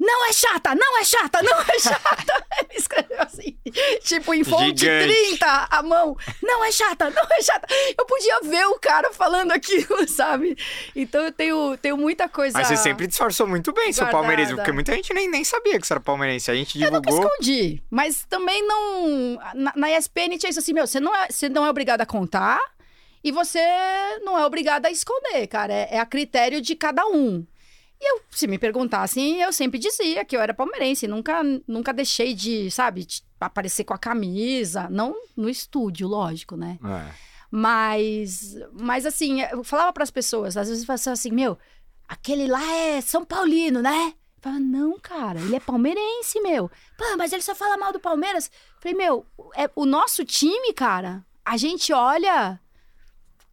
Não 0.00 0.28
é 0.28 0.32
chata, 0.32 0.76
não 0.76 1.00
é 1.00 1.04
chata, 1.04 1.42
não 1.42 1.60
é 1.60 1.78
chata. 1.80 2.46
Ele 2.62 2.78
escreveu 2.78 3.20
assim, 3.20 3.58
tipo 4.04 4.32
em 4.32 4.44
fonte 4.44 4.82
Gigante. 4.82 5.12
30, 5.12 5.68
a 5.68 5.82
mão. 5.82 6.16
Não 6.40 6.64
é 6.64 6.70
chata, 6.70 7.10
não 7.10 7.22
é 7.32 7.42
chata. 7.42 7.66
Eu 7.98 8.06
podia 8.06 8.40
ver 8.42 8.64
o 8.68 8.78
cara 8.78 9.12
falando 9.12 9.50
aquilo, 9.50 10.06
sabe? 10.08 10.56
Então 10.94 11.24
eu 11.24 11.32
tenho, 11.32 11.76
tenho 11.78 11.96
muita 11.96 12.28
coisa. 12.28 12.56
Mas 12.56 12.68
você 12.68 12.76
sempre 12.76 13.08
disfarçou 13.08 13.48
muito 13.48 13.72
bem 13.72 13.92
seu 13.92 14.04
Guardada. 14.04 14.22
palmeirense, 14.22 14.54
porque 14.54 14.70
muita 14.70 14.94
gente 14.94 15.12
nem, 15.12 15.28
nem 15.28 15.42
sabia 15.42 15.80
que 15.80 15.86
você 15.86 15.94
era 15.94 16.00
palmeirense. 16.00 16.48
A 16.48 16.54
gente 16.54 16.80
Eu 16.80 16.92
nunca 16.92 17.10
divulgou. 17.10 17.28
escondi, 17.32 17.82
mas 17.90 18.24
também 18.28 18.64
não. 18.64 19.36
Na, 19.52 19.72
na 19.74 19.90
ESPN 19.98 20.38
tinha 20.38 20.50
isso 20.50 20.60
assim, 20.60 20.72
meu, 20.72 20.86
você 20.86 21.00
não, 21.00 21.12
é, 21.12 21.26
você 21.28 21.48
não 21.48 21.66
é 21.66 21.70
obrigado 21.70 22.02
a 22.02 22.06
contar 22.06 22.60
e 23.22 23.32
você 23.32 23.60
não 24.22 24.38
é 24.38 24.44
obrigado 24.44 24.86
a 24.86 24.90
esconder, 24.90 25.46
cara. 25.46 25.72
É, 25.72 25.96
é 25.96 25.98
a 25.98 26.06
critério 26.06 26.60
de 26.60 26.74
cada 26.76 27.06
um. 27.06 27.46
E 28.00 28.12
eu, 28.12 28.20
se 28.30 28.46
me 28.46 28.58
perguntassem, 28.58 29.40
eu 29.40 29.52
sempre 29.52 29.78
dizia 29.78 30.24
que 30.24 30.36
eu 30.36 30.40
era 30.40 30.54
palmeirense. 30.54 31.08
Nunca, 31.08 31.42
nunca 31.66 31.92
deixei 31.92 32.32
de, 32.32 32.70
sabe, 32.70 33.04
de 33.04 33.22
aparecer 33.40 33.84
com 33.84 33.92
a 33.94 33.98
camisa. 33.98 34.88
Não 34.88 35.16
no 35.36 35.48
estúdio, 35.48 36.06
lógico, 36.06 36.56
né? 36.56 36.78
É. 36.84 37.12
Mas, 37.50 38.56
mas 38.72 39.04
assim, 39.04 39.40
eu 39.42 39.64
falava 39.64 39.92
para 39.92 40.04
as 40.04 40.10
pessoas, 40.10 40.56
às 40.56 40.68
vezes 40.68 40.84
falavam 40.84 41.12
assim, 41.12 41.32
meu, 41.32 41.58
aquele 42.06 42.46
lá 42.46 42.62
é 42.74 43.00
São 43.00 43.24
Paulino, 43.24 43.80
né? 43.80 44.14
Eu 44.36 44.42
falava, 44.42 44.60
não, 44.60 44.98
cara, 45.00 45.40
ele 45.40 45.56
é 45.56 45.60
palmeirense, 45.60 46.40
meu. 46.40 46.70
Pô, 46.96 47.16
mas 47.16 47.32
ele 47.32 47.42
só 47.42 47.54
fala 47.54 47.76
mal 47.76 47.92
do 47.92 47.98
Palmeiras. 47.98 48.46
Eu 48.46 48.82
Falei, 48.82 48.96
meu, 48.96 49.26
é, 49.56 49.68
o 49.74 49.84
nosso 49.84 50.24
time, 50.24 50.72
cara, 50.72 51.24
a 51.44 51.56
gente 51.56 51.92
olha 51.92 52.60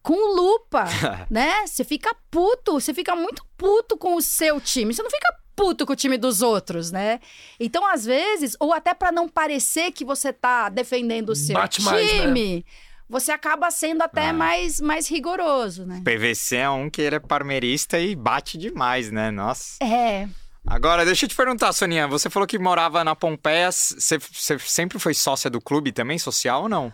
com 0.05 0.35
lupa, 0.35 0.85
né? 1.29 1.65
Você 1.65 1.83
fica 1.83 2.15
puto, 2.29 2.73
você 2.73 2.93
fica 2.93 3.15
muito 3.15 3.43
puto 3.57 3.97
com 3.97 4.15
o 4.15 4.21
seu 4.21 4.61
time. 4.61 4.93
Você 4.93 5.01
não 5.01 5.09
fica 5.09 5.33
puto 5.55 5.85
com 5.85 5.93
o 5.93 5.95
time 5.95 6.17
dos 6.17 6.41
outros, 6.41 6.91
né? 6.91 7.19
Então, 7.59 7.85
às 7.87 8.05
vezes, 8.05 8.55
ou 8.59 8.71
até 8.73 8.93
para 8.93 9.11
não 9.11 9.27
parecer 9.27 9.91
que 9.91 10.05
você 10.05 10.31
tá 10.31 10.69
defendendo 10.69 11.29
o 11.29 11.35
seu 11.35 11.55
Bate 11.55 11.81
mais, 11.81 12.05
né? 12.05 12.19
time, 12.21 12.65
você 13.09 13.31
acaba 13.31 13.71
sendo 13.71 14.01
até 14.03 14.29
Ah. 14.29 14.33
mais, 14.33 14.79
mais 14.81 15.07
rigoroso, 15.07 15.85
né? 15.85 16.01
PVC 16.03 16.57
é 16.57 16.69
um 16.69 16.89
que 16.89 17.01
ele 17.01 17.15
é 17.15 17.19
parmeirista 17.19 17.99
e 17.99 18.15
bate 18.15 18.57
demais, 18.57 19.11
né? 19.11 19.31
Nossa. 19.31 19.83
É, 19.83 20.27
Agora, 20.67 21.05
deixa 21.05 21.25
eu 21.25 21.29
te 21.29 21.35
perguntar, 21.35 21.71
Soninha. 21.73 22.07
Você 22.07 22.27
falou 22.27 22.47
que 22.47 22.57
morava 22.57 23.03
na 23.03 23.15
Pompeia. 23.15 23.71
Você, 23.71 24.17
você 24.17 24.57
sempre 24.57 24.97
foi 24.97 25.13
sócia 25.13 25.47
do 25.47 25.61
clube 25.61 25.91
também, 25.91 26.17
social 26.17 26.63
ou 26.63 26.69
não? 26.69 26.91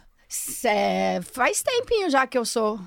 é, 0.66 1.22
faz 1.34 1.62
tempinho 1.64 2.10
já 2.10 2.28
que 2.28 2.38
eu 2.38 2.44
sou. 2.46 2.80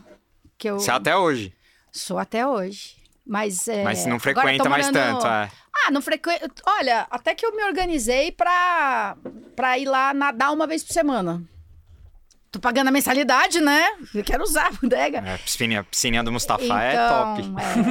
Que 0.59 0.69
eu 0.71 0.79
Você 0.79 0.91
é 0.91 0.95
até 0.95 1.17
hoje. 1.17 1.53
sou 1.93 2.19
até 2.19 2.47
hoje. 2.47 2.97
Mas, 3.27 3.67
é, 3.69 3.83
Mas 3.83 4.05
não 4.05 4.19
frequenta 4.21 4.69
mais 4.69 4.87
morando- 4.91 5.19
tanto. 5.21 5.27
É. 5.27 5.51
Ah, 5.87 5.91
não 5.91 6.03
frequento. 6.03 6.63
Olha, 6.67 7.07
até 7.11 7.35
que 7.35 7.45
eu 7.45 7.57
me 7.57 7.65
organizei 7.65 8.31
pra, 8.31 9.17
pra 9.57 9.79
ir 9.79 9.87
lá 9.87 10.13
nadar 10.13 10.53
uma 10.53 10.67
vez 10.67 10.85
por 10.85 10.93
semana. 10.93 11.43
Tô 12.53 12.61
pagando 12.61 12.89
a 12.89 12.91
mensalidade, 12.93 13.61
né? 13.61 13.83
Eu 14.15 14.23
quero 14.23 14.45
usar 14.45 14.67
a 14.69 14.71
bodega. 14.71 15.19
É, 15.27 15.39
piscininha, 15.39 15.83
piscininha 15.83 16.23
do 16.23 16.31
Mustafa 16.31 16.63
então, 16.65 16.79
é 16.79 17.09
top. 17.09 17.43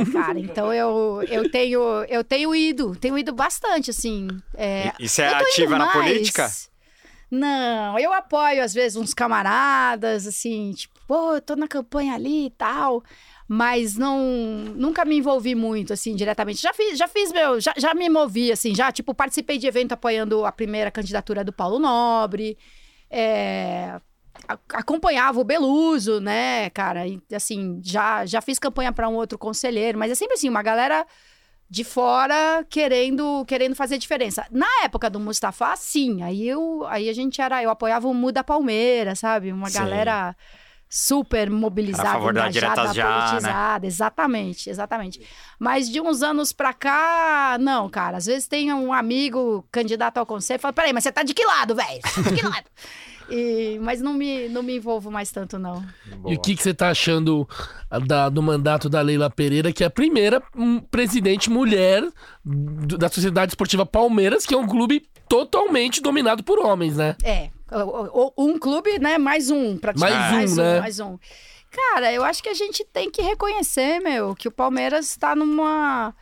é, 0.09 0.11
cara, 0.13 0.39
então 0.39 0.71
eu, 0.73 1.21
eu 1.27 1.49
tenho 1.51 1.81
eu 2.07 2.23
tenho 2.23 2.55
ido, 2.55 2.95
tenho 2.95 3.17
ido 3.17 3.33
bastante, 3.33 3.89
assim. 3.89 4.27
É, 4.53 4.93
E, 4.99 5.05
e 5.05 5.09
você 5.09 5.23
é 5.23 5.33
ativa 5.33 5.77
na 5.77 5.87
mais. 5.87 5.97
política? 5.97 6.49
Não, 7.35 7.97
eu 7.97 8.13
apoio 8.13 8.63
às 8.63 8.75
vezes 8.75 8.95
uns 8.95 9.11
camaradas, 9.11 10.27
assim, 10.27 10.71
tipo, 10.73 10.99
pô, 11.07 11.33
eu 11.33 11.41
tô 11.41 11.55
na 11.55 11.67
campanha 11.67 12.13
ali 12.13 12.45
e 12.45 12.49
tal. 12.51 13.03
Mas 13.47 13.97
não, 13.97 14.19
nunca 14.75 15.03
me 15.03 15.17
envolvi 15.17 15.55
muito, 15.55 15.91
assim, 15.91 16.15
diretamente. 16.15 16.61
Já 16.61 16.71
fiz, 16.75 16.95
já 16.95 17.07
fiz 17.07 17.31
meu, 17.31 17.59
já, 17.59 17.73
já 17.75 17.95
me 17.95 18.07
movi, 18.07 18.51
assim, 18.51 18.75
já, 18.75 18.91
tipo, 18.91 19.15
participei 19.15 19.57
de 19.57 19.65
evento 19.65 19.93
apoiando 19.93 20.45
a 20.45 20.51
primeira 20.51 20.91
candidatura 20.91 21.43
do 21.43 21.51
Paulo 21.51 21.79
Nobre. 21.79 22.55
É, 23.09 23.99
acompanhava 24.69 25.39
o 25.39 25.43
Beluso, 25.43 26.21
né, 26.21 26.69
cara? 26.69 27.07
E, 27.07 27.19
assim, 27.33 27.81
já, 27.83 28.27
já 28.27 28.41
fiz 28.41 28.59
campanha 28.59 28.91
para 28.93 29.09
um 29.09 29.15
outro 29.15 29.39
conselheiro, 29.39 29.97
mas 29.97 30.11
é 30.11 30.15
sempre 30.15 30.35
assim, 30.35 30.49
uma 30.49 30.61
galera 30.61 31.03
de 31.73 31.83
fora 31.83 32.63
querendo 32.69 33.43
querendo 33.47 33.73
fazer 33.73 33.97
diferença. 33.97 34.45
Na 34.51 34.67
época 34.83 35.09
do 35.09 35.19
Mustafa, 35.19 35.75
sim, 35.75 36.21
aí 36.21 36.47
eu 36.47 36.85
aí 36.87 37.09
a 37.09 37.13
gente 37.13 37.41
era, 37.41 37.63
eu 37.63 37.71
apoiava 37.71 38.07
o 38.07 38.13
Muda 38.13 38.43
Palmeiras, 38.43 39.17
sabe? 39.17 39.51
Uma 39.51 39.71
Sim. 39.71 39.79
galera 39.79 40.35
super 40.87 41.49
mobilizada, 41.49 42.09
a 42.09 42.11
favor 42.11 42.31
engajada, 42.31 42.93
já, 42.93 43.09
né? 43.09 43.21
politizada, 43.25 43.87
exatamente, 43.87 44.69
exatamente. 44.69 45.27
Mas 45.57 45.89
de 45.89 45.99
uns 45.99 46.21
anos 46.21 46.53
pra 46.53 46.73
cá, 46.73 47.57
não, 47.59 47.89
cara, 47.89 48.17
às 48.17 48.27
vezes 48.27 48.47
tem 48.47 48.71
um 48.71 48.93
amigo 48.93 49.67
candidato 49.71 50.19
ao 50.19 50.27
conselho 50.27 50.59
e 50.59 50.61
fala: 50.61 50.73
"Peraí, 50.73 50.93
mas 50.93 51.03
você 51.03 51.11
tá 51.11 51.23
de 51.23 51.33
que 51.33 51.43
lado, 51.43 51.73
velho? 51.73 52.01
Tá 52.03 52.21
de 52.21 52.35
que 52.35 52.45
lado?" 52.45 52.65
E, 53.29 53.79
mas 53.81 54.01
não 54.01 54.13
me, 54.13 54.47
não 54.49 54.61
me 54.63 54.75
envolvo 54.77 55.09
mais 55.09 55.31
tanto, 55.31 55.57
não. 55.57 55.83
E 56.25 56.35
o 56.35 56.39
que, 56.39 56.55
que 56.55 56.61
você 56.63 56.73
tá 56.73 56.89
achando 56.89 57.47
da- 58.05 58.29
do 58.29 58.41
mandato 58.41 58.89
da 58.89 59.01
Leila 59.01 59.29
Pereira, 59.29 59.71
que 59.71 59.83
é 59.83 59.87
a 59.87 59.89
primeira 59.89 60.41
hum, 60.55 60.79
presidente 60.79 61.49
mulher 61.49 62.03
do- 62.43 62.97
da 62.97 63.09
Sociedade 63.09 63.51
Esportiva 63.51 63.85
Palmeiras, 63.85 64.45
que 64.45 64.53
é 64.53 64.57
um 64.57 64.67
clube 64.67 65.05
totalmente 65.29 66.01
dominado 66.01 66.43
por 66.43 66.59
homens, 66.59 66.97
né? 66.97 67.15
É, 67.23 67.49
um 68.37 68.59
clube, 68.59 68.99
né? 68.99 69.17
Mais 69.17 69.49
um, 69.49 69.77
praticamente. 69.77 70.33
Mais 70.33 70.51
um, 70.53 70.55
né? 70.61 70.79
Mais 70.79 70.99
um. 70.99 71.17
Cara, 71.71 72.13
eu 72.13 72.23
acho 72.23 72.43
que 72.43 72.49
a 72.49 72.53
gente 72.53 72.83
tem 72.85 73.09
que 73.09 73.21
reconhecer, 73.21 73.99
meu, 73.99 74.35
que 74.35 74.47
o 74.47 74.51
Palmeiras 74.51 75.07
está 75.07 75.35
numa. 75.35 76.13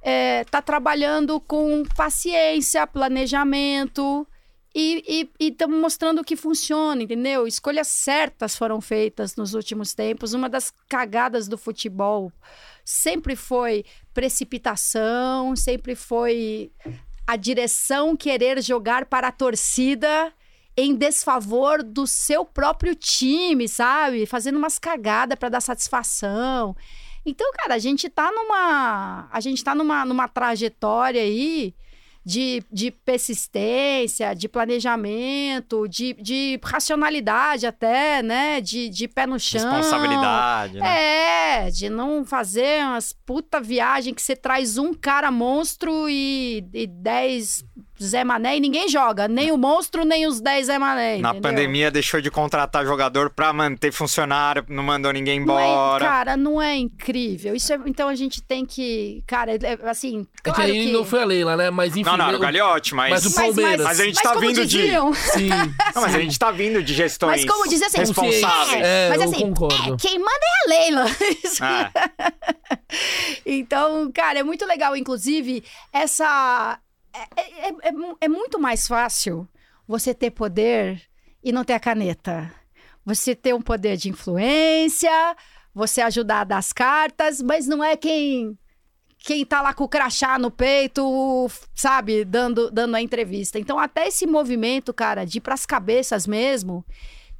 É, 0.00 0.44
tá 0.44 0.60
trabalhando 0.62 1.40
com 1.40 1.82
paciência, 1.96 2.86
planejamento 2.86 4.26
e 4.76 5.30
estamos 5.38 5.78
mostrando 5.80 6.24
que 6.24 6.34
funciona, 6.34 7.02
entendeu? 7.02 7.46
Escolhas 7.46 7.86
certas 7.86 8.56
foram 8.56 8.80
feitas 8.80 9.36
nos 9.36 9.54
últimos 9.54 9.94
tempos. 9.94 10.34
Uma 10.34 10.48
das 10.48 10.72
cagadas 10.88 11.46
do 11.46 11.56
futebol 11.56 12.32
sempre 12.84 13.36
foi 13.36 13.84
precipitação, 14.12 15.54
sempre 15.54 15.94
foi 15.94 16.72
a 17.24 17.36
direção 17.36 18.16
querer 18.16 18.60
jogar 18.62 19.06
para 19.06 19.28
a 19.28 19.32
torcida 19.32 20.32
em 20.76 20.94
desfavor 20.94 21.82
do 21.82 22.04
seu 22.04 22.44
próprio 22.44 22.96
time, 22.96 23.68
sabe? 23.68 24.26
Fazendo 24.26 24.56
umas 24.58 24.78
cagadas 24.78 25.38
para 25.38 25.50
dar 25.50 25.60
satisfação. 25.60 26.76
Então, 27.24 27.50
cara, 27.52 27.74
a 27.74 27.78
gente 27.78 28.08
tá 28.10 28.30
numa. 28.30 29.28
A 29.30 29.40
gente 29.40 29.62
tá 29.62 29.74
numa, 29.74 30.04
numa 30.04 30.28
trajetória 30.28 31.22
aí 31.22 31.74
de, 32.24 32.62
de 32.72 32.90
persistência, 32.90 34.34
de 34.34 34.48
planejamento, 34.48 35.86
de, 35.86 36.14
de 36.14 36.58
racionalidade 36.62 37.66
até, 37.66 38.22
né? 38.22 38.60
De, 38.60 38.88
de 38.88 39.06
pé 39.06 39.26
no 39.26 39.38
chão. 39.38 39.60
Responsabilidade, 39.60 40.78
né? 40.78 41.66
É, 41.66 41.70
de 41.70 41.90
não 41.90 42.24
fazer 42.24 42.82
umas 42.84 43.12
puta 43.12 43.60
viagem 43.60 44.14
que 44.14 44.22
você 44.22 44.34
traz 44.34 44.78
um 44.78 44.94
cara 44.94 45.30
monstro 45.30 46.08
e, 46.08 46.66
e 46.72 46.86
10 46.86 47.64
Zé 48.02 48.24
Mané 48.24 48.56
e 48.56 48.60
ninguém 48.60 48.88
joga. 48.88 49.28
Nem 49.28 49.52
o 49.52 49.56
monstro, 49.56 50.04
nem 50.04 50.26
os 50.26 50.40
10 50.40 50.66
Zé 50.66 50.78
Mané. 50.78 51.18
Na 51.18 51.30
entendeu? 51.30 51.42
pandemia 51.42 51.90
deixou 51.90 52.20
de 52.20 52.30
contratar 52.30 52.84
jogador 52.84 53.30
pra 53.30 53.52
manter 53.52 53.92
funcionário, 53.92 54.64
não 54.68 54.82
mandou 54.82 55.12
ninguém 55.12 55.44
Não 55.44 55.58
é- 55.58 55.62
embora. 55.64 56.04
cara, 56.04 56.36
não 56.36 56.60
é 56.60 56.76
incrível. 56.76 57.54
Isso 57.54 57.72
é- 57.72 57.78
então 57.86 58.08
a 58.08 58.14
gente 58.14 58.42
tem 58.42 58.64
que. 58.66 59.22
Cara, 59.26 59.52
é- 59.54 59.78
assim. 59.88 60.26
É 60.44 60.50
Claro 60.50 60.60
que 60.72 60.76
aí 60.78 60.86
que... 60.86 60.92
não 60.92 61.04
foi 61.04 61.22
a 61.22 61.24
Leila, 61.24 61.56
né? 61.56 61.70
Mas 61.70 61.92
enfim. 61.96 62.02
não, 62.04 62.16
não, 62.16 62.28
era 62.28 62.36
o- 62.36 62.40
Gagliotti, 62.40 62.94
mas. 62.94 63.10
mas 63.10 63.26
o 63.26 63.34
Mas, 63.34 63.54
Palmeiras. 63.54 63.84
Mas 63.86 64.00
a 64.00 64.04
gente 64.04 64.14
mas 64.16 64.22
tá 64.22 64.28
como 64.34 64.40
vindo 64.46 64.66
de- 64.66 64.78
diziam, 64.82 65.14
Sim. 65.14 65.48
Não, 65.48 66.02
mas 66.02 66.14
a 66.14 66.20
gente 66.20 66.38
tá 66.38 66.50
vindo 66.50 66.82
de 66.82 66.94
gestões 66.94 67.42
Mas 67.44 67.44
como 67.50 67.68
dizer 67.68 67.84
assim, 67.86 67.98
responsáveis. 67.98 68.82
É, 68.84 69.08
mas 69.10 69.20
eu 69.22 69.28
assim, 69.28 69.40
concordo. 69.54 69.94
é, 69.94 69.96
quem 69.98 70.18
manda 70.18 70.30
é 70.32 70.64
a 70.64 70.68
Leila. 70.68 71.04
Isso 71.44 71.64
É. 71.64 71.90
Então, 73.46 74.10
cara, 74.12 74.38
é 74.38 74.42
muito 74.42 74.64
legal, 74.66 74.96
inclusive, 74.96 75.62
essa. 75.92 76.78
É, 77.14 77.40
é- 77.40 77.68
é- 77.68 77.88
é 77.88 77.92
é 78.22 78.28
muito 78.28 78.58
mais 78.58 78.86
fácil 78.88 79.48
você 79.86 80.12
ter 80.12 80.30
poder 80.30 81.02
e 81.42 81.52
não 81.52 81.64
ter 81.64 81.74
a 81.74 81.80
caneta. 81.80 82.52
Você 83.04 83.34
ter 83.34 83.54
um 83.54 83.60
poder 83.62 83.96
de 83.96 84.08
influência, 84.08 85.10
você 85.74 86.00
ajudar 86.00 86.40
a 86.40 86.44
dar 86.44 86.58
as 86.58 86.72
cartas, 86.72 87.40
mas 87.42 87.66
não 87.66 87.82
é 87.84 87.96
quem. 87.96 88.58
Quem 89.18 89.44
tá 89.44 89.62
lá 89.62 89.72
com 89.72 89.84
o 89.84 89.88
crachá 89.88 90.38
no 90.38 90.50
peito, 90.50 91.02
sabe, 91.74 92.26
dando, 92.26 92.70
dando 92.70 92.94
a 92.94 93.00
entrevista. 93.00 93.58
Então, 93.58 93.78
até 93.78 94.08
esse 94.08 94.26
movimento, 94.26 94.92
cara, 94.92 95.24
de 95.24 95.38
ir 95.38 95.40
pras 95.40 95.64
cabeças 95.64 96.26
mesmo, 96.26 96.84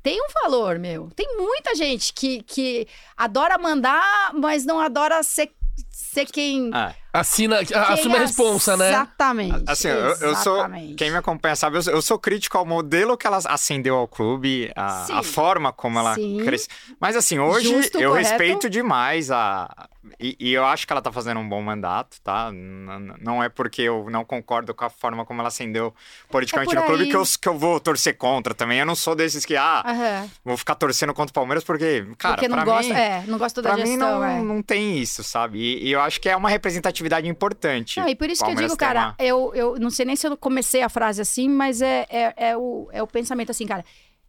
tem 0.03 0.19
um 0.23 0.29
valor, 0.43 0.79
meu. 0.79 1.11
Tem 1.15 1.37
muita 1.37 1.75
gente 1.75 2.15
que, 2.15 2.43
que 2.43 2.87
adora 3.15 3.59
mandar, 3.59 4.33
mas 4.33 4.65
não 4.65 4.81
adora 4.81 5.23
ser 5.23 5.51
ser 5.95 6.27
quem. 6.27 6.71
É. 6.75 6.95
Assina, 7.13 7.65
quem 7.65 7.77
assume 7.77 8.17
a 8.17 8.21
responsa, 8.21 8.77
né? 8.77 8.89
Exatamente. 8.89 9.65
Assim, 9.67 9.89
eu, 9.89 9.97
eu 9.97 10.35
sou. 10.37 10.57
exatamente. 10.57 10.95
Quem 10.95 11.11
me 11.11 11.17
acompanha 11.17 11.55
sabe, 11.55 11.77
eu 11.77 11.83
sou, 11.83 11.93
eu 11.93 12.03
sou 12.03 12.19
crítico 12.19 12.59
ao 12.59 12.67
modelo 12.67 13.17
que 13.17 13.27
ela 13.27 13.39
acendeu 13.45 13.97
ao 13.97 14.09
clube, 14.09 14.71
a, 14.75 15.19
a 15.19 15.23
forma 15.23 15.73
como 15.73 15.99
ela 15.99 16.15
Sim. 16.15 16.43
cresceu. 16.45 16.69
Mas 17.01 17.17
assim, 17.17 17.39
hoje 17.39 17.69
Justo, 17.69 17.99
eu 18.01 18.11
correto. 18.11 18.29
respeito 18.29 18.71
demais 18.71 19.31
a. 19.31 19.89
E, 20.21 20.37
e 20.39 20.53
eu 20.53 20.65
acho 20.67 20.87
que 20.87 20.93
ela 20.93 21.01
tá 21.01 21.11
fazendo 21.11 21.41
um 21.41 21.49
bom 21.49 21.63
mandato, 21.63 22.21
tá? 22.23 22.51
N- 22.53 23.15
Não 23.21 23.43
é 23.43 23.49
porque 23.49 23.83
eu 23.83 24.09
não 24.11 24.25
concordo 24.25 24.75
com 24.75 24.85
a 24.85 24.91
forma 24.91 25.25
como 25.25 25.41
ela 25.41 25.49
acendeu 25.49 25.95
politicamente 26.29 26.75
É 26.77 26.81
no 26.81 26.87
clube 26.87 27.07
que 27.09 27.17
eu, 27.17 27.23
que 27.41 27.49
eu 27.49 27.59
vou 27.59 27.81
torcer 27.81 28.17
contra 28.17 28.55
também. 28.55 28.79
Eu 28.79 28.87
não 28.87 28.95
sou 28.95 29.15
desses 29.15 29.45
que, 29.47 29.57
ah, 29.57 29.83
Aham. 29.87 30.31
vou 30.45 30.57
ficar 30.57 30.75
torcendo 30.75 31.15
contra 31.15 31.31
o 31.31 31.35
Palmeiras 31.35 31.65
porque, 31.65 32.07
cara, 32.19 32.35
Porque 32.37 32.49
não 32.49 32.65
gosta, 32.65 32.93
mim, 32.93 33.01
é, 33.01 33.25
não 33.27 33.39
gosta 33.39 33.63
da 33.63 33.73
pra 33.73 33.83
mim 33.83 33.91
gestão, 33.93 34.21
não, 34.21 34.25
é. 34.25 34.43
não 34.43 34.63
tem 34.63 34.99
isso, 34.99 35.25
sabe? 35.25 35.59
E, 35.59 35.89
e 35.89 35.93
eu 35.93 36.01
acho 36.01 36.21
que 36.21 36.29
é 36.29 36.37
uma 36.37 36.49
representatividade 36.51 37.27
importante. 37.29 37.99
Não, 37.99 38.09
e 38.09 38.15
por 38.15 38.29
isso 38.29 38.45
que 38.45 38.51
eu 38.51 38.55
digo, 38.57 38.77
cara, 38.77 39.01
uma- 39.01 39.17
eu, 39.19 39.53
eu 39.55 39.77
não 39.79 39.91
sei 39.91 40.05
nem 40.05 40.17
se 40.17 40.27
eu 40.27 40.37
comecei 40.37 40.83
a 40.83 40.89
frase 40.89 41.23
assim, 41.23 41.49
mas 41.49 41.81
é, 41.81 42.07
é, 42.11 42.35
é, 42.51 42.57
o, 42.57 42.89
é 42.93 43.03
o 43.03 43.07
pensamento 43.07 43.51
assim, 43.51 43.67
cara. 43.67 43.85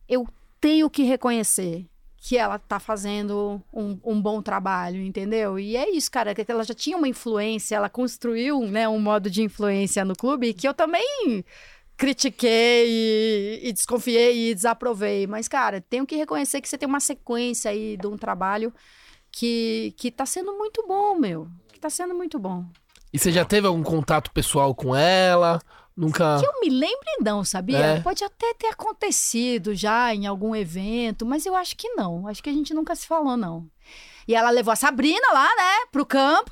Eu 0.08 0.28
tenho 0.62 0.90
que 0.90 1.04
reconhecer 1.04 1.86
que 2.28 2.40
ela 2.40 2.58
tá 2.58 2.80
fazendo 2.80 3.62
um, 3.72 4.00
um 4.04 4.20
bom 4.20 4.42
trabalho, 4.42 5.00
entendeu? 5.00 5.60
E 5.60 5.78
é 5.78 5.92
isso, 5.92 6.10
cara, 6.10 6.34
que 6.34 6.52
ela 6.52 6.64
já 6.64 6.74
tinha 6.74 6.98
uma 6.98 7.08
influência, 7.08 7.76
ela 7.76 7.88
construiu 7.88 8.62
né, 8.62 8.90
um 8.90 9.00
modo 9.00 9.30
de 9.30 9.44
influência 9.44 10.04
no 10.04 10.16
clube 10.16 10.52
que 10.52 10.68
eu 10.68 10.74
também 10.74 11.46
critiquei 11.96 12.88
e, 12.88 13.60
e 13.70 13.72
desconfiei 13.72 14.50
e 14.50 14.56
desaprovei. 14.56 15.28
Mas, 15.28 15.48
cara, 15.48 15.80
tenho 15.80 16.04
que 16.04 16.16
reconhecer 16.16 16.62
que 16.62 16.68
você 16.68 16.80
tem 16.80 16.90
uma 16.90 17.00
sequência 17.00 17.70
aí 17.70 17.96
de 17.96 18.08
um 18.08 18.18
trabalho 18.18 18.74
que, 19.32 19.94
que 19.96 20.10
tá 20.10 20.26
sendo 20.26 20.58
muito 20.58 20.84
bom, 20.88 21.14
meu. 21.14 21.48
Que 21.72 21.80
tá 21.80 21.92
sendo 21.92 22.16
muito 22.16 22.40
bom. 22.40 22.66
E 23.14 23.20
você 23.20 23.32
já 23.32 23.46
teve 23.46 23.68
algum 23.68 23.84
contato 23.84 24.32
pessoal 24.32 24.74
com 24.74 24.96
ela? 24.96 25.62
Nunca. 25.96 26.38
Que 26.40 26.46
eu 26.46 26.52
me 26.62 26.70
lembre, 26.70 27.10
não, 27.22 27.44
sabia? 27.44 27.78
É. 27.78 28.00
Pode 28.02 28.24
até 28.24 28.54
ter 28.56 28.68
acontecido 28.68 29.74
já 29.74 30.14
em 30.14 30.28
algum 30.28 30.56
evento, 30.56 31.26
mas 31.26 31.46
eu 31.46 31.56
acho 31.56 31.76
que 31.78 31.88
não. 31.96 32.28
Acho 32.28 32.44
que 32.44 32.50
a 32.50 32.54
gente 32.54 32.74
nunca 32.74 32.96
se 32.96 33.08
falou, 33.08 33.38
não. 33.38 33.66
E 34.28 34.36
ela 34.36 34.50
levou 34.50 34.72
a 34.72 34.76
Sabrina 34.76 35.26
lá, 35.32 35.48
né, 35.48 35.86
pro 35.92 36.06
campo, 36.06 36.52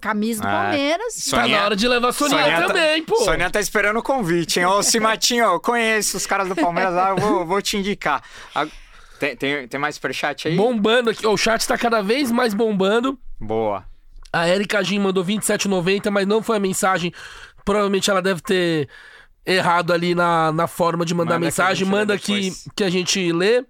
camisa 0.00 0.42
do 0.42 0.48
É. 0.48 0.50
Palmeiras. 0.50 1.14
Tá 1.14 1.38
Soninha- 1.38 1.58
na 1.58 1.64
hora 1.64 1.76
de 1.76 1.88
levar 1.88 2.08
a 2.08 2.12
Soninha, 2.12 2.40
Soninha 2.42 2.60
tá- 2.60 2.66
também, 2.68 3.02
pô. 3.04 3.16
Soninha 3.16 3.50
tá 3.50 3.60
esperando 3.60 3.98
o 3.98 4.02
convite, 4.02 4.60
hein? 4.60 4.66
Ô, 4.66 4.82
Cimatinho, 4.82 5.44
eu 5.44 5.60
conheço 5.60 6.16
os 6.16 6.26
caras 6.26 6.48
do 6.48 6.54
Palmeiras 6.54 6.92
lá, 6.94 7.10
eu 7.10 7.16
vou, 7.16 7.46
vou 7.46 7.62
te 7.62 7.76
indicar. 7.76 8.22
A- 8.54 8.66
Tem, 9.18 9.36
tem, 9.36 9.66
tem 9.68 9.80
mais 9.80 9.94
superchat 9.94 10.48
aí? 10.48 10.56
Bombando 10.56 11.10
aqui. 11.10 11.26
O 11.26 11.36
chat 11.36 11.66
tá 11.66 11.78
cada 11.78 12.02
vez 12.02 12.30
mais 12.32 12.52
bombando. 12.52 13.18
Boa. 13.40 13.84
A 14.32 14.48
Erika 14.48 14.82
Jim 14.82 14.98
mandou 14.98 15.24
27,90, 15.24 16.10
mas 16.10 16.26
não 16.26 16.42
foi 16.42 16.56
a 16.56 16.60
mensagem. 16.60 17.12
Provavelmente 17.64 18.10
ela 18.10 18.20
deve 18.22 18.40
ter 18.40 18.88
errado 19.46 19.92
ali 19.92 20.14
na, 20.14 20.52
na 20.52 20.66
forma 20.66 21.04
de 21.04 21.14
mandar 21.14 21.34
Manda 21.34 21.40
que 21.40 21.44
mensagem. 21.46 21.84
lê 21.86 21.90
Manda 21.90 22.14
aqui 22.14 22.52
que 22.76 22.84
a 22.84 22.90
gente 22.90 23.32
lê. 23.32 23.64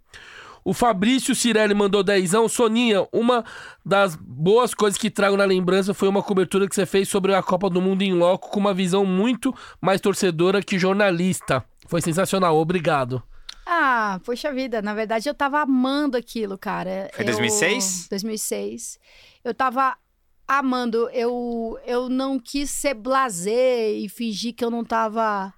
O 0.64 0.72
Fabrício 0.72 1.34
Cirelli 1.34 1.74
mandou 1.74 2.02
dezão. 2.02 2.48
Soninha, 2.48 3.06
uma 3.12 3.44
das 3.84 4.16
boas 4.16 4.72
coisas 4.72 4.98
que 4.98 5.10
trago 5.10 5.36
na 5.36 5.44
lembrança 5.44 5.92
foi 5.92 6.08
uma 6.08 6.22
cobertura 6.22 6.66
que 6.66 6.74
você 6.74 6.86
fez 6.86 7.06
sobre 7.08 7.34
a 7.34 7.42
Copa 7.42 7.68
do 7.68 7.82
Mundo 7.82 8.00
em 8.02 8.14
loco 8.14 8.48
com 8.50 8.60
uma 8.60 8.72
visão 8.72 9.04
muito 9.04 9.54
mais 9.80 10.00
torcedora 10.00 10.62
que 10.62 10.78
jornalista. 10.78 11.62
Foi 11.86 12.00
sensacional, 12.00 12.56
obrigado. 12.56 13.22
Ah, 13.66 14.20
poxa 14.24 14.52
vida, 14.52 14.80
na 14.80 14.94
verdade 14.94 15.28
eu 15.28 15.34
tava 15.34 15.60
amando 15.60 16.16
aquilo, 16.16 16.56
cara. 16.56 17.10
Foi 17.14 17.22
Eu- 17.24 17.26
2006? 17.26 18.06
2006. 18.10 18.98
Eu 19.44 19.52
tava 19.54 19.94
amando, 20.46 21.08
eu, 21.10 21.78
eu 21.86 22.08
não 22.08 22.38
quis 22.38 22.70
ser 22.70 22.94
blasé 22.94 23.90
e 23.92 24.08
fingir 24.08 24.54
que 24.54 24.64
eu 24.64 24.70
não 24.70 24.84
tava 24.84 25.52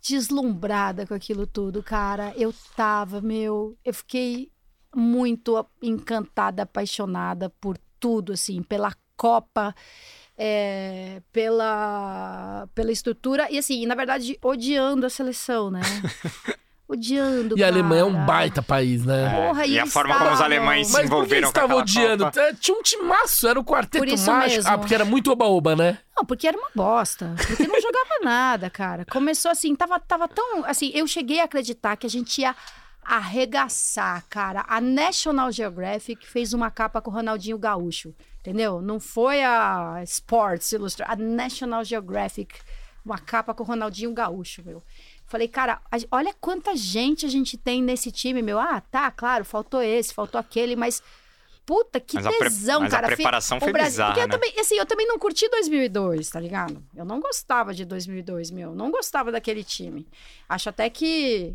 deslumbrada 0.00 1.06
com 1.06 1.14
aquilo 1.14 1.46
tudo, 1.46 1.82
cara. 1.82 2.32
Eu 2.36 2.54
tava, 2.74 3.20
meu, 3.20 3.76
eu 3.84 3.92
fiquei 3.92 4.50
muito 4.94 5.64
encantada, 5.82 6.62
apaixonada 6.62 7.50
por 7.50 7.78
tudo, 7.98 8.32
assim, 8.32 8.62
pela 8.62 8.94
Copa, 9.16 9.74
é, 10.36 11.20
pela, 11.30 12.66
pela 12.74 12.90
estrutura 12.90 13.50
e, 13.50 13.58
assim, 13.58 13.84
na 13.84 13.94
verdade, 13.94 14.38
odiando 14.42 15.04
a 15.04 15.10
seleção, 15.10 15.70
né? 15.70 15.82
odiando, 16.90 17.56
E 17.58 17.62
a 17.64 17.66
Alemanha 17.66 18.02
é 18.02 18.04
um 18.04 18.12
cara. 18.12 18.24
baita 18.24 18.62
país, 18.62 19.04
né? 19.04 19.30
Porra, 19.34 19.66
e 19.66 19.72
e 19.72 19.78
a 19.78 19.86
forma 19.86 20.18
como 20.18 20.30
os 20.32 20.40
alemães 20.40 20.86
se 20.88 20.92
Mas 20.92 21.02
por 21.02 21.08
que 21.08 21.14
envolveram 21.16 21.36
eles 21.38 21.48
estavam 21.48 21.76
odiando? 21.78 22.24
Copa. 22.24 22.40
É, 22.40 22.52
Tinha 22.54 22.76
um 22.76 22.82
timaço, 22.82 23.48
era 23.48 23.58
o 23.60 23.64
quarteto 23.64 24.04
mágico. 24.06 24.32
mesmo. 24.56 24.70
Ah, 24.70 24.78
porque 24.78 24.94
era 24.94 25.04
muito 25.04 25.30
oba-oba, 25.30 25.76
né? 25.76 25.98
Não, 26.16 26.24
porque 26.24 26.46
era 26.48 26.56
uma 26.58 26.68
bosta. 26.74 27.34
Porque 27.46 27.66
não 27.66 27.80
jogava 27.80 28.18
nada, 28.22 28.68
cara. 28.68 29.04
Começou 29.04 29.50
assim, 29.50 29.74
tava, 29.74 29.98
tava 30.00 30.26
tão. 30.28 30.64
Assim, 30.64 30.90
eu 30.94 31.06
cheguei 31.06 31.40
a 31.40 31.44
acreditar 31.44 31.96
que 31.96 32.06
a 32.06 32.10
gente 32.10 32.40
ia 32.40 32.54
arregaçar, 33.02 34.24
cara. 34.28 34.64
A 34.68 34.80
National 34.80 35.50
Geographic 35.52 36.26
fez 36.26 36.52
uma 36.52 36.70
capa 36.70 37.00
com 37.00 37.10
o 37.10 37.14
Ronaldinho 37.14 37.58
Gaúcho. 37.58 38.14
Entendeu? 38.40 38.80
Não 38.80 38.98
foi 38.98 39.42
a 39.44 40.00
Sports 40.04 40.72
Illustrated, 40.72 41.12
a 41.12 41.16
National 41.22 41.84
Geographic, 41.84 42.54
uma 43.04 43.18
capa 43.18 43.52
com 43.52 43.62
o 43.62 43.66
Ronaldinho 43.66 44.12
Gaúcho, 44.14 44.62
meu. 44.64 44.82
Falei, 45.30 45.46
cara, 45.46 45.80
a- 45.92 45.96
olha 46.10 46.34
quanta 46.40 46.74
gente 46.76 47.24
a 47.24 47.28
gente 47.28 47.56
tem 47.56 47.80
nesse 47.80 48.10
time, 48.10 48.42
meu. 48.42 48.58
Ah, 48.58 48.80
tá, 48.80 49.08
claro, 49.12 49.44
faltou 49.44 49.80
esse, 49.80 50.12
faltou 50.12 50.38
aquele, 50.40 50.74
mas. 50.74 51.00
Puta, 51.64 52.00
que 52.00 52.16
Mas 52.16 52.26
a 52.26 52.30
tesão, 52.32 52.80
mas 52.80 52.92
a 52.92 52.96
cara. 52.96 53.08
Fi- 53.10 53.14
preparação 53.16 53.58
o 53.58 53.60
foi 53.60 53.72
Brasil- 53.72 53.90
bizarra, 53.92 54.10
Porque 54.10 54.24
eu 54.24 54.26
né? 54.26 54.32
também, 54.32 54.60
assim, 54.60 54.74
eu 54.76 54.84
também 54.86 55.06
não 55.06 55.20
curti 55.20 55.48
2002, 55.48 56.28
tá 56.28 56.40
ligado? 56.40 56.82
Eu 56.96 57.04
não 57.04 57.20
gostava 57.20 57.72
de 57.72 57.84
2002, 57.84 58.50
meu. 58.50 58.74
Não 58.74 58.90
gostava 58.90 59.30
daquele 59.30 59.62
time. 59.62 60.04
Acho 60.48 60.68
até 60.68 60.90
que 60.90 61.54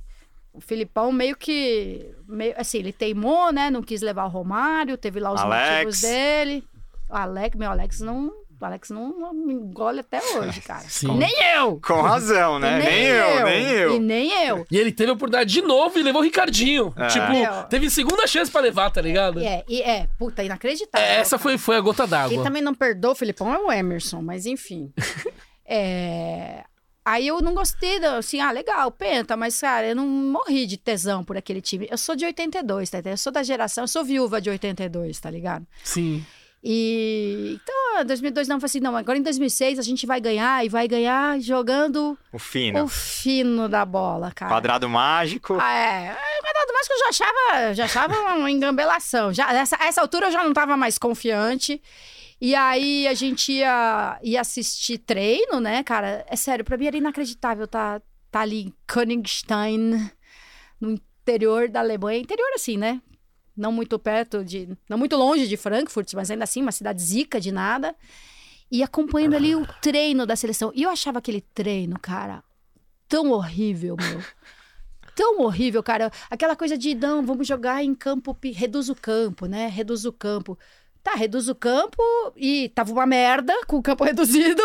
o 0.54 0.62
Filipão 0.62 1.12
meio 1.12 1.36
que. 1.36 2.16
Meio, 2.30 2.54
assim, 2.58 2.78
ele 2.78 2.94
teimou, 2.94 3.52
né? 3.52 3.70
Não 3.70 3.84
quis 3.84 4.02
levar 4.02 4.24
o 4.24 4.30
Romário, 4.30 4.96
teve 4.98 5.20
lá 5.20 5.34
os 5.34 5.42
Alex. 5.42 5.70
motivos 5.74 6.00
dele. 6.02 6.64
O 7.10 7.16
Alex, 7.16 7.58
meu 7.58 7.70
Alex 7.72 8.00
não. 8.00 8.32
O 8.60 8.66
Alex 8.66 8.90
não, 8.90 9.10
não 9.20 9.34
me 9.34 9.54
engole 9.54 10.00
até 10.00 10.20
hoje, 10.38 10.62
cara. 10.62 10.86
Sim. 10.88 11.16
Nem 11.18 11.34
eu! 11.56 11.80
Com 11.86 12.02
razão, 12.02 12.58
né? 12.60 12.80
E 12.80 12.84
Nem, 12.84 13.06
eu, 13.06 13.46
nem 13.46 13.68
E 13.68 13.74
eu. 13.74 14.00
nem 14.00 14.48
eu. 14.48 14.66
E 14.72 14.78
ele 14.78 14.92
teve 14.92 15.12
a 15.12 15.14
oportunidade 15.14 15.52
de 15.52 15.62
novo 15.62 16.00
e 16.00 16.04
levou 16.04 16.22
o 16.22 16.24
Ricardinho. 16.24 16.94
É. 16.98 17.08
Tipo, 17.08 17.68
teve 17.70 17.90
segunda 17.90 18.26
chance 18.28 18.50
pra 18.50 18.62
levar, 18.62 18.90
tá 18.92 19.02
ligado? 19.02 19.40
É, 19.40 19.64
e 19.68 19.82
é, 19.82 20.08
puta, 20.18 20.44
inacreditável. 20.44 21.06
É, 21.06 21.18
essa 21.18 21.32
cara. 21.38 21.44
foi, 21.44 21.58
foi 21.58 21.76
a 21.76 21.82
gota 21.82 22.04
Quem 22.04 22.10
d'água. 22.12 22.44
também 22.44 22.62
não 22.62 22.74
perdoa 22.74 23.12
o 23.12 23.16
Filipão 23.16 23.54
é 23.54 23.58
o 23.60 23.72
Emerson, 23.72 24.22
mas 24.22 24.46
enfim. 24.46 24.92
É, 25.68 26.64
Aí 27.06 27.28
eu 27.28 27.40
não 27.40 27.54
gostei, 27.54 28.04
assim, 28.04 28.40
ah, 28.40 28.52
legal, 28.52 28.90
penta, 28.90 29.38
mas, 29.38 29.60
cara, 29.62 29.86
eu 29.86 29.96
não 29.96 30.08
morri 30.08 30.66
de 30.66 30.76
tesão 30.76 31.24
por 31.24 31.38
aquele 31.38 31.62
time. 31.62 31.88
Eu 31.92 32.00
sou 32.00 32.16
de 32.16 32.26
82, 32.26 32.90
tá? 32.90 32.98
entendendo? 32.98 33.14
Eu 33.14 33.18
sou 33.20 33.32
da 33.32 33.44
geração, 33.44 33.84
eu 33.84 33.88
sou 33.88 34.04
viúva 34.04 34.42
de 34.42 34.50
82, 34.50 35.20
tá 35.20 35.30
ligado? 35.30 35.68
Sim. 35.84 36.26
E 36.68 37.60
então, 37.62 38.02
em 38.02 38.06
2002 38.06 38.48
não, 38.48 38.56
eu 38.56 38.60
falei 38.60 38.66
assim, 38.70 38.80
não, 38.80 38.96
agora 38.98 39.20
em 39.20 39.22
2006 39.22 39.78
a 39.78 39.84
gente 39.84 40.08
vai 40.08 40.20
ganhar 40.20 40.66
e 40.66 40.70
vai 40.70 40.88
ganhar 40.88 41.40
jogando 41.40 42.18
O 42.34 42.40
fino. 42.40 42.84
o 42.84 42.88
fino 42.88 43.70
da 43.70 43.86
bola, 43.86 44.32
cara. 44.32 44.52
Quadrado 44.52 44.90
mágico. 44.90 45.58
Ah, 45.62 45.72
é, 45.74 46.08
é, 46.08 46.42
quadrado 46.42 46.74
mágico 46.74 46.94
eu 46.94 47.00
já 47.00 47.10
achava, 47.10 47.74
já 47.76 47.86
achava 47.86 48.36
uma 48.36 48.50
engambelação. 48.50 49.32
Já, 49.32 49.54
essa, 49.54 49.78
essa 49.80 50.02
altura 50.02 50.26
eu 50.28 50.32
já 50.32 50.42
não 50.42 50.50
estava 50.50 50.76
mais 50.76 50.98
confiante. 50.98 51.80
E 52.42 52.56
aí 52.56 53.08
a 53.08 53.14
gente 53.14 53.52
ia, 53.52 54.20
ia 54.24 54.42
assistir 54.42 54.98
treino, 54.98 55.60
né, 55.60 55.84
cara? 55.84 56.26
É 56.28 56.36
sério, 56.36 56.66
pra 56.66 56.78
mim 56.78 56.88
era 56.88 56.98
inacreditável 56.98 57.68
tá, 57.68 58.02
tá 58.32 58.40
ali 58.42 58.64
em 58.64 58.74
Königstein, 58.88 60.12
no 60.82 60.92
interior 60.92 61.70
da 61.70 61.80
Alemanha. 61.80 62.20
Interior 62.20 62.50
assim, 62.56 62.76
né? 62.76 63.02
Não 63.56 63.72
muito 63.72 63.98
perto 63.98 64.44
de. 64.44 64.70
Não 64.90 64.98
muito 64.98 65.16
longe 65.16 65.48
de 65.48 65.56
Frankfurt, 65.56 66.14
mas 66.14 66.30
ainda 66.30 66.44
assim, 66.44 66.62
uma 66.62 66.72
cidade 66.72 67.02
zica 67.02 67.40
de 67.40 67.52
nada. 67.52 67.96
E 68.70 68.84
acompanhando 68.84 69.36
ali 69.36 69.56
o 69.56 69.66
treino 69.82 70.26
da 70.26 70.36
seleção. 70.36 70.72
E 70.76 70.84
eu 70.84 70.90
achava 70.90 71.20
aquele 71.20 71.40
treino, 71.40 72.00
cara, 72.00 72.44
tão 73.08 73.32
horrível, 73.32 73.96
meu. 73.96 74.22
Tão 75.16 75.40
horrível, 75.40 75.82
cara. 75.82 76.12
Aquela 76.30 76.58
coisa 76.58 76.78
de, 76.78 76.94
não, 76.94 77.26
vamos 77.26 77.48
jogar 77.48 77.82
em 77.82 77.96
campo, 77.96 78.38
reduz 78.54 78.90
o 78.90 78.96
campo, 78.96 79.46
né? 79.46 79.68
Reduz 79.68 80.04
o 80.04 80.12
campo. 80.12 80.60
Tá, 81.06 81.14
reduz 81.14 81.48
o 81.48 81.54
campo 81.54 82.02
e 82.36 82.70
tava 82.70 82.92
uma 82.92 83.06
merda 83.06 83.54
com 83.68 83.76
o 83.78 83.84
campo 83.84 84.04
reduzido. 84.04 84.64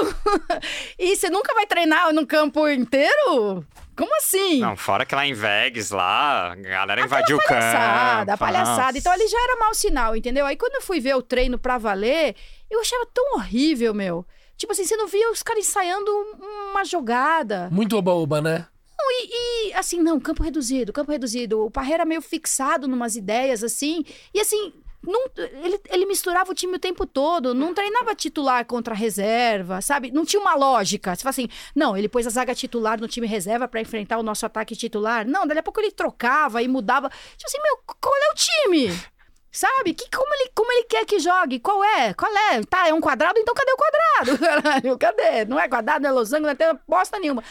e 0.98 1.14
você 1.14 1.28
nunca 1.28 1.52
vai 1.52 1.66
treinar 1.66 2.10
num 2.14 2.24
campo 2.24 2.66
inteiro? 2.66 3.62
Como 3.94 4.16
assim? 4.16 4.58
Não, 4.60 4.74
fora 4.74 5.04
que 5.04 5.14
lá 5.14 5.26
em 5.26 5.34
Vegas, 5.34 5.90
lá, 5.90 6.52
a 6.52 6.54
galera 6.54 7.02
invadiu 7.02 7.36
o 7.36 7.44
palhaçada, 7.44 8.32
campo. 8.32 8.38
palhaçada. 8.38 8.82
Nossa. 8.86 8.98
Então 8.98 9.12
ali 9.12 9.28
já 9.28 9.38
era 9.38 9.56
mau 9.60 9.74
sinal, 9.74 10.16
entendeu? 10.16 10.46
Aí 10.46 10.56
quando 10.56 10.76
eu 10.76 10.80
fui 10.82 10.98
ver 10.98 11.14
o 11.14 11.20
treino 11.20 11.58
pra 11.58 11.76
valer, 11.76 12.34
eu 12.70 12.80
achava 12.80 13.04
tão 13.12 13.34
horrível, 13.34 13.92
meu. 13.92 14.24
Tipo 14.56 14.72
assim, 14.72 14.86
você 14.86 14.96
não 14.96 15.08
via 15.08 15.30
os 15.30 15.42
caras 15.42 15.66
ensaiando 15.68 16.10
um- 16.10 16.70
uma 16.70 16.84
jogada. 16.86 17.68
Muito 17.70 17.94
oba-oba, 17.98 18.40
né? 18.40 18.66
E, 19.12 19.68
e, 19.68 19.74
assim, 19.74 20.00
não, 20.00 20.20
campo 20.20 20.42
reduzido, 20.42 20.92
campo 20.92 21.10
reduzido. 21.10 21.64
O 21.66 21.70
Parreira 21.70 22.04
meio 22.04 22.22
fixado 22.22 22.86
numas 22.86 23.16
ideias, 23.16 23.62
assim. 23.64 24.04
E 24.32 24.40
assim, 24.40 24.72
Não, 25.02 25.26
ele, 25.36 25.80
ele 25.88 26.06
misturava 26.06 26.52
o 26.52 26.54
time 26.54 26.76
o 26.76 26.78
tempo 26.78 27.06
todo, 27.06 27.54
não 27.54 27.72
treinava 27.72 28.14
titular 28.14 28.64
contra 28.66 28.94
reserva, 28.94 29.80
sabe? 29.80 30.10
Não 30.10 30.26
tinha 30.26 30.40
uma 30.40 30.54
lógica. 30.54 31.14
Você 31.14 31.22
fala 31.22 31.30
assim, 31.30 31.48
não, 31.74 31.96
ele 31.96 32.08
pôs 32.08 32.26
a 32.26 32.30
zaga 32.30 32.54
titular 32.54 33.00
no 33.00 33.08
time 33.08 33.26
reserva 33.26 33.66
para 33.66 33.80
enfrentar 33.80 34.18
o 34.18 34.22
nosso 34.22 34.44
ataque 34.44 34.76
titular. 34.76 35.26
Não, 35.26 35.46
dali 35.46 35.60
a 35.60 35.62
pouco 35.62 35.80
ele 35.80 35.90
trocava 35.90 36.62
e 36.62 36.68
mudava. 36.68 37.08
Tipo 37.08 37.46
assim, 37.46 37.58
meu, 37.62 37.78
qual 37.98 38.14
é 38.14 38.30
o 38.30 38.34
time? 38.34 39.10
Sabe? 39.50 39.94
Que, 39.94 40.08
como, 40.14 40.32
ele, 40.34 40.50
como 40.54 40.70
ele 40.70 40.84
quer 40.84 41.04
que 41.06 41.18
jogue? 41.18 41.58
Qual 41.60 41.82
é? 41.82 42.12
Qual 42.12 42.30
é? 42.30 42.62
Tá, 42.62 42.86
é 42.88 42.94
um 42.94 43.00
quadrado, 43.00 43.38
então 43.38 43.54
cadê 43.54 43.72
o 43.72 43.76
quadrado? 43.76 44.38
Caralho, 44.62 44.98
cadê? 44.98 45.44
Não 45.46 45.58
é 45.58 45.66
quadrado, 45.66 46.02
não 46.02 46.10
é 46.10 46.12
losango, 46.12 46.46
não 46.46 46.54
tem 46.54 46.78
bosta 46.86 47.18
nenhuma. 47.18 47.42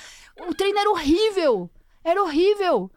O 0.48 0.54
treino 0.54 0.80
era 0.80 0.90
horrível. 0.90 1.70
Era 2.04 2.22
horrível. 2.22 2.90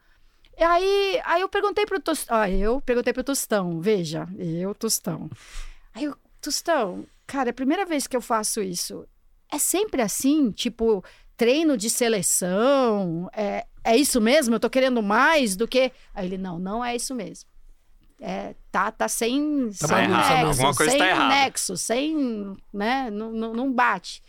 E 0.57 0.63
aí, 0.63 1.21
aí 1.25 1.41
eu 1.41 1.49
perguntei 1.49 1.85
pro 1.85 1.99
Tostão. 1.99 2.37
Ah, 2.37 2.49
eu 2.49 2.79
perguntei 2.81 3.11
pro 3.13 3.23
Tostão, 3.23 3.79
veja, 3.81 4.27
eu, 4.37 4.73
Tostão. 4.75 5.29
Aí 5.93 6.05
eu, 6.05 6.15
Tostão, 6.41 7.05
cara, 7.25 7.49
é 7.49 7.51
a 7.51 7.53
primeira 7.53 7.85
vez 7.85 8.05
que 8.07 8.15
eu 8.15 8.21
faço 8.21 8.61
isso. 8.61 9.07
É 9.51 9.57
sempre 9.57 10.01
assim, 10.01 10.51
tipo, 10.51 11.03
treino 11.37 11.77
de 11.77 11.89
seleção? 11.89 13.29
É, 13.33 13.65
é 13.83 13.97
isso 13.97 14.19
mesmo? 14.21 14.55
Eu 14.55 14.59
tô 14.59 14.69
querendo 14.69 15.01
mais 15.01 15.55
do 15.55 15.67
que. 15.67 15.91
Aí 16.13 16.25
ele, 16.25 16.37
não, 16.37 16.59
não 16.59 16.83
é 16.83 16.95
isso 16.95 17.13
mesmo. 17.15 17.49
É, 18.19 18.55
tá, 18.71 18.91
tá 18.91 19.07
sem, 19.07 19.69
Tá 19.79 19.87
sem 19.87 20.07
mesmo. 20.07 20.63
nexo, 20.63 20.77
coisa 20.77 20.91
sem 20.91 20.99
tá 20.99 21.27
nexo, 21.27 21.77
sem, 21.77 22.55
né, 22.73 23.09
não, 23.11 23.31
não, 23.33 23.53
não 23.53 23.73
bate. 23.73 24.23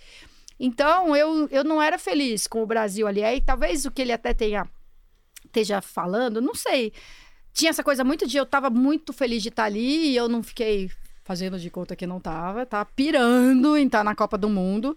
Então, 0.59 1.15
eu, 1.15 1.49
eu 1.49 1.63
não 1.63 1.81
era 1.81 1.97
feliz 1.99 2.47
com 2.47 2.63
o 2.63 2.67
Brasil 2.67 3.07
ali. 3.07 3.23
Aí, 3.23 3.41
talvez 3.41 3.85
o 3.85 3.91
que 3.91 4.03
ele 4.03 4.13
até 4.13 4.33
tenha, 4.35 4.67
esteja 5.61 5.81
falando, 5.81 6.41
não 6.41 6.55
sei. 6.55 6.93
Tinha 7.53 7.71
essa 7.71 7.85
coisa 7.85 8.03
muito 8.03 8.27
de 8.27 8.37
eu 8.37 8.45
tava 8.45 8.69
muito 8.69 9.13
feliz 9.13 9.43
de 9.43 9.49
estar 9.49 9.65
ali 9.65 10.09
e 10.11 10.17
eu 10.17 10.29
não 10.29 10.43
fiquei 10.43 10.91
fazendo 11.23 11.59
de 11.59 11.71
conta 11.71 11.95
que 11.95 12.07
não 12.07 12.19
tava. 12.21 12.67
Tava 12.67 12.85
pirando 12.97 13.77
em 13.77 13.87
estar 13.87 14.03
na 14.05 14.15
Copa 14.15 14.37
do 14.37 14.49
Mundo. 14.49 14.97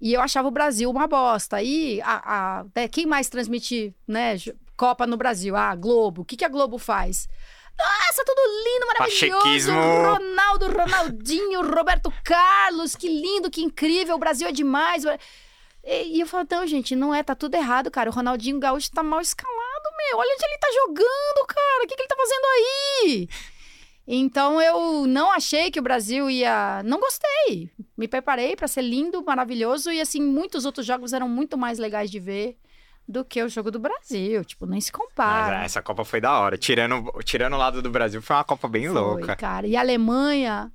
E 0.00 0.12
eu 0.14 0.20
achava 0.20 0.46
o 0.46 0.52
Brasil 0.52 0.88
uma 0.88 1.08
bosta. 1.08 1.56
Aí, 1.56 2.00
a, 2.04 2.60
a- 2.60 2.64
né, 2.74 2.86
quem 2.86 3.04
mais 3.04 3.28
transmite 3.28 3.92
né, 4.06 4.36
Copa 4.76 5.06
no 5.08 5.16
Brasil? 5.16 5.56
Ah, 5.56 5.70
a 5.70 5.74
Globo. 5.74 6.22
O 6.22 6.24
que, 6.24 6.36
que 6.36 6.44
a 6.44 6.48
Globo 6.48 6.78
faz? 6.78 7.28
Nossa, 7.76 8.24
tudo 8.24 8.40
lindo, 8.64 8.86
maravilhoso. 8.86 9.36
Pachequismo. 9.38 9.72
Ronaldo, 9.74 10.66
Ronaldinho, 10.68 11.62
Roberto 11.68 12.12
Carlos, 12.24 12.94
que 12.94 13.08
lindo, 13.08 13.50
que 13.50 13.60
incrível. 13.60 14.14
O 14.14 14.18
Brasil 14.18 14.46
é 14.48 14.52
demais. 14.52 15.04
E, 15.84 16.20
eu 16.20 16.26
falo, 16.26 16.46
não, 16.50 16.66
gente, 16.66 16.94
não 16.94 17.14
é, 17.14 17.22
tá 17.22 17.34
tudo 17.34 17.54
errado, 17.54 17.90
cara. 17.90 18.10
O 18.10 18.12
Ronaldinho 18.12 18.58
Gaúcho 18.60 18.90
tá 18.90 19.02
mal 19.02 19.20
escalado, 19.20 19.57
meu. 19.98 20.18
Olha 20.18 20.34
onde 20.34 20.44
ele 20.44 20.58
tá 20.58 20.68
jogando, 20.72 21.46
cara. 21.46 21.84
O 21.84 21.86
que, 21.86 21.94
que 21.96 22.02
ele 22.02 22.08
tá 22.08 22.16
fazendo 22.16 22.44
aí? 22.44 23.28
Então 24.06 24.60
eu 24.60 25.06
não 25.06 25.30
achei 25.30 25.70
que 25.70 25.78
o 25.78 25.82
Brasil 25.82 26.30
ia. 26.30 26.82
Não 26.84 26.98
gostei. 26.98 27.70
Me 27.96 28.08
preparei 28.08 28.56
pra 28.56 28.66
ser 28.66 28.82
lindo, 28.82 29.22
maravilhoso. 29.24 29.90
E 29.92 30.00
assim, 30.00 30.22
muitos 30.22 30.64
outros 30.64 30.86
jogos 30.86 31.12
eram 31.12 31.28
muito 31.28 31.58
mais 31.58 31.78
legais 31.78 32.10
de 32.10 32.18
ver 32.18 32.56
do 33.06 33.24
que 33.24 33.42
o 33.42 33.48
jogo 33.48 33.70
do 33.70 33.78
Brasil. 33.78 34.44
Tipo, 34.44 34.64
nem 34.66 34.80
se 34.80 34.90
Mas, 34.92 34.98
compara. 35.00 35.62
é, 35.62 35.64
essa 35.64 35.82
Copa 35.82 36.04
foi 36.04 36.20
da 36.20 36.38
hora. 36.38 36.56
Tirando, 36.56 37.10
tirando 37.24 37.54
o 37.54 37.58
lado 37.58 37.82
do 37.82 37.90
Brasil, 37.90 38.22
foi 38.22 38.36
uma 38.36 38.44
Copa 38.44 38.66
bem 38.68 38.84
Foi, 38.86 38.94
louca. 38.94 39.36
cara. 39.36 39.66
E 39.66 39.76
a 39.76 39.80
Alemanha 39.80 40.72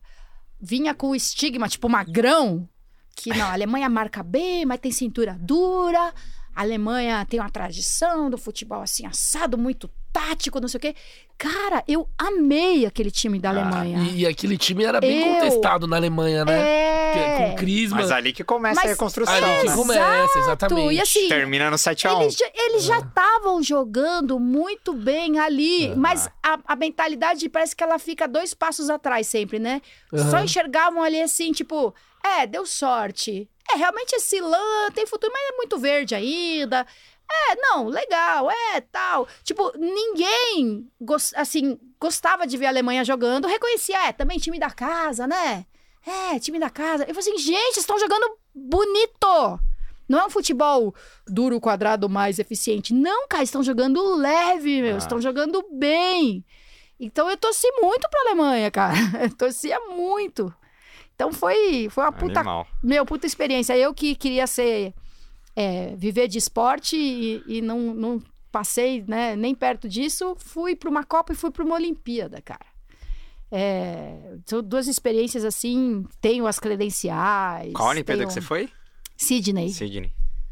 vinha 0.62 0.94
com 0.94 1.10
o 1.10 1.16
estigma, 1.16 1.68
tipo, 1.68 1.90
magrão, 1.90 2.68
que 3.16 3.30
não, 3.32 3.46
a 3.48 3.54
Alemanha 3.54 3.90
marca 3.90 4.22
bem, 4.24 4.66
mas 4.66 4.80
tem 4.80 4.92
cintura 4.92 5.36
dura. 5.40 6.14
A 6.56 6.62
Alemanha 6.62 7.26
tem 7.30 7.40
uma 7.40 7.50
tradição 7.50 8.30
do 8.30 8.38
futebol 8.38 8.82
assim, 8.82 9.06
assado, 9.06 9.58
muito 9.58 9.90
tático, 10.12 10.60
não 10.60 10.68
sei 10.68 10.78
o 10.78 10.82
quê. 10.82 10.96
Cara, 11.38 11.84
eu 11.88 12.08
amei 12.18 12.86
aquele 12.86 13.10
time 13.10 13.40
da 13.40 13.50
Alemanha. 13.50 13.98
E, 14.12 14.20
e 14.22 14.28
aquele 14.28 14.58
time 14.58 14.84
era 14.84 15.02
bem 15.02 15.20
Eu- 15.28 15.34
contestado 15.34 15.88
na 15.88 15.96
Alemanha, 15.96 16.46
né? 16.46 16.60
É. 16.60 17.38
Com 17.50 17.56
Crisma. 17.56 17.98
Mas 17.98 18.12
ali 18.12 18.32
que 18.32 18.44
começa 18.44 18.80
a 18.80 18.84
Mas- 18.84 18.92
reconstrução, 18.92 19.34
Ali 19.34 19.62
que 19.62 19.70
né? 19.70 19.76
começa, 19.76 20.40
exatamente. 20.40 20.94
E 20.96 21.02
assim, 21.02 21.28
Termina 21.28 21.70
no 21.72 21.78
7x1. 21.78 22.22
Eles 22.22 22.36
já 22.36 22.46
eles 22.54 22.84
já 22.84 23.00
estavam 23.00 23.62
jogando 23.64 24.40
muito 24.40 24.94
bem 24.94 25.40
ali, 25.40 25.88
É. 25.88 25.96
mas 25.96 26.28
a, 26.44 26.60
a 26.68 26.76
mentalidade 26.76 27.48
parece 27.50 27.76
que 27.76 27.84
ela 27.84 27.98
fica 28.00 28.28
dois 28.28 28.54
passos 28.54 28.90
atrás 28.90 29.26
sempre, 29.28 29.58
né? 29.60 29.82
Só 30.30 30.40
enxergavam 30.44 31.02
ali 31.04 31.20
assim, 31.22 31.52
tipo, 31.52 31.94
é, 32.24 32.46
deu 32.48 32.66
sorte. 32.66 33.50
É, 33.72 33.76
realmente 33.76 34.14
esse 34.14 34.40
lã 34.42 34.92
tem 34.94 35.06
futuro, 35.06 35.32
mas 35.32 35.50
é 35.50 35.58
muito 35.58 35.78
verde 35.78 36.16
ainda. 36.16 36.86
É, 37.32 37.56
não, 37.56 37.88
legal, 37.88 38.52
é, 38.52 38.82
tal. 38.82 39.28
Tipo, 39.44 39.72
ninguém, 39.78 40.88
assim, 41.36 41.80
gostava 42.00 42.46
de 42.46 42.58
ver 42.58 42.68
a 42.68 42.70
Alemanha 42.70 43.04
jogando, 43.04 43.48
reconhecia, 43.48 44.08
é, 44.08 44.12
também 44.12 44.38
time 44.38 44.60
da 44.60 44.70
casa, 44.70 45.26
né? 45.26 45.66
É, 46.06 46.38
time 46.38 46.60
da 46.60 46.70
casa. 46.70 47.06
Eu 47.08 47.16
falei 47.16 47.30
assim, 47.30 47.38
gente, 47.38 47.78
estão 47.78 47.98
jogando 47.98 48.38
bonito. 48.54 49.60
Não 50.08 50.20
é 50.20 50.26
um 50.26 50.30
futebol 50.30 50.94
duro, 51.26 51.62
quadrado, 51.62 52.10
mais 52.10 52.40
eficiente. 52.40 52.94
Não, 52.94 53.28
cara, 53.28 53.44
estão 53.44 53.64
jogando 53.64 54.16
leve, 54.16 54.82
meu. 54.82 54.96
Ah. 54.96 54.98
Estão 54.98 55.22
jogando 55.22 55.64
bem. 55.72 56.46
Então 57.00 57.30
eu 57.30 57.38
torci 57.38 57.68
muito 57.82 58.08
pra 58.10 58.20
Alemanha, 58.22 58.70
cara. 58.70 58.96
Eu 59.24 59.36
torcia 59.36 59.80
muito. 59.90 60.54
Então 61.16 61.32
foi, 61.32 61.88
foi 61.90 62.04
uma 62.04 62.12
puta, 62.12 62.40
Animal. 62.40 62.68
meu, 62.84 63.06
puta 63.06 63.26
experiência. 63.28 63.78
Eu 63.78 63.94
que 63.94 64.16
queria 64.16 64.48
ser, 64.48 64.94
é, 65.56 65.96
viver 65.96 66.28
de 66.28 66.38
esporte 66.38 66.96
e, 66.98 67.44
e 67.48 67.62
não, 67.62 67.94
não 67.94 68.22
passei 68.52 69.04
né, 69.08 69.36
nem 69.36 69.54
perto 69.56 69.88
disso, 69.88 70.36
fui 70.38 70.76
pra 70.76 70.90
uma 70.90 71.04
Copa 71.04 71.34
e 71.34 71.36
fui 71.36 71.52
pra 71.52 71.64
uma 71.64 71.76
Olimpíada, 71.76 72.42
cara. 72.42 72.66
É, 73.52 74.36
são 74.48 74.64
duas 74.64 74.88
experiências 74.88 75.46
assim, 75.46 76.04
tenho 76.20 76.48
as 76.48 76.58
credenciais. 76.60 77.72
Qual 77.74 77.88
a 77.88 77.92
Olimpíada 77.92 78.20
tenho- 78.20 78.28
que 78.28 78.34
você 78.34 78.42
foi? 78.42 78.70
Sydney. 79.16 79.70
Sidney. 79.70 80.12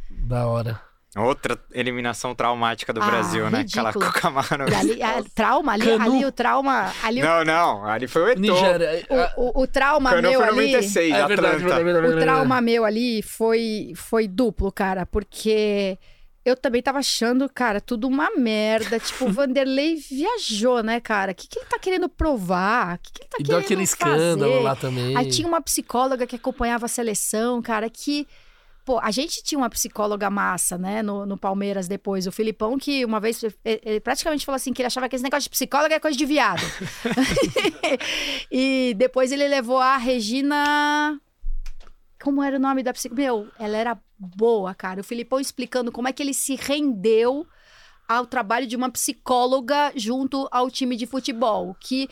Da 0.10 0.46
hora. 0.48 0.80
Outra 1.18 1.60
eliminação 1.74 2.34
traumática 2.34 2.94
do 2.94 3.02
Ah, 3.04 3.06
Brasil, 3.06 3.50
né? 3.50 3.66
Aquela 3.68 3.90
ridículo. 3.90 4.12
com 4.14 4.18
o 4.18 4.22
Camaro. 4.22 4.70
E 4.72 4.74
ali, 4.76 5.04
a- 5.04 5.22
trauma, 5.36 5.74
ali, 5.74 5.92
ali 5.92 6.26
o 6.26 6.32
trauma. 6.32 6.90
Ali 7.04 7.22
o- 7.22 7.26
Não, 7.26 7.44
não. 7.44 7.86
Ali 7.86 8.08
foi 8.08 8.22
o 8.22 8.28
Eto'o. 8.30 8.42
Nigéria. 8.42 9.06
o, 9.36 9.42
o, 9.60 9.64
o 9.64 9.68
trauma 9.68 10.10
Cano 10.12 10.30
meu 10.30 10.40
foi 10.40 10.48
ali. 10.48 10.56
96, 10.72 11.14
É 11.14 11.28
verdade, 11.28 11.34
Atlanta. 11.34 11.58
verdade, 11.58 11.84
verdade, 11.84 12.06
O 12.06 12.10
verdade. 12.12 12.26
trauma 12.26 12.62
meu 12.62 12.86
ali 12.86 13.22
foi, 13.22 13.92
foi 13.96 14.26
duplo, 14.26 14.72
cara, 14.72 15.06
porque 15.06 16.00
eu 16.46 16.56
também 16.56 16.82
tava 16.82 17.00
achando, 17.00 17.50
cara, 17.54 17.82
tudo 17.82 18.08
uma 18.08 18.32
merda. 18.38 18.98
Tipo, 18.98 19.26
o 19.26 19.32
Vanderlei 19.34 19.98
viajou, 19.98 20.82
né, 20.82 21.02
cara? 21.02 21.34
O 21.34 21.36
que, 21.36 21.46
que 21.46 21.60
ele 21.60 21.66
tá 21.68 21.78
querendo 21.78 22.08
provar? 22.08 22.96
O 22.96 23.00
que, 23.00 23.12
que 23.12 23.22
ele 23.24 23.30
tá 23.30 23.38
E 23.38 23.44
querendo 23.44 23.58
deu 23.58 23.66
aquele 23.66 23.84
escândalo 23.84 24.52
fazer? 24.54 24.64
lá 24.64 24.76
também. 24.78 25.18
Aí 25.18 25.28
tinha 25.30 25.46
uma 25.46 25.60
psicóloga 25.62 26.26
que 26.26 26.38
acompanhava 26.38 26.86
a 26.86 26.90
seleção, 26.90 27.62
cara, 27.62 27.90
que. 27.90 28.26
Pô, 28.84 29.00
a 29.00 29.12
gente 29.12 29.44
tinha 29.44 29.60
uma 29.60 29.70
psicóloga 29.70 30.30
massa, 30.30 30.78
né, 30.78 31.04
no, 31.04 31.26
no 31.26 31.38
Palmeiras 31.38 31.88
depois. 31.88 32.26
O 32.26 32.32
Filipão, 32.32 32.78
que 32.80 33.06
uma 33.06 33.20
vez 33.20 33.42
praticamente 34.04 34.46
falou 34.46 34.56
assim: 34.56 34.74
que 34.74 34.82
ele 34.82 34.88
achava 34.88 35.08
que 35.08 35.16
esse 35.16 35.24
negócio 35.24 35.44
de 35.44 35.50
psicóloga 35.50 35.96
é 35.96 36.00
coisa 36.00 36.18
de 36.18 36.26
viado. 36.26 36.62
e 38.52 38.96
depois 38.98 39.32
ele 39.32 39.48
levou 39.48 39.78
a 39.78 39.98
Regina. 39.98 41.20
Como 42.22 42.42
era 42.44 42.58
o 42.58 42.60
nome 42.60 42.84
da 42.84 42.94
psicóloga? 42.94 43.22
Meu, 43.22 43.48
ela 43.60 43.78
era 43.78 44.00
boa, 44.18 44.74
cara. 44.74 45.02
O 45.02 45.04
Filipão 45.04 45.40
explicando 45.40 45.92
como 45.92 46.08
é 46.08 46.14
que 46.14 46.22
ele 46.22 46.34
se 46.34 46.56
rendeu 46.56 47.46
ao 48.08 48.26
trabalho 48.26 48.68
de 48.68 48.76
uma 48.76 48.92
psicóloga 48.92 49.92
junto 49.96 50.48
ao 50.52 50.70
time 50.70 50.96
de 50.96 51.06
futebol. 51.06 51.76
Que, 51.80 52.10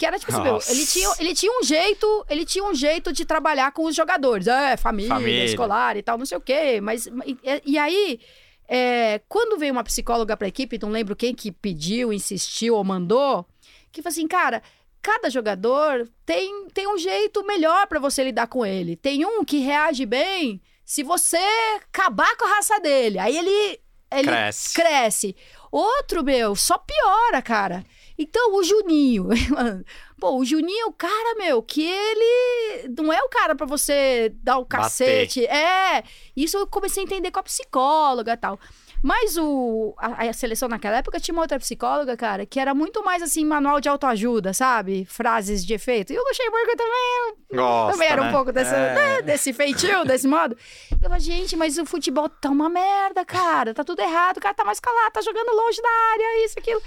que 0.00 0.06
era 0.06 0.18
tipo 0.18 0.32
assim, 0.32 0.40
meu, 0.40 0.58
ele 0.66 0.86
tinha, 0.86 1.14
ele 1.18 1.34
tinha 1.34 1.52
um 1.60 1.62
jeito, 1.62 2.26
ele 2.30 2.46
tinha 2.46 2.64
um 2.64 2.74
jeito 2.74 3.12
de 3.12 3.22
trabalhar 3.26 3.70
com 3.70 3.84
os 3.84 3.94
jogadores. 3.94 4.46
É, 4.46 4.74
família, 4.74 5.14
Família. 5.14 5.44
escolar 5.44 5.94
e 5.94 6.02
tal, 6.02 6.16
não 6.16 6.24
sei 6.24 6.38
o 6.38 6.40
quê. 6.40 6.80
Mas, 6.80 7.04
e, 7.06 7.38
e 7.66 7.76
aí, 7.76 8.18
é, 8.66 9.20
quando 9.28 9.58
veio 9.58 9.72
uma 9.72 9.84
psicóloga 9.84 10.34
pra 10.38 10.48
equipe, 10.48 10.78
não 10.80 10.88
lembro 10.88 11.14
quem 11.14 11.34
que 11.34 11.52
pediu, 11.52 12.14
insistiu 12.14 12.76
ou 12.76 12.82
mandou, 12.82 13.46
que 13.92 14.00
falou 14.00 14.14
assim, 14.14 14.26
cara, 14.26 14.62
cada 15.02 15.28
jogador 15.28 16.08
tem, 16.24 16.66
tem 16.72 16.88
um 16.88 16.96
jeito 16.96 17.44
melhor 17.44 17.86
pra 17.86 18.00
você 18.00 18.24
lidar 18.24 18.46
com 18.46 18.64
ele. 18.64 18.96
Tem 18.96 19.26
um 19.26 19.44
que 19.44 19.58
reage 19.58 20.06
bem 20.06 20.62
se 20.82 21.02
você 21.02 21.36
acabar 21.76 22.34
com 22.38 22.46
a 22.46 22.54
raça 22.56 22.80
dele. 22.80 23.18
Aí 23.18 23.36
ele, 23.36 23.78
ele 24.10 24.28
Cresce. 24.28 24.72
cresce. 24.74 25.36
Outro, 25.70 26.24
meu, 26.24 26.56
só 26.56 26.78
piora, 26.78 27.42
cara. 27.42 27.84
Então, 28.22 28.54
o 28.54 28.62
Juninho. 28.62 29.28
Pô, 30.20 30.36
o 30.36 30.44
Juninho 30.44 30.82
é 30.82 30.86
o 30.86 30.92
cara, 30.92 31.34
meu, 31.38 31.62
que 31.62 31.82
ele 31.82 32.88
não 32.98 33.10
é 33.10 33.18
o 33.22 33.28
cara 33.30 33.54
pra 33.54 33.64
você 33.66 34.30
dar 34.42 34.58
o 34.58 34.64
Bater. 34.66 34.82
cacete. 34.82 35.46
É. 35.46 36.04
Isso 36.36 36.58
eu 36.58 36.66
comecei 36.66 37.02
a 37.02 37.06
entender 37.06 37.30
com 37.30 37.40
a 37.40 37.42
psicóloga 37.42 38.34
e 38.34 38.36
tal. 38.36 38.60
Mas 39.02 39.38
o, 39.38 39.94
a, 39.96 40.28
a 40.28 40.32
seleção 40.34 40.68
naquela 40.68 40.98
época 40.98 41.18
tinha 41.18 41.32
uma 41.34 41.40
outra 41.40 41.58
psicóloga, 41.58 42.18
cara, 42.18 42.44
que 42.44 42.60
era 42.60 42.74
muito 42.74 43.02
mais 43.02 43.22
assim, 43.22 43.46
manual 43.46 43.80
de 43.80 43.88
autoajuda, 43.88 44.52
sabe? 44.52 45.06
Frases 45.06 45.64
de 45.64 45.72
efeito. 45.72 46.12
E 46.12 46.18
o 46.18 46.22
Luxemburgo 46.22 46.76
também 46.76 47.34
Gosta, 47.54 47.92
também 47.92 48.08
era 48.08 48.20
um 48.20 48.26
né? 48.26 48.30
pouco 48.32 48.52
dessa, 48.52 48.76
É. 48.76 48.94
né, 48.94 49.22
desse 49.22 49.54
feitio, 49.54 50.04
desse 50.04 50.28
modo. 50.28 50.54
Eu 50.92 50.98
falei, 51.08 51.20
gente, 51.20 51.56
mas 51.56 51.78
o 51.78 51.86
futebol 51.86 52.28
tá 52.28 52.50
uma 52.50 52.68
merda, 52.68 53.24
cara. 53.24 53.72
Tá 53.72 53.82
tudo 53.82 54.00
errado, 54.00 54.36
o 54.36 54.40
cara 54.40 54.52
tá 54.54 54.64
mais 54.66 54.78
calado, 54.78 55.12
tá 55.14 55.22
jogando 55.22 55.56
longe 55.56 55.80
da 55.80 55.88
área, 56.12 56.44
isso, 56.44 56.58
aquilo. 56.58 56.82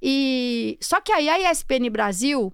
E 0.00 0.78
só 0.82 1.00
que 1.00 1.12
aí 1.12 1.28
a 1.28 1.50
ESPN 1.50 1.88
Brasil 1.90 2.52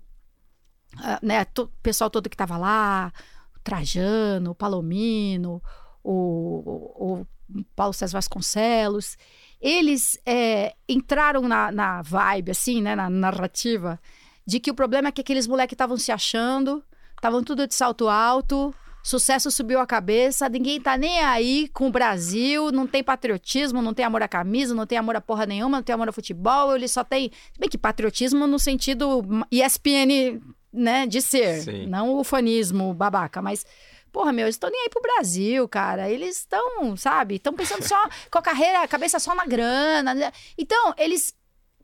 ah, 0.99 1.19
né, 1.23 1.47
o 1.59 1.67
pessoal 1.83 2.11
todo 2.11 2.29
que 2.29 2.37
tava 2.37 2.57
lá, 2.57 3.13
o 3.57 3.61
Trajano, 3.61 4.51
o 4.51 4.55
Palomino, 4.55 5.63
o, 6.03 7.21
o- 7.21 7.27
o 7.55 7.65
Paulo 7.77 7.93
César 7.93 8.17
Vasconcelos, 8.19 9.17
eles 9.61 10.19
é, 10.25 10.75
entraram 10.89 11.43
na, 11.49 11.71
na 11.71 12.03
vibe, 12.03 12.51
assim, 12.51 12.81
né, 12.83 12.95
na 12.97 13.09
narrativa, 13.11 14.01
de 14.47 14.59
que 14.59 14.71
o 14.71 14.75
problema 14.75 15.09
é 15.09 15.13
que 15.13 15.21
aqueles 15.21 15.47
moleques 15.47 15.75
estavam 15.75 15.97
se 15.97 16.11
achando, 16.11 16.83
estavam 17.15 17.43
tudo 17.45 17.67
de 17.67 17.75
salto 17.75 18.09
alto, 18.09 18.75
sucesso 19.03 19.51
subiu 19.51 19.81
a 19.81 19.87
cabeça, 19.87 20.49
ninguém 20.49 20.81
tá 20.81 20.97
nem 20.97 21.21
aí 21.21 21.69
com 21.69 21.89
o 21.89 21.91
Brasil, 21.91 22.71
não 22.71 22.87
tem 22.87 23.03
patriotismo, 23.03 23.83
não 23.83 23.93
tem 23.93 24.05
amor 24.05 24.23
à 24.23 24.29
camisa, 24.29 24.75
não 24.75 24.87
tem 24.87 24.99
amor 24.99 25.17
a 25.17 25.21
porra 25.21 25.47
nenhuma, 25.47 25.79
não 25.79 25.83
tem 25.83 25.95
amor 25.95 26.09
ao 26.09 26.13
futebol, 26.13 26.75
ele 26.75 26.89
só 26.89 27.03
tem. 27.03 27.31
se 27.53 27.59
Bem 27.59 27.69
que 27.69 27.79
patriotismo 27.79 28.47
no 28.47 28.59
sentido 28.59 29.23
ESPN, 29.51 30.41
né, 30.73 31.07
de 31.07 31.21
ser, 31.21 31.63
Sim. 31.63 31.87
não 31.87 32.15
o 32.15 32.25
fanismo 32.25 32.95
babaca, 32.95 33.43
mas. 33.43 33.67
Porra, 34.11 34.31
meu, 34.31 34.45
eles 34.45 34.57
estão 34.57 34.69
nem 34.69 34.83
aí 34.83 34.91
pro 34.91 35.01
Brasil, 35.01 35.67
cara. 35.67 36.11
Eles 36.11 36.37
estão, 36.41 36.95
sabe? 36.99 37.37
Estão 37.37 37.55
pensando 37.55 37.83
só 37.83 37.97
com 38.31 38.39
a 38.39 38.43
carreira, 38.43 38.83
a 38.83 38.89
cabeça 38.89 39.19
só 39.19 39.35
na 39.35 39.47
grana. 39.47 40.15
né? 40.15 40.31
Então, 40.59 40.93
eles 40.99 41.35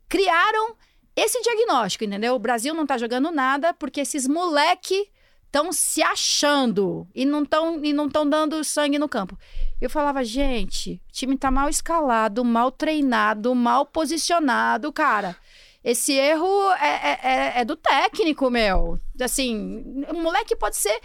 criaram 0.07 0.75
esse 1.15 1.41
diagnóstico, 1.41 2.03
entendeu? 2.03 2.35
O 2.35 2.39
Brasil 2.39 2.71
não 2.73 2.85
tá 2.85 2.99
jogando 2.99 3.31
nada 3.31 3.73
porque 3.73 4.01
esses 4.01 4.27
moleque 4.27 5.09
estão 5.49 5.73
se 5.73 6.01
achando 6.03 7.07
e 7.13 7.25
não 7.25 7.41
estão 7.43 7.83
e 7.83 7.91
não 7.91 8.05
estão 8.05 8.27
dando 8.29 8.63
sangue 8.63 8.99
no 8.99 9.09
campo. 9.09 9.37
Eu 9.81 9.89
falava, 9.89 10.23
gente, 10.23 11.01
o 11.09 11.11
time 11.11 11.35
tá 11.37 11.49
mal 11.49 11.67
escalado, 11.67 12.45
mal 12.45 12.71
treinado, 12.71 13.53
mal 13.55 13.85
posicionado, 13.85 14.93
cara. 14.93 15.35
Esse 15.83 16.13
erro 16.13 16.71
é, 16.73 16.87
é- 17.11 17.19
é- 17.23 17.53
é 17.61 17.65
do 17.65 17.75
técnico, 17.75 18.49
meu. 18.49 18.99
Assim, 19.19 20.03
o 20.09 20.13
moleque 20.13 20.55
pode 20.55 20.77
ser. 20.77 20.99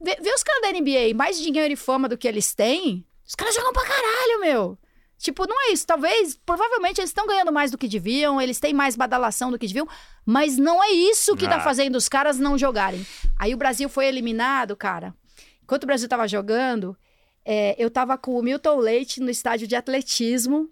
Vê, 0.00 0.14
vê 0.20 0.30
os 0.34 0.42
caras 0.42 0.62
da 0.62 0.68
NBA, 0.72 1.14
mais 1.14 1.40
dinheiro 1.40 1.72
e 1.72 1.76
fama 1.76 2.08
do 2.08 2.18
que 2.18 2.28
eles 2.28 2.54
têm. 2.54 3.04
Os 3.26 3.34
caras 3.34 3.54
jogam 3.54 3.72
pra 3.72 3.86
caralho, 3.86 4.40
meu. 4.40 4.78
Tipo, 5.18 5.46
não 5.46 5.68
é 5.68 5.72
isso. 5.72 5.86
Talvez, 5.86 6.38
provavelmente, 6.44 7.00
eles 7.00 7.10
estão 7.10 7.26
ganhando 7.26 7.50
mais 7.52 7.70
do 7.70 7.78
que 7.78 7.88
deviam, 7.88 8.40
eles 8.40 8.60
têm 8.60 8.74
mais 8.74 8.96
badalação 8.96 9.50
do 9.50 9.58
que 9.58 9.66
deviam, 9.66 9.88
mas 10.24 10.58
não 10.58 10.82
é 10.84 10.90
isso 10.90 11.34
que 11.36 11.48
tá 11.48 11.56
Ah. 11.56 11.60
fazendo 11.60 11.96
os 11.96 12.08
caras 12.08 12.38
não 12.38 12.58
jogarem. 12.58 13.04
Aí 13.38 13.54
o 13.54 13.56
Brasil 13.56 13.88
foi 13.88 14.06
eliminado, 14.06 14.76
cara. 14.76 15.14
Enquanto 15.62 15.84
o 15.84 15.86
Brasil 15.86 16.08
tava 16.08 16.28
jogando, 16.28 16.96
é, 17.44 17.74
eu 17.78 17.90
tava 17.90 18.16
com 18.18 18.38
o 18.38 18.42
Milton 18.42 18.76
Leite 18.78 19.20
no 19.20 19.30
estádio 19.30 19.66
de 19.66 19.74
atletismo, 19.74 20.68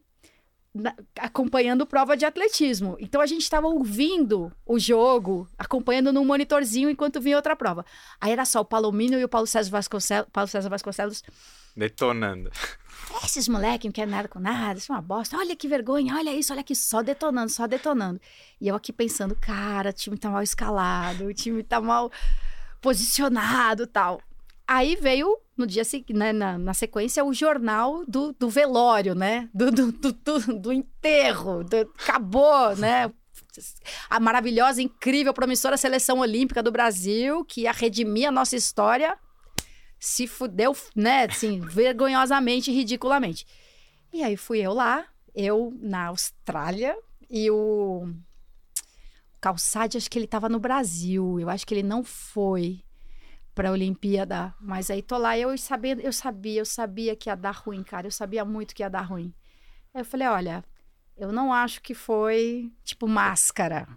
na- 0.75 0.95
acompanhando 1.19 1.87
prova 1.87 2.17
de 2.17 2.25
atletismo. 2.25 2.97
Então 3.01 3.21
a 3.21 3.27
gente 3.27 3.49
tava 3.49 3.67
ouvindo 3.69 4.53
o 4.67 4.79
jogo, 4.79 5.49
acompanhando 5.57 6.13
num 6.13 6.25
monitorzinho 6.25 6.91
enquanto 6.91 7.21
vinha 7.21 7.37
outra 7.37 7.57
prova. 7.57 7.85
Aí 8.21 8.31
era 8.33 8.45
só 8.45 8.61
o 8.61 8.65
Palomino 8.65 9.19
e 9.19 9.25
o 9.25 9.29
Paulo 9.29 9.47
César 9.47 9.71
Vasconcelos, 9.71 10.29
Paulo 10.33 10.49
César 10.49 10.69
Vasconcelos 10.69 11.23
Detonando. 11.77 12.51
esses 13.25 13.49
moleques 13.49 13.85
não 13.87 13.93
querem 13.93 14.11
nada 14.11 14.29
com 14.29 14.39
nada, 14.39 14.79
isso 14.79 14.93
é 14.93 14.95
uma 14.95 15.03
bosta. 15.03 15.37
Olha 15.37 15.57
que 15.57 15.67
vergonha, 15.69 16.15
olha 16.15 16.33
isso, 16.33 16.53
olha 16.53 16.61
aqui, 16.61 16.75
só 16.75 17.03
detonando, 17.03 17.51
só 17.51 17.67
detonando. 17.67 18.21
E 18.61 18.69
eu 18.69 18.75
aqui 18.77 18.93
pensando, 18.93 19.35
cara, 19.35 19.91
o 19.91 19.93
time 19.93 20.17
tá 20.17 20.31
mal 20.31 20.43
escalado, 20.43 21.25
o 21.27 21.35
time 21.35 21.63
tá 21.63 21.81
mal 21.81 22.11
posicionado 22.81 23.87
tal. 23.87 24.21
Aí 24.67 24.97
veio, 24.97 25.37
no 25.57 25.67
dia 25.67 25.85
seguinte, 25.85 26.13
né, 26.15 26.33
na, 26.33 26.57
na 26.59 26.73
sequência, 26.75 27.25
o 27.25 27.35
jornal 27.35 28.05
do, 28.07 28.33
do 28.39 28.49
velório, 28.49 29.15
né? 29.15 29.49
Do, 29.53 29.71
do, 29.71 29.93
do, 29.93 30.13
do- 30.61 30.73
enterro, 30.73 31.61
acabou, 31.99 32.75
né? 32.77 33.11
A 34.09 34.19
maravilhosa, 34.19 34.81
incrível, 34.83 35.33
promissora 35.35 35.77
seleção 35.77 36.19
olímpica 36.19 36.63
do 36.63 36.73
Brasil, 36.73 37.45
que 37.45 37.63
ia 37.63 37.73
redimir 37.73 38.29
a 38.29 38.33
nossa 38.33 38.57
história, 38.57 39.17
se 40.05 40.27
fudeu, 40.27 40.77
né, 40.95 41.25
assim, 41.25 41.61
vergonhosamente, 41.61 42.71
ridiculamente. 42.71 43.47
E 44.13 44.23
aí 44.23 44.37
fui 44.37 44.61
eu 44.61 44.75
lá, 44.75 45.07
eu 45.35 45.73
na 45.81 46.09
Austrália, 46.09 46.95
e 47.31 47.51
o 47.51 48.13
Calçade, 49.41 49.97
acho 49.97 50.11
que 50.11 50.19
ele 50.19 50.27
tava 50.27 50.49
no 50.49 50.61
Brasil, 50.61 51.41
eu 51.41 51.49
acho 51.49 51.67
que 51.67 51.73
ele 51.73 51.83
não 51.83 52.05
foi 52.05 52.85
pra 53.55 53.73
Olimpíada, 53.73 54.55
mas 54.61 54.91
aí 54.91 55.01
tô 55.01 55.17
lá, 55.17 55.39
eu 55.39 55.57
sabia, 55.57 55.97
eu 55.99 56.13
sabia, 56.13 56.61
eu 56.61 56.67
sabia 56.67 57.17
que 57.17 57.31
ia 57.31 57.35
dar 57.35 57.53
ruim, 57.53 57.83
cara, 57.83 58.07
eu 58.07 58.13
sabia 58.13 58.45
muito 58.45 58.75
que 58.75 58.83
ia 58.83 58.91
dar 58.91 59.03
ruim. 59.03 59.33
Aí 59.95 60.03
eu 60.03 60.05
falei, 60.05 60.29
olha, 60.29 60.63
eu 61.17 61.33
não 61.33 61.51
acho 61.51 61.81
que 61.81 61.95
foi, 61.95 62.71
tipo, 62.85 63.09
máscara, 63.09 63.89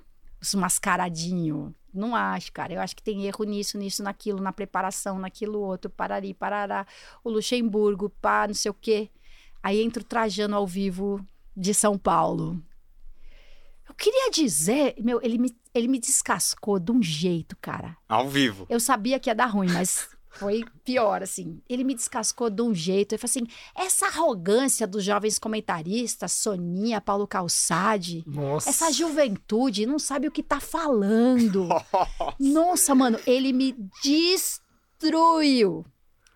os 0.42 0.56
mascaradinho. 0.56 1.76
Não 1.98 2.15
acho, 2.15 2.52
cara. 2.52 2.74
Eu 2.74 2.82
acho 2.82 2.95
que 2.95 3.03
tem 3.03 3.26
erro 3.26 3.44
nisso, 3.44 3.78
nisso, 3.78 4.03
naquilo, 4.03 4.41
na 4.41 4.53
preparação, 4.53 5.19
naquilo 5.19 5.60
outro, 5.60 5.90
parari, 5.90 6.34
parará. 6.34 6.86
O 7.24 7.30
Luxemburgo, 7.30 8.10
pá, 8.10 8.48
não 8.48 8.53
sei 8.53 8.72
o 8.72 8.74
quê. 8.74 9.10
Aí 9.61 9.82
entra 9.82 10.02
o 10.02 10.06
Trajano 10.06 10.56
ao 10.56 10.68
vivo 10.68 11.26
de 11.56 11.74
São 11.74 11.98
Paulo. 11.98 12.61
Eu 13.88 13.95
queria 13.95 14.30
dizer, 14.30 14.95
meu, 14.99 15.19
ele 15.24 15.38
me, 15.38 15.56
ele 15.74 15.88
me 15.88 15.99
descascou 15.99 16.80
de 16.80 16.91
um 16.91 17.02
jeito, 17.02 17.57
cara. 17.60 17.98
Ao 18.07 18.28
vivo. 18.28 18.65
Eu 18.69 18.80
sabia 18.80 19.19
que 19.19 19.30
ia 19.30 19.36
dar 19.36 19.48
ruim, 19.48 19.69
mas 19.69 20.10
foi 20.39 20.64
pior, 20.84 21.22
assim. 21.23 21.61
Ele 21.69 21.84
me 21.84 21.93
descascou 21.95 22.49
de 22.49 22.61
um 22.61 22.73
jeito. 22.73 23.14
Ele 23.14 23.19
falou 23.19 23.31
assim: 23.31 23.47
essa 23.76 24.07
arrogância 24.07 24.88
dos 24.88 25.03
jovens 25.03 25.38
comentaristas, 25.39 26.31
Soninha, 26.31 27.01
Paulo 27.01 27.27
Calçade, 27.27 28.23
Nossa. 28.27 28.69
essa 28.69 28.91
juventude 28.91 29.85
não 29.85 29.99
sabe 29.99 30.27
o 30.27 30.31
que 30.31 30.43
tá 30.43 30.59
falando. 30.59 31.68
Nossa, 32.39 32.93
mano, 32.95 33.19
ele 33.26 33.51
me 33.53 33.76
destruiu. 34.03 35.85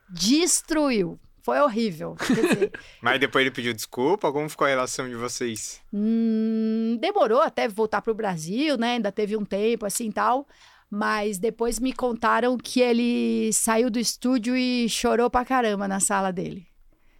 Destruiu. 0.09 1.19
Foi 1.43 1.59
horrível. 1.59 2.15
Dizer, 2.19 2.71
Mas 3.01 3.19
depois 3.19 3.41
ele 3.41 3.49
pediu 3.53 3.73
desculpa? 3.73 4.31
Como 4.31 4.47
ficou 4.47 4.67
a 4.67 4.69
relação 4.69 5.09
de 5.09 5.15
vocês? 5.15 5.81
hum, 5.91 6.97
demorou 7.01 7.41
até 7.41 7.67
voltar 7.67 8.01
pro 8.01 8.13
Brasil, 8.13 8.77
né? 8.77 8.93
Ainda 8.93 9.11
teve 9.11 9.35
um 9.35 9.43
tempo 9.43 9.85
assim 9.85 10.09
e 10.09 10.13
tal. 10.13 10.47
Mas 10.93 11.39
depois 11.39 11.79
me 11.79 11.93
contaram 11.93 12.57
que 12.57 12.81
ele 12.81 13.53
saiu 13.53 13.89
do 13.89 13.97
estúdio 13.97 14.57
e 14.57 14.89
chorou 14.89 15.29
pra 15.29 15.45
caramba 15.45 15.87
na 15.87 16.01
sala 16.01 16.33
dele. 16.33 16.67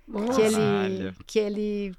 Nossa. 0.05 0.33
Que 0.33 0.41
ele. 0.41 1.15
Que 1.25 1.39
ele. 1.39 1.95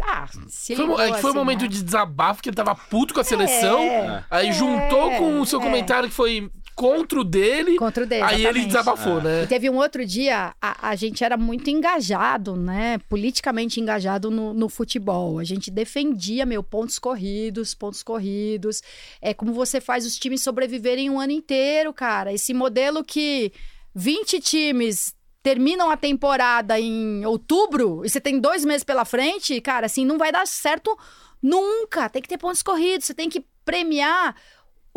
Ah, 0.00 0.26
se 0.46 0.74
Foi, 0.74 0.86
ligou, 0.86 1.00
é 1.00 1.12
que 1.12 1.20
foi 1.20 1.30
um 1.30 1.32
assim, 1.32 1.38
momento 1.38 1.62
né? 1.62 1.68
de 1.68 1.82
desabafo, 1.82 2.42
que 2.42 2.48
ele 2.48 2.56
tava 2.56 2.74
puto 2.74 3.12
com 3.12 3.20
a 3.20 3.24
seleção. 3.24 3.80
É, 3.80 4.24
Aí 4.30 4.52
juntou 4.52 5.10
com 5.18 5.40
o 5.40 5.44
seu 5.44 5.60
é. 5.60 5.62
comentário 5.62 6.08
que 6.08 6.14
foi 6.14 6.50
contra 6.78 7.20
o 7.20 7.24
dele. 7.24 7.76
Contra 7.76 8.04
o 8.04 8.06
dele. 8.06 8.22
aí 8.22 8.34
ele 8.46 8.60
exatamente. 8.60 8.66
desabafou, 8.68 9.18
Ah. 9.18 9.22
né? 9.22 9.42
E 9.42 9.46
teve 9.48 9.68
um 9.68 9.76
outro 9.76 10.06
dia, 10.06 10.54
a, 10.62 10.90
a 10.90 10.94
gente 10.94 11.24
era 11.24 11.36
muito 11.36 11.68
engajado, 11.68 12.54
né? 12.56 12.98
Politicamente 13.08 13.80
engajado 13.80 14.30
no, 14.30 14.54
no 14.54 14.68
futebol. 14.68 15.40
A 15.40 15.44
gente 15.44 15.70
defendia, 15.70 16.46
meu, 16.46 16.62
pontos 16.62 16.98
corridos, 16.98 17.74
pontos 17.74 18.02
corridos. 18.02 18.80
É 19.20 19.34
como 19.34 19.52
você 19.52 19.80
faz 19.80 20.06
os 20.06 20.16
times 20.16 20.40
sobreviverem 20.42 21.10
um 21.10 21.18
ano 21.18 21.32
inteiro, 21.32 21.92
cara. 21.92 22.32
Esse 22.32 22.54
modelo 22.54 23.02
que 23.02 23.52
20 23.94 24.40
times 24.40 25.14
terminam 25.42 25.90
a 25.90 25.96
temporada 25.96 26.78
em 26.78 27.24
outubro 27.26 28.04
e 28.04 28.08
você 28.10 28.20
tem 28.20 28.38
dois 28.38 28.64
meses 28.64 28.84
pela 28.84 29.04
frente, 29.04 29.60
cara, 29.60 29.86
assim, 29.86 30.04
não 30.04 30.18
vai 30.18 30.30
dar 30.30 30.46
certo 30.46 30.96
nunca. 31.42 32.08
Tem 32.08 32.20
que 32.22 32.28
ter 32.28 32.38
pontos 32.38 32.62
corridos, 32.62 33.06
você 33.06 33.14
tem 33.14 33.28
que 33.28 33.44
premiar 33.64 34.34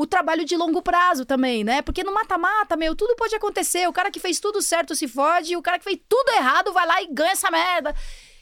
o 0.02 0.08
trabalho 0.08 0.44
de 0.44 0.58
longo 0.58 0.82
prazo 0.82 1.26
também, 1.26 1.64
né? 1.64 1.84
Porque 1.84 2.04
no 2.04 2.12
mata-mata, 2.12 2.76
meu, 2.76 2.96
tudo 2.96 3.16
pode 3.16 3.36
acontecer. 3.36 3.88
O 3.88 3.94
cara 3.94 4.10
que 4.10 4.20
fez 4.20 4.40
tudo 4.40 4.60
certo 4.60 4.96
se 4.96 5.08
fode, 5.08 5.56
o 5.56 5.62
cara 5.62 5.78
que 5.78 5.84
fez 5.84 6.00
tudo 6.10 6.32
errado 6.32 6.74
vai 6.74 6.88
lá 6.88 7.04
e 7.04 7.08
ganha 7.08 7.34
essa 7.34 7.52
merda. 7.52 7.94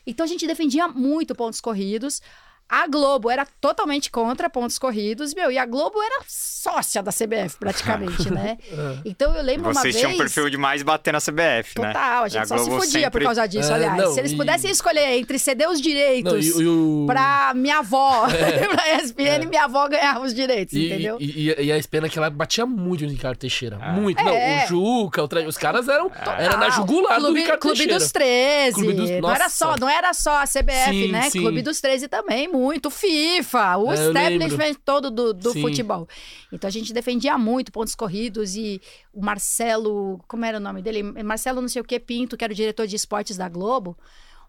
Então 0.08 0.24
a 0.24 0.28
gente 0.28 0.48
defendia 0.48 0.88
muito 0.88 1.36
pontos 1.36 1.60
corridos. 1.60 2.22
A 2.70 2.88
Globo 2.88 3.32
era 3.32 3.48
totalmente 3.60 4.12
contra 4.12 4.48
pontos 4.50 4.78
corridos, 4.78 5.34
meu, 5.34 5.52
e 5.52 5.58
a 5.58 5.66
Globo 5.66 6.00
era 6.02 6.22
sócia 6.28 7.02
da 7.02 7.12
CBF, 7.12 7.58
praticamente, 7.60 8.30
né? 8.32 8.58
Então 9.04 9.34
eu 9.36 9.42
lembro 9.42 9.72
uma 9.72 9.74
Vocês 9.82 9.96
vez... 9.96 9.98
tinham 9.98 10.14
um 10.14 10.18
perfil 10.18 10.50
demais 10.52 10.84
bater 10.84 11.12
na 11.12 11.20
CBF, 11.20 11.80
né? 11.80 11.88
Total, 11.88 12.24
a 12.26 12.28
gente 12.28 12.44
E 12.44 12.48
só 12.48 12.58
se 12.60 12.66
Globo 12.66 12.82
fudia 12.84 13.00
por 13.02 13.06
sempre- 13.06 13.24
causa 13.26 13.48
disso, 13.48 13.72
É, 13.72 13.74
aliás. 13.76 13.98
não, 13.98 14.14
Se 14.14 14.20
eles 14.20 14.32
e- 14.34 14.36
pudessem 14.38 14.70
escolher 14.70 15.18
entre 15.18 15.40
ceder 15.40 15.68
os 15.68 15.78
Não, 15.78 15.82
direitos 15.82 16.46
e, 16.46 16.62
e 16.62 16.68
o... 16.68 17.06
pra 17.08 17.54
minha 17.56 17.80
avó, 17.80 18.28
É. 18.30 18.68
pra 18.70 18.94
ESPN, 19.02 19.48
minha 19.50 19.64
avó 19.64 19.88
ganhava 19.88 20.20
os 20.22 20.34
direitos, 20.34 20.74
E, 20.76 20.86
entendeu? 20.86 21.18
e, 21.20 21.50
e- 21.50 21.64
e 21.66 21.72
a 21.72 21.78
Espena 21.78 22.08
que 22.08 22.20
ela 22.20 22.30
batia 22.30 22.66
muito 22.68 23.04
no 23.04 23.10
Ricardo 23.10 23.38
Teixeira. 23.38 23.80
Ah. 23.82 23.94
Muito. 23.94 24.24
Não, 24.24 24.32
É. 24.32 24.66
o 24.66 24.68
Juca, 24.68 25.24
o 25.24 25.28
Tra... 25.28 25.42
os 25.42 25.58
caras 25.58 25.88
eram. 25.88 26.12
Era 26.38 26.56
na 26.56 26.68
Ah, 26.68 26.70
jugular 26.70 27.18
do 27.20 27.26
Clube, 27.26 27.40
Ricardo 27.42 27.60
Clube 27.62 27.78
Teixeira. 27.78 28.00
dos 28.00 28.12
13. 28.12 28.74
Clube 28.76 28.94
dos- 28.94 29.10
Não, 29.10 29.32
era 29.32 29.50
só, 29.50 29.76
não 29.76 29.90
era 29.90 30.14
só 30.14 30.38
a 30.38 30.46
CBF, 30.46 30.92
Sim, 30.92 31.08
né? 31.12 31.30
sim. 31.32 31.40
Clube 31.40 31.64
dos 31.64 31.82
13 31.82 32.08
também, 32.08 32.48
muito. 32.48 32.59
FIFA, 32.90 33.78
o 33.78 33.92
É, 33.92 34.08
establishment 34.08 34.76
todo 34.86 35.10
do, 35.10 35.34
do 35.34 35.54
futebol. 35.54 36.08
Então 36.52 36.68
a 36.68 36.72
gente 36.72 36.94
defendia 36.94 37.38
muito 37.38 37.72
pontos 37.72 37.96
corridos 37.96 38.56
e 38.56 38.82
o 39.14 39.22
Marcelo, 39.22 40.20
como 40.28 40.46
era 40.46 40.58
o 40.58 40.62
nome 40.62 40.82
dele? 40.82 41.04
Marcelo 41.24 41.62
não 41.62 41.68
sei 41.68 41.82
o 41.82 41.86
que 41.86 42.00
Pinto, 42.00 42.36
que 42.38 42.44
era 42.44 42.54
o 42.54 42.56
diretor 42.56 42.88
de 42.88 42.96
esportes 42.96 43.38
da 43.38 43.48
Globo. 43.50 43.98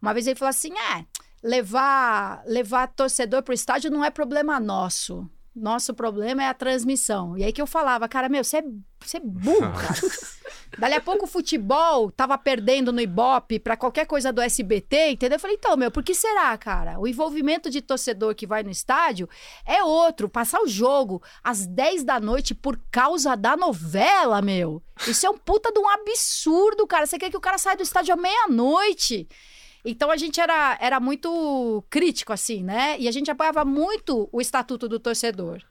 Uma 0.01 0.13
vez 0.15 0.27
ele 0.27 0.37
falou 0.37 0.51
assim: 0.51 0.73
é, 0.73 1.05
levar, 1.43 2.43
levar 2.47 2.87
torcedor 2.89 3.43
pro 3.43 3.55
estádio 3.55 3.91
não 3.91 4.05
é 4.05 4.11
problema 4.11 4.59
nosso. 4.61 5.29
Nosso 5.55 5.93
problema 5.93 6.45
é 6.45 6.47
a 6.47 6.55
transmissão. 6.55 7.37
E 7.37 7.43
aí 7.43 7.53
que 7.53 7.61
eu 7.61 7.67
falava, 7.67 8.09
cara, 8.09 8.29
meu, 8.29 8.45
você 8.45 8.59
é, 8.59 8.65
você 9.01 9.17
é 9.17 9.21
burro, 9.21 9.73
cara. 9.75 9.95
Dali 10.79 10.95
a 10.95 11.01
pouco 11.01 11.25
o 11.25 11.29
futebol 11.29 12.11
tava 12.13 12.39
perdendo 12.39 12.93
no 12.93 13.01
Ibope 13.01 13.59
pra 13.59 13.77
qualquer 13.77 14.07
coisa 14.07 14.33
do 14.33 14.41
SBT, 14.41 15.11
entendeu? 15.11 15.37
Eu 15.37 15.41
falei, 15.41 15.57
então, 15.57 15.77
meu, 15.77 15.91
por 15.91 16.05
que 16.05 16.15
será, 16.15 16.57
cara? 16.57 17.01
O 17.01 17.09
envolvimento 17.09 17.69
de 17.69 17.81
torcedor 17.81 18.35
que 18.37 18.47
vai 18.47 18.63
no 18.63 18.71
estádio 18.71 19.29
é 19.67 19.83
outro. 19.83 20.29
Passar 20.29 20.61
o 20.61 20.69
jogo 20.69 21.21
às 21.43 21.67
10 21.67 22.05
da 22.05 22.21
noite 22.21 22.55
por 22.55 22.81
causa 22.91 23.37
da 23.37 23.57
novela, 23.57 24.41
meu. 24.41 24.81
Isso 25.09 25.27
é 25.27 25.31
um 25.31 25.37
puta 25.37 25.73
de 25.73 25.81
um 25.81 25.89
absurdo, 25.89 26.87
cara. 26.87 27.07
Você 27.07 27.19
quer 27.19 27.31
que 27.31 27.37
o 27.37 27.41
cara 27.41 27.59
saia 27.59 27.77
do 27.77 27.83
estádio 27.83 28.15
à 28.15 28.17
meia-noite? 28.17 29.29
Então 29.85 30.11
a 30.11 30.17
gente 30.17 30.41
era, 30.41 30.77
era 30.81 31.01
muito 31.01 31.83
crítico, 31.89 32.33
assim, 32.33 32.63
né? 32.63 32.97
E 32.99 33.09
a 33.09 33.11
gente 33.11 33.31
apoiava 33.31 33.65
muito 33.65 34.29
o 34.33 34.41
Estatuto 34.41 34.89
do 34.89 35.01
Torcedor. 35.01 35.63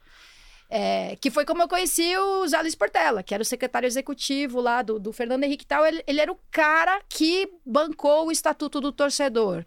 É, 0.71 1.17
que 1.19 1.31
foi 1.31 1.45
como 1.45 1.63
eu 1.63 1.67
conheci 1.67 2.15
o 2.15 2.47
Zé 2.47 2.61
Luiz 2.61 2.75
Portela, 2.75 3.23
que 3.23 3.33
era 3.33 3.41
o 3.41 3.45
secretário 3.45 3.87
executivo 3.87 4.61
lá 4.61 4.83
do, 4.83 4.99
do 4.99 5.11
Fernando 5.11 5.43
Henrique 5.43 5.65
tal. 5.65 5.83
Ele, 5.85 6.03
ele, 6.05 6.21
era 6.21 6.31
o 6.31 6.37
cara 6.51 7.01
que 7.09 7.49
bancou 7.65 8.27
o 8.27 8.31
Estatuto 8.31 8.79
do 8.79 8.91
Torcedor. 8.91 9.65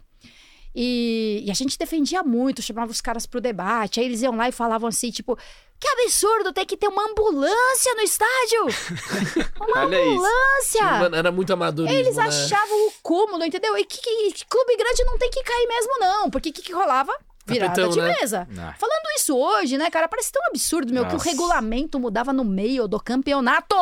E, 0.73 1.43
e, 1.45 1.51
a 1.51 1.53
gente 1.53 1.77
defendia 1.77 2.23
muito, 2.23 2.61
chamava 2.61 2.91
os 2.91 3.01
caras 3.01 3.25
pro 3.25 3.41
debate. 3.41 3.99
Aí 3.99 4.05
eles 4.05 4.21
iam 4.21 4.35
lá 4.35 4.47
e 4.47 4.53
falavam 4.53 4.87
assim, 4.87 5.11
tipo, 5.11 5.37
que 5.83 5.87
absurdo, 6.01 6.53
tem 6.53 6.65
que 6.65 6.77
ter 6.77 6.87
uma 6.87 7.03
ambulância 7.09 7.93
no 7.95 8.01
estádio! 8.01 8.65
Uma 9.59 9.81
Olha 9.85 9.95
isso. 10.01 10.09
ambulância! 10.11 10.83
Mano, 10.99 11.15
era 11.15 11.31
muito 11.31 11.53
amadorismo, 11.53 11.97
Eles 11.97 12.15
né? 12.15 12.23
achavam 12.23 12.87
o 12.87 12.91
cúmulo, 13.01 13.43
entendeu? 13.45 13.77
E 13.77 13.85
que, 13.85 13.99
que- 14.01 14.31
que 14.33 14.45
clube 14.45 14.75
grande 14.77 15.03
não 15.05 15.17
tem 15.17 15.29
que 15.29 15.43
cair 15.43 15.67
mesmo, 15.67 15.99
não. 15.99 16.29
Porque 16.29 16.49
o 16.49 16.53
que, 16.53 16.61
que 16.61 16.73
rolava? 16.73 17.13
Virada 17.45 17.71
Tapetão, 17.75 17.89
de 17.91 18.01
né? 18.01 18.15
mesa. 18.19 18.47
Não. 18.49 18.73
Falando 18.73 19.03
isso 19.17 19.37
hoje, 19.37 19.77
né, 19.77 19.89
cara, 19.91 20.07
parece 20.07 20.31
tão 20.31 20.41
absurdo, 20.47 20.93
meu, 20.93 21.03
que 21.05 21.11
o 21.11 21.13
Nossa. 21.17 21.29
regulamento 21.29 21.99
mudava 21.99 22.31
no 22.33 22.43
meio 22.45 22.87
do 22.87 22.99
campeonato. 22.99 23.75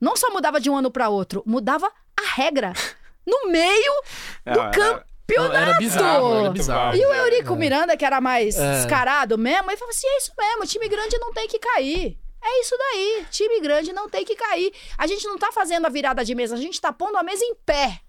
Não 0.00 0.16
só 0.16 0.30
mudava 0.30 0.60
de 0.60 0.68
um 0.68 0.76
ano 0.76 0.90
para 0.90 1.08
outro, 1.08 1.42
mudava 1.46 1.86
a 2.20 2.34
regra. 2.34 2.72
No 3.24 3.50
meio 3.50 3.92
do 4.46 4.62
Não, 4.62 4.70
campeonato. 5.26 5.54
Não, 5.54 5.62
era 5.70 5.78
bizarro, 5.78 6.38
era 6.40 6.50
bizarro. 6.50 6.96
E 6.96 7.04
o 7.04 7.12
Eurico 7.14 7.56
Miranda, 7.56 7.96
que 7.96 8.04
era 8.04 8.20
mais 8.20 8.56
É. 8.56 8.72
descarado 8.76 9.36
mesmo, 9.36 9.70
ele 9.70 9.76
falou 9.76 9.90
assim: 9.90 10.06
é 10.06 10.16
isso 10.18 10.32
mesmo, 10.38 10.66
time 10.66 10.88
grande 10.88 11.18
não 11.18 11.32
tem 11.32 11.48
que 11.48 11.58
cair. 11.58 12.16
É 12.44 12.60
isso 12.60 12.76
daí, 12.78 13.26
time 13.30 13.60
grande 13.60 13.92
não 13.92 14.08
tem 14.08 14.24
que 14.24 14.36
cair. 14.36 14.72
A 14.96 15.06
gente 15.06 15.26
não 15.26 15.36
tá 15.36 15.50
fazendo 15.50 15.86
a 15.86 15.88
virada 15.90 16.24
de 16.24 16.34
mesa, 16.34 16.54
a 16.54 16.58
gente 16.58 16.80
tá 16.80 16.92
pondo 16.92 17.16
a 17.16 17.22
mesa 17.22 17.44
em 17.44 17.54
pé. 17.66 18.00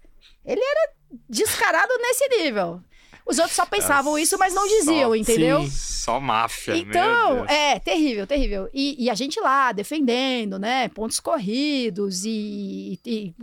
Ele 0.44 0.60
era 0.62 0.90
descarado 1.28 1.92
nesse 1.98 2.28
nível. 2.28 2.80
Os 3.28 3.38
outros 3.38 3.54
só 3.56 3.66
pensavam 3.66 4.12
Nossa, 4.12 4.22
isso, 4.22 4.38
mas 4.38 4.54
não 4.54 4.66
diziam, 4.66 5.10
só- 5.10 5.16
entendeu? 5.16 5.60
Sim. 5.62 5.70
Só 6.08 6.18
máfia, 6.18 6.74
Então, 6.74 7.44
é, 7.44 7.78
terrível, 7.78 8.26
terrível. 8.26 8.70
E, 8.72 8.96
e 9.04 9.10
a 9.10 9.14
gente 9.14 9.38
lá 9.40 9.72
defendendo, 9.72 10.58
né? 10.58 10.88
Pontos 10.88 11.20
corridos 11.20 12.24
e, 12.24 12.98
e- 13.04 13.34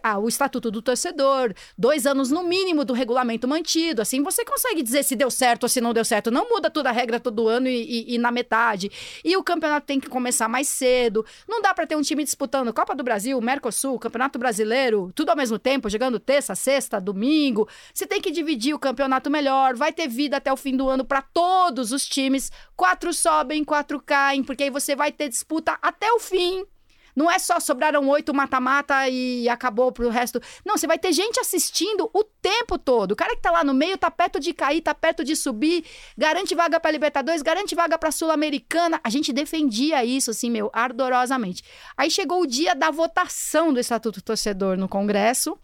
ah, 0.00 0.18
o 0.18 0.28
estatuto 0.28 0.70
do 0.70 0.80
torcedor, 0.80 1.52
dois 1.76 2.06
anos 2.06 2.30
no 2.30 2.44
mínimo 2.44 2.84
do 2.84 2.92
regulamento 2.92 3.48
mantido. 3.48 4.00
Assim 4.00 4.22
você 4.22 4.44
consegue 4.44 4.80
dizer 4.80 5.02
se 5.02 5.16
deu 5.16 5.28
certo 5.30 5.64
ou 5.64 5.68
se 5.68 5.80
não 5.80 5.92
deu 5.92 6.04
certo. 6.04 6.30
Não 6.30 6.48
muda 6.48 6.70
toda 6.70 6.88
a 6.88 6.92
regra 6.92 7.18
todo 7.18 7.48
ano 7.48 7.66
e, 7.68 7.82
e- 7.82 8.14
e 8.14 8.18
na 8.18 8.30
metade. 8.30 8.92
E 9.24 9.36
o 9.36 9.42
campeonato 9.42 9.86
tem 9.86 9.98
que 9.98 10.08
começar 10.08 10.48
mais 10.48 10.68
cedo. 10.68 11.24
Não 11.48 11.60
dá 11.60 11.74
pra 11.74 11.84
ter 11.86 11.96
um 11.96 12.02
time 12.02 12.22
disputando 12.22 12.72
Copa 12.72 12.94
do 12.94 13.02
Brasil, 13.02 13.40
Mercosul, 13.40 13.98
Campeonato 13.98 14.38
Brasileiro, 14.38 15.10
tudo 15.16 15.30
ao 15.30 15.36
mesmo 15.36 15.58
tempo, 15.58 15.90
jogando 15.90 16.20
terça, 16.20 16.54
sexta, 16.54 17.00
domingo. 17.00 17.68
Você 17.92 18.06
tem 18.06 18.20
que 18.20 18.30
dividir 18.30 18.72
o 18.72 18.78
campeonato 18.78 19.23
melhor. 19.30 19.74
Vai 19.74 19.92
ter 19.92 20.08
vida 20.08 20.36
até 20.36 20.52
o 20.52 20.56
fim 20.56 20.76
do 20.76 20.88
ano 20.88 21.04
pra 21.04 21.22
todos 21.22 21.92
os 21.92 22.06
times. 22.06 22.50
Quatro 22.76 23.12
sobem, 23.12 23.64
quatro 23.64 24.00
caem, 24.00 24.42
porque 24.42 24.64
aí 24.64 24.70
você 24.70 24.94
vai 24.94 25.12
ter 25.12 25.28
disputa 25.28 25.78
até 25.82 26.10
o 26.12 26.18
fim. 26.18 26.66
Não 27.14 27.30
é 27.30 27.38
só 27.38 27.60
sobraram 27.60 28.08
oito 28.08 28.34
mata-mata 28.34 29.08
e 29.08 29.48
acabou 29.48 29.92
pro 29.92 30.08
resto. 30.08 30.40
Não, 30.64 30.76
você 30.76 30.86
vai 30.86 30.98
ter 30.98 31.12
gente 31.12 31.38
assistindo 31.38 32.10
o 32.12 32.24
tempo 32.24 32.76
todo. 32.76 33.12
O 33.12 33.16
cara 33.16 33.36
que 33.36 33.42
tá 33.42 33.52
lá 33.52 33.62
no 33.62 33.72
meio 33.72 33.96
tá 33.96 34.10
perto 34.10 34.40
de 34.40 34.52
cair, 34.52 34.80
tá 34.80 34.92
perto 34.92 35.22
de 35.22 35.36
subir, 35.36 35.84
garante 36.18 36.54
vaga 36.54 36.80
pra 36.80 36.90
Libertadores, 36.90 37.42
garante 37.42 37.74
vaga 37.74 37.96
pra 37.96 38.10
Sul-Americana. 38.10 39.00
A 39.04 39.10
gente 39.10 39.32
defendia 39.32 40.04
isso, 40.04 40.30
assim, 40.30 40.50
meu, 40.50 40.70
ardorosamente. 40.72 41.62
Aí 41.96 42.10
chegou 42.10 42.42
o 42.42 42.46
dia 42.46 42.74
da 42.74 42.90
votação 42.90 43.72
do 43.72 43.78
Estatuto 43.78 44.20
Torcedor 44.20 44.76
no 44.76 44.88
Congresso 44.88 45.56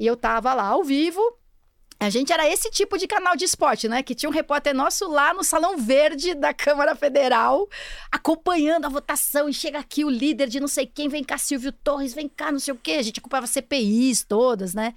e 0.00 0.06
eu 0.06 0.16
tava 0.16 0.52
lá 0.54 0.64
ao 0.64 0.82
vivo. 0.82 1.20
A 1.98 2.10
gente 2.10 2.30
era 2.30 2.46
esse 2.46 2.70
tipo 2.70 2.98
de 2.98 3.06
canal 3.06 3.34
de 3.36 3.44
esporte, 3.46 3.88
né? 3.88 4.02
Que 4.02 4.14
tinha 4.14 4.28
um 4.28 4.32
repórter 4.32 4.74
nosso 4.74 5.08
lá 5.08 5.32
no 5.32 5.42
Salão 5.42 5.78
Verde 5.78 6.34
da 6.34 6.52
Câmara 6.52 6.94
Federal, 6.94 7.66
acompanhando 8.12 8.84
a 8.84 8.88
votação. 8.90 9.48
E 9.48 9.54
chega 9.54 9.78
aqui 9.78 10.04
o 10.04 10.10
líder 10.10 10.48
de 10.48 10.60
não 10.60 10.68
sei 10.68 10.86
quem, 10.86 11.08
vem 11.08 11.24
cá, 11.24 11.38
Silvio 11.38 11.72
Torres, 11.72 12.12
vem 12.12 12.28
cá, 12.28 12.52
não 12.52 12.58
sei 12.58 12.74
o 12.74 12.76
quê. 12.76 12.92
A 12.92 13.02
gente 13.02 13.20
ocupava 13.20 13.46
CPIs 13.46 14.24
todas, 14.24 14.74
né? 14.74 14.94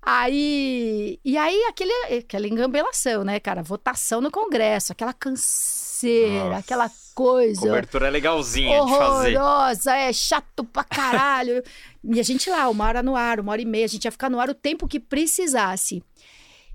Aí. 0.00 1.20
E 1.24 1.36
aí, 1.36 1.62
aquele, 1.68 1.92
aquela 2.16 2.48
engambelação, 2.48 3.22
né, 3.24 3.38
cara? 3.38 3.62
Votação 3.62 4.20
no 4.20 4.30
Congresso, 4.30 4.92
aquela 4.92 5.12
canseira, 5.12 6.44
Nossa. 6.46 6.58
aquela 6.58 6.90
coisa 7.14 7.60
Cobertura 7.60 8.08
legalzinha 8.08 8.84
de 8.84 8.90
fazer. 8.90 9.36
horrorosa, 9.36 9.94
é 9.94 10.12
chato 10.12 10.64
pra 10.64 10.82
caralho. 10.82 11.62
e 12.02 12.18
a 12.18 12.22
gente 12.22 12.50
lá, 12.50 12.68
uma 12.68 12.84
hora 12.86 13.02
no 13.02 13.14
ar, 13.14 13.38
uma 13.38 13.52
hora 13.52 13.62
e 13.62 13.66
meia, 13.66 13.84
a 13.84 13.88
gente 13.88 14.06
ia 14.06 14.10
ficar 14.10 14.28
no 14.30 14.40
ar 14.40 14.48
o 14.50 14.54
tempo 14.54 14.88
que 14.88 14.98
precisasse. 14.98 16.02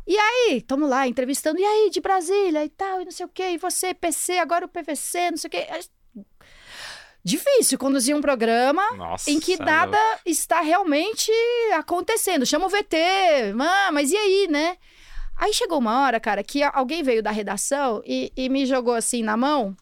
E 0.07 0.17
aí, 0.17 0.61
tamo 0.61 0.87
lá 0.87 1.05
entrevistando, 1.05 1.59
e 1.59 1.65
aí, 1.65 1.89
de 1.89 1.99
Brasília 1.99 2.63
e 2.63 2.69
tal, 2.69 3.01
e 3.01 3.05
não 3.05 3.11
sei 3.11 3.25
o 3.25 3.29
quê, 3.29 3.51
e 3.51 3.57
você, 3.57 3.93
PC, 3.93 4.37
agora 4.37 4.65
o 4.65 4.69
PVC, 4.69 5.31
não 5.31 5.37
sei 5.37 5.49
o 5.49 5.51
quê. 5.51 5.67
Difícil 7.21 7.77
conduzir 7.77 8.15
um 8.15 8.21
programa 8.21 8.89
Nossa. 8.95 9.29
em 9.29 9.37
que 9.37 9.55
é 9.55 9.57
nada 9.57 9.97
está 10.25 10.61
realmente 10.61 11.29
acontecendo. 11.75 12.45
Chama 12.45 12.67
o 12.67 12.69
VT, 12.69 12.95
ah, 13.59 13.91
mas 13.91 14.13
e 14.13 14.15
aí, 14.15 14.47
né? 14.49 14.77
Aí 15.35 15.53
chegou 15.53 15.77
uma 15.77 16.05
hora, 16.05 16.21
cara, 16.21 16.41
que 16.41 16.63
alguém 16.63 17.03
veio 17.03 17.21
da 17.21 17.29
redação 17.29 18.01
e, 18.05 18.31
e 18.33 18.47
me 18.47 18.65
jogou 18.65 18.93
assim 18.93 19.21
na 19.21 19.35
mão 19.35 19.75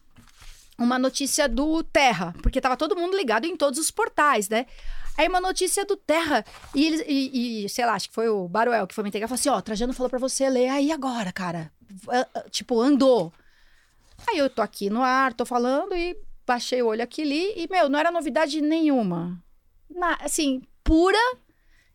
uma 0.76 0.98
notícia 0.98 1.48
do 1.48 1.84
Terra, 1.84 2.34
porque 2.42 2.60
tava 2.60 2.76
todo 2.76 2.96
mundo 2.96 3.16
ligado 3.16 3.46
em 3.46 3.56
todos 3.56 3.78
os 3.78 3.92
portais, 3.92 4.48
né? 4.48 4.66
Aí 5.16 5.28
uma 5.28 5.40
notícia 5.40 5.84
do 5.84 5.96
Terra, 5.96 6.44
e, 6.74 6.86
eles, 6.86 7.04
e, 7.06 7.64
e, 7.64 7.68
sei 7.68 7.86
lá, 7.86 7.94
acho 7.94 8.08
que 8.08 8.14
foi 8.14 8.28
o 8.28 8.46
Baruel 8.48 8.86
que 8.86 8.94
foi 8.94 9.02
me 9.02 9.08
entregar, 9.08 9.28
falou 9.28 9.38
assim, 9.38 9.48
ó, 9.48 9.60
Trajano 9.60 9.92
falou 9.92 10.10
pra 10.10 10.18
você 10.18 10.48
ler 10.50 10.68
aí 10.68 10.92
agora, 10.92 11.32
cara. 11.32 11.72
Tipo, 12.50 12.80
andou. 12.80 13.32
Aí 14.28 14.38
eu 14.38 14.50
tô 14.50 14.60
aqui 14.62 14.90
no 14.90 15.02
ar, 15.02 15.32
tô 15.32 15.46
falando 15.46 15.94
e 15.94 16.16
baixei 16.46 16.82
o 16.82 16.86
olho 16.86 17.02
aqui 17.02 17.22
ali 17.22 17.52
e, 17.56 17.66
meu, 17.70 17.88
não 17.88 17.98
era 17.98 18.10
novidade 18.10 18.60
nenhuma. 18.60 19.42
Na- 19.88 20.18
assim, 20.20 20.62
pura 20.84 21.18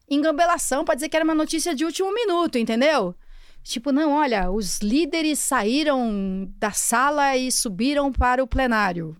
engambelação 0.09 0.83
pra 0.83 0.95
dizer 0.95 1.09
que 1.09 1.15
era 1.15 1.23
uma 1.25 1.35
notícia 1.35 1.73
de 1.73 1.85
último 1.85 2.13
minuto, 2.13 2.57
entendeu? 2.57 3.15
Tipo, 3.63 3.91
não, 3.91 4.13
olha, 4.13 4.49
os 4.51 4.79
líderes 4.79 5.39
saíram 5.39 6.51
da 6.57 6.71
sala 6.71 7.37
e 7.37 7.51
subiram 7.51 8.11
para 8.11 8.43
o 8.43 8.47
plenário. 8.47 9.15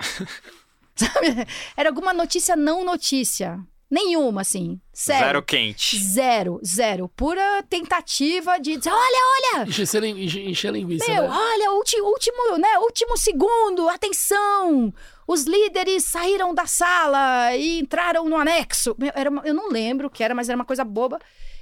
Sabe? 0.96 1.46
Era 1.76 1.88
alguma 1.88 2.12
notícia 2.12 2.54
não 2.56 2.84
notícia. 2.84 3.58
Nenhuma, 3.90 4.40
assim. 4.40 4.80
Sério. 4.90 5.26
Zero 5.26 5.42
quente. 5.42 5.98
Zero, 5.98 6.60
zero. 6.64 7.08
Pura 7.14 7.62
tentativa 7.68 8.58
de 8.58 8.78
dizer, 8.78 8.90
olha, 8.90 9.58
olha, 9.58 9.68
Encher, 9.68 10.02
encher- 10.04 10.48
encher 10.48 10.72
linguiça, 10.72 11.12
meu, 11.12 11.24
né? 11.24 11.28
olha, 11.30 11.72
ulti- 11.72 12.00
último, 12.00 12.56
né, 12.56 12.78
último 12.78 13.18
segundo, 13.18 13.86
atenção! 13.90 14.94
Os 15.28 15.44
líderes 15.44 16.04
saíram 16.04 16.54
da 16.54 16.64
sala 16.64 17.54
e 17.54 17.80
entraram 17.80 18.24
no 18.30 18.36
anexo. 18.36 18.94
Meu, 18.98 19.12
era 19.14 19.28
uma- 19.28 19.42
eu 19.44 19.52
não 19.52 19.68
lembro 19.68 20.06
o 20.06 20.10
que 20.10 20.24
era, 20.24 20.34
mas 20.34 20.48
era 20.48 20.56
uma 20.56 20.64
coisa 20.64 20.84
boba. 20.84 21.18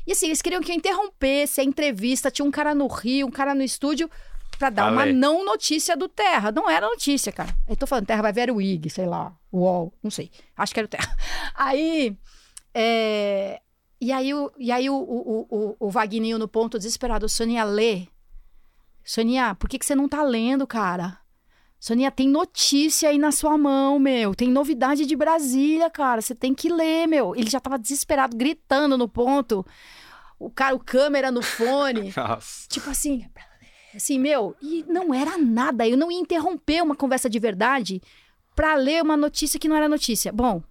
E 0.06 0.12
assim, 0.12 0.26
eles 0.26 0.40
queriam 0.40 0.62
que 0.62 0.70
eu 0.70 0.76
interrompesse 0.76 1.60
a 1.60 1.64
entrevista. 1.64 2.30
Tinha 2.30 2.46
um 2.46 2.50
cara 2.50 2.74
no 2.76 2.86
Rio, 2.86 3.26
um 3.26 3.30
cara 3.30 3.54
no 3.56 3.62
estúdio, 3.62 4.08
pra 4.60 4.68
dar 4.70 4.92
uma 4.92 5.02
Ale. 5.02 5.14
não 5.14 5.42
notícia 5.44 5.96
do 5.96 6.06
Terra. 6.06 6.52
Não 6.52 6.68
era 6.68 6.86
notícia, 6.86 7.32
cara. 7.32 7.56
Eu 7.66 7.74
tô 7.74 7.86
falando, 7.86 8.06
Terra 8.06 8.20
vai 8.22 8.32
ver 8.32 8.50
o 8.50 8.60
IG, 8.60 8.90
sei 8.90 9.06
lá, 9.06 9.32
o 9.50 9.60
UOL, 9.60 9.92
não 10.02 10.10
sei. 10.10 10.30
Acho 10.54 10.74
que 10.74 10.80
era 10.80 10.84
o 10.86 10.88
Terra. 10.88 11.16
Aí. 11.56 12.14
é, 12.74 13.60
E 14.00 14.12
aí, 14.12 14.32
o, 14.34 14.52
e 14.58 14.70
aí 14.70 14.88
o, 14.90 14.94
o, 14.94 15.46
o, 15.50 15.76
o 15.80 15.90
Vagninho 15.90 16.38
no 16.38 16.46
ponto 16.46 16.78
desesperado, 16.78 17.26
Sonia, 17.28 17.64
lê. 17.64 18.06
Sonia, 19.02 19.54
por 19.54 19.68
que, 19.68 19.78
que 19.78 19.86
você 19.86 19.94
não 19.94 20.06
tá 20.08 20.22
lendo, 20.22 20.66
cara? 20.66 21.18
Sonia, 21.78 22.10
tem 22.10 22.28
notícia 22.28 23.08
aí 23.08 23.16
na 23.16 23.32
sua 23.32 23.56
mão, 23.56 23.98
meu. 23.98 24.34
Tem 24.34 24.50
novidade 24.50 25.06
de 25.06 25.16
Brasília, 25.16 25.88
cara. 25.88 26.20
Você 26.20 26.34
tem 26.34 26.54
que 26.54 26.68
ler, 26.68 27.06
meu. 27.08 27.34
Ele 27.34 27.48
já 27.48 27.58
tava 27.58 27.78
desesperado, 27.78 28.36
gritando 28.36 28.98
no 28.98 29.08
ponto. 29.08 29.64
O 30.38 30.50
cara, 30.50 30.76
o 30.76 30.78
câmera 30.78 31.30
no 31.30 31.40
fone. 31.42 32.12
Nossa. 32.16 32.68
tipo 32.68 32.90
assim, 32.90 33.26
assim, 33.94 34.18
meu. 34.18 34.56
E 34.60 34.84
não 34.88 35.12
era 35.12 35.36
nada. 35.38 35.86
Eu 35.86 35.96
não 35.96 36.10
ia 36.10 36.20
interromper 36.20 36.82
uma 36.82 36.94
conversa 36.94 37.28
de 37.28 37.38
verdade 37.38 38.02
pra 38.54 38.74
ler 38.74 39.02
uma 39.02 39.16
notícia 39.16 39.58
que 39.58 39.68
não 39.68 39.76
era 39.76 39.88
notícia. 39.88 40.32
Bom, 40.32 40.62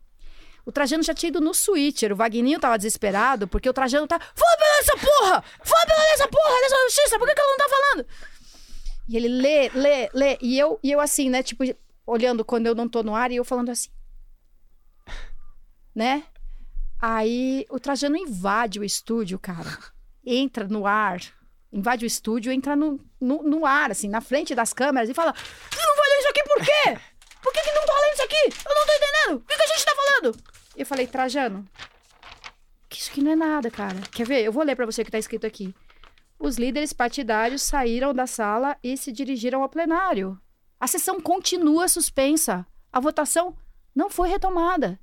o 0.65 0.71
Trajano 0.71 1.03
já 1.03 1.13
tinha 1.13 1.29
ido 1.29 1.41
no 1.41 1.53
switcher. 1.53 2.13
O 2.13 2.15
Vagninho 2.15 2.59
tava 2.59 2.77
desesperado 2.77 3.47
porque 3.47 3.69
o 3.69 3.73
Trajano 3.73 4.07
tá. 4.07 4.19
Foda 4.19 4.65
dessa 4.77 4.97
porra! 4.97 5.43
Foda 5.63 5.95
dessa 6.11 6.27
porra 6.27 6.61
dessa 6.61 6.75
justiça! 6.83 7.17
Por 7.17 7.27
que, 7.27 7.33
que 7.33 7.41
ela 7.41 7.49
não 7.49 7.57
tá 7.57 7.69
falando? 7.69 8.07
E 9.07 9.17
ele 9.17 9.27
lê, 9.27 9.69
lê, 9.69 10.09
lê. 10.13 10.37
E 10.41 10.59
eu, 10.59 10.79
e 10.83 10.91
eu 10.91 10.99
assim, 10.99 11.29
né? 11.29 11.41
Tipo, 11.41 11.63
olhando 12.05 12.45
quando 12.45 12.67
eu 12.67 12.75
não 12.75 12.87
tô 12.87 13.01
no 13.01 13.15
ar 13.15 13.31
e 13.31 13.37
eu 13.37 13.43
falando 13.43 13.69
assim. 13.69 13.89
Né? 15.95 16.23
Aí 17.01 17.65
o 17.69 17.79
Trajano 17.79 18.17
invade 18.17 18.79
o 18.79 18.83
estúdio, 18.83 19.39
cara. 19.39 19.77
Entra 20.23 20.67
no 20.67 20.85
ar, 20.85 21.19
invade 21.71 22.05
o 22.05 22.07
estúdio, 22.07 22.51
entra 22.51 22.75
no, 22.75 22.99
no, 23.19 23.43
no 23.43 23.65
ar, 23.65 23.91
assim, 23.91 24.09
na 24.09 24.21
frente 24.21 24.55
das 24.55 24.73
câmeras 24.73 25.09
e 25.09 25.13
fala: 25.13 25.33
Você 25.33 25.85
não 25.85 25.95
vai 25.95 26.09
ler 26.09 26.19
isso 26.19 26.29
aqui 26.29 26.43
por 26.43 26.57
quê? 26.57 26.99
Por 27.41 27.53
que, 27.53 27.61
que 27.61 27.71
não 27.71 27.85
tá 27.85 27.93
lendo 27.93 28.13
isso 28.13 28.23
aqui? 28.23 28.69
Eu 28.69 28.75
não 28.75 28.85
tô 28.85 28.93
entendendo. 28.93 29.37
O 29.37 29.47
que, 29.47 29.55
que 29.55 29.63
a 29.63 29.67
gente 29.67 29.85
tá 29.85 29.95
falando? 29.95 30.37
Eu 30.75 30.85
falei: 30.85 31.07
Trajano, 31.07 31.65
que 32.89 32.99
isso 32.99 33.11
aqui 33.11 33.21
não 33.21 33.31
é 33.31 33.35
nada, 33.35 33.69
cara. 33.69 33.99
Quer 34.11 34.25
ver? 34.25 34.43
Eu 34.43 34.51
vou 34.51 34.63
ler 34.63 34.75
pra 34.75 34.85
você 34.85 35.01
o 35.01 35.05
que 35.05 35.11
tá 35.11 35.19
escrito 35.19 35.45
aqui. 35.45 35.73
Os 36.37 36.57
líderes 36.57 36.93
partidários 36.93 37.61
saíram 37.61 38.13
da 38.13 38.25
sala 38.25 38.77
e 38.83 38.95
se 38.97 39.11
dirigiram 39.11 39.61
ao 39.61 39.69
plenário. 39.69 40.39
A 40.79 40.87
sessão 40.87 41.19
continua 41.19 41.87
suspensa. 41.87 42.65
A 42.91 42.99
votação 42.99 43.55
não 43.93 44.09
foi 44.09 44.29
retomada. 44.29 44.99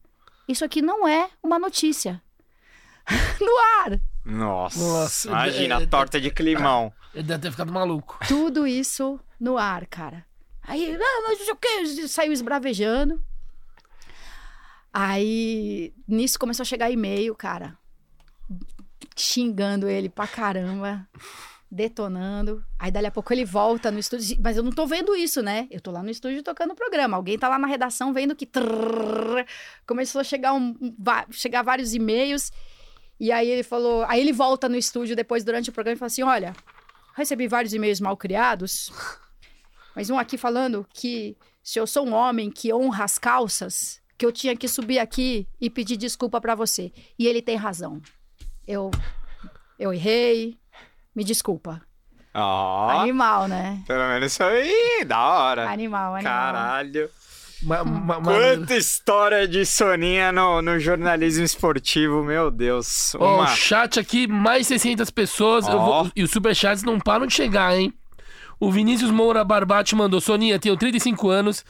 Isso 0.48 0.64
aqui 0.64 0.80
não 0.80 1.06
é 1.06 1.28
uma 1.42 1.58
notícia. 1.58 2.22
no 3.40 3.58
ar. 3.82 4.00
Nossa. 4.26 4.78
Nossa, 4.78 5.28
Imagina 5.28 5.80
é- 5.80 5.84
a 5.84 5.86
torta 5.86 6.20
de 6.20 6.30
climão. 6.30 6.92
Ele 7.14 7.22
deve 7.22 7.42
ter 7.42 7.50
ficado 7.52 7.72
maluco. 7.72 8.18
Tudo 8.26 8.66
isso 8.66 9.18
no 9.40 9.56
ar, 9.56 9.86
cara. 9.86 10.26
Aí, 10.62 10.94
ah, 10.94 11.22
mas 11.28 11.38
não 11.38 11.44
sei 11.44 11.54
o 11.54 11.56
que, 11.56 12.08
saiu 12.08 12.32
esbravejando. 12.32 13.22
Aí, 14.92 15.92
nisso 16.08 16.38
começou 16.38 16.62
a 16.62 16.66
chegar 16.66 16.90
e-mail, 16.90 17.34
cara. 17.34 17.76
Xingando 19.14 19.88
ele 19.88 20.08
pra 20.08 20.26
caramba. 20.26 21.06
Detonando. 21.70 22.64
Aí, 22.78 22.90
dali 22.90 23.06
a 23.06 23.10
pouco, 23.10 23.32
ele 23.32 23.44
volta 23.44 23.90
no 23.90 23.98
estúdio. 23.98 24.38
Mas 24.42 24.56
eu 24.56 24.62
não 24.62 24.70
tô 24.72 24.86
vendo 24.86 25.14
isso, 25.14 25.42
né? 25.42 25.66
Eu 25.70 25.80
tô 25.80 25.90
lá 25.90 26.02
no 26.02 26.10
estúdio 26.10 26.42
tocando 26.42 26.72
o 26.72 26.76
programa. 26.76 27.16
Alguém 27.16 27.38
tá 27.38 27.48
lá 27.48 27.58
na 27.58 27.66
redação 27.66 28.12
vendo 28.12 28.34
que. 28.36 28.46
trrr, 28.46 29.44
começou 29.86 30.20
a 30.20 30.24
chegar, 30.24 30.52
um, 30.54 30.74
um- 30.80 30.94
chegar 31.32 31.62
vários 31.62 31.92
e-mails. 31.94 32.50
E 33.18 33.32
aí 33.32 33.48
ele 33.48 33.62
falou. 33.62 34.04
Aí 34.08 34.20
ele 34.20 34.32
volta 34.32 34.68
no 34.68 34.76
estúdio 34.76 35.16
depois, 35.16 35.44
durante 35.44 35.70
o 35.70 35.72
programa, 35.72 35.96
e 35.96 35.98
fala 35.98 36.06
assim: 36.06 36.22
olha, 36.22 36.54
recebi 37.14 37.48
vários 37.48 37.72
e-mails 37.72 38.00
mal 38.00 38.16
criados, 38.16 38.92
mas 39.94 40.10
um 40.10 40.18
aqui 40.18 40.36
falando 40.36 40.86
que 40.92 41.36
se 41.62 41.78
eu 41.80 41.86
sou 41.86 42.06
um 42.06 42.12
homem 42.12 42.50
que 42.50 42.72
honra 42.72 43.04
as 43.04 43.18
calças, 43.18 44.00
que 44.18 44.24
eu 44.24 44.32
tinha 44.32 44.56
que 44.56 44.68
subir 44.68 44.98
aqui 44.98 45.48
e 45.60 45.68
pedir 45.68 45.96
desculpa 45.96 46.40
pra 46.40 46.54
você. 46.54 46.92
E 47.18 47.26
ele 47.26 47.42
tem 47.42 47.56
razão. 47.56 48.00
Eu 48.66 48.90
eu 49.78 49.92
errei. 49.92 50.58
Me 51.14 51.24
desculpa. 51.24 51.80
Ó, 52.34 52.90
Animal, 52.90 53.48
né? 53.48 53.82
pelo 53.86 54.06
menos 54.08 54.30
isso 54.30 54.42
aí, 54.42 55.02
da 55.06 55.18
hora. 55.18 55.70
Animal, 55.70 56.14
animal. 56.16 56.22
Caralho. 56.22 57.10
Ma, 57.62 57.82
ma, 57.84 58.20
ma- 58.20 58.22
Quanta 58.22 58.76
história 58.76 59.48
de 59.48 59.64
Soninha 59.64 60.30
no, 60.30 60.60
no 60.60 60.78
jornalismo 60.78 61.42
esportivo, 61.44 62.22
meu 62.22 62.50
Deus. 62.50 63.14
Ó, 63.14 63.36
Uma... 63.36 63.44
o 63.44 63.46
chat 63.48 63.98
aqui, 63.98 64.26
mais 64.26 64.66
600 64.66 65.10
pessoas. 65.10 65.66
eu 65.66 65.74
Ó. 65.76 66.02
vou- 66.02 66.12
e 66.14 66.22
os 66.22 66.30
superchats 66.30 66.82
não 66.82 66.98
param 67.00 67.26
de 67.26 67.32
chegar, 67.34 67.76
hein? 67.76 67.92
O 68.60 68.70
Vinícius 68.70 69.10
Moura 69.10 69.42
Barbate 69.44 69.94
mandou: 69.94 70.20
Soninha, 70.20 70.58
tenho 70.58 70.76
35 70.76 71.28
anos 71.28 71.64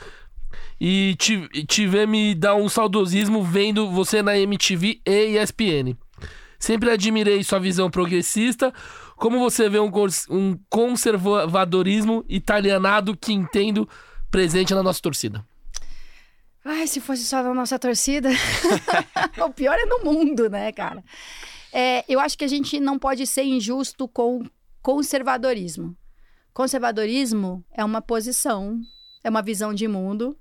e 0.81 1.15
ti- 1.19 1.49
e 1.55 1.65
tive 1.65 2.05
me 2.07 2.35
dar 2.35 2.55
um 2.57 2.69
saudosismo 2.69 3.43
vendo 3.43 3.91
você 3.91 4.23
na 4.23 4.37
MTV 4.39 5.01
e 5.07 5.37
ESPN. 5.39 5.97
Sempre 6.59 6.91
admirei 6.91 7.43
sua 7.45 7.59
visão 7.59 7.91
progressista. 7.91 8.73
Como 9.17 9.39
você 9.39 9.69
vê 9.69 9.79
um, 9.79 9.91
um 10.31 10.59
conservadorismo 10.69 12.25
italianado 12.29 13.17
que 13.17 13.33
entendo 13.33 13.89
presente 14.31 14.75
na 14.75 14.83
nossa 14.83 15.01
torcida? 15.01 15.45
Ai, 16.69 16.89
se 16.89 17.01
fosse 17.01 17.25
só 17.25 17.45
na 17.45 17.55
nossa 17.55 17.79
torcida. 17.79 18.29
o 19.47 19.53
pior 19.53 19.79
é 19.79 19.87
no 19.87 20.03
mundo, 20.03 20.51
né, 20.51 20.73
cara? 20.73 21.05
É, 21.73 22.05
eu 22.09 22.19
acho 22.19 22.37
que 22.37 22.45
a 22.45 22.49
gente 22.49 22.81
não 22.81 22.99
pode 22.99 23.25
ser 23.25 23.45
injusto 23.45 24.09
com 24.09 24.45
conservadorismo. 24.83 25.97
Conservadorismo 26.53 27.65
é 27.71 27.85
uma 27.85 28.03
posição, 28.03 28.81
é 29.23 29.31
uma 29.31 29.43
visão 29.43 29.73
de 29.73 29.87
mundo 29.87 30.37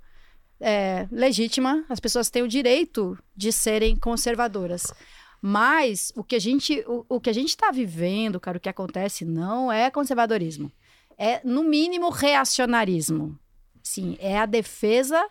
é, 0.60 1.08
legítima. 1.12 1.86
As 1.88 2.00
pessoas 2.00 2.32
têm 2.32 2.42
o 2.42 2.48
direito 2.48 3.16
de 3.36 3.52
serem 3.52 3.96
conservadoras. 3.96 4.92
Mas 5.40 6.12
o 6.16 6.24
que 6.24 6.36
a 6.36 6.40
gente 6.40 6.84
o, 6.88 7.06
o 7.08 7.22
que 7.22 7.30
a 7.30 7.34
gente 7.34 7.50
está 7.50 7.70
vivendo, 7.70 8.40
cara, 8.40 8.58
o 8.58 8.62
que 8.62 8.70
acontece 8.70 9.26
não 9.26 9.72
é 9.72 9.92
conservadorismo. 9.92 10.72
É, 11.20 11.40
no 11.44 11.64
mínimo, 11.64 12.10
reacionarismo. 12.10 13.38
Sim, 13.84 14.18
é 14.20 14.40
a 14.40 14.48
defesa 14.48 15.24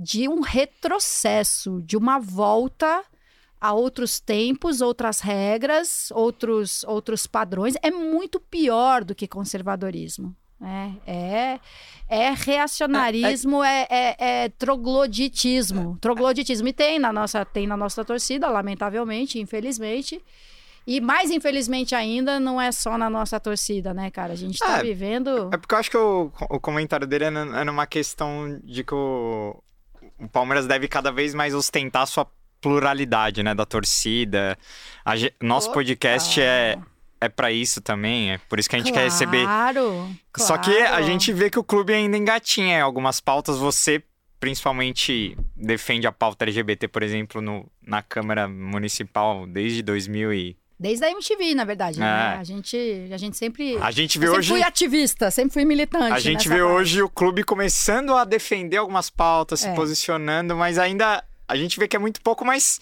de 0.00 0.28
um 0.28 0.40
retrocesso, 0.40 1.82
de 1.82 1.96
uma 1.96 2.20
volta 2.20 3.02
a 3.60 3.72
outros 3.72 4.20
tempos, 4.20 4.80
outras 4.80 5.18
regras, 5.20 6.12
outros, 6.12 6.84
outros 6.84 7.26
padrões. 7.26 7.74
É 7.82 7.90
muito 7.90 8.38
pior 8.38 9.02
do 9.02 9.12
que 9.12 9.26
conservadorismo. 9.26 10.36
É, 10.60 11.12
é, 11.12 11.60
é 12.08 12.30
reacionarismo, 12.30 13.62
é, 13.62 13.86
é, 13.90 14.16
é 14.18 14.48
trogloditismo. 14.50 15.98
Trogloditismo. 16.00 16.68
E 16.68 16.72
tem 16.72 17.00
na, 17.00 17.12
nossa, 17.12 17.44
tem 17.44 17.66
na 17.66 17.76
nossa 17.76 18.04
torcida, 18.04 18.48
lamentavelmente, 18.48 19.40
infelizmente. 19.40 20.22
E 20.86 21.00
mais 21.00 21.30
infelizmente 21.30 21.94
ainda, 21.94 22.40
não 22.40 22.60
é 22.60 22.72
só 22.72 22.96
na 22.96 23.10
nossa 23.10 23.38
torcida, 23.38 23.92
né, 23.92 24.10
cara? 24.10 24.32
A 24.32 24.36
gente 24.36 24.58
tá 24.58 24.78
É, 24.78 24.82
vivendo. 24.82 25.50
É 25.52 25.56
porque 25.56 25.74
eu 25.74 25.78
acho 25.78 25.90
que 25.90 25.96
o, 25.96 26.32
o 26.48 26.60
comentário 26.60 27.06
dele 27.06 27.24
é, 27.24 27.28
é 27.28 27.64
numa 27.64 27.86
questão 27.86 28.58
de 28.64 28.82
que 28.82 28.94
o, 28.94 29.62
o 30.18 30.28
Palmeiras 30.28 30.66
deve 30.66 30.88
cada 30.88 31.12
vez 31.12 31.34
mais 31.34 31.54
ostentar 31.54 32.02
a 32.02 32.06
sua 32.06 32.26
pluralidade, 32.60 33.42
né, 33.42 33.54
da 33.54 33.64
torcida. 33.64 34.58
A 35.04 35.14
nosso 35.40 35.72
podcast 35.72 36.40
é, 36.40 36.78
é 37.20 37.28
para 37.28 37.52
isso 37.52 37.80
também, 37.80 38.32
é 38.32 38.38
por 38.48 38.58
isso 38.58 38.68
que 38.68 38.76
a 38.76 38.78
gente 38.78 38.92
quer 38.92 39.04
receber. 39.04 39.44
Claro. 39.44 40.10
Só 40.36 40.58
que 40.58 40.76
a 40.76 40.88
claro. 40.88 41.04
gente 41.04 41.32
vê 41.32 41.50
que 41.50 41.58
o 41.58 41.64
clube 41.64 41.92
ainda 41.92 42.16
engatinha 42.16 42.78
em 42.78 42.80
algumas 42.80 43.20
pautas. 43.20 43.58
Você, 43.58 44.02
principalmente, 44.40 45.36
defende 45.56 46.06
a 46.06 46.12
pauta 46.12 46.44
LGBT, 46.44 46.88
por 46.88 47.02
exemplo, 47.02 47.40
no, 47.40 47.70
na 47.82 48.02
Câmara 48.02 48.48
Municipal 48.48 49.46
desde 49.46 49.82
2000 49.82 50.32
e... 50.32 50.56
Desde 50.80 51.04
a 51.04 51.10
MTV, 51.10 51.54
na 51.54 51.64
verdade. 51.64 51.98
né? 51.98 52.06
É. 52.06 52.38
A, 52.38 52.44
gente, 52.44 52.76
a 53.12 53.16
gente 53.16 53.36
sempre. 53.36 53.76
A 53.78 53.90
gente 53.90 54.18
vê 54.18 54.26
sempre 54.26 54.38
hoje... 54.38 54.48
fui 54.50 54.62
ativista, 54.62 55.30
sempre 55.30 55.52
fui 55.52 55.64
militante. 55.64 56.12
A 56.12 56.20
gente 56.20 56.48
vê 56.48 56.60
parte. 56.60 56.72
hoje 56.72 57.02
o 57.02 57.08
clube 57.08 57.42
começando 57.42 58.14
a 58.14 58.24
defender 58.24 58.76
algumas 58.76 59.10
pautas, 59.10 59.60
se 59.60 59.68
É. 59.68 59.74
posicionando, 59.74 60.54
mas 60.56 60.78
ainda 60.78 61.24
a 61.48 61.56
gente 61.56 61.78
vê 61.80 61.88
que 61.88 61.96
é 61.96 61.98
muito 61.98 62.20
pouco, 62.20 62.44
mas 62.44 62.80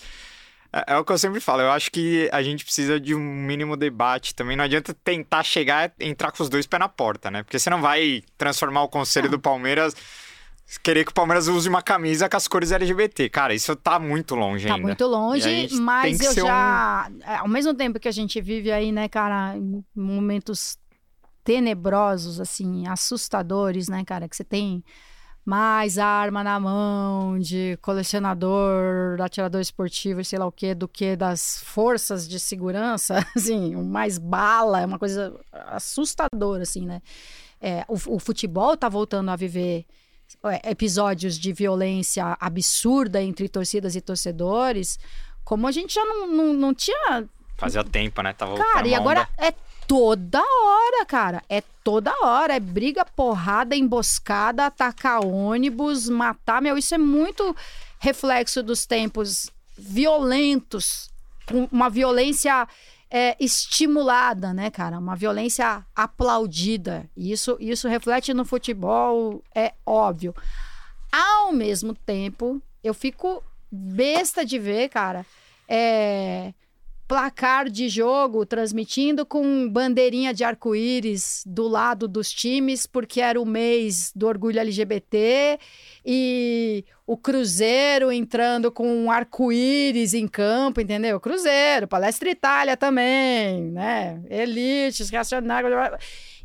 é, 0.72 0.94
é 0.94 0.98
o 0.98 1.04
que 1.04 1.12
eu 1.12 1.18
sempre 1.18 1.40
falo. 1.40 1.62
Eu 1.62 1.70
acho 1.70 1.90
que 1.90 2.28
a 2.32 2.42
gente 2.42 2.64
precisa 2.64 3.00
de 3.00 3.14
um 3.14 3.18
mínimo 3.20 3.76
debate 3.76 4.34
também. 4.34 4.56
Não 4.56 4.64
adianta 4.64 4.92
tentar 4.92 5.42
chegar 5.42 5.90
e 5.98 6.06
entrar 6.06 6.32
com 6.32 6.42
os 6.42 6.50
dois 6.50 6.66
pés 6.66 6.80
na 6.80 6.88
porta, 6.88 7.30
né? 7.30 7.42
Porque 7.42 7.58
você 7.58 7.70
não 7.70 7.80
vai 7.80 8.22
transformar 8.36 8.82
o 8.82 8.88
conselho 8.88 9.30
do 9.30 9.38
Palmeiras. 9.38 9.94
Querer 10.82 11.04
que 11.04 11.12
o 11.12 11.14
Palmeiras 11.14 11.46
use 11.46 11.68
uma 11.68 11.80
camisa 11.80 12.28
com 12.28 12.36
as 12.36 12.48
cores 12.48 12.72
LGBT. 12.72 13.28
Cara, 13.30 13.54
isso 13.54 13.74
tá 13.76 13.98
muito 14.00 14.34
longe 14.34 14.66
Tá 14.66 14.74
ainda. 14.74 14.86
muito 14.86 15.00
E 15.00 15.04
a 15.04 15.06
longe, 15.06 15.80
mas 15.80 16.20
eu 16.20 16.32
ser 16.32 16.42
um 16.42 16.46
já. 16.46 17.10
é, 17.24 17.36
Ao 17.36 17.48
mesmo 17.48 17.72
tempo 17.72 18.00
que 18.00 18.08
a 18.08 18.12
gente 18.12 18.40
vive 18.40 18.72
aí, 18.72 18.90
né, 18.90 19.08
cara, 19.08 19.54
momentos 19.94 20.76
tenebrosos, 21.44 22.40
assim, 22.40 22.86
assustadores, 22.88 23.88
né, 23.88 24.04
cara, 24.04 24.28
que 24.28 24.36
você 24.36 24.42
tem 24.42 24.82
mais 25.44 25.96
arma 25.96 26.42
na 26.42 26.58
mão 26.58 27.38
de 27.38 27.78
colecionador, 27.80 29.20
atirador 29.22 29.60
esportivo, 29.60 30.20
e 30.20 30.24
sei 30.24 30.40
lá 30.40 30.46
o 30.46 30.50
quê, 30.50 30.74
do 30.74 30.88
que 30.88 31.14
das 31.14 31.60
forças 31.62 32.28
de 32.28 32.40
segurança, 32.40 33.24
assim, 33.36 33.76
mais 33.76 34.18
bala, 34.18 34.80
é 34.80 34.86
uma 34.86 34.98
coisa 34.98 35.38
assustadora, 35.52 36.64
assim, 36.64 36.84
né? 36.84 37.00
É, 37.60 37.84
o, 37.88 37.94
o 38.16 38.18
futebol 38.18 38.76
tá 38.76 38.88
voltando 38.88 39.30
a 39.30 39.36
viver 39.36 39.86
episódios 40.64 41.38
de 41.38 41.52
violência 41.52 42.36
absurda 42.40 43.22
entre 43.22 43.48
torcidas 43.48 43.96
e 43.96 44.00
torcedores, 44.00 44.98
como 45.44 45.66
a 45.66 45.72
gente 45.72 45.94
já 45.94 46.04
não, 46.04 46.26
não, 46.26 46.52
não 46.52 46.74
tinha 46.74 47.28
Fazia 47.56 47.82
tempo, 47.82 48.20
né? 48.20 48.32
Tava 48.34 48.56
Cara, 48.56 48.86
e 48.86 48.94
agora 48.94 49.20
onda. 49.20 49.48
é 49.48 49.54
toda 49.86 50.40
hora, 50.40 51.06
cara. 51.06 51.42
É 51.48 51.62
toda 51.82 52.12
hora. 52.22 52.54
É 52.54 52.60
briga, 52.60 53.04
porrada, 53.04 53.74
emboscada, 53.74 54.66
atacar 54.66 55.24
ônibus, 55.24 56.08
matar. 56.08 56.60
Meu, 56.60 56.76
isso 56.76 56.94
é 56.94 56.98
muito 56.98 57.56
reflexo 57.98 58.62
dos 58.62 58.84
tempos 58.84 59.50
violentos. 59.76 61.10
com 61.46 61.66
Uma 61.72 61.88
violência 61.88 62.68
é, 63.10 63.36
estimulada, 63.38 64.52
né, 64.52 64.70
cara? 64.70 64.98
Uma 64.98 65.16
violência 65.16 65.84
aplaudida. 65.94 67.08
Isso, 67.16 67.56
isso 67.60 67.88
reflete 67.88 68.34
no 68.34 68.44
futebol, 68.44 69.42
é 69.54 69.74
óbvio. 69.84 70.34
Ao 71.12 71.52
mesmo 71.52 71.94
tempo, 71.94 72.60
eu 72.82 72.92
fico 72.92 73.42
besta 73.70 74.44
de 74.44 74.58
ver, 74.58 74.88
cara, 74.88 75.24
é, 75.68 76.52
placar 77.06 77.70
de 77.70 77.88
jogo 77.88 78.44
transmitindo 78.44 79.24
com 79.24 79.68
bandeirinha 79.68 80.34
de 80.34 80.42
arco-íris 80.42 81.44
do 81.46 81.68
lado 81.68 82.08
dos 82.08 82.30
times, 82.32 82.86
porque 82.86 83.20
era 83.20 83.40
o 83.40 83.46
mês 83.46 84.12
do 84.14 84.26
orgulho 84.26 84.60
LGBT, 84.60 85.58
e 86.04 86.84
o 87.06 87.16
Cruzeiro 87.16 88.10
entrando 88.10 88.72
com 88.72 88.88
um 88.88 89.10
arco-íris 89.10 90.12
em 90.12 90.26
campo, 90.26 90.80
entendeu? 90.80 91.20
Cruzeiro, 91.20 91.86
Palestra 91.86 92.28
Itália 92.28 92.76
também, 92.76 93.70
né? 93.70 94.20
Elites, 94.28 95.08
Racionários. 95.10 95.72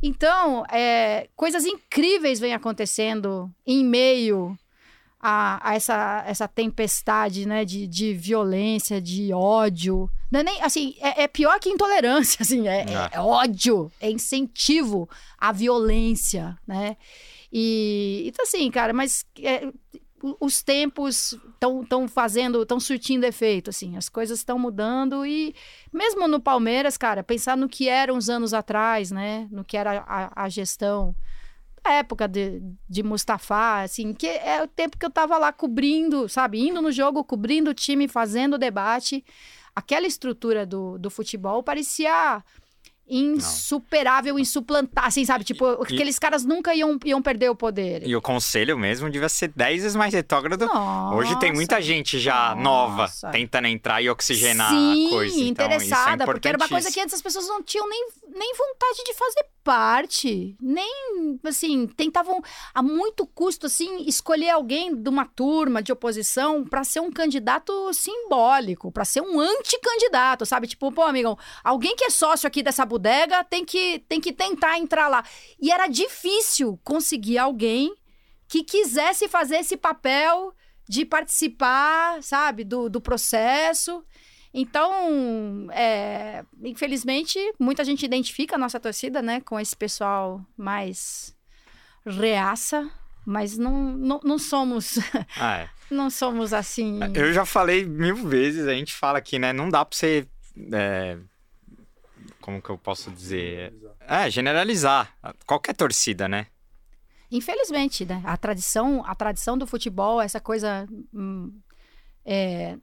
Então, 0.04 0.64
é, 0.72 1.28
coisas 1.36 1.66
incríveis 1.66 2.40
vêm 2.40 2.54
acontecendo 2.54 3.52
em 3.66 3.84
meio 3.84 4.56
a, 5.20 5.70
a, 5.70 5.76
essa, 5.76 6.24
essa 6.28 6.48
tempestade 6.48 7.48
né, 7.48 7.66
de, 7.66 7.88
de 7.88 8.14
violência, 8.14 9.02
de 9.02 9.34
ódio. 9.34 10.10
Não 10.32 10.42
é 10.42 10.44
nem, 10.44 10.62
assim, 10.62 10.96
é, 11.00 11.24
é 11.24 11.28
pior 11.28 11.60
que 11.60 11.70
intolerância, 11.70 12.38
assim, 12.42 12.68
é, 12.68 12.82
é, 12.82 13.10
é 13.14 13.20
ódio, 13.20 13.92
é 14.00 14.12
incentivo 14.12 15.10
à 15.40 15.52
violência, 15.52 16.56
né? 16.68 16.98
E, 17.54 18.24
então, 18.28 18.44
assim, 18.44 18.72
cara, 18.72 18.94
mas 18.94 19.26
é, 19.40 19.68
os 20.40 20.62
tempos 20.62 21.38
estão 21.54 22.08
fazendo, 22.08 22.62
estão 22.62 22.80
surtindo 22.80 23.26
efeito, 23.26 23.70
assim, 23.70 23.98
as 23.98 24.08
coisas 24.08 24.40
estão 24.40 24.60
mudando 24.60 25.26
e 25.26 25.56
mesmo 25.92 26.28
no 26.28 26.40
Palmeiras, 26.40 26.98
cara, 26.98 27.24
pensar 27.24 27.58
no 27.58 27.68
que 27.68 27.90
era 27.90 28.14
uns 28.14 28.30
anos 28.30 28.54
atrás, 28.54 29.12
né, 29.12 29.48
no 29.52 29.64
que 29.64 29.76
era 29.76 30.04
a, 30.08 30.44
a 30.44 30.50
gestão 30.50 31.16
da 31.84 31.94
época 31.94 32.28
de, 32.28 32.62
de 32.88 33.02
Mustafa, 33.02 33.82
assim, 33.82 34.14
que 34.14 34.28
é 34.28 34.62
o 34.64 34.68
tempo 34.68 34.98
que 34.98 35.06
eu 35.06 35.10
tava 35.10 35.38
lá 35.38 35.52
cobrindo, 35.52 36.30
sabe, 36.30 36.60
indo 36.60 36.82
no 36.82 36.92
jogo, 36.92 37.24
cobrindo 37.24 37.72
o 37.72 37.74
time, 37.74 38.08
fazendo 38.08 38.54
o 38.54 38.60
debate, 38.60 39.26
aquela 39.76 40.06
estrutura 40.06 40.66
do, 40.66 40.98
do 41.00 41.10
futebol 41.10 41.64
parecia 41.64 42.44
insuperável, 43.12 44.40
insuplantar, 44.40 45.06
assim, 45.08 45.26
sabe? 45.26 45.44
Tipo, 45.44 45.66
e, 45.90 45.94
aqueles 45.94 46.18
caras 46.18 46.46
nunca 46.46 46.74
iam, 46.74 46.98
iam 47.04 47.22
perder 47.22 47.50
o 47.50 47.56
poder. 47.56 48.08
E 48.08 48.16
o 48.16 48.22
conselho 48.22 48.78
mesmo 48.78 49.10
devia 49.10 49.28
ser 49.28 49.52
10 49.54 49.82
vezes 49.82 49.96
mais 49.96 50.14
retrógrado. 50.14 50.70
Hoje 51.14 51.38
tem 51.40 51.52
muita 51.52 51.82
gente 51.82 52.18
já 52.20 52.56
nossa. 52.56 53.28
nova 53.28 53.32
tentando 53.32 53.68
entrar 53.68 54.02
e 54.02 54.10
oxigenar 54.10 54.70
Sim, 54.70 55.08
a 55.08 55.10
coisa. 55.10 55.36
Então, 55.36 55.66
interessada, 55.66 56.24
é 56.24 56.26
porque 56.26 56.48
era 56.48 56.58
uma 56.58 56.70
coisa 56.70 56.90
que 56.90 57.02
antes 57.02 57.14
as 57.14 57.22
pessoas 57.22 57.48
não 57.48 57.62
tinham 57.62 57.88
nem, 57.90 58.08
nem 58.34 58.54
vontade 58.56 59.04
de 59.06 59.14
fazer 59.14 59.46
parte, 59.64 60.56
nem, 60.60 61.40
assim, 61.44 61.86
tentavam 61.88 62.42
a 62.74 62.82
muito 62.82 63.26
custo, 63.28 63.68
assim, 63.68 64.04
escolher 64.08 64.50
alguém 64.50 64.96
de 64.96 65.10
uma 65.10 65.26
turma 65.26 65.82
de 65.82 65.92
oposição 65.92 66.64
para 66.64 66.84
ser 66.84 67.00
um 67.00 67.12
candidato 67.12 67.94
simbólico, 67.94 68.92
para 68.92 69.06
ser 69.06 69.22
um 69.22 69.40
anticandidato, 69.40 70.46
sabe? 70.46 70.68
Tipo, 70.68 70.92
pô, 70.92 71.04
amigão, 71.04 71.38
alguém 71.64 71.96
que 71.96 72.06
é 72.06 72.10
sócio 72.10 72.48
aqui 72.48 72.64
dessa 72.64 72.86
bodega 73.02 73.44
tem 73.44 73.66
que, 73.66 74.00
tem 74.08 74.22
que 74.22 74.32
tentar 74.32 74.78
entrar 74.78 75.08
lá. 75.08 75.24
E 75.60 75.72
era 75.72 75.88
difícil 75.88 76.80
conseguir 76.84 77.40
alguém 77.40 77.94
que 78.48 78.64
quisesse 78.64 79.28
fazer 79.28 79.58
esse 79.58 79.76
papel 79.76 80.54
de 80.88 81.06
participar, 81.06 82.22
sabe, 82.22 82.64
do, 82.64 82.90
do 82.90 83.02
processo. 83.02 84.04
Então, 84.54 85.68
é, 85.72 86.44
infelizmente, 86.64 87.40
muita 87.58 87.84
gente 87.84 88.06
identifica 88.06 88.56
a 88.56 88.60
nossa 88.60 88.80
torcida, 88.80 89.22
né, 89.22 89.42
com 89.42 89.60
esse 89.60 89.76
pessoal 89.76 90.46
mais 90.58 91.34
reaça, 92.06 92.92
mas 93.26 93.58
não, 93.58 93.94
não, 93.94 94.20
não 94.24 94.38
somos. 94.38 95.00
Ah, 95.38 95.60
é. 95.60 95.70
não 95.90 96.10
somos 96.10 96.54
assim. 96.54 97.00
Eu 97.16 97.32
já 97.32 97.46
falei 97.46 97.86
mil 97.86 98.16
vezes, 98.28 98.68
a 98.68 98.74
gente 98.74 98.94
fala 98.94 99.18
aqui, 99.18 99.40
né? 99.40 99.54
Não 99.54 99.70
dá 99.70 99.86
pra 99.86 99.98
você. 99.98 100.28
É, 100.74 101.18
como 102.42 102.62
que 102.62 102.70
eu 102.70 102.78
posso 102.78 103.12
dizer? 103.12 103.74
É, 104.02 104.30
generalizar. 104.30 105.16
Qualquer 105.46 105.76
torcida, 105.76 106.28
né? 106.28 106.48
Infelizmente, 107.32 108.06
né? 108.06 108.22
A 108.26 108.36
tradição, 108.36 109.04
a 109.06 109.16
tradição 109.16 109.58
do 109.58 109.66
futebol, 109.66 110.22
essa 110.22 110.40
coisa. 110.40 110.86
Hum, 111.14 111.54
é, 112.26 112.78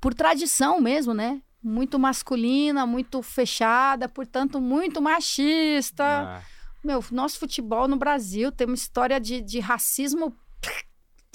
por 0.00 0.12
tradição 0.12 0.80
mesmo, 0.80 1.14
né? 1.14 1.40
Muito 1.62 1.98
masculina, 1.98 2.84
muito 2.84 3.22
fechada, 3.22 4.08
portanto, 4.08 4.60
muito 4.60 5.00
machista. 5.00 6.04
Ah. 6.04 6.42
Meu, 6.84 7.02
nosso 7.10 7.38
futebol 7.38 7.86
no 7.86 7.96
Brasil 7.96 8.50
tem 8.50 8.66
uma 8.66 8.74
história 8.74 9.20
de, 9.20 9.40
de 9.40 9.60
racismo 9.60 10.34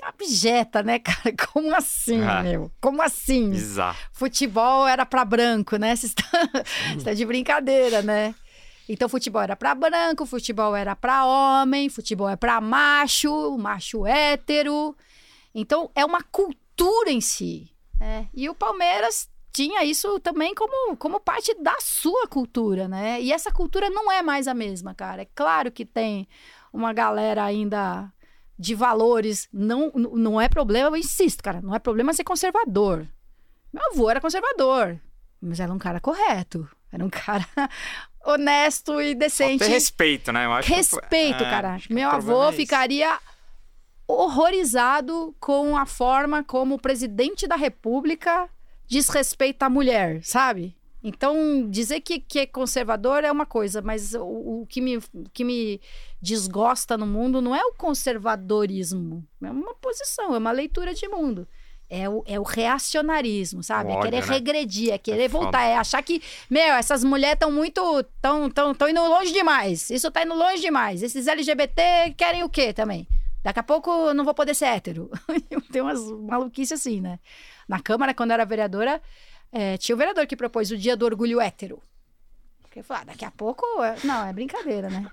abjeta, 0.09 0.83
né, 0.83 0.99
cara? 0.99 1.35
Como 1.51 1.73
assim, 1.75 2.21
ah. 2.21 2.43
meu? 2.43 2.71
Como 2.79 3.01
assim? 3.01 3.49
Bizarro. 3.49 3.97
Futebol 4.11 4.87
era 4.87 5.05
para 5.05 5.25
branco, 5.25 5.77
né? 5.77 5.95
Você 5.97 6.07
está, 6.07 6.27
está 6.97 7.13
de 7.13 7.25
brincadeira, 7.25 8.01
né? 8.01 8.35
Então, 8.87 9.09
futebol 9.09 9.41
era 9.41 9.55
para 9.55 9.73
branco, 9.73 10.25
futebol 10.25 10.75
era 10.75 10.95
para 10.95 11.25
homem, 11.25 11.89
futebol 11.89 12.29
é 12.29 12.35
para 12.35 12.61
macho, 12.61 13.57
macho 13.57 14.05
hétero. 14.05 14.95
Então, 15.53 15.89
é 15.95 16.05
uma 16.05 16.21
cultura 16.21 17.09
em 17.09 17.21
si. 17.21 17.71
É, 17.99 18.25
e 18.33 18.47
o 18.47 18.53
Palmeiras 18.53 19.27
tinha 19.51 19.83
isso 19.85 20.19
também 20.19 20.53
como, 20.53 20.97
como 20.97 21.19
parte 21.19 21.55
da 21.61 21.75
sua 21.79 22.27
cultura, 22.27 22.87
né? 22.87 23.21
E 23.21 23.31
essa 23.31 23.51
cultura 23.51 23.89
não 23.89 24.11
é 24.11 24.21
mais 24.21 24.47
a 24.47 24.53
mesma, 24.53 24.93
cara. 24.93 25.21
É 25.23 25.27
claro 25.33 25.71
que 25.71 25.85
tem 25.85 26.27
uma 26.73 26.91
galera 26.91 27.43
ainda 27.43 28.11
de 28.57 28.75
valores. 28.75 29.47
Não, 29.51 29.91
não 29.91 30.39
é 30.39 30.47
problema, 30.47 30.89
eu 30.89 30.95
insisto, 30.97 31.43
cara. 31.43 31.61
Não 31.61 31.75
é 31.75 31.79
problema 31.79 32.13
ser 32.13 32.23
conservador. 32.23 33.05
Meu 33.71 33.83
avô 33.91 34.09
era 34.09 34.21
conservador, 34.21 34.99
mas 35.41 35.59
era 35.59 35.71
um 35.71 35.77
cara 35.77 35.99
correto. 35.99 36.67
Era 36.91 37.03
um 37.03 37.09
cara 37.11 37.45
honesto 38.25 39.01
e 39.01 39.13
decente. 39.13 39.63
Ter 39.63 39.69
respeito, 39.69 40.31
né? 40.31 40.45
Eu 40.45 40.53
acho 40.53 40.73
respeito, 40.73 41.37
que... 41.37 41.43
é, 41.43 41.49
cara. 41.49 41.77
Meu 41.89 42.09
avô 42.09 42.49
é 42.49 42.53
ficaria 42.53 43.19
horrorizado 44.07 45.35
com 45.39 45.75
a 45.75 45.85
forma 45.85 46.43
como 46.43 46.75
o 46.75 46.81
presidente 46.81 47.47
da 47.47 47.55
República 47.55 48.49
desrespeita 48.87 49.65
a 49.65 49.69
mulher, 49.69 50.23
sabe? 50.23 50.75
Então, 51.07 51.69
dizer 51.69 52.01
que, 52.01 52.19
que 52.19 52.39
é 52.39 52.45
conservador 52.47 53.23
é 53.23 53.31
uma 53.31 53.45
coisa, 53.45 53.79
mas 53.79 54.15
o, 54.15 54.23
o 54.61 54.65
que, 54.67 54.81
me, 54.81 54.99
que 55.31 55.43
me 55.43 55.79
desgosta 56.19 56.97
no 56.97 57.05
mundo 57.05 57.43
não 57.43 57.55
é 57.55 57.63
o 57.63 57.73
conservadorismo, 57.73 59.23
é 59.39 59.51
uma 59.51 59.75
posição, 59.75 60.33
é 60.33 60.39
uma 60.39 60.51
leitura 60.51 60.95
de 60.95 61.07
mundo. 61.07 61.47
É 61.87 62.09
o, 62.09 62.23
é 62.25 62.39
o 62.39 62.43
reacionarismo, 62.43 63.61
sabe? 63.61 63.91
Ódio, 63.91 63.99
é 63.99 64.01
querer 64.01 64.25
né? 64.25 64.33
regredir, 64.33 64.93
é 64.93 64.97
querer 64.97 65.25
é 65.25 65.27
voltar, 65.27 65.61
é 65.61 65.77
achar 65.77 66.01
que, 66.01 66.23
meu, 66.49 66.73
essas 66.73 67.03
mulheres 67.03 67.35
estão 67.35 67.51
muito. 67.51 67.99
estão 67.99 68.49
tão, 68.49 68.73
tão 68.73 68.89
indo 68.89 68.99
longe 69.07 69.31
demais. 69.31 69.91
Isso 69.91 70.09
tá 70.09 70.23
indo 70.23 70.33
longe 70.33 70.59
demais. 70.59 71.03
Esses 71.03 71.27
LGBT 71.27 72.15
querem 72.17 72.43
o 72.43 72.49
quê 72.49 72.73
também? 72.73 73.07
Daqui 73.43 73.59
a 73.59 73.63
pouco 73.63 73.91
eu 73.91 74.15
não 74.15 74.25
vou 74.25 74.33
poder 74.33 74.55
ser 74.55 74.65
hétero. 74.65 75.11
Tem 75.71 75.83
umas 75.83 76.01
maluquices 76.01 76.79
assim, 76.79 76.99
né? 76.99 77.19
Na 77.67 77.79
Câmara, 77.79 78.11
quando 78.11 78.31
eu 78.31 78.33
era 78.33 78.45
vereadora, 78.45 78.99
é, 79.57 79.77
tinha 79.77 79.95
o 79.95 79.97
um 79.97 79.99
vereador 79.99 80.27
que 80.27 80.35
propôs 80.35 80.69
o 80.69 80.77
dia 80.77 80.97
do 80.97 81.05
orgulho 81.05 81.39
hétero. 81.39 81.81
Porque 82.61 82.79
eu 82.79 82.83
falei, 82.83 83.03
ah, 83.03 83.05
daqui 83.05 83.23
a 83.23 83.31
pouco. 83.31 83.65
Não, 84.03 84.25
é 84.27 84.33
brincadeira, 84.33 84.89
né? 84.89 85.09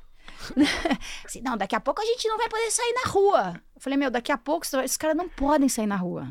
assim, 1.25 1.41
não, 1.41 1.57
daqui 1.57 1.77
a 1.77 1.81
pouco 1.81 2.03
a 2.03 2.05
gente 2.05 2.27
não 2.27 2.37
vai 2.37 2.49
poder 2.49 2.69
sair 2.73 2.93
na 2.93 3.09
rua. 3.09 3.63
Eu 3.73 3.81
falei, 3.81 3.97
meu, 3.97 4.11
daqui 4.11 4.33
a 4.33 4.37
pouco 4.37 4.67
esses 4.67 4.97
caras 4.97 5.17
não 5.17 5.29
podem 5.29 5.69
sair 5.69 5.87
na 5.87 5.95
rua. 5.95 6.27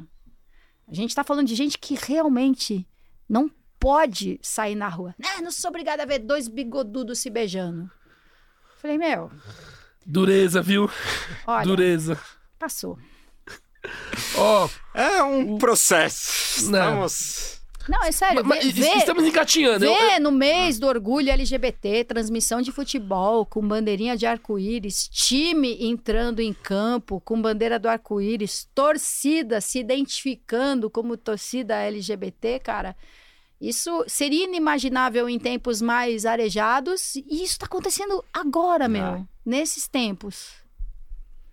A 0.89 0.93
gente 0.93 1.15
tá 1.15 1.23
falando 1.23 1.47
de 1.47 1.55
gente 1.55 1.77
que 1.77 1.95
realmente 1.95 2.85
não 3.29 3.49
pode 3.79 4.37
sair 4.43 4.75
na 4.75 4.89
rua. 4.89 5.15
Não, 5.17 5.43
não 5.43 5.51
sou 5.51 5.69
obrigada 5.69 6.03
a 6.03 6.05
ver 6.05 6.19
dois 6.19 6.49
bigodudos 6.49 7.19
se 7.19 7.29
beijando. 7.29 7.83
Eu 7.83 8.77
falei, 8.81 8.97
meu, 8.97 9.31
Dureza, 10.05 10.61
viu? 10.61 10.91
Olha, 11.47 11.63
Dureza. 11.63 12.19
Passou. 12.59 12.99
Ó. 14.35 14.65
oh, 14.65 14.99
é 14.99 15.23
um 15.23 15.57
processo. 15.57 16.59
Estamos. 16.59 17.55
Não, 17.55 17.60
é 18.03 18.11
sério. 18.11 18.45
Mas, 18.45 18.71
vê, 18.71 18.97
estamos 18.97 19.23
engatinhando. 19.23 19.85
Vê 19.85 20.19
no 20.19 20.31
mês 20.31 20.77
do 20.79 20.87
orgulho 20.87 21.29
LGBT, 21.29 22.03
transmissão 22.03 22.61
de 22.61 22.71
futebol 22.71 23.45
com 23.45 23.65
bandeirinha 23.67 24.15
de 24.15 24.25
arco-íris, 24.25 25.07
time 25.07 25.77
entrando 25.83 26.39
em 26.39 26.53
campo 26.53 27.21
com 27.21 27.41
bandeira 27.41 27.79
do 27.79 27.87
arco-íris, 27.87 28.67
torcida 28.75 29.61
se 29.61 29.79
identificando 29.79 30.89
como 30.89 31.17
torcida 31.17 31.75
LGBT, 31.75 32.59
cara. 32.59 32.95
Isso 33.59 34.03
seria 34.07 34.45
inimaginável 34.45 35.29
em 35.29 35.37
tempos 35.37 35.81
mais 35.81 36.25
arejados 36.25 37.15
e 37.15 37.43
isso 37.43 37.53
está 37.53 37.67
acontecendo 37.67 38.25
agora, 38.33 38.87
meu. 38.87 39.03
Ah. 39.03 39.25
Nesses 39.45 39.87
tempos. 39.87 40.53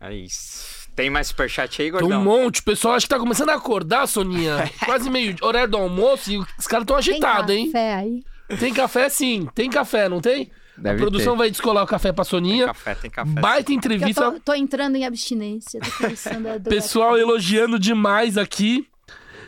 É 0.00 0.14
isso. 0.14 0.77
Tem 0.98 1.08
mais 1.08 1.28
superchat 1.28 1.80
aí, 1.80 1.90
gordão? 1.92 2.08
Tem 2.08 2.18
um 2.18 2.24
monte. 2.24 2.58
O 2.58 2.64
pessoal 2.64 2.94
acho 2.94 3.06
que 3.06 3.10
tá 3.10 3.20
começando 3.20 3.50
a 3.50 3.54
acordar, 3.54 4.08
Soninha. 4.08 4.68
Quase 4.84 5.08
meio 5.08 5.36
horário 5.42 5.70
do 5.70 5.76
almoço 5.76 6.28
e 6.28 6.38
os 6.58 6.66
caras 6.66 6.82
estão 6.82 6.96
agitados, 6.96 7.54
hein? 7.54 7.70
Tem 7.70 7.72
café 7.72 7.94
aí? 7.94 8.24
Tem 8.58 8.74
café, 8.74 9.08
sim. 9.08 9.48
Tem 9.54 9.70
café, 9.70 10.08
não 10.08 10.20
tem? 10.20 10.50
Deve 10.76 10.96
a 10.96 10.98
produção 10.98 11.34
ter. 11.34 11.38
vai 11.38 11.50
descolar 11.52 11.84
o 11.84 11.86
café 11.86 12.10
pra 12.10 12.24
Soninha. 12.24 12.64
Tem 12.64 12.74
café, 12.74 12.94
tem 12.96 13.10
café. 13.12 13.40
Baita 13.40 13.72
entrevista. 13.72 14.24
Eu 14.24 14.32
tô, 14.32 14.40
tô 14.40 14.54
entrando 14.54 14.96
em 14.96 15.06
abstinência. 15.06 15.80
Tô 15.80 16.68
Pessoal 16.68 17.16
elogiando 17.16 17.78
demais 17.78 18.36
aqui. 18.36 18.84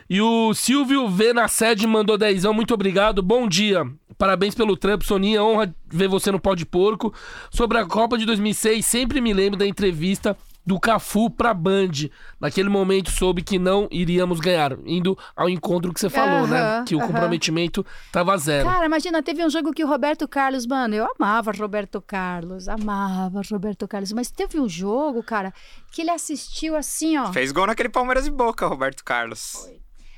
E 0.09 0.21
o 0.21 0.55
Silvio 0.55 1.09
V 1.09 1.33
na 1.33 1.49
sede 1.49 1.85
mandou 1.85 2.17
dezão, 2.17 2.55
muito 2.55 2.73
obrigado, 2.73 3.25
bom 3.25 3.49
dia. 3.49 3.85
Parabéns 4.17 4.55
pelo 4.55 4.77
trampo, 4.77 5.05
Soninha, 5.05 5.43
honra 5.43 5.75
ver 5.89 6.07
você 6.07 6.31
no 6.31 6.39
Pó 6.39 6.55
de 6.55 6.65
Porco. 6.65 7.13
Sobre 7.51 7.77
a 7.77 7.85
Copa 7.85 8.17
de 8.17 8.25
2006, 8.25 8.87
sempre 8.87 9.21
me 9.21 9.33
lembro 9.33 9.59
da 9.59 9.67
entrevista 9.67 10.37
do 10.71 10.79
Cafu 10.79 11.29
pra 11.29 11.53
Band. 11.53 12.09
Naquele 12.39 12.69
momento 12.69 13.11
soube 13.11 13.43
que 13.43 13.59
não 13.59 13.89
iríamos 13.91 14.39
ganhar, 14.39 14.79
indo 14.87 15.19
ao 15.35 15.49
encontro 15.49 15.93
que 15.93 15.99
você 15.99 16.09
falou, 16.09 16.47
né? 16.47 16.85
Que 16.87 16.95
o 16.95 17.01
comprometimento 17.01 17.85
tava 18.13 18.37
zero. 18.39 18.69
Cara, 18.69 18.87
imagina, 18.87 19.21
teve 19.21 19.45
um 19.45 19.51
jogo 19.51 19.73
que 19.73 19.83
o 19.83 19.89
Roberto 19.89 20.29
Carlos, 20.29 20.67
mano, 20.67 20.95
eu 20.95 21.09
amava 21.19 21.51
Roberto 21.51 22.01
Carlos, 22.01 22.69
amava 22.69 23.43
Roberto 23.51 23.89
Carlos, 23.89 24.13
mas 24.13 24.31
teve 24.31 24.61
um 24.61 24.69
jogo, 24.69 25.25
cara, 25.25 25.53
que 25.91 26.03
ele 26.03 26.11
assistiu 26.11 26.77
assim, 26.77 27.19
ó. 27.19 27.33
Fez 27.33 27.51
gol 27.51 27.67
naquele 27.67 27.89
Palmeiras 27.89 28.29
e 28.29 28.31
Boca, 28.31 28.65
Roberto 28.69 29.05
Carlos. 29.05 29.69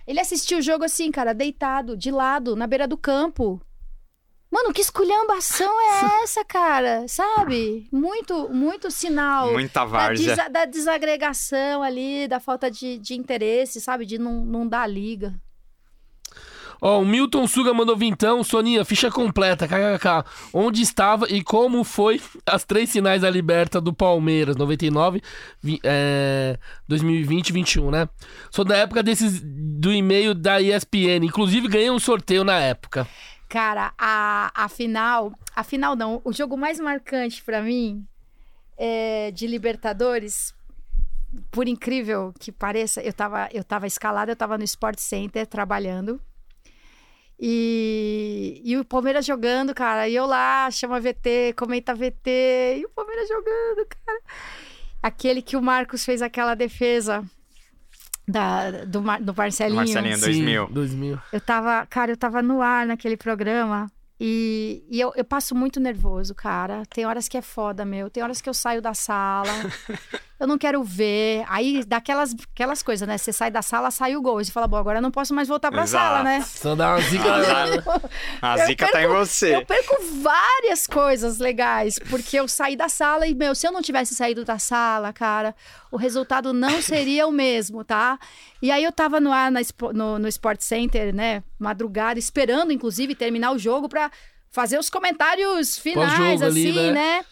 Ele 0.07 0.20
assistiu 0.20 0.59
o 0.59 0.62
jogo 0.62 0.85
assim, 0.85 1.11
cara, 1.11 1.33
deitado, 1.33 1.97
de 1.97 2.11
lado, 2.11 2.55
na 2.55 2.66
beira 2.66 2.87
do 2.87 2.99
campo. 2.99 3.59
Mano, 4.53 4.73
que 4.74 4.83
esculhambação 4.83 5.73
é 5.81 6.20
essa, 6.23 6.45
cara? 6.45 7.07
Sabe? 7.09 7.89
Muito, 7.91 8.51
muito 8.51 8.91
sinal. 8.91 9.51
Muita 9.53 9.81
da, 9.81 9.87
várzea. 9.87 10.37
desa- 10.37 10.49
da 10.51 10.65
desagregação 10.66 11.83
ali, 11.83 12.29
da 12.29 12.39
falta 12.39 12.70
de, 12.70 12.99
de 12.99 13.15
interesse, 13.15 13.81
sabe? 13.81 14.05
De 14.05 14.19
não, 14.19 14.45
não 14.45 14.69
dar 14.69 14.87
liga. 14.87 15.35
Ó, 16.85 17.01
o 17.01 17.05
Milton 17.07 17.47
Suga 17.47 17.73
mandou 17.73 17.97
vintão, 17.97 18.43
Soninha, 18.43 18.85
ficha 18.85 19.09
completa, 19.09 19.69
kkk. 19.69 20.29
Onde 20.53 20.83
estava 20.83 21.27
e 21.31 21.41
como 21.41 21.85
foi 21.85 22.20
as 22.45 22.65
três 22.65 22.91
finais 22.91 23.23
da 23.23 23.31
Liberta 23.31 23.81
do 23.81 23.93
Palmeiras, 23.95 24.57
99, 24.57 25.23
vi- 25.62 25.79
é, 25.85 26.59
2020 26.89 27.51
e 27.51 27.53
21, 27.53 27.91
né? 27.93 28.09
Sou 28.51 28.65
da 28.65 28.77
época 28.77 29.01
desses 29.01 29.41
do 29.45 29.93
e-mail 29.93 30.35
da 30.35 30.61
ESPN, 30.61 31.24
inclusive 31.24 31.69
ganhei 31.69 31.89
um 31.91 32.01
sorteio 32.01 32.43
na 32.43 32.59
época. 32.59 33.07
Cara, 33.53 33.93
a, 33.99 34.51
a 34.55 34.66
final. 34.66 35.31
A 35.55 35.62
final 35.62 35.95
não. 35.95 36.23
O 36.24 36.33
jogo 36.33 36.57
mais 36.57 36.81
marcante 36.81 37.45
pra 37.45 37.61
mim 37.61 38.03
é, 38.79 39.31
de 39.31 39.47
Libertadores. 39.47 40.55
Por 41.51 41.69
incrível 41.69 42.33
que 42.39 42.51
pareça, 42.51 43.03
eu 43.03 43.12
tava, 43.12 43.51
eu 43.53 43.62
tava 43.62 43.87
escalada, 43.87 44.33
eu 44.33 44.37
tava 44.37 44.57
no 44.57 44.65
Sport 44.65 44.99
Center 45.01 45.47
trabalhando. 45.47 46.19
E, 47.39 48.62
e 48.65 48.74
o 48.79 48.87
Palmeiras 48.87 49.27
jogando, 49.27 49.74
cara. 49.74 50.09
E 50.09 50.15
eu 50.15 50.24
lá, 50.24 50.70
chama 50.70 50.99
VT, 50.99 51.53
comenta 51.55 51.95
VT. 51.95 52.79
E 52.79 52.87
o 52.87 52.89
Palmeiras 52.89 53.29
jogando, 53.29 53.87
cara. 53.87 54.23
Aquele 55.03 55.43
que 55.43 55.59
o 55.59 55.62
Marcos 55.62 56.07
fez 56.07 56.23
aquela 56.23 56.55
defesa 56.55 57.23
da, 58.32 58.70
do, 58.84 59.02
Mar- 59.02 59.20
do 59.22 59.34
Marcelinho. 59.34 59.76
Marcelinho. 59.76 60.16
Em 60.16 60.20
2000. 60.20 60.66
Sim, 60.66 60.72
2000. 60.72 61.18
Eu 61.32 61.40
tava, 61.40 61.86
cara, 61.86 62.10
eu 62.12 62.16
tava 62.16 62.42
no 62.42 62.60
ar 62.62 62.86
naquele 62.86 63.16
programa 63.16 63.86
e, 64.18 64.84
e 64.88 65.00
eu, 65.00 65.12
eu 65.16 65.24
passo 65.24 65.54
muito 65.54 65.78
nervoso, 65.80 66.34
cara. 66.34 66.82
Tem 66.92 67.04
horas 67.04 67.28
que 67.28 67.36
é 67.36 67.42
foda, 67.42 67.84
meu. 67.84 68.09
Tem 68.09 68.22
horas 68.22 68.40
que 68.40 68.48
eu 68.48 68.54
saio 68.54 68.80
da 68.80 68.94
sala, 68.94 69.48
eu 70.43 70.48
não 70.48 70.59
quero 70.59 70.82
ver. 70.82 71.44
Aí, 71.48 71.85
daquelas 71.85 72.35
aquelas 72.52 72.82
coisas, 72.82 73.06
né? 73.06 73.16
Você 73.16 73.32
sai 73.32 73.48
da 73.48 73.62
sala, 73.62 73.93
sai 73.93 74.16
o 74.16 74.20
gol. 74.20 74.40
E 74.40 74.44
você 74.44 74.51
fala, 74.51 74.66
bom, 74.66 74.77
agora 74.77 74.98
eu 74.98 75.02
não 75.02 75.12
posso 75.12 75.32
mais 75.32 75.47
voltar 75.47 75.70
pra 75.70 75.85
Exato. 75.85 76.05
sala, 76.05 76.24
né? 76.24 76.43
Só 76.43 76.74
dá 76.74 76.89
uma 76.89 77.01
zica. 77.01 77.32
A 78.43 78.59
Eu 78.59 78.66
zica 78.66 78.90
tá 78.90 79.05
em 79.05 79.06
você. 79.06 79.55
Eu 79.55 79.64
perco 79.64 79.97
várias 80.20 80.89
coisas 80.89 81.39
legais, 81.39 81.97
porque 82.10 82.40
eu 82.40 82.48
saí 82.48 82.74
da 82.74 82.89
sala 82.89 83.24
e, 83.24 83.36
meu, 83.36 83.55
se 83.55 83.69
eu 83.69 83.70
não 83.70 83.81
tivesse 83.81 84.16
saído 84.16 84.44
da 84.44 84.59
sala, 84.59 85.12
cara, 85.12 85.55
o 85.93 85.97
resultado 85.97 86.52
não 86.52 86.82
seria 86.82 87.24
o 87.28 87.31
mesmo, 87.31 87.85
tá? 87.85 88.19
E 88.60 88.73
aí 88.73 88.82
eu 88.82 88.90
tava 88.90 89.20
no 89.20 89.31
ar 89.31 89.48
na 89.48 89.60
no, 89.94 90.19
no 90.19 90.27
Sport 90.27 90.60
Center, 90.60 91.14
né, 91.14 91.44
madrugada, 91.56 92.19
esperando, 92.19 92.73
inclusive, 92.73 93.14
terminar 93.14 93.52
o 93.52 93.59
jogo 93.59 93.89
pra 93.89 94.10
fazer 94.51 94.77
os 94.77 94.90
comentários 94.90 95.78
finais, 95.78 96.40
Pós-jogo 96.40 96.44
ali, 96.44 96.69
assim, 96.70 96.90
né? 96.90 96.93
né? 96.93 97.24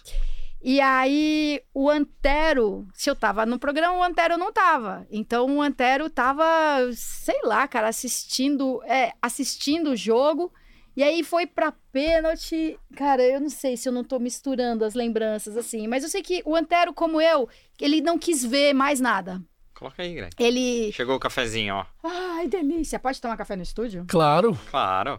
E 0.63 0.79
aí, 0.81 1.63
o 1.73 1.89
Antero, 1.89 2.87
se 2.93 3.09
eu 3.09 3.17
tava 3.17 3.47
no 3.47 3.59
programa, 3.59 3.97
o 3.97 4.03
Antero 4.03 4.37
não 4.37 4.53
tava. 4.53 5.07
Então, 5.11 5.57
o 5.57 5.63
Antero 5.63 6.11
tava, 6.11 6.45
sei 6.93 7.41
lá, 7.45 7.67
cara, 7.67 7.89
assistindo, 7.89 8.83
é, 8.85 9.13
assistindo 9.23 9.91
o 9.93 9.97
jogo. 9.97 10.53
E 10.95 11.03
aí 11.03 11.25
foi 11.25 11.47
pra 11.47 11.73
pênalti. 11.93 12.79
Cara, 12.95 13.23
eu 13.23 13.41
não 13.41 13.49
sei 13.49 13.77
se 13.77 13.89
eu 13.89 13.93
não 13.93 14.05
tô 14.05 14.19
misturando 14.19 14.85
as 14.85 14.95
lembranças 14.95 15.57
assim, 15.57 15.87
mas 15.87 16.03
eu 16.03 16.11
sei 16.11 16.23
que 16.23 16.43
o 16.45 16.55
Antero, 16.55 16.93
como 16.93 17.21
eu, 17.21 17.49
ele 17.81 18.03
não 18.03 18.19
quis 18.19 18.45
ver 18.45 18.75
mais 18.75 19.01
nada. 19.01 19.41
Coloca 19.75 20.03
aí, 20.03 20.15
Greg. 20.15 20.35
Ele. 20.39 20.93
Chegou 20.93 21.17
o 21.17 21.21
cafezinho, 21.21 21.75
ó. 21.75 21.87
Ai, 22.05 22.49
delícia. 22.49 22.99
Pode 22.99 23.19
tomar 23.19 23.39
café 23.39 23.57
no 23.57 23.63
estúdio? 23.63 24.05
Claro. 24.09 24.59
Claro. 24.71 25.19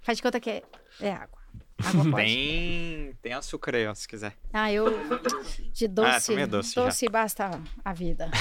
Faz 0.00 0.18
de 0.18 0.22
conta 0.22 0.40
que 0.40 0.50
é, 0.50 0.62
é 1.00 1.12
água. 1.12 1.41
Tem, 2.16 3.12
tem 3.20 3.32
açúcar 3.32 3.74
aí, 3.74 3.86
ó, 3.86 3.94
se 3.94 4.06
quiser. 4.06 4.34
Ah, 4.52 4.72
eu. 4.72 4.86
De 5.72 5.88
doce. 5.88 6.26
também 6.28 6.44
é 6.44 6.46
doce 6.46 7.08
basta 7.08 7.60
a 7.84 7.92
vida. 7.92 8.30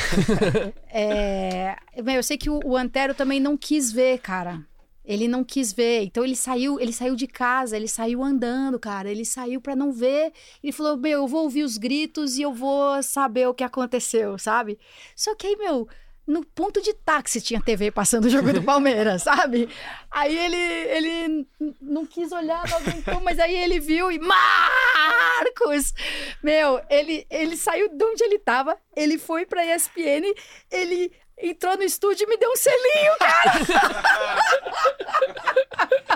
É, 0.94 1.78
meu, 2.04 2.16
eu 2.16 2.24
sei 2.24 2.38
que 2.38 2.50
o, 2.50 2.60
o 2.66 2.76
Antero 2.76 3.14
também 3.14 3.40
não 3.40 3.56
quis 3.56 3.92
ver, 3.92 4.20
cara. 4.20 4.62
Ele 5.04 5.28
não 5.28 5.44
quis 5.44 5.74
ver. 5.74 6.04
Então 6.04 6.24
ele 6.24 6.36
saiu, 6.36 6.80
ele 6.80 6.94
saiu 6.94 7.16
de 7.16 7.28
casa, 7.28 7.76
ele 7.76 7.88
saiu 7.88 8.24
andando, 8.24 8.80
cara. 8.80 9.10
Ele 9.10 9.26
saiu 9.26 9.60
pra 9.60 9.76
não 9.76 9.92
ver. 9.92 10.32
Ele 10.62 10.72
falou: 10.72 10.98
"Meu, 10.98 11.22
eu 11.22 11.28
vou 11.28 11.44
ouvir 11.44 11.64
os 11.64 11.78
gritos 11.78 12.38
e 12.38 12.42
eu 12.44 12.54
vou 12.54 13.02
saber 13.02 13.48
o 13.48 13.54
que 13.54 13.64
aconteceu", 13.64 14.38
sabe? 14.38 14.78
Só 15.16 15.34
que 15.36 15.48
aí, 15.48 15.56
meu, 15.56 15.88
no 16.32 16.46
ponto 16.46 16.82
de 16.82 16.94
táxi 16.94 17.42
tinha 17.42 17.62
TV 17.62 17.92
passando 17.92 18.26
o 18.26 18.30
jogo 18.30 18.54
do 18.54 18.64
Palmeiras, 18.72 19.24
sabe? 19.24 19.68
Aí 20.10 20.38
ele, 20.38 20.56
ele 20.56 21.48
não 21.82 22.06
quis 22.06 22.32
olhar, 22.32 22.66
não 22.70 22.78
aguentou, 22.78 23.20
mas 23.22 23.38
aí 23.38 23.54
ele 23.56 23.80
viu 23.80 24.10
e 24.10 24.18
Marcos! 24.18 25.94
Meu, 26.42 26.82
ele, 26.90 27.28
ele 27.30 27.58
saiu 27.58 27.90
de 27.90 28.04
onde 28.04 28.24
ele 28.24 28.40
tava, 28.40 28.78
ele 28.96 29.18
foi 29.18 29.46
pra 29.46 29.66
ESPN, 29.66 30.34
ele 30.72 31.12
entrou 31.38 31.76
no 31.76 31.84
estúdio 31.84 32.24
e 32.24 32.28
me 32.30 32.38
deu 32.38 32.50
um 32.50 32.56
selinho, 32.56 33.18
cara! 33.20 33.52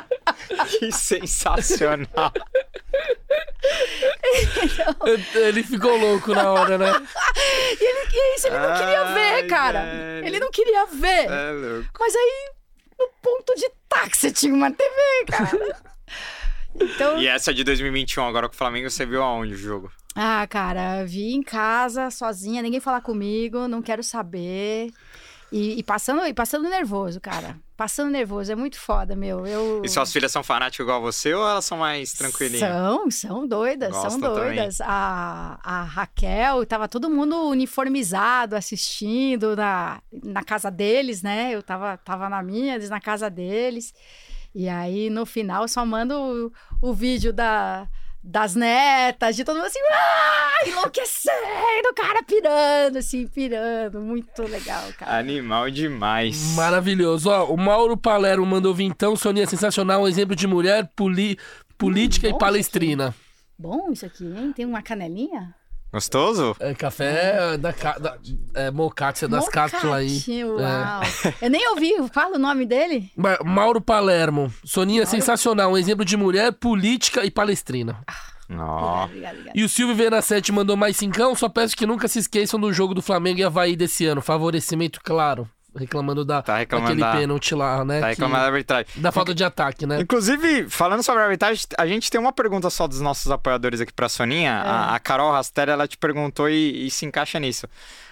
Que 0.80 0.92
sensacional. 0.92 2.32
Ele 5.34 5.64
ficou 5.64 5.98
louco 5.98 6.34
na 6.34 6.52
hora, 6.52 6.78
né? 6.78 6.92
E, 7.78 7.84
ele, 7.84 8.10
e 8.14 8.36
isso, 8.36 8.48
ele 8.48 8.58
não 8.58 8.78
queria 8.78 9.04
ver, 9.14 9.48
cara. 9.48 9.82
velho. 9.82 10.28
Ele 10.28 10.40
não 10.40 10.52
queria 10.52 10.86
ver. 10.86 11.26
É 11.30 11.52
louco. 11.52 11.90
Mas 12.00 12.16
aí, 12.16 12.52
no 12.98 13.10
ponto 13.22 13.54
de 13.56 13.70
táxi 13.90 14.32
tinha 14.32 14.54
uma 14.54 14.72
TV, 14.72 14.92
cara. 15.28 15.78
Então, 16.76 17.18
E 17.20 17.28
essa 17.28 17.54
de 17.54 17.64
2021, 17.64 18.26
agora 18.26 18.48
com 18.48 18.54
o 18.54 18.58
Flamengo, 18.58 18.90
você 18.90 19.06
viu 19.06 19.22
aonde 19.22 19.54
o 19.54 19.58
jogo? 19.58 19.92
Ah, 20.16 20.46
cara, 20.48 21.04
vi 21.06 21.34
em 21.34 21.44
casa, 21.44 22.10
sozinha, 22.10 22.62
ninguém 22.62 22.80
falar 22.80 23.02
comigo, 23.02 23.68
não 23.68 23.82
quero 23.82 24.04
saber. 24.04 24.90
E, 25.52 25.78
e 25.80 25.84
passando, 25.84 26.26
e 26.26 26.34
passando 26.34 26.70
nervoso, 26.70 27.20
cara. 27.20 27.58
Passando 27.78 28.10
nervoso, 28.10 28.50
é 28.50 28.56
muito 28.56 28.80
foda, 28.80 29.18
meu. 29.18 29.46
Eu... 29.46 29.82
E 29.84 29.90
suas 29.90 30.12
filhas 30.12 30.32
são 30.32 30.42
fanáticas 30.42 30.86
igual 30.86 31.02
você 31.02 31.34
ou 31.34 31.46
elas 31.46 31.66
são 31.66 31.78
mais 31.78 32.14
tranquilinhas? 32.14 32.62
São, 32.62 33.12
são 33.12 33.48
doidas, 33.48 33.94
são 33.94 34.20
também. 34.20 34.56
doidas. 34.56 34.80
A, 34.80 35.60
a 35.62 35.84
Raquel, 35.84 36.66
tava 36.66 36.88
todo 36.88 37.10
mundo 37.10 37.36
uniformizado, 37.50 38.56
assistindo 38.56 39.58
na, 39.58 40.02
na 40.24 40.42
casa 40.42 40.72
deles, 40.72 41.22
né? 41.22 41.52
Eu 41.54 41.62
tava, 41.62 41.98
tava 41.98 42.30
na 42.30 42.42
minha, 42.42 42.76
eles 42.76 42.90
na 42.90 43.02
casa 43.02 43.30
deles. 43.30 43.94
E 44.54 44.70
aí, 44.70 45.10
no 45.10 45.26
final, 45.26 45.68
só 45.68 45.86
mando 45.86 46.16
o, 46.82 46.90
o 46.90 46.94
vídeo 46.94 47.34
da, 47.34 47.90
das 48.28 48.56
netas, 48.56 49.36
de 49.36 49.44
todo 49.44 49.56
mundo 49.58 49.68
assim, 49.68 49.80
ah, 49.92 50.68
enlouquecendo, 50.68 51.90
o 51.92 51.94
cara 51.94 52.24
pirando, 52.24 52.98
assim, 52.98 53.28
pirando. 53.28 54.02
Muito 54.02 54.42
legal, 54.44 54.82
cara. 54.98 55.18
Animal 55.20 55.70
demais. 55.70 56.56
Maravilhoso. 56.56 57.30
Ó, 57.30 57.46
o 57.54 57.58
Mauro 57.58 57.96
Palermo 57.96 58.46
mandou 58.46 58.74
vintão, 58.74 59.16
Soninha 59.16 59.46
sensacional, 59.46 60.02
um 60.02 60.08
exemplo 60.08 60.36
de 60.36 60.48
mulher, 60.48 60.90
poli- 60.96 61.38
política 61.78 62.28
Hum, 62.28 62.32
e 62.32 62.38
palestrina. 62.38 63.14
Bom 63.58 63.92
isso 63.92 64.06
aqui, 64.06 64.26
hein? 64.26 64.52
Tem 64.54 64.66
uma 64.66 64.82
canelinha? 64.82 65.54
Gostoso? 65.96 66.54
É, 66.60 66.74
café 66.74 67.58
da, 67.58 67.72
da 67.72 68.18
é, 68.54 68.70
mocácia 68.70 69.30
das 69.30 69.48
cápsulas 69.48 69.96
aí. 69.96 70.22
É. 70.42 70.46
Uau. 70.46 71.02
Eu 71.42 71.50
nem 71.50 71.70
ouvi, 71.70 71.94
fala 72.12 72.36
o 72.36 72.40
nome 72.40 72.66
dele. 72.66 73.10
Ma- 73.16 73.40
Mauro 73.46 73.80
Palermo. 73.80 74.54
Soninha 74.66 75.06
sensacional, 75.06 75.72
um 75.72 75.78
exemplo 75.78 76.04
de 76.04 76.18
mulher, 76.18 76.52
política 76.52 77.24
e 77.24 77.32
palestrina. 77.32 77.98
Ó. 78.52 79.06
Obrigada, 79.06 79.34
obrigada. 79.36 79.58
E 79.58 79.64
o 79.64 79.70
Silvio 79.70 79.96
Venacete 79.96 80.52
mandou 80.52 80.76
mais 80.76 80.98
cincão, 80.98 81.34
só 81.34 81.48
peço 81.48 81.78
que 81.78 81.86
nunca 81.86 82.10
se 82.10 82.20
esqueçam 82.20 82.60
do 82.60 82.74
jogo 82.74 82.94
do 82.94 83.02
Flamengo 83.02 83.40
e 83.40 83.44
Havaí 83.46 83.78
desse 83.78 84.06
ano. 84.06 84.22
Favorecimento 84.22 85.00
claro. 85.02 85.50
Reclamando 85.76 86.24
da, 86.26 86.42
Tá 86.42 86.58
reclamando 86.58 86.96
daquele 86.96 87.12
da- 87.14 87.18
pênalti 87.20 87.54
lá, 87.56 87.84
né? 87.86 88.00
Tá 88.00 88.06
que- 88.08 88.10
reclamando 88.14 88.42
da 88.42 88.48
arbitragem. 88.48 88.86
Da 88.96 89.12
falta 89.12 89.34
de 89.36 89.44
ataque, 89.44 89.86
né? 89.86 90.00
Inclusive, 90.02 90.70
falando 90.70 91.04
sobre 91.04 91.22
a 91.22 91.26
arbitragem, 91.26 91.66
a 91.78 91.86
gente 91.88 92.10
tem 92.10 92.20
uma 92.20 92.32
pergunta 92.34 92.70
só 92.70 92.88
dos 92.88 93.02
nossos 93.02 93.32
apoiadores 93.32 93.82
aqui 93.82 93.94
pra 93.94 94.08
Soninha. 94.10 94.54
A, 94.62 94.96
a 94.96 95.00
Carol 95.00 95.32
Rastelli, 95.32 95.72
ela 95.72 95.88
te 95.88 95.98
perguntou 95.98 96.50
e, 96.50 96.88
e 96.88 96.92
se 96.92 97.06
encaixa 97.06 97.40
nisso. 97.40 97.68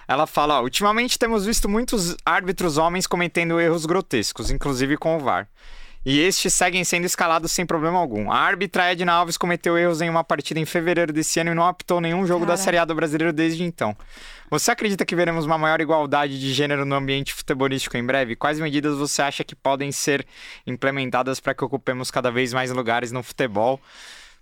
Ela 0.07 0.27
fala, 0.27 0.59
ó, 0.59 0.63
ultimamente 0.63 1.17
temos 1.17 1.45
visto 1.45 1.69
muitos 1.69 2.15
árbitros 2.25 2.77
homens 2.77 3.07
cometendo 3.07 3.59
erros 3.59 3.85
grotescos, 3.85 4.51
inclusive 4.51 4.97
com 4.97 5.15
o 5.15 5.19
VAR. 5.19 5.47
E 6.05 6.19
estes 6.19 6.53
seguem 6.53 6.83
sendo 6.83 7.05
escalados 7.05 7.51
sem 7.51 7.65
problema 7.65 7.97
algum. 7.97 8.29
A 8.29 8.37
árbitra 8.37 8.91
Edna 8.91 9.13
Alves 9.13 9.37
cometeu 9.37 9.77
erros 9.77 10.01
em 10.01 10.09
uma 10.09 10.23
partida 10.23 10.59
em 10.59 10.65
fevereiro 10.65 11.13
desse 11.13 11.39
ano 11.39 11.51
e 11.51 11.53
não 11.55 11.65
apitou 11.65 12.01
nenhum 12.01 12.27
jogo 12.27 12.45
da 12.45 12.53
Cara. 12.53 12.57
Série 12.57 12.77
A 12.77 12.83
do 12.85 12.93
Brasileiro 12.93 13.31
desde 13.31 13.63
então. 13.63 13.95
Você 14.49 14.69
acredita 14.69 15.05
que 15.05 15.15
veremos 15.15 15.45
uma 15.45 15.57
maior 15.57 15.79
igualdade 15.79 16.37
de 16.37 16.53
gênero 16.53 16.85
no 16.85 16.93
ambiente 16.95 17.33
futebolístico 17.33 17.95
em 17.95 18.05
breve? 18.05 18.35
Quais 18.35 18.59
medidas 18.59 18.97
você 18.97 19.21
acha 19.21 19.43
que 19.45 19.55
podem 19.55 19.93
ser 19.93 20.27
implementadas 20.67 21.39
para 21.39 21.53
que 21.53 21.63
ocupemos 21.63 22.11
cada 22.11 22.29
vez 22.29 22.53
mais 22.53 22.69
lugares 22.69 23.11
no 23.13 23.23
futebol? 23.23 23.79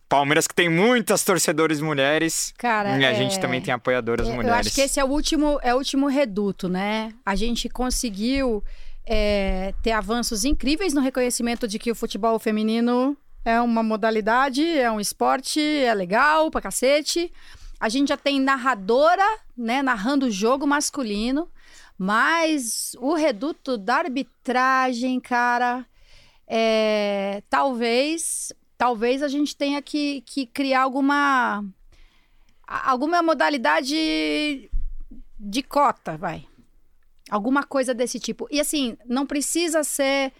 Palmeiras 0.10 0.48
que 0.48 0.56
tem 0.56 0.68
muitas 0.68 1.24
torcedores 1.24 1.80
mulheres 1.80 2.54
Cara, 2.58 2.98
e 2.98 3.06
a 3.06 3.12
é- 3.12 3.16
gente 3.16 3.40
também 3.40 3.62
tem 3.62 3.74
apoiadoras 3.74 4.28
Eu- 4.28 4.34
mulheres. 4.34 4.52
Eu 4.56 4.60
acho 4.60 4.74
que 4.76 4.82
esse 4.82 5.00
é 5.00 5.04
o 5.06 5.08
último, 5.08 5.60
é 5.64 5.74
o 5.74 5.78
último 5.78 6.08
reduto, 6.08 6.68
né? 6.68 7.14
A 7.26 7.36
gente 7.36 7.70
conseguiu 7.70 8.62
é, 9.06 9.74
ter 9.82 9.92
avanços 9.92 10.46
incríveis 10.46 10.94
no 10.94 11.02
reconhecimento 11.02 11.68
de 11.68 11.80
que 11.80 11.92
o 11.92 11.96
futebol 11.96 12.38
feminino 12.40 13.18
é 13.44 13.60
uma 13.60 13.82
modalidade, 13.82 14.66
é 14.66 14.90
um 14.92 15.00
esporte, 15.00 15.60
é 15.60 15.94
legal 15.94 16.52
pra 16.52 16.62
cacete. 16.62 17.32
A 17.80 17.90
gente 17.90 18.10
já 18.10 18.18
tem 18.18 18.40
narradora, 18.40 19.26
né, 19.58 19.82
narrando 19.82 20.28
o 20.28 20.32
jogo 20.32 20.68
masculino, 20.68 21.50
mas 21.98 22.96
o 23.00 23.14
reduto 23.14 23.78
da 23.78 23.98
arbitragem, 23.98 25.20
cara, 25.20 25.86
é, 26.48 27.42
talvez, 27.50 28.54
talvez 28.78 29.24
a 29.24 29.28
gente 29.28 29.56
tenha 29.56 29.82
que, 29.82 30.22
que 30.22 30.46
criar 30.46 30.82
alguma 30.82 31.64
alguma 32.68 33.22
modalidade 33.22 34.70
de 35.38 35.64
cota, 35.64 36.16
vai. 36.18 36.46
Alguma 37.32 37.64
coisa 37.64 37.94
desse 37.94 38.20
tipo. 38.20 38.46
E 38.52 38.60
assim, 38.60 38.98
não 39.06 39.26
precisa 39.26 39.86
ser. 39.86 40.34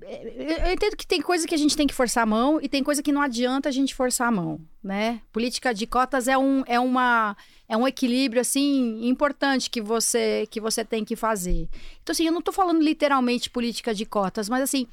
Eu 0.00 0.56
eu 0.66 0.72
entendo 0.72 0.96
que 0.96 1.06
tem 1.06 1.20
coisa 1.20 1.46
que 1.46 1.54
a 1.54 1.58
gente 1.58 1.76
tem 1.76 1.86
que 1.86 1.92
forçar 1.92 2.22
a 2.22 2.26
mão 2.26 2.58
e 2.62 2.68
tem 2.68 2.82
coisa 2.82 3.02
que 3.02 3.12
não 3.12 3.20
adianta 3.20 3.68
a 3.68 3.72
gente 3.72 3.94
forçar 3.94 4.28
a 4.28 4.30
mão, 4.30 4.58
né? 4.82 5.20
Política 5.30 5.74
de 5.74 5.86
cotas 5.86 6.26
é 6.26 6.36
um, 6.38 6.64
é 6.66 6.80
uma, 6.80 7.36
é 7.68 7.76
um 7.76 7.86
equilíbrio, 7.86 8.40
assim, 8.40 9.06
importante 9.06 9.68
que 9.68 9.82
você, 9.82 10.48
que 10.50 10.60
você 10.60 10.82
tem 10.82 11.04
que 11.04 11.14
fazer. 11.14 11.68
Então, 12.02 12.12
assim, 12.12 12.26
eu 12.26 12.32
não 12.32 12.40
tô 12.40 12.52
falando 12.52 12.82
literalmente 12.82 13.50
política 13.50 13.94
de 13.94 14.06
cotas, 14.06 14.48
mas 14.48 14.62
assim, 14.62 14.88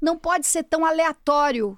não 0.00 0.16
pode 0.16 0.46
ser 0.46 0.62
tão 0.62 0.84
aleatório. 0.84 1.76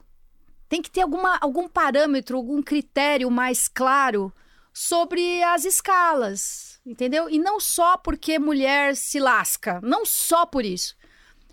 Tem 0.69 0.83
que 0.83 0.91
ter 0.91 1.01
alguma, 1.01 1.39
algum 1.41 1.67
parâmetro, 1.67 2.37
algum 2.37 2.63
critério 2.63 3.31
mais 3.31 3.69
claro 3.69 4.31
sobre 4.71 5.43
as 5.43 5.65
escalas, 5.65 6.68
entendeu? 6.89 7.29
E 7.29 7.39
não 7.39 7.61
só 7.61 7.99
porque 7.99 8.39
mulher 8.39 8.97
se 8.97 9.21
lasca, 9.21 9.79
não 9.83 10.07
só 10.07 10.47
por 10.47 10.65
isso. 10.65 10.97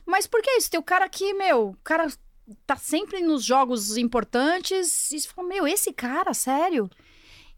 Mas 0.06 0.26
porque 0.26 0.50
é 0.50 0.58
isso, 0.58 0.72
tem 0.72 0.80
o 0.80 0.84
cara 0.84 1.10
que, 1.10 1.34
meu, 1.34 1.70
o 1.70 1.78
cara 1.84 2.08
tá 2.66 2.76
sempre 2.78 3.22
nos 3.22 3.44
jogos 3.44 3.98
importantes 3.98 5.12
e 5.12 5.20
você 5.20 5.28
fala, 5.28 5.48
meu, 5.48 5.68
esse 5.68 5.92
cara, 5.92 6.34
sério? 6.34 6.90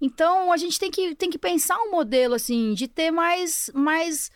Então 0.01 0.51
a 0.51 0.57
gente 0.57 0.79
tem 0.79 0.89
que, 0.89 1.13
tem 1.13 1.29
que 1.29 1.37
pensar 1.37 1.77
um 1.79 1.91
modelo 1.91 2.33
assim 2.33 2.73
de 2.73 2.87
ter 2.87 3.11
mais, 3.11 3.69
mais 3.73 4.31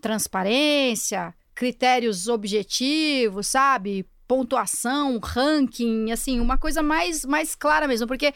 transparência, 0.00 1.34
critérios 1.54 2.28
objetivos, 2.28 3.46
sabe? 3.46 4.06
Pontuação, 4.26 5.20
ranking, 5.22 6.10
assim, 6.10 6.40
uma 6.40 6.58
coisa 6.58 6.82
mais, 6.82 7.24
mais 7.24 7.54
clara 7.54 7.86
mesmo, 7.86 8.06
porque 8.06 8.32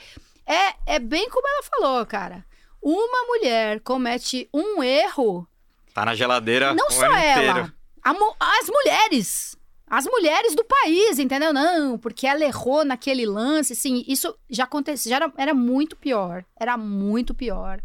é, 0.47 0.94
é 0.94 0.98
bem 0.98 1.28
como 1.31 1.48
ela 1.48 1.62
falou, 1.62 2.06
cara. 2.06 2.44
Uma 2.90 3.27
mulher 3.27 3.81
comete 3.81 4.48
um 4.51 4.82
erro, 4.82 5.47
Tá 5.93 6.06
na 6.06 6.15
geladeira 6.15 6.73
não 6.73 6.90
só 6.90 7.05
ela, 7.05 7.70
a 8.02 8.15
as 8.40 8.66
mulheres. 8.66 9.56
As 9.86 10.06
mulheres 10.06 10.55
do 10.55 10.65
país, 10.65 11.19
entendeu? 11.19 11.52
Não, 11.52 11.98
porque 11.98 12.27
ela 12.27 12.43
errou 12.43 12.86
naquele 12.86 13.27
lance, 13.27 13.74
assim, 13.74 14.02
isso 14.09 14.35
já 14.48 14.65
aconteceu, 14.65 15.10
já 15.10 15.16
era, 15.16 15.32
era 15.36 15.52
muito 15.52 15.97
pior, 15.97 16.47
era 16.59 16.78
muito 16.78 17.35
pior. 17.35 17.78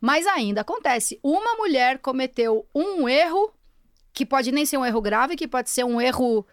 Mas 0.00 0.26
ainda 0.26 0.62
acontece, 0.62 1.20
uma 1.22 1.54
mulher 1.56 1.98
cometeu 1.98 2.66
um 2.74 3.06
erro, 3.06 3.52
que 4.10 4.24
pode 4.24 4.50
nem 4.52 4.64
ser 4.64 4.78
um 4.78 4.86
erro 4.86 5.02
grave, 5.02 5.36
que 5.36 5.46
pode 5.46 5.68
ser 5.68 5.84
um 5.84 6.00
erro, 6.00 6.46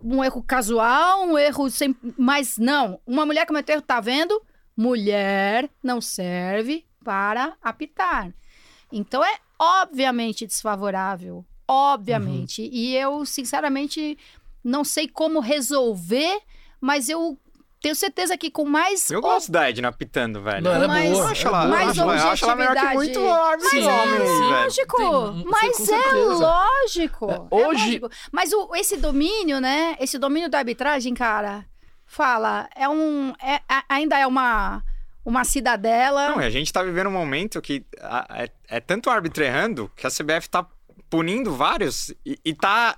um 0.00 0.24
erro 0.24 0.42
casual, 0.42 1.26
um 1.26 1.36
erro 1.36 1.68
sem, 1.68 1.94
mas 2.16 2.56
não, 2.56 2.98
uma 3.06 3.26
mulher 3.26 3.44
cometeu 3.44 3.74
erro, 3.74 3.82
tá 3.82 4.00
vendo? 4.00 4.40
Mulher 4.74 5.68
não 5.82 6.00
serve 6.00 6.86
para 7.04 7.54
apitar. 7.62 8.32
Então 8.92 9.24
é 9.24 9.36
obviamente 9.58 10.46
desfavorável, 10.46 11.44
obviamente. 11.66 12.68
E 12.72 12.96
eu, 12.96 13.24
sinceramente, 13.24 14.18
não 14.64 14.84
sei 14.84 15.08
como 15.08 15.40
resolver, 15.40 16.40
mas 16.80 17.08
eu 17.08 17.38
tenho 17.80 17.94
certeza 17.94 18.36
que 18.36 18.50
com 18.50 18.64
mais. 18.66 19.10
Eu 19.10 19.22
gosto 19.22 19.50
da 19.50 19.70
Edna 19.70 19.88
apitando, 19.88 20.42
velho. 20.42 20.62
Não, 20.62 20.72
ela 20.72 20.84
é 20.84 20.88
mais- 20.88 21.10
boa. 21.12 21.24
Eu 21.24 21.28
acho 21.28 21.46
ela, 21.48 21.64
mais 21.66 21.84
eu 21.84 21.90
acho 21.90 22.00
ela, 22.02 22.16
eu 22.22 22.28
acho 22.32 22.44
ela 22.44 22.56
melhor 22.56 22.74
que 22.76 22.80
objetividade. 22.86 23.18
muito 23.18 23.30
árbitro 23.42 23.70
Sim, 23.70 23.86
homem, 23.86 24.18
sim. 24.18 24.26
velho. 24.26 24.50
Lógico, 24.50 24.96
Tem- 24.96 25.44
mas 25.46 25.80
é 25.80 25.84
certeza. 25.84 26.34
lógico. 26.34 27.30
É, 27.30 27.34
é 27.34 27.38
hoje- 27.68 27.84
lógico. 28.00 28.10
Mas 28.30 28.52
o- 28.52 28.74
esse 28.74 28.96
domínio, 28.98 29.60
né? 29.60 29.96
Esse 29.98 30.18
domínio 30.18 30.50
da 30.50 30.58
arbitragem, 30.58 31.14
cara, 31.14 31.64
fala, 32.04 32.68
é 32.76 32.86
um. 32.88 33.32
é- 33.40 33.62
ainda 33.88 34.18
é 34.18 34.26
uma, 34.26 34.82
uma 35.30 35.44
cidadela. 35.44 36.30
Não, 36.30 36.40
e 36.42 36.44
a 36.44 36.50
gente 36.50 36.72
tá 36.72 36.82
vivendo 36.82 37.06
um 37.08 37.12
momento 37.12 37.60
que 37.62 37.84
é, 38.30 38.50
é 38.68 38.80
tanto 38.80 39.08
árbitro 39.08 39.42
errando 39.44 39.90
que 39.96 40.06
a 40.06 40.10
CBF 40.10 40.48
tá 40.50 40.66
punindo 41.08 41.54
vários 41.56 42.10
e, 42.26 42.38
e 42.44 42.54
tá. 42.54 42.96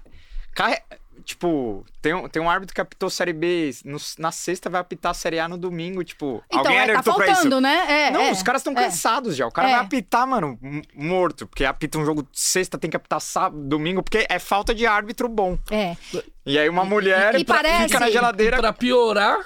carre- 0.54 0.82
Tipo, 1.24 1.84
tem 2.00 2.12
um, 2.14 2.26
tem 2.28 2.42
um 2.42 2.50
árbitro 2.50 2.74
que 2.74 2.80
apitou 2.80 3.08
Série 3.08 3.32
B 3.34 3.70
no- 3.84 3.98
na 4.18 4.32
sexta, 4.32 4.68
vai 4.68 4.80
apitar 4.80 5.10
a 5.10 5.14
Série 5.14 5.38
A 5.38 5.46
no 5.46 5.56
domingo. 5.56 6.02
Tipo, 6.02 6.42
então, 6.46 6.60
alguém 6.60 6.78
é, 6.80 6.92
tá 6.94 7.02
pra 7.02 7.12
faltando, 7.14 7.60
né? 7.60 8.06
É, 8.06 8.10
Não, 8.10 8.22
é, 8.22 8.32
os 8.32 8.42
caras 8.42 8.60
estão 8.60 8.72
é. 8.72 8.76
cansados 8.84 9.36
já. 9.36 9.46
O 9.46 9.52
cara 9.52 9.68
É. 9.68 9.72
vai 9.76 9.80
apitar, 9.84 10.26
mano, 10.26 10.58
morto. 10.94 11.46
Porque 11.46 11.64
apita 11.64 11.96
um 11.98 12.04
jogo 12.04 12.26
sexta, 12.32 12.76
tem 12.76 12.90
que 12.90 12.96
apitar 12.96 13.20
sábado, 13.20 13.62
domingo, 13.62 14.02
porque 14.02 14.26
é 14.28 14.38
falta 14.40 14.74
de 14.74 14.84
árbitro 14.84 15.28
bom. 15.28 15.56
É. 15.70 15.96
E 16.44 16.58
aí 16.58 16.68
uma 16.68 16.84
mulher 16.84 17.36
e 17.38 17.44
parece- 17.44 17.84
fica 17.84 18.00
na 18.00 18.10
geladeira. 18.10 18.56
Pra 18.56 18.72
piorar, 18.72 19.38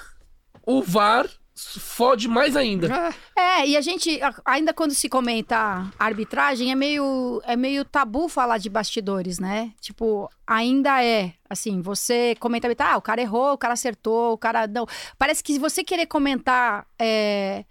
o 0.65 0.81
VAR 0.81 1.27
fode 1.57 2.27
mais 2.27 2.55
ainda. 2.55 3.13
É, 3.35 3.67
e 3.67 3.75
a 3.75 3.81
gente, 3.81 4.19
ainda 4.45 4.73
quando 4.73 4.93
se 4.93 5.09
comenta 5.09 5.91
arbitragem, 5.97 6.71
é 6.71 6.75
meio, 6.75 7.41
é 7.45 7.55
meio 7.55 7.83
tabu 7.83 8.27
falar 8.27 8.59
de 8.59 8.69
bastidores, 8.69 9.39
né? 9.39 9.73
Tipo, 9.81 10.29
ainda 10.45 11.03
é, 11.03 11.33
assim, 11.49 11.81
você 11.81 12.35
comenta, 12.39 12.67
ah, 12.79 12.97
o 12.97 13.01
cara 13.01 13.21
errou, 13.21 13.53
o 13.53 13.57
cara 13.57 13.73
acertou, 13.73 14.33
o 14.33 14.37
cara 14.37 14.67
não. 14.67 14.85
Parece 15.17 15.43
que 15.43 15.53
se 15.53 15.59
você 15.59 15.83
querer 15.83 16.05
comentar 16.05 16.85
é, 16.99 17.65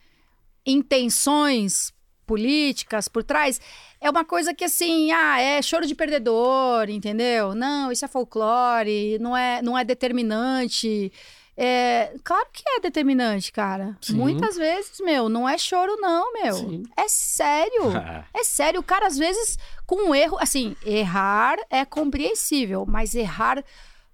intenções 0.66 1.94
políticas 2.26 3.06
por 3.06 3.22
trás, 3.22 3.60
é 4.00 4.10
uma 4.10 4.24
coisa 4.24 4.52
que 4.52 4.64
assim, 4.64 5.12
ah, 5.12 5.40
é 5.40 5.62
choro 5.62 5.86
de 5.86 5.94
perdedor, 5.94 6.90
entendeu? 6.90 7.54
Não, 7.54 7.92
isso 7.92 8.04
é 8.04 8.08
folclore, 8.08 9.18
não 9.20 9.36
é, 9.36 9.62
não 9.62 9.78
é 9.78 9.84
determinante. 9.84 11.12
É, 11.56 12.12
claro 12.22 12.46
que 12.52 12.62
é 12.66 12.80
determinante, 12.80 13.50
cara. 13.50 13.96
Sim. 14.02 14.16
Muitas 14.16 14.56
vezes, 14.56 15.00
meu, 15.00 15.28
não 15.28 15.48
é 15.48 15.56
choro, 15.56 15.96
não, 15.96 16.32
meu. 16.34 16.54
Sim. 16.54 16.82
É 16.96 17.08
sério. 17.08 17.84
É 18.34 18.44
sério. 18.44 18.80
O 18.80 18.82
cara, 18.82 19.06
às 19.06 19.16
vezes, 19.16 19.58
com 19.86 20.10
um 20.10 20.14
erro, 20.14 20.36
assim, 20.38 20.76
errar 20.84 21.56
é 21.70 21.84
compreensível, 21.86 22.84
mas 22.86 23.14
errar 23.14 23.64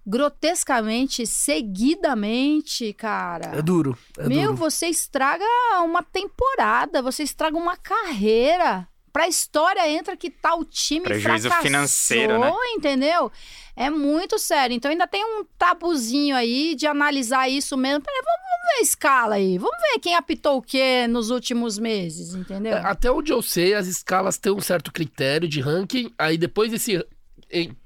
grotescamente, 0.07 1.27
seguidamente, 1.27 2.93
cara. 2.93 3.57
É 3.57 3.63
duro. 3.63 3.97
É 4.19 4.29
Meu, 4.29 4.49
duro. 4.53 4.57
você 4.57 4.87
estraga 4.87 5.45
uma 5.85 6.03
temporada, 6.03 7.03
você 7.03 7.23
estraga 7.23 7.57
uma 7.57 7.77
carreira. 7.77 8.87
Pra 9.13 9.29
história 9.29 9.87
entra 9.91 10.17
que 10.17 10.31
tal 10.31 10.65
time 10.65 11.05
Prejuízo 11.05 11.49
fracassou, 11.49 11.63
financeiro, 11.63 12.39
né? 12.39 12.51
entendeu? 12.71 13.31
É 13.75 13.89
muito 13.89 14.39
sério. 14.39 14.75
Então 14.75 14.91
ainda 14.91 15.07
tem 15.07 15.25
um 15.25 15.45
tabuzinho 15.59 16.37
aí 16.37 16.75
de 16.75 16.87
analisar 16.87 17.49
isso 17.49 17.77
mesmo. 17.77 18.03
Peraí, 18.03 18.21
vamos, 18.23 18.41
vamos 18.51 18.75
ver 18.75 18.79
a 18.79 18.83
escala 18.83 19.35
aí. 19.37 19.59
Vamos 19.59 19.77
ver 19.81 19.99
quem 19.99 20.15
apitou 20.15 20.59
o 20.59 20.63
quê 20.63 21.07
nos 21.09 21.31
últimos 21.31 21.79
meses, 21.79 22.35
entendeu? 22.35 22.77
É, 22.77 22.81
Até 22.81 23.11
onde 23.11 23.33
eu 23.33 23.41
sei, 23.41 23.75
as 23.75 23.87
escalas 23.87 24.37
têm 24.39 24.53
um 24.53 24.61
certo 24.61 24.93
critério 24.93 25.49
de 25.49 25.61
ranking. 25.61 26.13
Aí 26.19 26.37
depois 26.37 26.71
desse. 26.71 27.05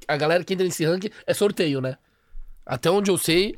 A 0.07 0.17
galera 0.17 0.45
que 0.45 0.55
entra 0.55 0.65
nesse 0.67 0.85
ranking 0.85 1.11
é 1.27 1.35
sorteio, 1.35 1.81
né? 1.81 1.97
Até 2.65 2.91
onde 2.91 3.11
eu 3.11 3.19
sei, 3.19 3.57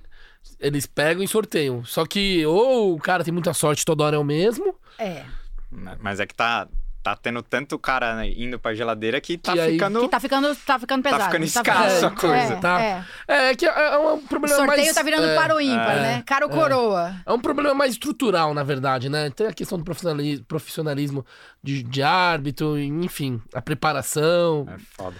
eles 0.61 0.87
pegam 0.87 1.23
e 1.23 1.29
sorteiam. 1.29 1.85
Só 1.85 2.05
que 2.07 2.45
ou 2.45 2.95
o 2.95 2.99
cara 3.01 3.25
tem 3.25 3.33
muita 3.33 3.55
sorte 3.55 3.85
toda 3.85 4.05
hora 4.05 4.17
é 4.17 4.19
o 4.19 4.25
mesmo. 4.25 4.75
É. 4.99 5.25
Mas 6.01 6.21
é 6.21 6.27
que 6.27 6.35
tá. 6.35 6.69
Tá 7.15 7.21
tendo 7.23 7.43
tanto 7.43 7.79
cara 7.79 8.17
né, 8.17 8.29
indo 8.37 8.59
pra 8.59 8.75
geladeira 8.75 9.21
que 9.21 9.37
tá 9.39 9.53
Que 9.53 9.61
aí- 9.61 9.73
ficando. 9.73 10.01
Que 10.01 10.09
tá 10.09 10.21
ficando, 10.21 10.55
tá 10.57 10.79
ficando 10.79 11.03
pesado. 11.03 11.25
ficando 11.25 11.41
tá 11.41 11.47
escasso 11.61 11.95
ficando- 11.97 12.07
a 12.07 12.21
coisa. 12.21 12.53
É, 12.55 12.57
Tá. 12.57 12.81
é. 12.83 13.05
É 13.51 13.55
que 13.55 13.67
é, 13.67 13.69
é 13.71 13.99
um 13.99 14.15
O 14.15 14.19
problema 14.23 14.57
sorteio 14.57 14.83
mais... 14.85 14.95
tá 14.95 15.03
virando 15.03 15.27
é, 15.27 15.35
para 15.35 15.55
o 15.57 15.61
ímpar, 15.61 15.97
é, 15.97 16.01
né? 16.03 16.23
Cara 16.27 16.47
ou 16.47 16.51
coroa. 16.53 17.15
É 17.27 17.33
um 17.33 17.41
problema 17.41 17.75
mais 17.75 17.93
estrutural, 17.93 18.53
na 18.55 18.63
verdade, 18.63 19.09
né? 19.09 19.31
Tem 19.31 19.47
a 19.47 19.53
questão 19.53 19.79
do 19.79 19.85
profissionali- 19.85 20.41
profissionalismo 20.47 21.25
de, 21.63 21.83
de 21.83 22.03
árbitro, 22.03 22.79
enfim, 22.79 23.41
a 23.55 23.61
preparação, 23.63 24.67
É 24.69 24.79
foda. 24.97 25.17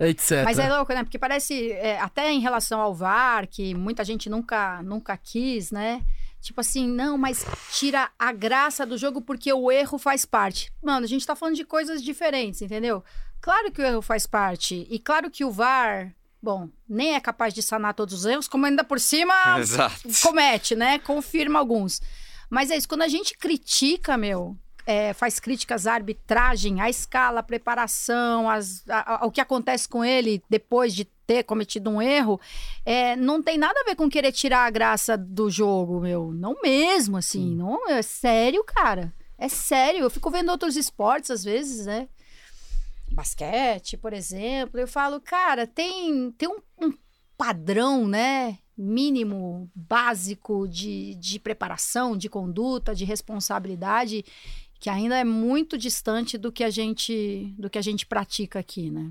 etc. 0.00 0.44
Mas 0.44 0.58
é 0.58 0.68
louco, 0.74 0.92
né? 0.92 1.02
Porque 1.02 1.18
parece, 1.18 1.72
é, 1.72 2.00
até 2.00 2.30
em 2.32 2.40
relação 2.40 2.80
ao 2.80 2.94
VAR, 2.94 3.46
que 3.48 3.74
muita 3.74 4.04
gente 4.04 4.30
nunca, 4.30 4.80
nunca 4.82 5.16
quis, 5.16 5.70
né? 5.70 6.00
Tipo 6.48 6.62
assim, 6.62 6.88
não, 6.88 7.18
mas 7.18 7.44
tira 7.72 8.10
a 8.18 8.32
graça 8.32 8.86
do 8.86 8.96
jogo 8.96 9.20
porque 9.20 9.52
o 9.52 9.70
erro 9.70 9.98
faz 9.98 10.24
parte. 10.24 10.72
Mano, 10.82 11.04
a 11.04 11.06
gente 11.06 11.26
tá 11.26 11.36
falando 11.36 11.56
de 11.56 11.64
coisas 11.64 12.02
diferentes, 12.02 12.62
entendeu? 12.62 13.04
Claro 13.38 13.70
que 13.70 13.82
o 13.82 13.84
erro 13.84 14.00
faz 14.00 14.26
parte. 14.26 14.86
E 14.88 14.98
claro 14.98 15.30
que 15.30 15.44
o 15.44 15.50
VAR, 15.50 16.10
bom, 16.42 16.70
nem 16.88 17.14
é 17.14 17.20
capaz 17.20 17.52
de 17.52 17.60
sanar 17.60 17.92
todos 17.92 18.14
os 18.14 18.24
erros, 18.24 18.48
como 18.48 18.64
ainda 18.64 18.82
por 18.82 18.98
cima 18.98 19.34
Exato. 19.60 20.08
comete, 20.22 20.74
né? 20.74 20.98
Confirma 21.00 21.58
alguns. 21.58 22.00
Mas 22.48 22.70
é 22.70 22.78
isso, 22.78 22.88
quando 22.88 23.02
a 23.02 23.08
gente 23.08 23.36
critica, 23.36 24.16
meu, 24.16 24.56
é, 24.90 25.12
faz 25.12 25.38
críticas 25.38 25.86
à 25.86 25.92
arbitragem, 25.92 26.80
à 26.80 26.88
escala, 26.88 27.40
à 27.40 27.42
preparação, 27.42 28.48
às- 28.48 28.88
a- 28.88 29.22
ao 29.24 29.30
que 29.30 29.38
acontece 29.42 29.86
com 29.86 30.02
ele 30.02 30.42
depois 30.48 30.94
de 30.94 31.04
ter 31.04 31.42
cometido 31.44 31.90
um 31.90 32.00
erro, 32.00 32.40
é, 32.86 33.14
não 33.14 33.42
tem 33.42 33.58
nada 33.58 33.78
a 33.78 33.84
ver 33.84 33.94
com 33.96 34.08
querer 34.08 34.32
tirar 34.32 34.64
a 34.64 34.70
graça 34.70 35.14
do 35.14 35.50
jogo, 35.50 36.00
meu. 36.00 36.32
Não 36.32 36.56
mesmo, 36.62 37.18
assim. 37.18 37.54
Não, 37.54 37.86
é 37.90 38.00
sério, 38.00 38.64
cara. 38.64 39.12
É 39.36 39.46
sério. 39.46 40.00
Eu 40.00 40.10
fico 40.10 40.30
vendo 40.30 40.50
outros 40.50 40.74
esportes, 40.74 41.30
às 41.30 41.44
vezes, 41.44 41.84
né? 41.84 42.08
Basquete, 43.12 43.96
por 43.98 44.14
exemplo. 44.14 44.80
Eu 44.80 44.88
falo, 44.88 45.20
cara, 45.20 45.66
tem, 45.66 46.30
tem 46.32 46.48
um, 46.48 46.60
um 46.86 46.92
padrão, 47.36 48.08
né? 48.08 48.58
Mínimo, 48.76 49.68
básico 49.74 50.66
de, 50.68 51.14
de 51.16 51.38
preparação, 51.40 52.16
de 52.16 52.28
conduta, 52.28 52.94
de 52.94 53.04
responsabilidade, 53.04 54.24
que 54.78 54.88
ainda 54.88 55.16
é 55.16 55.24
muito 55.24 55.76
distante 55.76 56.38
do 56.38 56.52
que 56.52 56.62
a 56.64 56.70
gente, 56.70 57.54
do 57.58 57.68
que 57.68 57.78
a 57.78 57.82
gente 57.82 58.06
pratica 58.06 58.58
aqui, 58.58 58.90
né? 58.90 59.10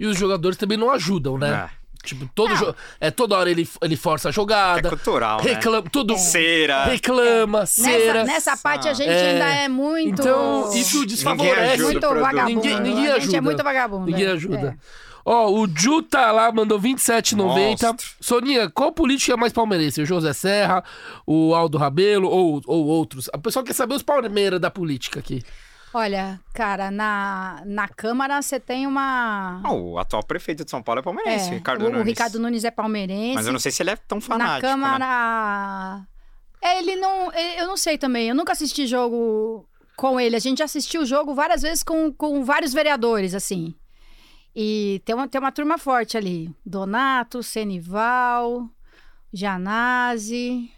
E 0.00 0.06
os 0.06 0.18
jogadores 0.18 0.56
também 0.56 0.78
não 0.78 0.90
ajudam, 0.90 1.36
né? 1.38 1.68
É. 1.78 1.82
Tipo, 2.04 2.28
todo 2.34 2.48
Não. 2.48 2.56
jo- 2.56 2.74
é 3.00 3.12
toda 3.12 3.36
hora 3.36 3.48
ele, 3.48 3.68
ele 3.80 3.94
força 3.94 4.28
a 4.28 4.30
É 4.30 4.32
jogada, 4.32 4.88
cultural, 4.88 5.40
né? 5.44 5.52
reclama, 5.52 5.88
tudo 5.88 6.18
Cera. 6.18 6.86
reclama, 6.86 7.64
cera. 7.64 8.24
Nessa, 8.24 8.32
nessa 8.52 8.56
parte 8.56 8.88
a 8.88 8.92
gente 8.92 9.08
É. 9.10 9.30
ainda 9.34 9.46
é 9.46 9.68
muito. 9.68 10.20
Então, 10.20 10.72
isso 10.74 11.06
desfavorece. 11.06 11.60
ajuda 11.74 11.84
muito 11.84 11.96
o 11.98 12.00
produto. 12.00 12.22
vagabundo. 12.24 12.54
Ninguém- 12.56 12.80
ninguém 12.80 13.06
a 13.06 13.12
gente 13.14 13.22
ajuda. 13.22 13.36
é 13.36 13.40
muito 13.40 13.62
vagabundo. 13.62 14.06
Ninguém 14.06 14.26
é. 14.26 14.76
Ó, 15.24 15.50
o 15.50 15.66
Ju 15.68 16.02
tá 16.02 16.32
lá, 16.32 16.50
mandou 16.50 16.80
27,90. 16.80 17.36
Monstro. 17.36 17.96
Soninha, 18.20 18.68
qual 18.70 18.92
político 18.92 19.32
é 19.32 19.36
mais 19.36 19.52
palmeirense? 19.52 20.02
O 20.02 20.06
José 20.06 20.32
Serra, 20.32 20.82
o 21.26 21.54
Aldo 21.54 21.78
Rabelo 21.78 22.28
ou, 22.28 22.60
ou 22.66 22.86
outros? 22.86 23.28
O 23.34 23.38
pessoal 23.38 23.64
quer 23.64 23.72
saber 23.74 23.94
os 23.94 24.02
palmeiras 24.02 24.60
da 24.60 24.70
política 24.70 25.20
aqui. 25.20 25.42
Olha, 25.94 26.40
cara, 26.54 26.90
na, 26.90 27.62
na 27.66 27.86
Câmara 27.86 28.40
você 28.40 28.58
tem 28.58 28.86
uma. 28.86 29.60
Ah, 29.62 29.72
o 29.72 29.98
atual 29.98 30.22
prefeito 30.24 30.64
de 30.64 30.70
São 30.70 30.82
Paulo 30.82 31.00
é 31.00 31.02
palmeirense, 31.02 31.50
É, 31.50 31.54
Ricardo 31.54 31.82
o, 31.82 31.90
Nunes. 31.90 32.00
o 32.00 32.04
Ricardo 32.04 32.40
Nunes 32.40 32.64
é 32.64 32.70
palmeirense. 32.70 33.34
Mas 33.34 33.46
eu 33.46 33.52
não 33.52 33.60
sei 33.60 33.70
se 33.70 33.82
ele 33.82 33.90
é 33.90 33.96
tão 33.96 34.16
Na 34.16 34.22
fanático. 34.22 34.66
né? 34.66 34.72
Câmara. 34.72 36.02
É, 36.62 36.78
ele 36.78 36.96
não. 36.96 37.32
ele- 37.34 37.60
Eu 37.60 37.66
não 37.66 37.76
sei 37.76 37.98
também. 37.98 38.28
Eu 38.28 38.34
nunca 38.34 38.52
assisti 38.52 38.86
jogo 38.86 39.68
com 39.96 40.18
ele. 40.18 40.34
A 40.34 40.38
gente 40.38 40.62
assistiu 40.62 41.02
o 41.02 41.06
jogo 41.06 41.34
várias 41.34 41.60
vezes 41.60 41.82
com, 41.82 42.10
com 42.12 42.42
vários 42.42 42.72
vereadores, 42.72 43.34
assim. 43.34 43.74
E 44.54 45.00
tem 45.04 45.14
uma, 45.14 45.26
tem 45.28 45.40
uma 45.40 45.52
turma 45.52 45.78
forte 45.78 46.16
ali. 46.16 46.50
Donato, 46.64 47.42
Senival, 47.42 48.68
Janase. 49.32 50.70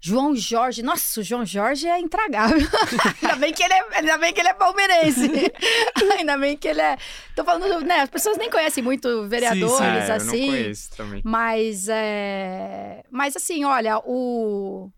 João 0.00 0.34
Jorge. 0.36 0.82
Nossa, 0.82 1.20
o 1.20 1.24
João 1.24 1.44
Jorge 1.44 1.88
é 1.88 1.98
intragável. 1.98 2.56
ainda, 3.20 3.36
bem 3.36 3.52
que 3.52 3.62
ele 3.62 3.74
é, 3.74 3.98
ainda 3.98 4.18
bem 4.18 4.32
que 4.32 4.40
ele 4.40 4.48
é 4.48 4.54
palmeirense. 4.54 5.30
ainda 6.16 6.38
bem 6.38 6.56
que 6.56 6.68
ele 6.68 6.80
é. 6.80 6.96
Tô 7.34 7.44
falando, 7.44 7.84
né? 7.84 8.00
As 8.00 8.10
pessoas 8.10 8.38
nem 8.38 8.48
conhecem 8.48 8.82
muito 8.82 9.26
vereadores, 9.26 9.80
É, 9.80 10.04
eu 10.04 10.08
não 10.08 10.14
assim. 10.16 10.46
conheço 10.46 10.96
também. 10.96 11.20
Mas 11.24 11.88
é. 11.88 13.02
Mas 13.10 13.36
assim, 13.36 13.64
olha, 13.64 13.98
o. 13.98 14.88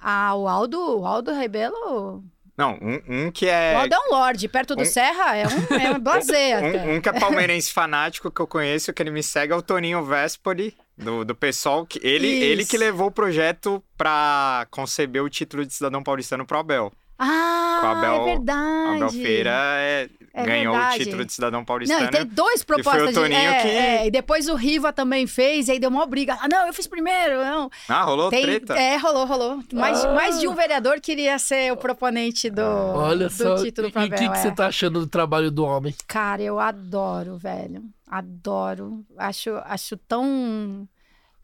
Ah, 0.00 0.34
o 0.34 0.48
Aldo, 0.48 1.00
o 1.00 1.06
Aldo 1.06 1.32
Rebelo. 1.32 2.24
Não, 2.60 2.78
um, 2.82 3.00
um 3.26 3.30
que 3.30 3.46
é... 3.46 3.74
Aldo 3.74 3.94
é 3.94 3.98
um 3.98 4.10
lorde, 4.10 4.46
perto 4.46 4.76
do 4.76 4.82
um- 4.82 4.84
Serra 4.84 5.34
é 5.34 5.46
um, 5.46 5.74
é 5.80 5.90
um 5.92 5.98
blazer. 6.04 6.62
Um, 6.62 6.96
um 6.96 7.00
que 7.00 7.08
é 7.08 7.12
palmeirense 7.18 7.72
fanático 7.72 8.30
que 8.30 8.38
eu 8.40 8.46
conheço, 8.46 8.92
que 8.92 9.02
ele 9.02 9.10
me 9.10 9.22
segue, 9.22 9.54
é 9.54 9.56
o 9.56 9.62
Toninho 9.62 10.04
Vespoli, 10.04 10.76
do, 10.98 11.24
do 11.24 11.34
PSOL. 11.34 11.86
Que 11.86 11.98
ele, 12.06 12.28
ele 12.28 12.66
que 12.66 12.76
levou 12.76 13.06
o 13.06 13.10
projeto 13.10 13.82
pra 13.96 14.66
conceber 14.70 15.22
o 15.22 15.30
título 15.30 15.64
de 15.64 15.72
cidadão 15.72 16.02
paulistano 16.02 16.44
pro 16.44 16.58
Abel. 16.58 16.92
Ah, 17.22 17.78
Com 17.82 17.86
a 17.86 17.90
Abel- 17.98 18.14
é 18.22 18.24
verdade. 18.24 18.96
Abel 18.96 19.08
Feira 19.10 19.50
é- 19.52 20.08
É 20.32 20.44
ganhou 20.44 20.72
verdade. 20.72 20.96
o 20.96 21.04
título 21.04 21.24
de 21.24 21.32
cidadão 21.32 21.60
Não, 21.60 21.64
paulistano. 21.66 22.04
e 22.04 22.08
tem 22.08 22.24
dois 22.24 22.62
foi 22.62 22.76
o 22.80 22.82
propostas 22.82 23.08
de. 23.08 23.14
Toninho 23.14 23.36
É, 23.38 23.60
que- 23.62 23.68
é, 23.68 24.06
e 24.06 24.10
depois 24.10 24.48
o 24.48 24.54
Riva 24.54 24.92
também 24.92 25.26
fez, 25.26 25.66
e 25.68 25.72
aí 25.72 25.78
deu 25.80 25.90
uma 25.90 26.06
briga. 26.06 26.38
Ah, 26.40 26.48
não, 26.48 26.66
eu 26.68 26.72
fiz 26.72 26.86
primeiro. 26.86 27.44
Não. 27.44 27.68
Ah, 27.88 28.04
rolou 28.04 28.30
Tem, 28.30 28.42
treta? 28.42 28.74
é, 28.74 28.96
rolou, 28.96 29.26
rolou. 29.26 29.60
Mais, 29.72 30.04
Ah. 30.04 30.14
mais 30.14 30.38
de 30.40 30.46
um 30.48 30.54
vereador 30.54 31.00
queria 31.00 31.38
ser 31.38 31.72
o 31.72 31.76
proponente 31.76 32.48
do, 32.48 32.62
Olha 32.62 33.26
do 33.28 33.32
só. 33.34 33.56
título 33.62 33.88
E 33.88 33.92
para 33.92 34.04
o 34.06 34.10
que, 34.10 34.28
que 34.30 34.38
você 34.38 34.50
tá 34.52 34.68
achando 34.68 35.00
do 35.00 35.06
trabalho 35.08 35.50
do 35.50 35.64
homem? 35.64 35.94
Cara, 36.06 36.40
eu 36.40 36.58
adoro, 36.60 37.36
velho. 37.36 37.82
Adoro. 38.06 39.04
Acho, 39.18 39.60
acho 39.64 39.96
tão. 39.96 40.88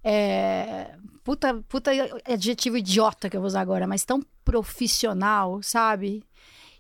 é, 0.03 0.91
puta, 1.27 1.55
puta 1.69 1.91
adjetivo 2.25 2.77
idiota 2.77 3.29
que 3.29 3.37
eu 3.37 3.41
vou 3.41 3.49
usar 3.49 3.61
agora, 3.61 3.85
mas 3.85 4.05
tão 4.05 4.23
profissional, 4.45 5.61
sabe? 5.61 6.23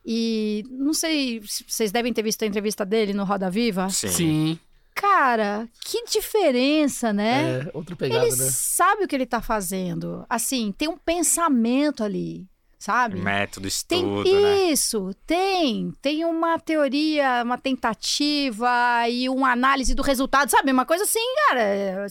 E 0.04 0.62
não 0.70 0.94
sei 0.94 1.42
se 1.44 1.64
vocês 1.66 1.90
devem 1.90 2.12
ter 2.12 2.22
visto 2.22 2.44
a 2.44 2.46
entrevista 2.46 2.86
dele 2.86 3.12
no 3.12 3.24
Roda 3.24 3.50
Viva. 3.50 3.90
Sim. 3.90 4.08
Sim. 4.08 4.58
Cara, 4.94 5.68
que 5.84 6.04
diferença, 6.04 7.12
né? 7.12 7.58
É, 7.58 7.70
outra 7.74 7.96
pegada, 7.96 8.24
ele 8.24 8.36
né? 8.36 8.48
sabe 8.48 9.04
o 9.04 9.08
que 9.08 9.16
ele 9.16 9.26
tá 9.26 9.42
fazendo. 9.42 10.24
Assim, 10.30 10.72
tem 10.72 10.88
um 10.88 10.96
pensamento 10.96 12.04
ali, 12.04 12.46
sabe? 12.78 13.20
Método, 13.20 13.68
Tem 13.86 13.98
estudo, 13.98 14.40
né? 14.40 14.70
isso, 14.70 15.10
tem. 15.26 15.92
Tem 16.00 16.24
uma 16.24 16.58
teoria, 16.58 17.42
uma 17.44 17.58
tentativa 17.58 18.70
e 19.10 19.28
uma 19.28 19.50
análise 19.50 19.92
do 19.92 20.02
resultado, 20.02 20.48
sabe? 20.48 20.70
Uma 20.70 20.86
coisa 20.86 21.02
assim, 21.02 21.34
cara, 21.48 21.60
é, 21.60 22.06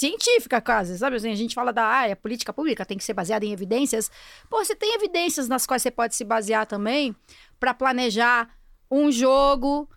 científica 0.00 0.60
quase, 0.60 0.96
sabe? 0.96 1.16
Assim, 1.16 1.30
a 1.30 1.34
gente 1.34 1.54
fala 1.54 1.72
da 1.72 1.84
ah, 1.84 2.12
a 2.12 2.16
política 2.16 2.52
pública 2.52 2.86
tem 2.86 2.96
que 2.96 3.04
ser 3.04 3.12
baseada 3.12 3.44
em 3.44 3.52
evidências. 3.52 4.10
Pô, 4.48 4.64
você 4.64 4.74
tem 4.74 4.94
evidências 4.94 5.46
nas 5.46 5.66
quais 5.66 5.82
você 5.82 5.90
pode 5.90 6.14
se 6.14 6.24
basear 6.24 6.66
também 6.66 7.14
para 7.58 7.74
planejar 7.74 8.48
um 8.90 9.12
jogo 9.12 9.88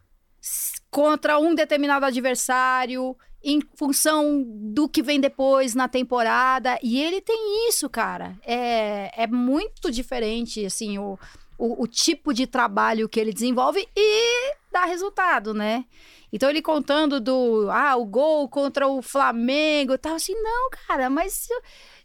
contra 0.92 1.40
um 1.40 1.56
determinado 1.56 2.06
adversário 2.06 3.16
em 3.42 3.62
função 3.76 4.44
do 4.46 4.90
que 4.90 5.02
vem 5.02 5.20
depois 5.20 5.74
na 5.74 5.88
temporada. 5.88 6.78
E 6.84 7.02
ele 7.02 7.22
tem 7.22 7.70
isso, 7.70 7.90
cara. 7.90 8.38
É, 8.46 9.24
é 9.24 9.28
muito 9.28 9.90
diferente, 9.90 10.66
assim, 10.66 10.98
o, 10.98 11.18
o, 11.58 11.84
o 11.84 11.88
tipo 11.88 12.34
de 12.34 12.46
trabalho 12.46 13.08
que 13.08 13.20
ele 13.20 13.34
desenvolve 13.34 13.88
e 13.96 14.54
dá 14.72 14.86
resultado, 14.86 15.54
né? 15.54 15.86
Então 16.34 16.50
ele 16.50 16.62
contando 16.64 17.22
do, 17.22 17.70
ah, 17.72 17.96
o 17.96 18.04
gol 18.06 18.50
contra 18.50 18.88
o 18.88 19.02
Flamengo 19.04 19.94
e 19.94 19.98
tal, 20.00 20.16
assim, 20.16 20.34
não, 20.42 20.70
cara, 20.88 21.08
mas 21.10 21.48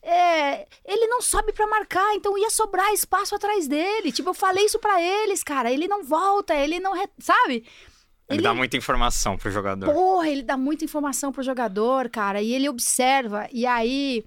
é, 0.02 0.66
ele 0.84 1.06
não 1.06 1.22
sobe 1.22 1.50
pra 1.52 1.66
marcar, 1.66 2.14
então 2.14 2.36
ia 2.36 2.50
sobrar 2.50 2.92
espaço 2.92 3.34
atrás 3.34 3.66
dele. 3.66 4.12
Tipo, 4.12 4.28
eu 4.28 4.34
falei 4.34 4.66
isso 4.66 4.78
pra 4.78 5.00
eles, 5.02 5.42
cara, 5.42 5.72
ele 5.72 5.88
não 5.88 6.04
volta, 6.04 6.54
ele 6.54 6.78
não, 6.78 6.92
re- 6.92 7.08
sabe? 7.18 7.64
Ele, 8.28 8.42
dá 8.42 8.52
muita 8.52 8.76
informação 8.76 9.38
pro 9.38 9.50
jogador. 9.50 9.90
Porra, 9.90 10.28
ele 10.28 10.42
dá 10.42 10.54
muita 10.58 10.84
informação 10.84 11.32
pro 11.32 11.42
jogador, 11.42 12.10
cara, 12.10 12.42
e 12.42 12.52
ele 12.52 12.68
observa. 12.68 13.48
E 13.50 13.64
aí, 13.64 14.22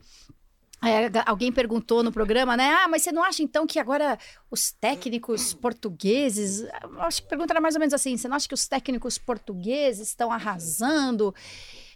é, 0.83 1.11
alguém 1.27 1.51
perguntou 1.51 2.01
no 2.01 2.11
programa, 2.11 2.57
né? 2.57 2.71
Ah, 2.73 2.87
mas 2.87 3.03
você 3.03 3.11
não 3.11 3.23
acha 3.23 3.43
então 3.43 3.67
que 3.67 3.79
agora 3.79 4.17
os 4.49 4.71
técnicos 4.71 5.53
portugueses. 5.53 6.65
Acho 6.99 7.21
que 7.21 7.27
a 7.27 7.29
pergunta 7.29 7.53
era 7.53 7.61
mais 7.61 7.75
ou 7.75 7.79
menos 7.79 7.93
assim: 7.93 8.17
você 8.17 8.27
não 8.27 8.35
acha 8.35 8.47
que 8.47 8.53
os 8.55 8.67
técnicos 8.67 9.19
portugueses 9.19 10.07
estão 10.07 10.31
arrasando? 10.31 11.35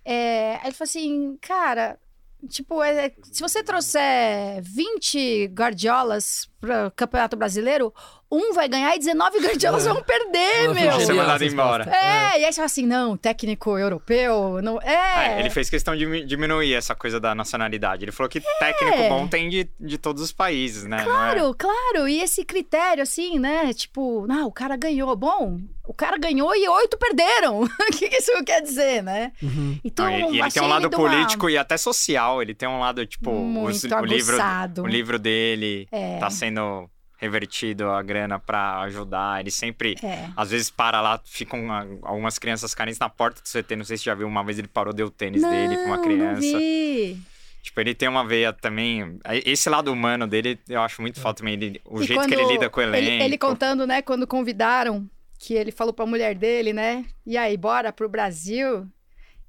É, 0.04 0.58
aí 0.58 0.68
ele 0.68 0.74
falou 0.74 0.90
assim, 0.90 1.38
cara. 1.42 2.00
Tipo, 2.48 2.84
é, 2.84 3.12
se 3.24 3.42
você 3.42 3.64
trouxer 3.64 4.62
20 4.62 5.48
Guardiolas 5.48 6.48
para 6.62 6.88
o 6.88 6.92
Campeonato 6.92 7.36
Brasileiro, 7.36 7.92
um 8.32 8.54
vai 8.54 8.68
ganhar 8.68 8.96
e 8.96 9.00
19 9.00 9.40
gandiolas 9.40 9.86
vão 9.86 10.02
perder, 10.04 10.74
meu. 10.74 10.92
Vão 10.92 11.00
ser 11.00 11.14
mandado 11.14 11.44
embora. 11.44 11.84
resposta. 11.86 12.06
É, 12.06 12.40
e 12.42 12.46
aí 12.46 12.52
você 12.52 12.56
fala 12.56 12.66
assim, 12.66 12.86
não, 12.86 13.16
técnico 13.16 13.78
europeu, 13.78 14.60
não... 14.62 14.82
É, 14.82 15.36
É, 15.36 15.40
ele 15.40 15.50
fez 15.50 15.70
questão 15.70 15.96
de 15.96 16.06
mi- 16.06 16.26
diminuir 16.26 16.74
essa 16.74 16.96
coisa 16.96 17.20
da 17.20 17.34
nacionalidade. 17.36 18.04
Ele 18.04 18.12
falou 18.12 18.30
que 18.30 18.42
técnico 18.60 18.98
bom 19.10 19.28
tem 19.28 19.50
de, 19.50 19.70
de 19.80 19.98
todos 19.98 20.22
os 20.22 20.32
países, 20.32 20.84
né? 20.84 21.02
É- 21.02 21.04
Claro, 21.06 21.56
claro, 21.58 22.08
e 22.08 22.22
esse 22.22 22.44
critério, 22.44 23.04
assim, 23.04 23.40
né, 23.40 23.74
tipo, 23.74 24.26
não, 24.28 24.48
o 24.48 24.52
cara 24.52 24.76
ganhou, 24.76 25.16
bom, 25.16 25.60
o 25.88 25.94
cara 25.94 26.18
ganhou 26.18 26.54
e 26.56 26.68
oito 26.68 26.98
perderam, 26.98 27.62
o 27.64 27.68
que 27.92 28.06
isso 28.06 28.32
quer 28.44 28.62
dizer, 28.62 29.02
né? 29.04 29.32
Uhum. 29.42 29.80
Então, 29.84 30.06
Não, 30.06 30.12
e- 30.12 30.22
e 30.22 30.28
ele 30.28 30.42
achei 30.42 30.60
tem 30.62 30.64
um 30.64 30.72
lado 30.72 30.90
de 30.90 30.96
uma- 30.96 31.10
político 31.10 31.50
e 31.50 31.58
até 31.58 31.78
social. 31.78 32.42
Ele 32.42 32.54
tem 32.56 32.68
um 32.68 32.80
lado, 32.80 33.06
tipo, 33.06 33.30
os- 33.32 33.38
Muito 33.84 33.96
o, 33.96 34.06
livro, 34.06 34.34
aguçado. 34.36 34.84
o 34.84 34.88
livro 34.88 35.18
dele 35.20 35.88
É. 35.92 36.18
tá 36.18 36.30
sendo 36.30 36.90
revertido 37.18 37.90
a 37.90 38.02
grana 38.02 38.38
pra 38.40 38.80
ajudar. 38.82 39.40
Ele 39.40 39.52
sempre, 39.52 39.96
É. 40.04 40.30
às 40.36 40.50
vezes, 40.52 40.70
para 40.70 41.02
lá, 41.02 41.20
ficam 41.26 41.70
algumas 42.04 42.38
crianças 42.40 42.74
carentes 42.74 43.00
na 43.00 43.10
porta 43.10 43.42
do 43.42 43.48
CT. 43.48 43.76
Não 43.76 43.86
sei 43.86 43.98
se 43.98 44.06
já 44.06 44.14
viu, 44.16 44.28
uma 44.28 44.44
vez 44.44 44.60
ele 44.60 44.68
parou, 44.68 44.94
deu 44.94 45.08
o 45.08 45.12
tênis 45.12 45.42
dele 45.42 45.76
pra 45.78 45.86
uma 45.86 45.98
Não, 45.98 46.04
criança. 46.04 46.42
Não 46.42 46.60
vi. 46.60 47.18
Tipo, 47.64 47.80
ele 47.82 47.96
tem 47.96 48.08
uma 48.08 48.24
veia 48.26 48.54
também. 48.54 49.18
Esse 49.44 49.70
lado 49.70 49.92
humano 49.92 50.28
dele, 50.28 50.60
eu 50.70 50.82
acho 50.82 51.02
muito 51.02 51.20
foda 51.20 51.36
também. 51.40 51.56
ele- 51.56 51.82
o 51.86 52.00
E 52.02 52.06
jeito 52.06 52.28
que 52.28 52.34
ele 52.36 52.46
lida 52.46 52.70
com 52.70 52.80
o 52.80 52.84
elenco. 52.84 52.98
Ele, 53.04 53.24
ele 53.24 53.38
contando, 53.40 53.88
né, 53.88 54.02
quando 54.04 54.28
convidaram, 54.28 55.10
que 55.40 55.54
ele 55.56 55.72
falou 55.72 55.92
pra 55.94 56.06
mulher 56.06 56.36
dele, 56.36 56.74
né, 56.74 57.04
e 57.26 57.38
aí, 57.38 57.58
bora 57.58 57.92
pro 57.92 58.08
Brasil? 58.08 58.88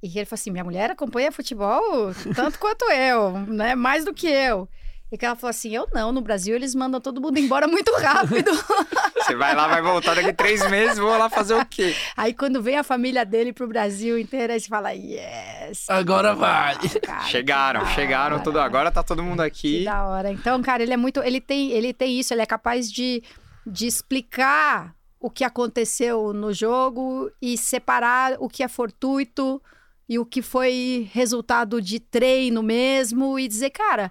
E 0.02 0.06
ele 0.06 0.24
falou 0.24 0.34
assim, 0.40 0.50
minha 0.50 0.64
mulher 0.64 0.90
acompanha 0.90 1.30
futebol 1.32 1.82
tanto 2.34 2.58
quanto 2.58 2.84
eu, 2.90 3.32
né, 3.46 3.74
mais 3.74 4.04
do 4.04 4.14
que 4.14 4.26
eu. 4.28 4.66
E 5.10 5.16
que 5.16 5.24
ela 5.24 5.36
falou 5.36 5.50
assim, 5.50 5.72
eu 5.74 5.88
não, 5.94 6.10
no 6.10 6.20
Brasil 6.20 6.54
eles 6.56 6.74
mandam 6.74 7.00
todo 7.00 7.20
mundo 7.20 7.38
embora 7.38 7.68
muito 7.68 7.92
rápido. 7.94 8.50
Você 9.16 9.36
vai 9.36 9.54
lá, 9.54 9.68
vai 9.68 9.80
voltar 9.80 10.14
daqui 10.14 10.32
três 10.32 10.68
meses, 10.68 10.98
vou 10.98 11.16
lá 11.16 11.30
fazer 11.30 11.54
o 11.54 11.64
quê? 11.64 11.94
aí 12.16 12.34
quando 12.34 12.60
vem 12.60 12.76
a 12.76 12.82
família 12.82 13.24
dele 13.24 13.52
pro 13.52 13.68
Brasil 13.68 14.18
inteiro, 14.18 14.52
aí 14.52 14.60
você 14.60 14.68
fala, 14.68 14.90
yes. 14.92 15.88
Agora 15.88 16.34
vai. 16.34 16.74
cara, 17.00 17.20
que 17.20 17.28
chegaram, 17.30 17.86
chegaram 17.86 18.42
tudo. 18.42 18.58
Agora 18.60 18.90
tá 18.90 19.02
todo 19.02 19.22
mundo 19.22 19.38
Que 19.38 19.46
aqui. 19.46 19.84
da 19.84 20.06
hora. 20.06 20.30
Então, 20.30 20.60
cara, 20.62 20.82
ele 20.82 20.92
é 20.92 20.96
muito. 20.96 21.22
Ele 21.22 21.40
tem, 21.40 21.70
ele 21.70 21.92
tem 21.92 22.18
isso, 22.18 22.34
ele 22.34 22.42
é 22.42 22.46
capaz 22.46 22.90
de, 22.90 23.22
de 23.66 23.86
explicar 23.86 24.94
o 25.20 25.30
que 25.30 25.44
aconteceu 25.44 26.32
no 26.32 26.52
jogo 26.52 27.30
e 27.40 27.56
separar 27.56 28.36
o 28.38 28.48
que 28.48 28.62
é 28.62 28.68
fortuito 28.68 29.60
e 30.08 30.18
o 30.18 30.26
que 30.26 30.40
foi 30.42 31.08
resultado 31.12 31.80
de 31.82 31.98
treino 31.98 32.62
mesmo 32.62 33.38
e 33.38 33.48
dizer, 33.48 33.70
cara, 33.70 34.10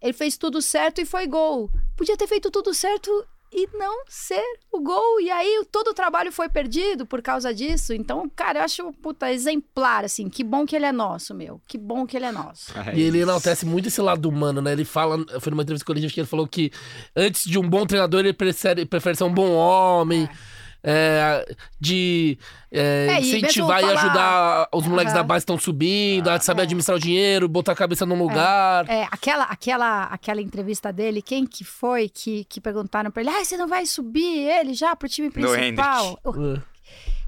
ele 0.00 0.12
fez 0.12 0.36
tudo 0.36 0.62
certo 0.62 1.00
e 1.00 1.04
foi 1.04 1.26
gol. 1.26 1.70
Podia 1.96 2.16
ter 2.16 2.26
feito 2.26 2.50
tudo 2.50 2.72
certo 2.72 3.10
e 3.52 3.68
não 3.76 4.04
ser 4.08 4.42
o 4.72 4.80
gol. 4.80 5.20
E 5.20 5.30
aí 5.30 5.64
todo 5.70 5.88
o 5.88 5.94
trabalho 5.94 6.30
foi 6.30 6.48
perdido 6.48 7.04
por 7.04 7.20
causa 7.20 7.52
disso. 7.52 7.92
Então, 7.92 8.30
cara, 8.34 8.60
eu 8.60 8.64
acho 8.64 8.92
puta 9.02 9.32
exemplar 9.32 10.04
assim. 10.04 10.28
Que 10.28 10.44
bom 10.44 10.64
que 10.64 10.76
ele 10.76 10.86
é 10.86 10.92
nosso, 10.92 11.34
meu. 11.34 11.60
Que 11.66 11.76
bom 11.76 12.06
que 12.06 12.16
ele 12.16 12.26
é 12.26 12.32
nosso. 12.32 12.72
É 12.80 12.96
E 12.96 13.02
ele 13.02 13.20
enaltece 13.20 13.66
muito 13.66 13.88
esse 13.88 14.00
lado 14.00 14.28
humano, 14.28 14.62
né? 14.62 14.72
Ele 14.72 14.84
fala, 14.84 15.18
foi 15.40 15.50
numa 15.50 15.62
entrevista 15.62 15.84
com 15.84 15.92
ele 15.92 16.08
que 16.08 16.20
ele 16.20 16.26
falou 16.26 16.46
que 16.46 16.70
antes 17.14 17.44
de 17.44 17.58
um 17.58 17.68
bom 17.68 17.84
treinador, 17.84 18.20
ele 18.20 18.32
prefere, 18.32 18.86
prefere 18.86 19.16
ser 19.16 19.24
um 19.24 19.32
bom 19.32 19.52
homem. 19.52 20.24
é, 20.24 20.28
de 21.80 22.38
é, 22.72 23.06
É, 23.10 23.20
e 23.20 23.28
incentivar 23.28 23.78
e, 23.78 23.82
falar- 23.86 24.00
ajudar 24.00 24.68
os 24.72 24.86
moleques 24.86 25.12
da 25.12 25.22
base 25.22 25.44
que 25.44 25.52
estão 25.52 25.58
subindo, 25.58 26.28
a 26.28 26.38
saber 26.40 26.62
administrar 26.62 26.96
o 26.96 27.00
dinheiro, 27.00 27.48
botar 27.48 27.72
a 27.72 27.76
cabeça 27.76 28.06
num 28.06 28.18
lugar. 28.18 28.88
É, 28.88 29.04
aquela, 29.10 29.44
aquela, 29.44 30.04
aquela 30.04 30.40
entrevista 30.40 30.92
dele, 30.92 31.20
quem 31.22 31.46
que 31.46 31.64
foi 31.64 32.08
que, 32.08 32.44
que 32.44 32.60
perguntaram 32.60 33.10
pra 33.10 33.22
ele, 33.22 33.30
ah, 33.30 33.44
você 33.44 33.56
não 33.56 33.66
vai 33.68 33.84
subir 33.86 34.38
ele 34.48 34.72
já 34.74 34.94
pro 34.96 35.08
time 35.08 35.30
principal? 35.30 36.18
É. 36.56 36.60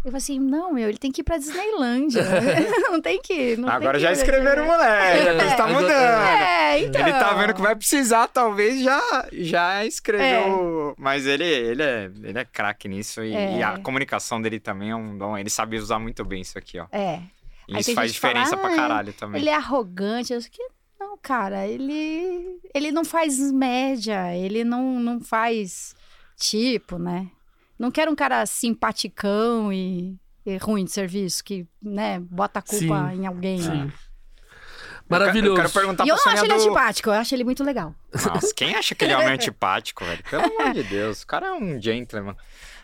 eu 0.05 0.11
falei 0.11 0.17
assim, 0.17 0.39
não, 0.41 0.73
meu, 0.73 0.89
ele 0.89 0.99
tem 0.99 1.11
que 1.13 1.21
ir 1.21 1.25
pra 1.25 1.39
Disneylândia. 1.39 2.23
não 2.91 3.01
tem 3.01 3.21
que. 3.21 3.57
Não 3.57 3.69
Agora 3.69 3.93
tem 3.93 4.01
já 4.03 4.09
que... 4.09 4.15
escreveram 4.19 4.65
o 4.65 4.67
moleque, 4.67 5.29
a 5.29 5.37
coisa 5.39 5.57
tá 5.57 5.69
É. 5.69 5.73
mudando. 5.73 5.93
É, 5.93 6.79
então. 6.81 7.01
Ele 7.03 7.13
tá 7.13 7.35
vendo 7.35 7.55
que 7.55 7.61
vai 7.63 7.77
precisar, 7.77 8.27
talvez 8.29 8.83
já, 8.83 9.29
já 9.33 9.85
escreveu. 9.87 10.95
Mas 10.99 11.27
ele, 11.27 11.45
ele 11.45 11.83
é, 11.83 12.11
ele 12.23 12.39
é 12.39 12.45
craque 12.45 12.89
nisso 12.89 13.23
e, 13.23 13.35
É. 13.35 13.59
e 13.59 13.63
a 13.63 13.79
comunicação 13.79 14.41
dele 14.43 14.59
também 14.59 14.91
é 14.91 14.97
um 14.97 15.17
dom. 15.17 15.39
Ele 15.39 15.51
sabe 15.51 15.77
usar 15.79 15.99
muito 15.99 16.25
bem 16.25 16.41
isso 16.43 16.59
aqui, 16.59 16.79
ó. 16.81 16.87
É. 16.91 17.21
E 17.69 17.75
Aí 17.77 17.81
isso 17.81 17.95
faz 17.95 18.11
que 18.13 18.19
fala, 18.21 18.35
diferença 18.35 18.57
pra 18.57 18.73
"Ah, 18.73 18.77
caralho 18.77 19.13
também. 19.13 19.41
Ele 19.41 19.49
é 19.51 19.55
arrogante. 19.55 20.33
Eu 20.33 20.39
acho 20.39 20.51
que 20.51 20.63
não, 20.99 21.17
cara. 21.17 21.67
Ele, 21.67 22.59
ele 22.75 22.91
não 22.91 23.05
faz 23.05 23.39
média. 23.53 24.35
Ele 24.37 24.65
não, 24.65 24.99
não 24.99 25.21
faz 25.21 25.95
tipo, 26.37 26.99
né? 26.99 27.29
Não 27.79 27.91
quero 27.91 28.11
um 28.11 28.15
cara 28.15 28.45
simpaticão 28.47 29.73
e, 29.73 30.17
e 30.47 30.57
ruim 30.57 30.85
de 30.85 30.93
serviço, 30.93 31.43
que, 31.43 31.67
né, 31.83 32.21
bota 32.21 32.61
a 32.61 32.63
culpa 32.63 33.11
Sim, 33.11 33.23
em 33.23 33.27
alguém. 33.27 33.61
Sim. 33.61 33.69
né? 33.71 33.93
Maravilhoso. 35.09 35.53
Eu 35.53 35.57
quero 35.57 35.71
perguntar 35.71 36.07
E 36.07 36.09
eu 36.09 36.17
não 36.17 36.33
acho 36.33 36.45
ele 36.45 36.55
do... 36.55 36.61
antipático, 36.61 37.09
eu 37.11 37.15
acho 37.15 37.35
ele 37.35 37.45
muito 37.45 37.63
legal. 37.65 37.95
Nossa, 38.27 38.55
quem 38.55 38.75
acha 38.75 38.95
que 38.95 39.05
ele 39.05 39.13
é 39.13 39.19
homem 39.19 39.35
antipático, 39.35 40.05
velho? 40.05 40.23
Pelo 40.31 40.45
amor 40.45 40.73
de 40.73 40.83
Deus, 40.85 41.23
o 41.23 41.27
cara 41.27 41.49
é 41.49 41.53
um 41.53 41.81
gentleman. 41.81 42.37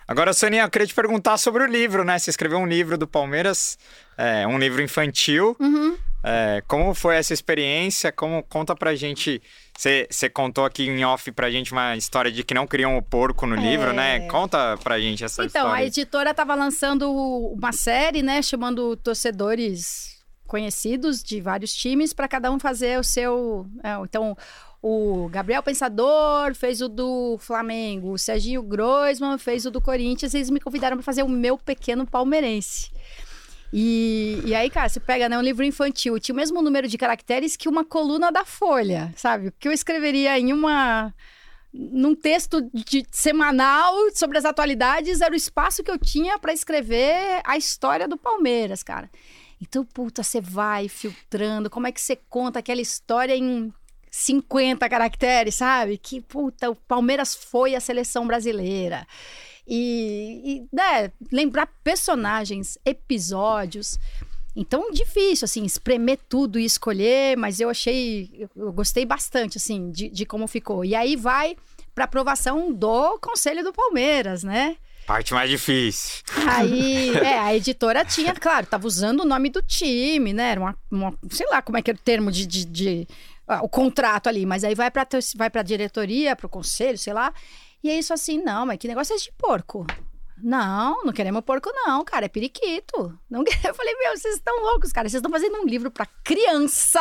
Agora, 0.09 0.33
Soninha, 0.33 0.63
eu 0.63 0.71
queria 0.71 0.87
te 0.87 0.95
perguntar 0.95 1.37
sobre 1.37 1.63
o 1.63 1.67
livro, 1.67 2.03
né? 2.03 2.19
Você 2.19 2.31
escreveu 2.31 2.59
um 2.59 2.67
livro 2.67 2.97
do 2.97 3.07
Palmeiras, 3.07 3.79
é, 4.17 4.47
um 4.47 4.59
livro 4.59 4.81
infantil. 4.81 5.55
Uhum. 5.61 5.99
É, 6.25 6.63
como 6.67 6.95
foi 6.95 7.17
essa 7.17 7.35
experiência? 7.35 8.11
Como 8.11 8.43
conta 8.43 8.75
pra 8.75 8.95
gente? 8.95 9.41
Você 9.77 10.29
contou 10.33 10.65
aqui 10.65 10.85
em 10.89 11.05
off 11.05 11.31
pra 11.33 11.51
gente 11.51 11.73
uma 11.73 11.95
história 11.95 12.33
de 12.33 12.43
que 12.43 12.55
não 12.55 12.67
queriam 12.67 12.97
o 12.97 13.03
porco 13.03 13.47
no 13.47 13.55
livro, 13.55 13.93
né? 13.93 14.27
Conta 14.29 14.77
pra 14.83 14.99
gente 14.99 15.23
essa 15.25 15.45
Então, 15.45 15.67
história. 15.67 15.85
a 15.85 15.87
editora 15.87 16.31
estava 16.31 16.55
lançando 16.55 17.13
uma 17.13 17.71
série, 17.73 18.23
né, 18.23 18.41
chamando 18.43 18.97
torcedores 18.97 20.17
conhecidos 20.47 21.23
de 21.23 21.41
vários 21.43 21.75
times 21.75 22.15
para 22.15 22.27
cada 22.27 22.51
um 22.51 22.59
fazer 22.59 22.99
o 22.99 23.05
seu. 23.05 23.67
é, 23.85 23.91
então, 24.03 24.37
o 24.83 25.29
Gabriel 25.29 25.63
Pensador 25.63 26.55
fez 26.55 26.81
o 26.81 26.89
do 26.89 27.37
Flamengo, 27.39 28.13
o 28.13 28.19
Serginho 28.19 28.63
Groisman 28.63 29.39
fez 29.39 29.67
o 29.67 29.71
do 29.71 29.81
Corinthians, 29.81 30.35
e 30.35 30.39
eles 30.39 30.51
me 30.51 30.61
convidaram 30.61 30.97
para 30.97 31.05
fazer 31.05 31.23
o 31.23 31.29
meu 31.29 31.59
pequeno 31.59 32.07
palmeirense. 32.07 32.91
E, 33.73 34.41
e 34.45 34.55
aí, 34.55 34.71
cara, 34.71 34.89
você 34.89 35.01
pega 35.01 35.29
né, 35.29 35.37
um 35.37 35.43
livro 35.43 35.65
infantil, 35.65 36.19
tinha 36.19 36.33
o 36.33 36.37
mesmo 36.37 36.63
número 36.63 36.89
de 36.89 36.97
caracteres 36.97 37.57
que 37.57 37.69
uma 37.69 37.85
coluna 37.85 38.33
da 38.33 38.45
Folha, 38.45 39.13
sabe? 39.17 39.49
O 39.49 39.53
que 39.53 39.69
eu 39.69 39.73
escreveria 39.73 40.39
em 40.39 40.53
uma 40.53 41.13
num 41.73 42.15
texto 42.15 42.63
de, 42.73 43.07
semanal 43.11 43.95
sobre 44.15 44.39
as 44.39 44.45
atualidades, 44.47 45.21
era 45.21 45.35
o 45.35 45.37
espaço 45.37 45.83
que 45.83 45.91
eu 45.91 45.99
tinha 45.99 46.39
para 46.39 46.53
escrever 46.53 47.43
a 47.45 47.59
história 47.59 48.09
do 48.09 48.17
Palmeiras, 48.17 48.83
cara. 48.83 49.11
Então, 49.61 49.85
puta, 49.85 50.23
você 50.23 50.41
vai 50.41 50.89
filtrando, 50.89 51.69
como 51.69 51.87
é 51.87 51.93
que 51.93 52.01
você 52.01 52.17
conta 52.17 52.61
aquela 52.61 52.81
história 52.81 53.37
em 53.37 53.73
50 54.11 54.89
caracteres, 54.89 55.55
sabe? 55.57 55.99
Que, 55.99 56.21
puta, 56.21 56.71
o 56.71 56.75
Palmeiras 56.75 57.35
foi 57.35 57.75
a 57.75 57.81
seleção 57.81 58.27
brasileira. 58.27 59.07
E, 59.67 60.43
e 60.45 60.75
né, 60.75 61.13
lembrar 61.31 61.67
personagens, 61.85 62.79
episódios. 62.85 63.99
Então, 64.57 64.91
difícil, 64.91 65.45
assim, 65.45 65.65
espremer 65.65 66.19
tudo 66.29 66.59
e 66.59 66.65
escolher, 66.65 67.37
mas 67.37 67.61
eu 67.61 67.69
achei, 67.69 68.49
eu, 68.57 68.73
gostei 68.73 69.05
bastante, 69.05 69.59
assim, 69.59 69.91
de, 69.91 70.09
de 70.09 70.25
como 70.27 70.49
ficou. 70.49 70.85
E 70.85 70.95
aí 70.95 71.15
vai 71.17 71.57
para 71.95 72.05
aprovação 72.05 72.73
do 72.73 73.19
Conselho 73.19 73.63
do 73.63 73.73
Palmeiras, 73.73 74.43
né? 74.43 74.77
Parte 75.07 75.33
mais 75.33 75.49
difícil. 75.49 76.23
Aí, 76.47 77.11
é, 77.19 77.39
a 77.39 77.55
editora 77.55 78.05
tinha, 78.05 78.35
claro, 78.35 78.67
tava 78.67 78.87
usando 78.87 79.21
o 79.21 79.25
nome 79.25 79.49
do 79.49 79.63
time, 79.63 80.33
né? 80.33 80.51
Era 80.53 80.61
uma, 80.61 80.77
uma- 80.91 81.15
sei 81.31 81.47
lá 81.49 81.63
como 81.63 81.79
é 81.79 81.83
que 81.83 81.91
era 81.91 81.99
o 81.99 82.03
termo 82.03 82.31
de, 82.33 82.47
de- 82.47 82.65
de- 82.65 83.09
ah, 83.49 83.63
o 83.63 83.69
contrato 83.69 84.29
ali, 84.29 84.45
mas 84.47 84.63
aí 84.65 84.75
vai 84.75 84.91
pra, 84.91 85.05
tor- 85.05 85.21
vai 85.37 85.49
pra 85.51 85.63
diretoria, 85.63 86.37
pro 86.37 86.49
conselho, 86.49 86.99
sei 86.99 87.13
lá. 87.13 87.33
E 87.83 87.89
é 87.91 87.99
isso 87.99 88.13
assim, 88.13 88.43
não, 88.43 88.67
mas 88.67 88.79
que 88.79 88.87
negócio 88.89 89.13
é 89.13 89.17
esse 89.17 89.27
de 89.27 89.33
porco? 89.33 89.87
Não, 90.41 91.03
não 91.05 91.13
queremos 91.13 91.43
porco, 91.43 91.71
não, 91.75 92.05
cara, 92.05 92.27
é 92.27 92.29
periquito. 92.29 93.19
Não, 93.29 93.43
eu 93.65 93.75
falei, 93.75 93.95
meu, 93.97 94.17
vocês 94.17 94.37
estão 94.37 94.63
loucos, 94.63 94.93
cara. 94.93 95.09
Vocês 95.09 95.19
estão 95.19 95.33
fazendo 95.33 95.59
um 95.61 95.65
livro 95.67 95.91
pra 95.91 96.07
criança 96.23 97.01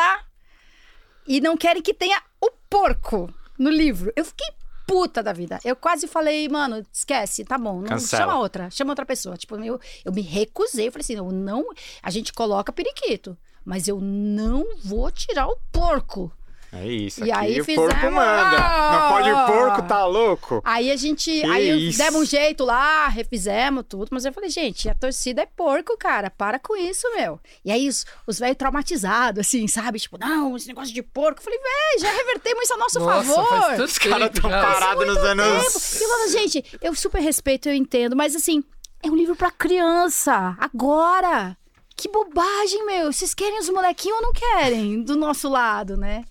e 1.28 1.40
não 1.40 1.56
querem 1.56 1.82
que 1.82 1.94
tenha 1.94 2.20
o 2.42 2.50
porco 2.70 3.32
no 3.60 3.70
livro. 3.70 4.12
Eu 4.16 4.26
fiquei 4.26 4.48
puta 4.88 5.22
da 5.22 5.34
vida. 5.34 5.60
Eu 5.66 5.76
quase 5.76 6.08
falei, 6.08 6.48
mano, 6.48 6.84
esquece, 6.92 7.44
tá 7.44 7.58
bom, 7.58 7.82
não, 7.82 7.88
Cancela. 7.90 8.24
chama 8.24 8.40
outra, 8.40 8.70
chama 8.72 8.92
outra 8.94 9.06
pessoa. 9.06 9.36
Tipo, 9.38 9.56
eu, 9.64 9.80
eu 10.06 10.12
me 10.14 10.22
recusei, 10.22 10.88
eu 10.88 10.92
falei 10.92 11.04
assim, 11.04 11.16
eu 11.16 11.32
não, 11.32 11.66
a 12.02 12.10
gente 12.10 12.32
coloca 12.34 12.72
periquito, 12.72 13.38
mas 13.68 13.86
eu 13.90 14.00
não 14.00 14.66
vou 14.82 15.12
tirar 15.12 15.48
o 15.48 15.58
porco. 15.74 16.32
É 16.72 16.86
isso, 16.86 17.24
E 17.24 17.32
aqui 17.32 17.46
aí 17.46 17.62
o 17.62 17.66
porco 17.66 17.96
fizemos- 17.96 18.14
manda. 18.14 18.60
Não 18.92 19.10
pode 19.10 19.30
Ah! 19.30 19.46
porco, 19.48 19.82
tá 19.88 20.06
louco? 20.06 20.62
Aí 20.66 20.92
a 20.92 20.98
gente. 20.98 21.32
Que 21.32 21.46
aí 21.46 21.88
isso. 21.90 21.98
demos 21.98 22.22
um 22.22 22.26
jeito 22.26 22.66
lá, 22.66 23.08
refizemos 23.08 23.86
tudo. 23.88 24.10
Mas 24.12 24.26
eu 24.26 24.34
falei, 24.34 24.50
gente, 24.50 24.90
a 24.90 24.94
torcida 24.94 25.42
é 25.42 25.46
porco, 25.46 25.98
cara. 25.98 26.30
Para 26.30 26.60
com 26.60 26.76
isso, 26.76 27.08
meu. 27.16 27.40
E 27.64 27.72
aí 27.72 27.88
os, 27.88 28.06
os 28.28 28.38
velhos 28.40 28.58
traumatizados, 28.58 29.48
assim, 29.48 29.66
sabe? 29.66 29.98
Tipo, 29.98 30.18
não, 30.18 30.58
esse 30.58 30.68
negócio 30.68 30.94
de 30.94 31.02
porco. 31.02 31.40
Eu 31.40 31.44
falei, 31.46 31.58
véi, 31.60 32.00
já 32.02 32.12
revertemos 32.12 32.64
isso 32.66 32.74
a 32.74 32.78
nosso 32.78 33.00
Nossa, 33.00 33.24
favor. 33.34 33.82
Os 33.86 33.98
caras 33.98 34.30
tempo 34.30 34.42
tão 34.42 34.50
já. 34.50 34.62
parados 34.62 35.08
nos 35.08 35.18
anos. 35.20 35.64
tempo. 35.74 36.02
E 36.02 36.04
eu 36.04 36.10
falo, 36.10 36.30
gente, 36.32 36.66
eu 36.82 36.96
super 36.96 37.22
respeito, 37.22 37.70
eu 37.70 37.74
entendo, 37.76 38.14
mas 38.16 38.36
assim, 38.36 38.62
é 39.02 39.08
um 39.10 39.16
livro 39.16 39.38
pra 39.38 39.52
criança. 39.52 40.56
Agora. 40.60 41.56
Que 41.98 42.08
bobagem, 42.10 42.86
meu. 42.86 43.12
Vocês 43.12 43.34
querem 43.34 43.60
os 43.60 43.70
molequinhos 43.70 44.18
ou 44.18 44.22
não 44.24 44.32
querem? 44.34 45.02
Do 45.02 45.16
nosso 45.16 45.50
lado, 45.50 45.98
né? 45.98 46.24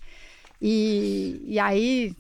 E, 0.63 1.43
e 1.45 1.59
aí, 1.59 2.15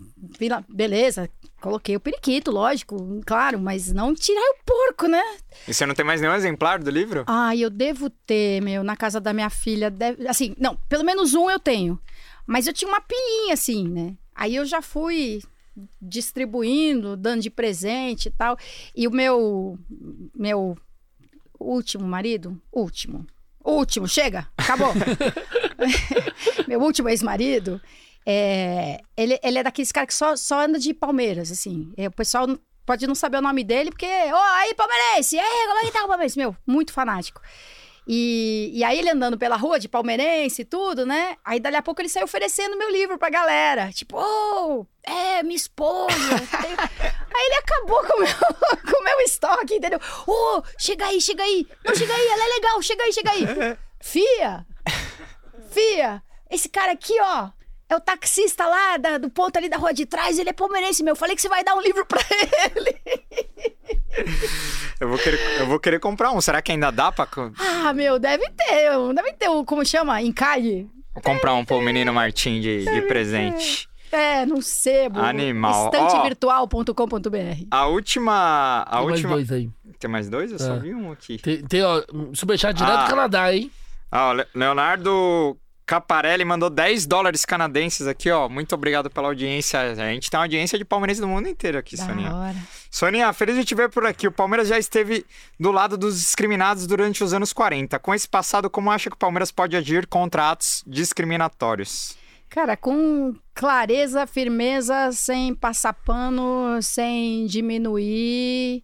beleza, 0.68 1.30
coloquei 1.60 1.96
o 1.96 2.00
periquito, 2.00 2.50
lógico, 2.50 3.22
claro, 3.24 3.58
mas 3.58 3.90
não 3.92 4.14
tirar 4.14 4.42
o 4.42 4.56
porco, 4.64 5.06
né? 5.08 5.22
E 5.66 5.72
você 5.72 5.86
não 5.86 5.94
tem 5.94 6.04
mais 6.04 6.20
nenhum 6.20 6.34
exemplar 6.34 6.78
do 6.82 6.90
livro? 6.90 7.24
Ai, 7.26 7.60
eu 7.60 7.70
devo 7.70 8.10
ter, 8.10 8.60
meu, 8.60 8.84
na 8.84 8.94
casa 8.96 9.20
da 9.20 9.32
minha 9.32 9.48
filha. 9.48 9.90
deve- 9.90 10.28
Assim, 10.28 10.54
não, 10.58 10.76
pelo 10.88 11.04
menos 11.04 11.32
um 11.34 11.48
eu 11.48 11.58
tenho. 11.58 11.98
Mas 12.46 12.66
eu 12.66 12.72
tinha 12.74 12.88
uma 12.90 13.00
pilhinha, 13.00 13.54
assim, 13.54 13.88
né? 13.88 14.14
Aí 14.34 14.54
eu 14.54 14.66
já 14.66 14.82
fui 14.82 15.42
distribuindo, 16.00 17.16
dando 17.16 17.40
de 17.42 17.50
presente 17.50 18.26
e 18.26 18.30
tal. 18.30 18.56
E 18.94 19.06
o 19.08 19.10
meu. 19.10 19.78
Meu 20.34 20.76
último 21.58 22.06
marido. 22.06 22.60
Último. 22.72 23.26
Último, 23.66 24.06
chega, 24.06 24.46
acabou. 24.56 24.92
meu 26.68 26.80
último 26.80 27.08
ex-marido. 27.08 27.82
É, 28.24 29.00
ele, 29.16 29.40
ele 29.42 29.58
é 29.58 29.62
daqueles 29.64 29.90
caras 29.90 30.06
que 30.06 30.14
só, 30.14 30.36
só 30.36 30.60
anda 30.60 30.78
de 30.78 30.94
Palmeiras, 30.94 31.50
assim. 31.50 31.92
É, 31.96 32.06
o 32.06 32.12
pessoal 32.12 32.46
pode 32.84 33.08
não 33.08 33.14
saber 33.16 33.38
o 33.38 33.42
nome 33.42 33.64
dele, 33.64 33.90
porque. 33.90 34.06
Ô, 34.06 34.36
aí, 34.36 34.72
palmeirense! 34.74 35.36
Ei, 35.36 35.66
como 35.66 35.78
é 35.80 35.82
que 35.82 35.90
tá 35.90 36.04
o 36.04 36.08
palmeirense? 36.08 36.38
Meu, 36.38 36.56
muito 36.64 36.92
fanático. 36.92 37.42
E, 38.06 38.70
e 38.72 38.84
aí 38.84 38.98
ele 38.98 39.10
andando 39.10 39.36
pela 39.36 39.56
rua 39.56 39.80
de 39.80 39.88
palmeirense 39.88 40.62
e 40.62 40.64
tudo, 40.64 41.04
né? 41.04 41.36
Aí 41.44 41.58
dali 41.58 41.74
a 41.76 41.82
pouco 41.82 42.00
ele 42.00 42.08
saiu 42.08 42.24
oferecendo 42.24 42.76
meu 42.76 42.90
livro 42.90 43.18
pra 43.18 43.28
galera. 43.28 43.90
Tipo, 43.92 44.16
ô, 44.16 44.86
é, 45.02 45.42
minha 45.42 45.56
esposa. 45.56 46.14
aí 46.62 47.46
ele 47.46 47.54
acabou 47.56 48.04
com 48.04 48.16
o 48.16 48.20
meu, 48.20 48.28
com 48.92 49.00
o 49.00 49.04
meu 49.04 49.20
estoque, 49.20 49.74
entendeu? 49.74 49.98
Ô, 50.26 50.62
chega 50.78 51.06
aí, 51.06 51.20
chega 51.20 51.42
aí. 51.42 51.66
Não, 51.84 51.94
chega 51.94 52.14
aí, 52.14 52.26
ela 52.28 52.44
é 52.44 52.54
legal, 52.54 52.82
chega 52.82 53.02
aí, 53.02 53.12
chega 53.12 53.30
aí. 53.32 53.46
Fia, 54.00 54.64
fia, 55.70 56.22
esse 56.48 56.68
cara 56.68 56.92
aqui, 56.92 57.14
ó, 57.20 57.50
é 57.88 57.96
o 57.96 58.00
taxista 58.00 58.66
lá 58.66 58.96
da- 58.96 59.18
do 59.18 59.30
ponto 59.30 59.56
ali 59.56 59.68
da 59.68 59.76
rua 59.76 59.92
de 59.94 60.06
trás, 60.06 60.38
ele 60.38 60.50
é 60.50 60.52
palmeirense, 60.52 61.02
meu. 61.02 61.14
Falei 61.16 61.36
que 61.36 61.42
você 61.42 61.48
vai 61.48 61.62
dar 61.64 61.74
um 61.74 61.80
livro 61.80 62.04
pra 62.06 62.20
ele. 62.74 63.00
Eu 65.00 65.08
vou 65.08 65.18
querer, 65.18 65.40
eu 65.60 65.66
vou 65.66 65.78
querer 65.78 66.00
comprar 66.00 66.32
um. 66.32 66.40
Será 66.40 66.62
que 66.62 66.72
ainda 66.72 66.90
dá 66.90 67.12
pra 67.12 67.28
Ah, 67.58 67.92
meu, 67.92 68.18
deve 68.18 68.48
ter, 68.50 68.90
deve 69.14 69.32
ter 69.34 69.48
um, 69.48 69.64
como 69.64 69.84
chama? 69.84 70.20
Encalhe? 70.22 70.88
comprar 71.22 71.54
um 71.54 71.64
pro 71.64 71.80
menino 71.80 72.12
Martim 72.12 72.60
de, 72.60 72.84
de 72.84 73.02
presente? 73.02 73.88
É, 74.12 74.44
no 74.46 74.60
sebo. 74.62 75.18
Animal. 75.20 75.84
Ó. 75.84 75.86
Estantevirtual.com.br. 75.86 77.66
A 77.70 77.86
última. 77.86 78.82
A 78.86 78.98
Tem 78.98 79.04
mais 79.06 79.12
última. 79.14 79.34
dois 79.34 79.52
aí. 79.52 79.70
Tem 79.98 80.10
mais 80.10 80.28
dois? 80.28 80.52
Eu 80.52 80.58
só 80.58 80.74
É. 80.74 80.78
vi 80.78 80.94
um 80.94 81.10
aqui. 81.12 81.38
Tem, 81.38 81.62
tem, 81.64 81.82
ó, 81.82 82.02
superchat 82.34 82.76
direto 82.76 82.98
Ah. 82.98 83.04
do 83.04 83.10
Canadá, 83.10 83.52
hein? 83.54 83.70
Ah, 84.10 84.28
o 84.30 84.32
Le- 84.34 84.46
Leonardo 84.54 85.56
Caparelli 85.86 86.44
mandou 86.44 86.68
10 86.68 87.06
dólares 87.06 87.44
canadenses 87.44 88.08
aqui, 88.08 88.28
ó. 88.28 88.48
Muito 88.48 88.74
obrigado 88.74 89.08
pela 89.08 89.28
audiência. 89.28 89.80
A 89.80 89.94
gente 89.94 90.28
tem 90.28 90.36
uma 90.36 90.44
audiência 90.44 90.76
de 90.76 90.84
palmeirense 90.84 91.20
do 91.20 91.28
mundo 91.28 91.48
inteiro 91.48 91.78
aqui, 91.78 91.96
Da 91.96 92.04
Soninha. 92.04 92.34
hora. 92.34 92.56
Soninha, 92.90 93.32
feliz 93.32 93.54
de 93.54 93.64
te 93.64 93.74
ver 93.74 93.88
por 93.88 94.04
aqui. 94.04 94.26
O 94.26 94.32
Palmeiras 94.32 94.66
já 94.66 94.76
esteve 94.76 95.24
do 95.60 95.70
lado 95.70 95.96
dos 95.96 96.18
discriminados 96.20 96.88
durante 96.88 97.22
os 97.22 97.32
anos 97.32 97.52
40. 97.52 98.00
Com 98.00 98.12
esse 98.12 98.28
passado, 98.28 98.68
como 98.68 98.90
acha 98.90 99.08
que 99.08 99.14
o 99.14 99.18
Palmeiras 99.18 99.52
pode 99.52 99.76
agir 99.76 100.08
contra 100.08 100.50
atos 100.50 100.82
discriminatórios? 100.86 102.16
Cara, 102.48 102.76
com 102.76 103.36
clareza, 103.54 104.26
firmeza, 104.26 105.12
sem 105.12 105.54
passar 105.54 105.92
pano, 105.92 106.82
sem 106.82 107.46
diminuir. 107.46 108.82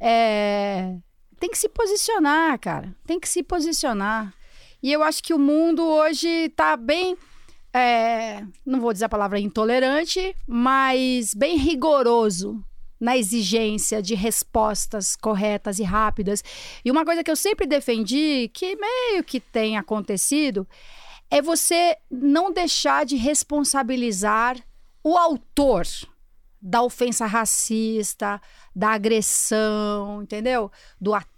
É... 0.00 0.94
Tem 1.38 1.50
que 1.50 1.58
se 1.58 1.68
posicionar, 1.68 2.58
cara. 2.58 2.94
Tem 3.06 3.20
que 3.20 3.28
se 3.28 3.42
posicionar. 3.42 4.32
E 4.82 4.92
eu 4.92 5.02
acho 5.02 5.22
que 5.22 5.34
o 5.34 5.38
mundo 5.38 5.84
hoje 5.84 6.48
tá 6.50 6.76
bem. 6.76 7.16
é, 7.72 8.42
Não 8.64 8.80
vou 8.80 8.92
dizer 8.92 9.06
a 9.06 9.08
palavra 9.08 9.40
intolerante, 9.40 10.34
mas 10.46 11.34
bem 11.34 11.56
rigoroso 11.56 12.62
na 13.00 13.16
exigência 13.16 14.02
de 14.02 14.14
respostas 14.14 15.14
corretas 15.14 15.78
e 15.78 15.84
rápidas. 15.84 16.42
E 16.84 16.90
uma 16.90 17.04
coisa 17.04 17.22
que 17.22 17.30
eu 17.30 17.36
sempre 17.36 17.66
defendi, 17.66 18.50
que 18.52 18.76
meio 18.76 19.22
que 19.22 19.38
tem 19.38 19.76
acontecido, 19.76 20.66
é 21.30 21.40
você 21.40 21.96
não 22.10 22.52
deixar 22.52 23.04
de 23.04 23.16
responsabilizar 23.16 24.56
o 25.04 25.16
autor 25.16 25.86
da 26.60 26.82
ofensa 26.82 27.24
racista, 27.24 28.40
da 28.74 28.90
agressão, 28.90 30.22
entendeu? 30.22 30.72
Do 31.00 31.14
ataque, 31.14 31.37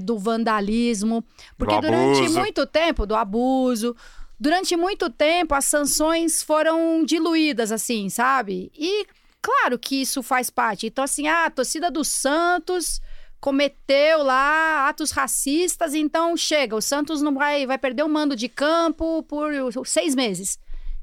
do 0.00 0.18
vandalismo. 0.18 1.24
Porque 1.56 1.74
Do 1.76 1.82
durante 1.82 2.28
muito 2.28 2.66
tempo, 2.66 3.06
do 3.06 3.14
abuso, 3.14 3.96
durante 4.38 4.76
muito 4.76 5.10
tempo 5.10 5.54
as 5.54 5.66
sanções 5.66 6.42
foram 6.42 7.04
diluídas, 7.04 7.70
assim, 7.70 8.08
sabe? 8.08 8.72
E 8.74 9.06
claro 9.40 9.78
que 9.78 10.00
isso 10.00 10.22
faz 10.22 10.50
parte. 10.50 10.86
Então, 10.86 11.04
assim, 11.04 11.28
ah, 11.28 11.46
a 11.46 11.50
torcida 11.50 11.90
do 11.90 12.04
Santos 12.04 13.00
cometeu 13.40 14.22
lá 14.22 14.88
atos 14.88 15.10
racistas, 15.10 15.94
então 15.94 16.36
chega, 16.36 16.76
o 16.76 16.82
Santos 16.82 17.22
não 17.22 17.34
vai, 17.34 17.66
vai 17.66 17.78
perder 17.78 18.02
o 18.02 18.08
mando 18.08 18.36
de 18.36 18.48
campo 18.48 19.22
por 19.22 19.50
seis 19.86 20.14
meses. 20.14 20.58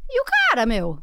E 0.09 0.21
o 0.21 0.25
cara, 0.25 0.65
meu? 0.65 0.99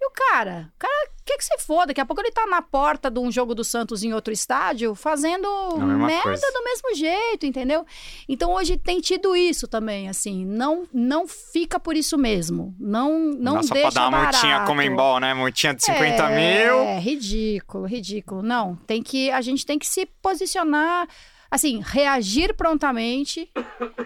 E 0.00 0.06
o 0.06 0.10
cara? 0.10 0.70
O 0.76 0.78
cara 0.78 1.10
quer 1.24 1.36
que 1.36 1.44
você 1.44 1.58
foda. 1.58 1.88
Daqui 1.88 2.00
a 2.00 2.06
pouco 2.06 2.22
ele 2.22 2.30
tá 2.30 2.46
na 2.46 2.62
porta 2.62 3.10
de 3.10 3.18
um 3.18 3.30
jogo 3.30 3.54
do 3.54 3.64
Santos 3.64 4.02
em 4.02 4.12
outro 4.12 4.32
estádio, 4.32 4.94
fazendo 4.94 5.48
merda 5.76 6.22
coisa. 6.22 6.52
do 6.52 6.64
mesmo 6.64 6.94
jeito, 6.94 7.44
entendeu? 7.44 7.84
Então 8.28 8.52
hoje 8.52 8.76
tem 8.76 9.00
tido 9.00 9.34
isso 9.36 9.66
também, 9.66 10.08
assim. 10.08 10.44
Não, 10.44 10.86
não 10.92 11.26
fica 11.26 11.80
por 11.80 11.96
isso 11.96 12.16
mesmo. 12.16 12.74
Não, 12.78 13.18
não 13.18 13.62
só 13.62 13.74
deixa 13.74 13.92
pra 13.92 14.02
dar 14.02 14.08
uma 14.08 14.22
multinha 14.22 14.52
barato. 14.52 14.66
Comembol, 14.66 15.20
né? 15.20 15.34
Multinha 15.34 15.74
de 15.74 15.84
50 15.84 16.22
é, 16.22 16.36
mil. 16.36 16.74
É, 16.84 17.00
ridículo, 17.00 17.86
ridículo. 17.86 18.42
Não, 18.42 18.76
tem 18.86 19.02
que 19.02 19.30
a 19.30 19.40
gente 19.40 19.66
tem 19.66 19.78
que 19.78 19.86
se 19.86 20.06
posicionar, 20.22 21.08
assim, 21.50 21.82
reagir 21.84 22.54
prontamente 22.54 23.50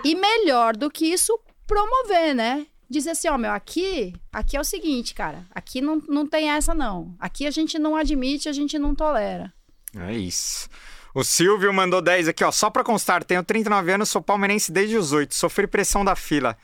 e 0.05 0.15
melhor 0.15 0.75
do 0.75 0.91
que 0.91 1.07
isso, 1.07 1.39
promover, 1.67 2.35
né? 2.35 2.67
Dizer 2.93 3.13
assim, 3.13 3.27
ó, 3.29 3.39
meu, 3.39 3.53
aqui, 3.53 4.13
aqui 4.31 4.55
é 4.55 4.61
o 4.61 4.65
seguinte, 4.65 5.15
cara, 5.15 5.47
aqui 5.55 5.81
não, 5.81 5.97
não 6.09 6.27
tem 6.27 6.51
essa 6.51 6.75
não. 6.75 7.15
Aqui 7.19 7.47
a 7.47 7.51
gente 7.51 7.79
não 7.79 7.97
admite, 7.97 8.51
a 8.51 8.53
gente 8.53 8.79
não 8.79 8.95
tolera. 8.95 9.51
É 9.97 10.13
isso. 10.13 10.69
O 11.15 11.25
Silvio 11.25 11.73
mandou 11.73 12.03
10 12.03 12.29
aqui, 12.29 12.45
ó. 12.45 12.51
Só 12.53 12.69
pra 12.69 12.85
constar, 12.85 13.25
tenho 13.25 13.43
39 13.43 13.93
anos, 13.93 14.11
sou 14.11 14.21
palmeirense 14.21 14.71
desde 14.71 14.99
os 14.99 15.11
8. 15.13 15.35
Sofri 15.35 15.67
pressão 15.67 16.05
da 16.05 16.15
fila. 16.15 16.55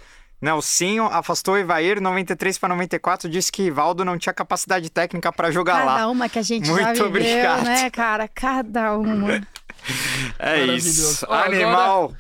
Nelsinho 0.41 1.05
afastou 1.07 1.55
o 1.55 1.57
Evair, 1.59 1.99
93 2.01 2.59
para 2.59 2.69
94, 2.69 3.29
disse 3.29 3.51
que 3.51 3.63
Rivaldo 3.63 4.05
não 4.05 4.19
tinha 4.19 4.33
capacidade 4.35 4.89
técnica 4.91 5.33
pra 5.33 5.51
jogar 5.51 5.79
Cada 5.81 5.85
lá. 6.05 6.09
uma 6.09 6.29
que 6.29 6.39
a 6.39 6.43
gente 6.43 6.67
já 6.67 6.73
Muito 6.75 6.89
viveu, 6.89 7.07
obrigado. 7.07 7.65
né, 7.65 7.89
cara? 7.91 8.29
Cada 8.29 8.97
uma. 8.99 9.41
É 10.39 10.65
isso. 10.67 11.25
Ó, 11.29 11.33
agora- 11.35 11.47
Animal. 11.57 12.13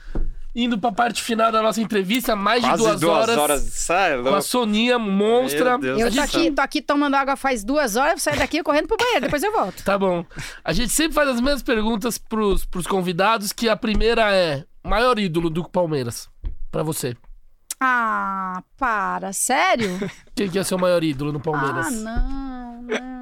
Indo 0.60 0.76
pra 0.76 0.90
parte 0.90 1.22
final 1.22 1.52
da 1.52 1.62
nossa 1.62 1.80
entrevista, 1.80 2.34
mais 2.34 2.64
de 2.64 2.68
Quase 2.68 3.00
duas, 3.00 3.28
horas, 3.28 3.64
Isso 3.64 3.92
é 3.92 4.20
com 4.20 4.34
a. 4.34 4.42
Soninha 4.42 4.98
monstra. 4.98 5.78
Eu 5.80 6.12
tô 6.12 6.20
aqui, 6.20 6.50
tô 6.50 6.60
aqui 6.60 6.82
tomando 6.82 7.14
água 7.14 7.36
faz 7.36 7.62
duas 7.62 7.94
horas, 7.94 8.20
sair 8.20 8.38
daqui 8.38 8.60
correndo 8.60 8.88
pro 8.88 8.96
banheiro, 8.96 9.20
depois 9.20 9.40
eu 9.40 9.52
volto. 9.52 9.84
Tá 9.84 9.96
bom. 9.96 10.26
A 10.64 10.72
gente 10.72 10.92
sempre 10.92 11.14
faz 11.14 11.28
as 11.28 11.40
mesmas 11.40 11.62
perguntas 11.62 12.18
pros, 12.18 12.64
pros 12.64 12.88
convidados, 12.88 13.52
que 13.52 13.68
a 13.68 13.76
primeira 13.76 14.34
é 14.34 14.64
maior 14.82 15.16
ídolo 15.20 15.48
do 15.48 15.62
Palmeiras, 15.62 16.28
pra 16.72 16.82
você. 16.82 17.16
Ah, 17.80 18.60
para, 18.76 19.32
sério? 19.32 19.96
Quem 20.34 20.50
que 20.50 20.58
é 20.58 20.64
seu 20.64 20.76
maior 20.76 21.04
ídolo 21.04 21.30
no 21.30 21.38
Palmeiras? 21.38 21.86
Ah, 21.86 21.90
não, 21.90 22.82
não. 22.82 23.17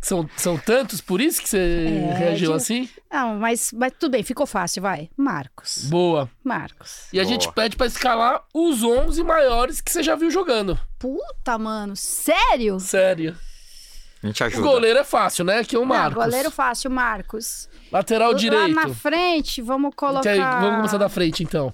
São, 0.00 0.28
são 0.36 0.56
tantos, 0.56 1.00
por 1.02 1.20
isso 1.20 1.42
que 1.42 1.48
você 1.48 2.08
É, 2.10 2.14
reagiu 2.14 2.50
de- 2.52 2.56
assim? 2.56 2.88
Não, 3.12 3.36
mas, 3.36 3.70
mas 3.72 3.92
tudo 3.98 4.12
bem, 4.12 4.22
ficou 4.22 4.46
fácil, 4.46 4.80
vai. 4.80 5.10
Marcos. 5.16 5.84
Boa. 5.90 6.30
Marcos. 6.42 7.06
E 7.12 7.20
a 7.20 7.22
Boa. 7.22 7.32
gente 7.34 7.52
pede 7.52 7.76
pra 7.76 7.86
escalar 7.86 8.42
os 8.54 8.82
11 8.82 9.22
maiores 9.22 9.80
que 9.80 9.90
você 9.92 10.02
já 10.02 10.14
viu 10.16 10.30
jogando. 10.30 10.78
Puta, 10.98 11.58
mano, 11.58 11.94
sério? 11.96 12.80
Sério. 12.80 13.36
A 14.22 14.26
gente 14.26 14.42
O 14.42 14.46
ajuda. 14.46 14.62
goleiro 14.68 14.98
é 14.98 15.04
fácil, 15.04 15.44
né? 15.44 15.64
Que 15.64 15.76
é 15.76 15.78
o 15.78 15.82
Não, 15.82 15.88
Marcos. 15.88 16.24
goleiro 16.24 16.50
fácil, 16.50 16.90
Marcos. 16.90 17.68
Lateral 17.92 18.32
Lá 18.32 18.38
direito. 18.38 18.74
na 18.74 18.88
frente, 18.94 19.60
vamos 19.62 19.94
colocar... 19.94 20.30
aí, 20.30 20.38
vamos 20.38 20.76
começar 20.76 20.98
da 20.98 21.08
frente, 21.08 21.42
então. 21.42 21.72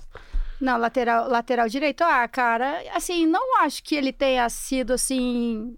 Não, 0.60 0.78
lateral, 0.78 1.28
lateral 1.28 1.68
direito. 1.68 2.02
Ah, 2.02 2.26
cara, 2.26 2.82
assim, 2.94 3.26
não 3.26 3.60
acho 3.62 3.82
que 3.82 3.94
ele 3.94 4.12
tenha 4.12 4.48
sido 4.48 4.92
assim. 4.94 5.76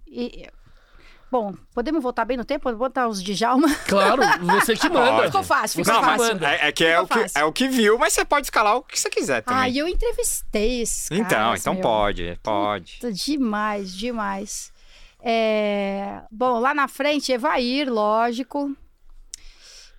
Bom, 1.31 1.55
podemos 1.75 2.03
voltar 2.03 2.25
bem 2.25 2.37
no 2.39 2.45
tempo? 2.45 2.63
Podemos 2.63 2.79
botar 2.79 3.07
os 3.07 3.23
Djalma? 3.23 3.69
Claro, 3.87 4.23
você 4.61 4.75
que 4.77 4.89
manda. 4.89 5.11
Pode. 5.11 5.27
Ficou 5.27 5.43
fácil, 5.43 5.85
ficou 5.85 6.01
Não, 6.01 6.07
mas 6.07 6.21
fácil. 6.21 6.35
manda. 6.35 6.51
é, 6.55 6.69
é 6.69 6.73
que 6.73 6.85
é 6.85 6.99
o 7.01 7.07
que, 7.07 7.19
fácil. 7.21 7.39
é 7.39 7.45
o 7.45 7.53
que 7.53 7.69
viu, 7.69 7.99
mas 7.99 8.13
você 8.15 8.25
pode 8.25 8.47
escalar 8.47 8.77
o 8.77 8.83
que 8.83 8.99
você 8.99 9.11
quiser 9.11 9.43
também. 9.43 9.63
Ah, 9.63 9.69
eu 9.69 9.87
entrevistei 9.87 10.81
esses 10.81 11.09
caras. 11.09 11.25
então, 11.27 11.55
então 11.55 11.75
meu. 11.75 11.83
pode, 11.83 12.39
pode. 12.43 12.95
Puta, 12.95 13.13
Demais, 13.13 13.95
demais. 13.95 14.73
É, 15.21 16.23
Bom, 16.31 16.59
lá 16.61 16.73
na 16.73 16.89
frente, 16.89 17.31
Evair, 17.33 17.91
lógico. 17.93 18.75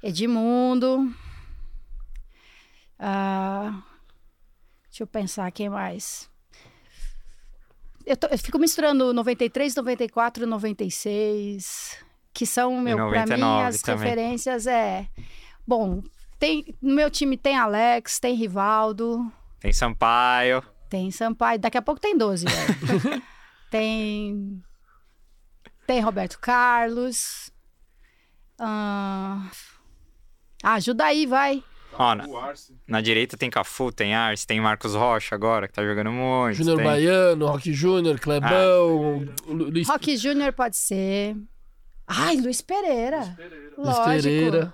Edmundo. 0.01 1.13
Ah, 2.97 3.81
Deixa 4.89 5.03
eu 5.03 5.07
pensar, 5.07 5.51
quem 5.51 5.69
mais? 5.69 6.27
Eu, 8.09 8.17
tô- 8.17 8.27
eu 8.27 8.37
fico 8.39 8.57
misturando 8.57 9.13
93, 9.13 9.75
94 9.75 10.43
e 10.43 10.45
96, 10.47 11.97
que 12.33 12.45
são, 12.45 12.81
meu, 12.81 12.97
pra 12.97 13.05
mim, 13.25 13.37
99 13.37 13.67
as 13.67 13.81
também. 13.83 14.03
referências 14.03 14.65
é... 14.67 15.07
Bom, 15.67 16.01
tem, 16.39 16.65
no 16.81 16.95
meu 16.95 17.11
time 17.11 17.37
tem 17.37 17.55
Alex, 17.55 18.19
tem 18.19 18.33
Rivaldo, 18.35 19.31
Tem 19.59 19.71
Sampaio. 19.71 20.63
tem 20.89 21.11
Sampaio, 21.11 21.59
daqui 21.59 21.77
a 21.77 21.81
pouco 21.83 22.01
tem 22.01 22.17
12, 22.17 22.45
velho. 22.45 23.21
tem. 23.69 24.63
Tem 25.85 25.99
Roberto 26.01 26.39
Carlos. 26.39 27.51
Ah, 28.59 29.49
ajuda 30.63 31.05
aí, 31.05 31.25
vai. 31.27 31.63
Ó, 31.99 32.15
na, 32.15 32.25
na 32.87 33.01
direita 33.01 33.35
tem 33.37 33.49
Cafu, 33.49 33.91
tem 33.91 34.15
Arce, 34.15 34.47
tem 34.47 34.61
Marcos 34.61 34.95
Rocha 34.95 35.35
agora, 35.35 35.67
que 35.67 35.73
tá 35.73 35.83
jogando 35.85 36.11
muito. 36.11 36.55
Júnior 36.55 36.77
tem... 36.77 36.85
Baiano, 36.85 37.45
Rock 37.47 37.73
Júnior, 37.73 38.17
Clebão, 38.19 39.25
Ah. 39.27 39.41
Lu- 39.51 39.69
Luiz 39.69 39.87
Rock 39.87 40.15
Júnior 40.15 40.53
pode 40.53 40.77
ser. 40.77 41.35
Ai, 42.07 42.37
Luiz 42.37 42.61
Pereira. 42.61 43.35
Pereira. 43.37 43.71
Luiz 43.77 43.87
Lógico. 43.97 44.05
Pereira. 44.05 44.21
Pereira 44.21 44.39
e 44.47 44.57
Beto 44.59 44.71
Fuscão. 44.71 44.73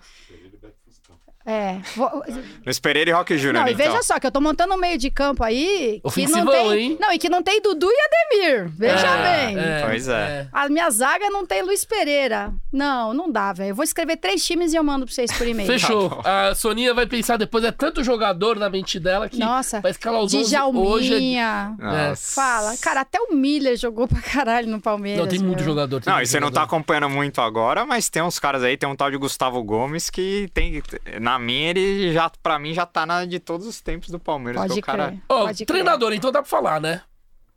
É. 1.45 1.77
Vou- 1.95 2.23
Luiz 2.65 2.80
Pereira 2.80 3.09
e 3.11 3.13
Rock 3.13 3.38
Júnior, 3.38 3.61
Não, 3.63 3.67
e 3.69 3.73
então. 3.73 3.85
veja 3.85 4.01
só, 4.03 4.19
que 4.19 4.26
eu 4.26 4.31
tô 4.31 4.41
montando 4.41 4.73
um 4.73 4.77
meio 4.77 4.97
de 4.97 5.11
campo 5.11 5.43
aí 5.43 5.99
que 6.01 6.01
não 6.01 6.07
Ofensivão, 6.09 6.69
tem. 6.69 6.80
hein? 6.80 6.97
Não, 6.99 7.13
e 7.13 7.19
que 7.19 7.30
não 7.30 7.43
tem 7.43 7.61
Dudu 7.61 7.88
e 7.89 7.95
Ademir. 8.01 8.69
Veja 8.76 9.07
É, 9.07 9.45
bem. 9.47 9.59
é, 9.59 9.84
Pois 9.88 10.07
é. 10.07 10.47
A 10.51 10.67
minha 10.69 10.89
zaga 10.89 11.30
não 11.30 11.45
tem 11.45 11.61
Luiz 11.61 11.85
Pereira. 11.85 12.51
Não, 12.73 13.13
não 13.13 13.31
dá, 13.31 13.53
velho. 13.53 13.69
Eu 13.69 13.76
vou 13.76 13.84
escrever 13.84 14.17
três 14.17 14.43
times 14.45 14.73
e 14.73 14.76
eu 14.76 14.84
mando 14.84 15.05
pra 15.05 15.13
vocês 15.13 15.31
por 15.38 15.47
e-mail. 15.47 15.67
Fechou. 15.67 16.09
Tá 16.23 16.47
a 16.49 16.55
Soninha 16.55 16.93
vai 16.93 17.05
pensar 17.05 17.38
depois, 17.38 17.63
é 17.63 17.72
tanto 17.72 18.03
jogador 18.03 18.57
na 18.57 18.69
mente 18.69 18.99
dela 18.99 19.30
que 19.30 19.38
Nossa. 19.38 19.81
vai 19.81 19.91
escalar 19.91 20.22
os 20.22 20.34
11 20.34 20.38
hoje. 20.38 21.09
Djalminha. 21.09 21.76
É. 21.80 21.84
Nossa. 22.09 22.35
Fala. 22.41 22.76
Cara, 22.77 23.01
até 23.01 23.19
o 23.19 23.34
Miller 23.35 23.77
jogou 23.77 24.07
pra 24.07 24.19
caralho 24.22 24.67
no 24.67 24.81
Palmeiras. 24.81 25.22
Não, 25.22 25.27
tem 25.27 25.39
muito 25.39 25.57
meu. 25.59 25.65
jogador. 25.65 26.01
tem 26.01 26.09
Não, 26.11 26.17
muito 26.17 26.27
e 26.27 26.30
você 26.31 26.39
não 26.39 26.47
tá 26.49 26.61
jogador. 26.61 26.76
acompanhando 26.76 27.09
muito 27.09 27.39
agora, 27.41 27.85
mas 27.85 28.09
tem 28.09 28.23
uns 28.23 28.39
caras 28.39 28.63
aí, 28.63 28.76
tem 28.77 28.89
um 28.89 28.95
tal 28.95 29.11
de 29.11 29.17
Gustavo 29.17 29.63
Gomes 29.63 30.09
que 30.09 30.49
tem. 30.53 30.81
Na 31.22 31.35
minha, 31.40 31.70
ele 31.70 32.12
já, 32.14 32.30
pra 32.30 32.57
mim, 32.60 32.74
já 32.74 32.86
tá 32.86 33.06
na 33.06 33.26
de 33.26 33.40
todos 33.40 33.66
os 33.68 33.82
tempos 33.82 34.10
do 34.10 34.20
Palmeiras. 34.20 34.62
que 34.62 34.66
é 34.66 34.70
Pode 34.70 34.80
o 34.80 34.84
cara... 34.84 35.07
crer. 35.07 35.22
Ó, 35.30 35.45
pode 35.45 35.57
crer. 35.66 35.66
treinador, 35.66 36.14
então 36.14 36.32
dá 36.32 36.41
pra 36.41 36.49
falar, 36.49 36.80
né? 36.82 37.02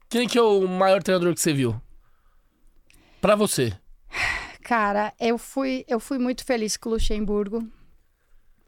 Quem 0.09 0.27
que 0.29 0.39
é 0.39 0.43
o 0.43 0.67
maior 0.67 1.03
treinador 1.03 1.35
que 1.35 1.41
você 1.41 1.53
viu? 1.53 1.81
Pra 3.21 3.35
você. 3.35 3.73
Cara, 4.63 5.13
eu 5.19 5.39
fui, 5.39 5.85
eu 5.89 5.99
fui 5.99 6.19
muito 6.19 6.45
feliz 6.45 6.77
com 6.77 6.89
o 6.89 6.93
Luxemburgo. 6.93 7.67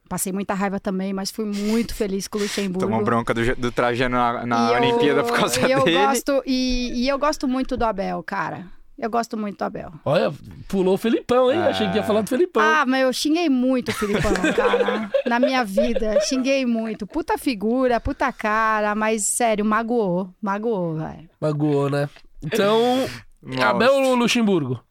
Passei 0.08 0.32
muita 0.32 0.54
raiva 0.54 0.80
também, 0.80 1.12
mas 1.12 1.30
fui 1.30 1.44
muito 1.44 1.94
feliz 1.94 2.26
com 2.26 2.38
o 2.38 2.42
Luxemburgo. 2.42 2.80
Tomou 2.88 3.04
bronca 3.04 3.32
do, 3.32 3.54
do 3.54 3.70
Trajano 3.70 4.16
na, 4.16 4.44
na 4.44 4.70
E 4.70 4.72
eu- 4.74 4.80
Olimpíada 4.82 5.22
por 5.22 5.36
causa 5.38 5.60
e 5.66 5.70
eu 5.70 5.84
dele. 5.84 6.04
Gosto, 6.04 6.42
e, 6.44 7.04
e 7.04 7.08
eu 7.08 7.16
gosto 7.18 7.46
muito 7.46 7.76
do 7.76 7.84
Abel, 7.84 8.20
cara. 8.24 8.66
Eu 9.00 9.08
gosto 9.08 9.34
muito 9.34 9.56
do 9.56 9.64
Abel. 9.64 9.90
Olha, 10.04 10.30
pulou 10.68 10.92
o 10.92 10.98
Felipão, 10.98 11.50
hein? 11.50 11.58
Ah. 11.58 11.68
Achei 11.68 11.88
que 11.88 11.96
ia 11.96 12.02
falar 12.02 12.20
do 12.20 12.28
Felipão. 12.28 12.62
Ah, 12.62 12.84
mas 12.86 13.00
eu 13.00 13.10
xinguei 13.14 13.48
muito 13.48 13.88
o 13.88 13.94
Filipão, 13.94 14.30
cara. 14.54 15.10
na 15.24 15.40
minha 15.40 15.64
vida. 15.64 16.20
Xinguei 16.20 16.66
muito. 16.66 17.06
Puta 17.06 17.38
figura, 17.38 17.98
puta 17.98 18.30
cara, 18.30 18.94
mas 18.94 19.24
sério, 19.24 19.64
magoou. 19.64 20.28
Magoou, 20.42 20.96
velho. 20.96 21.30
Magoou, 21.40 21.88
né? 21.88 22.10
Então, 22.44 23.08
Nossa. 23.42 23.66
Abel 23.68 23.94
ou 23.94 24.14
Luxemburgo? 24.16 24.84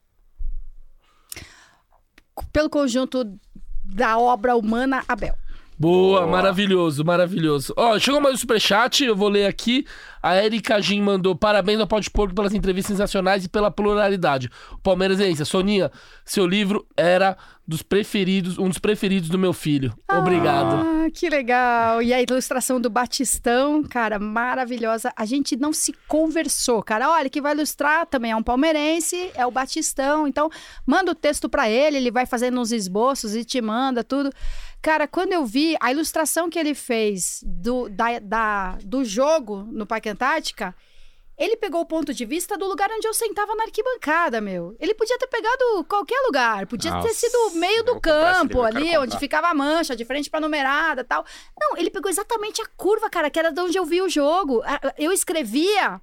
Pelo 2.52 2.68
conjunto 2.68 3.38
da 3.84 4.18
obra 4.18 4.56
humana, 4.56 5.04
Abel. 5.06 5.36
Boa, 5.80 6.20
Boa. 6.20 6.30
maravilhoso, 6.30 7.02
maravilhoso. 7.02 7.72
Ó, 7.74 7.98
chegou 7.98 8.20
mais 8.20 8.34
um 8.34 8.38
superchat, 8.38 9.02
eu 9.02 9.16
vou 9.16 9.30
ler 9.30 9.46
aqui. 9.46 9.86
A 10.22 10.36
Erika 10.36 10.78
Gin 10.78 11.00
mandou 11.00 11.34
parabéns 11.34 11.80
ao 11.80 11.86
Pode 11.86 12.10
Porco 12.10 12.34
pelas 12.34 12.52
entrevistas 12.52 12.94
sensacionais 12.94 13.46
e 13.46 13.48
pela 13.48 13.70
pluralidade. 13.70 14.50
O 14.72 14.78
Palmeiras 14.78 15.18
é 15.20 15.30
isso. 15.30 15.46
Soninha, 15.46 15.90
seu 16.22 16.46
livro 16.46 16.86
era 16.94 17.34
dos 17.66 17.82
preferidos, 17.82 18.58
um 18.58 18.68
dos 18.68 18.78
preferidos 18.78 19.30
do 19.30 19.38
meu 19.38 19.54
filho. 19.54 19.94
Obrigado. 20.12 20.84
Ah, 20.84 21.10
que 21.14 21.30
legal. 21.30 22.02
E 22.02 22.12
a 22.12 22.20
ilustração 22.20 22.78
do 22.78 22.90
Batistão, 22.90 23.82
cara, 23.82 24.18
maravilhosa. 24.18 25.10
A 25.16 25.24
gente 25.24 25.56
não 25.56 25.72
se 25.72 25.94
conversou, 26.06 26.82
cara. 26.82 27.08
Olha, 27.08 27.30
que 27.30 27.40
vai 27.40 27.54
ilustrar 27.54 28.04
também 28.04 28.32
é 28.32 28.36
um 28.36 28.42
palmeirense, 28.42 29.30
é 29.34 29.46
o 29.46 29.50
Batistão. 29.50 30.26
Então, 30.26 30.50
manda 30.84 31.12
o 31.12 31.14
texto 31.14 31.48
pra 31.48 31.70
ele, 31.70 31.96
ele 31.96 32.10
vai 32.10 32.26
fazendo 32.26 32.60
uns 32.60 32.70
esboços 32.70 33.34
e 33.34 33.46
te 33.46 33.62
manda 33.62 34.04
tudo. 34.04 34.30
Cara, 34.82 35.06
quando 35.06 35.32
eu 35.32 35.44
vi 35.44 35.76
a 35.80 35.90
ilustração 35.90 36.48
que 36.48 36.58
ele 36.58 36.74
fez 36.74 37.40
do, 37.44 37.88
da, 37.88 38.18
da- 38.18 38.78
do 38.82 39.04
jogo 39.04 39.66
no 39.70 39.84
Parque 39.86 40.08
Antártica, 40.08 40.74
ele 41.36 41.56
pegou 41.56 41.80
o 41.80 41.86
ponto 41.86 42.12
de 42.12 42.24
vista 42.26 42.56
do 42.56 42.66
lugar 42.66 42.90
onde 42.90 43.06
eu 43.06 43.14
sentava 43.14 43.54
na 43.54 43.64
arquibancada, 43.64 44.40
meu. 44.42 44.76
Ele 44.78 44.94
podia 44.94 45.18
ter 45.18 45.26
pegado 45.26 45.84
qualquer 45.88 46.20
lugar, 46.26 46.66
podia 46.66 46.90
ter 46.90 46.96
Nossa, 46.98 47.14
sido 47.14 47.34
o 47.48 47.50
meio 47.56 47.82
do 47.82 47.98
campo 48.00 48.62
ali, 48.62 48.96
onde 48.98 49.18
ficava 49.18 49.48
a 49.48 49.54
mancha, 49.54 49.96
de 49.96 50.04
frente 50.04 50.28
pra 50.28 50.38
numerada 50.40 51.02
tal. 51.02 51.24
Não, 51.58 51.76
ele 51.78 51.90
pegou 51.90 52.10
exatamente 52.10 52.60
a 52.60 52.66
curva, 52.76 53.08
cara, 53.08 53.30
que 53.30 53.38
era 53.38 53.50
de 53.50 53.60
onde 53.60 53.78
eu 53.78 53.86
vi 53.86 54.02
o 54.02 54.08
jogo. 54.08 54.62
Eu 54.98 55.12
escrevia 55.12 55.98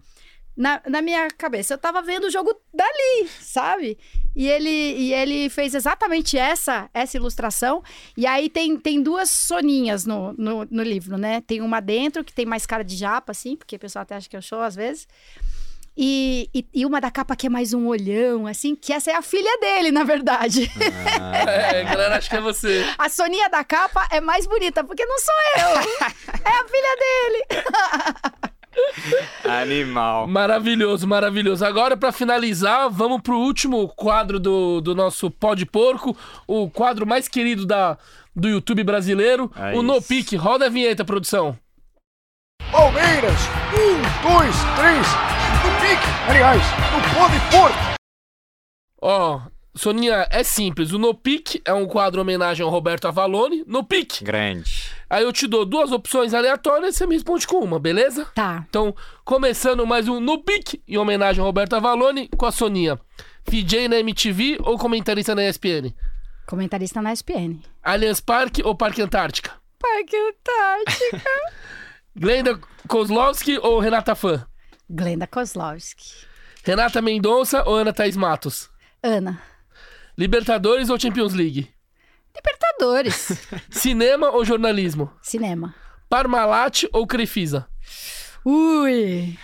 na, 0.58 0.82
na 0.88 1.04
minha 1.04 1.28
cabeça, 1.30 1.76
eu 1.76 1.78
tava 1.78 2.02
vendo 2.02 2.26
o 2.26 2.32
jogo 2.32 2.52
dali, 2.74 3.30
sabe? 3.40 3.96
E 4.36 4.48
ele, 4.48 4.70
e 4.70 5.14
ele 5.14 5.50
fez 5.50 5.76
exatamente 5.76 6.36
essa 6.36 6.90
essa 6.92 7.16
ilustração. 7.16 7.84
E 8.18 8.26
aí 8.26 8.50
tem, 8.50 8.76
tem 8.76 9.02
duas 9.02 9.30
soninhas 9.30 10.06
no, 10.06 10.34
no, 10.34 10.68
no 10.70 10.82
livro, 10.82 11.16
né? 11.16 11.42
Tem 11.42 11.62
uma 11.62 11.80
dentro, 11.80 12.24
que 12.24 12.34
tem 12.34 12.46
mais 12.46 12.66
cara 12.66 12.84
de 12.84 12.96
japa, 12.96 13.32
assim, 13.32 13.56
porque 13.56 13.76
o 13.76 13.80
pessoal 13.80 14.02
até 14.02 14.16
acha 14.16 14.28
que 14.28 14.36
eu 14.36 14.42
sou 14.42 14.62
às 14.62 14.76
vezes. 14.76 15.08
E, 15.96 16.50
e, 16.54 16.66
e 16.74 16.86
uma 16.86 17.02
da 17.02 17.10
capa 17.10 17.36
que 17.36 17.48
é 17.48 17.50
mais 17.50 17.74
um 17.74 17.88
olhão, 17.88 18.46
assim, 18.46 18.76
que 18.76 18.94
essa 18.94 19.12
é 19.12 19.16
a 19.16 19.22
filha 19.22 19.60
dele, 19.60 19.92
na 19.92 20.04
verdade. 20.04 20.72
É, 21.48 21.84
galera, 21.84 22.18
acho 22.18 22.30
que 22.30 22.36
é 22.36 22.42
você. 22.42 22.86
A 22.98 23.10
Soninha 23.10 23.50
da 23.50 23.64
capa 23.64 24.08
é 24.12 24.22
mais 24.22 24.46
bonita, 24.46 24.84
porque 24.84 25.06
não 25.06 25.18
sou 25.20 25.36
eu. 25.58 26.08
é 26.46 26.50
a 26.50 26.68
filha 26.68 26.96
dele. 26.98 28.52
Animal. 29.44 30.28
Maravilhoso, 30.28 31.08
maravilhoso. 31.08 31.66
Agora, 31.66 31.96
pra 31.96 32.12
finalizar, 32.12 32.90
vamos 32.90 33.22
pro 33.22 33.38
último 33.38 33.88
quadro 33.90 34.40
do, 34.40 34.82
do 34.82 34.94
nosso 34.96 35.30
Pó 35.32 35.54
de 35.56 35.66
Porco, 35.66 36.16
o 36.48 36.70
quadro 36.70 37.06
mais 37.06 37.28
querido 37.28 37.66
da, 37.66 37.98
do 38.36 38.48
YouTube 38.50 38.84
brasileiro, 38.84 39.52
É 39.56 39.70
o 39.70 39.74
isso. 39.74 39.84
No 39.84 40.02
Pique. 40.02 40.36
Roda 40.36 40.66
a 40.66 40.70
vinheta, 40.70 41.06
produção. 41.06 41.58
Palmeiras, 42.72 43.40
um, 43.74 44.28
dois, 44.30 44.56
três, 44.76 45.08
no 45.64 45.72
pique, 45.82 46.08
aliás, 46.28 46.62
no 46.92 47.16
pó 47.16 47.28
de 47.30 47.40
porco. 47.50 47.96
Ó, 49.02 49.42
Soninha, 49.78 50.28
é 50.32 50.44
simples. 50.44 50.92
O 50.92 50.98
No 50.98 51.14
Pique 51.14 51.62
é 51.64 51.74
um 51.74 51.86
quadro 51.86 52.20
em 52.20 52.24
homenagem 52.24 52.64
ao 52.64 52.70
Roberto 52.70 53.08
Avalone. 53.08 53.64
No 53.68 53.84
Pique. 53.84 54.24
Grande. 54.24 54.90
Aí 55.10 55.24
eu 55.24 55.32
te 55.32 55.48
dou 55.48 55.66
duas 55.66 55.92
opções 55.92 56.34
aleatórias 56.34 56.96
e 56.96 56.98
você 56.98 57.06
me 57.06 57.14
responde 57.16 57.46
com 57.48 57.58
uma, 57.60 57.80
beleza? 57.80 58.26
Tá. 58.36 58.66
Então, 58.70 58.96
começando 59.24 59.86
mais 59.86 60.08
um 60.08 60.20
No 60.20 60.44
Pique, 60.44 60.82
em 60.88 60.98
homenagem 60.98 61.40
ao 61.40 61.46
Roberto 61.46 61.76
Avalone, 61.76 62.28
com 62.36 62.46
a 62.46 62.52
Soninha. 62.52 63.00
VJ 63.50 63.88
na 63.88 64.00
MTV 64.00 64.58
ou 64.62 64.78
comentarista 64.78 65.34
na 65.34 65.48
ESPN? 65.48 65.94
Comentarista 66.46 67.02
na 67.02 67.14
SPN. 67.14 67.60
Allianz 67.84 68.20
Parque 68.20 68.62
ou 68.64 68.76
Parque 68.76 69.02
Antártica? 69.02 69.52
Parque 69.80 70.16
Antártica. 70.16 71.30
Glenda 72.18 72.60
Kozlowski 72.88 73.58
ou 73.60 73.80
Renata 73.80 74.16
Fã? 74.16 74.46
Glenda 74.90 75.28
Kozlowski. 75.28 76.26
Renata 76.64 77.02
Mendonça 77.02 77.64
ou 77.66 77.76
Ana 77.76 77.94
Thaís 77.94 78.18
Matos? 78.18 78.70
Ana. 79.04 79.42
Libertadores 80.18 80.90
ou 80.90 81.00
Champions 81.00 81.34
League? 81.34 81.70
Libertadores. 82.36 83.38
Cinema 83.70 84.32
ou 84.32 84.44
jornalismo? 84.44 85.12
Cinema. 85.22 85.76
Parmalat 86.10 86.84
ou 86.92 87.06
Crefisa? 87.06 87.68
Ui. 88.44 89.38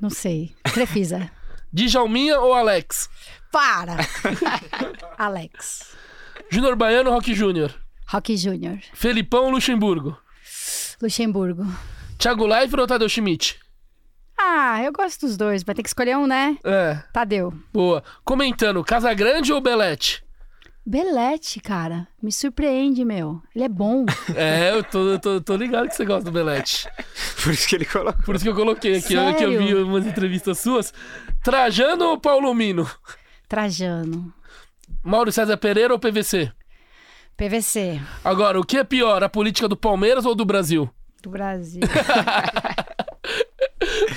Não 0.00 0.10
sei. 0.10 0.54
Crefisa. 0.64 1.30
Djalminha 1.72 2.40
ou 2.40 2.52
Alex? 2.52 3.08
Para. 3.50 3.96
Alex. 5.16 5.94
Júnior 6.50 6.76
Baiano 6.76 7.10
ou 7.10 7.16
Rock 7.16 7.34
Júnior? 7.34 7.74
Rock 8.06 8.36
Júnior. 8.36 8.78
Felipão 8.92 9.44
ou 9.44 9.50
Luxemburgo? 9.50 10.16
Luxemburgo. 11.00 11.64
Thiago 12.18 12.46
Leifert 12.46 12.80
ou 12.80 12.86
Tadeu 12.86 13.08
Schmidt? 13.08 13.58
Ah, 14.42 14.82
eu 14.82 14.90
gosto 14.92 15.26
dos 15.26 15.36
dois. 15.36 15.62
Vai 15.62 15.74
ter 15.74 15.82
que 15.82 15.88
escolher 15.88 16.16
um, 16.16 16.26
né? 16.26 16.56
É, 16.64 16.98
Tadeu. 17.12 17.52
boa. 17.72 18.02
Comentando, 18.24 18.82
Casagrande 18.82 19.52
ou 19.52 19.60
Belete? 19.60 20.24
Belete, 20.84 21.60
cara. 21.60 22.08
Me 22.22 22.32
surpreende, 22.32 23.04
meu. 23.04 23.40
Ele 23.54 23.64
é 23.64 23.68
bom. 23.68 24.06
É, 24.34 24.72
eu 24.72 24.82
tô, 24.82 25.08
eu 25.10 25.18
tô, 25.18 25.40
tô 25.40 25.56
ligado 25.56 25.88
que 25.88 25.94
você 25.94 26.04
gosta 26.04 26.24
do 26.24 26.32
Belete. 26.32 26.88
Por 27.44 27.52
isso 27.52 27.68
que 27.68 27.76
ele 27.76 27.84
colocou. 27.84 28.22
Por 28.24 28.34
isso 28.34 28.44
que 28.44 28.50
eu 28.50 28.54
coloquei 28.54 28.96
aqui, 28.96 29.16
olha 29.16 29.34
que 29.34 29.44
eu 29.44 29.50
vi 29.50 29.58
Sério? 29.68 29.86
umas 29.86 30.06
entrevistas 30.06 30.58
suas. 30.58 30.92
Trajano 31.44 32.06
ou 32.06 32.18
Paulo 32.18 32.52
Mino? 32.54 32.88
Trajano. 33.48 34.32
Mauro 35.02 35.30
César 35.30 35.56
Pereira 35.58 35.92
ou 35.92 35.98
PVC? 35.98 36.50
PVC. 37.36 38.00
Agora, 38.24 38.58
o 38.58 38.64
que 38.64 38.78
é 38.78 38.84
pior, 38.84 39.22
a 39.22 39.28
política 39.28 39.68
do 39.68 39.76
Palmeiras 39.76 40.24
ou 40.26 40.34
do 40.34 40.44
Brasil? 40.44 40.90
Do 41.22 41.30
Brasil. 41.30 41.80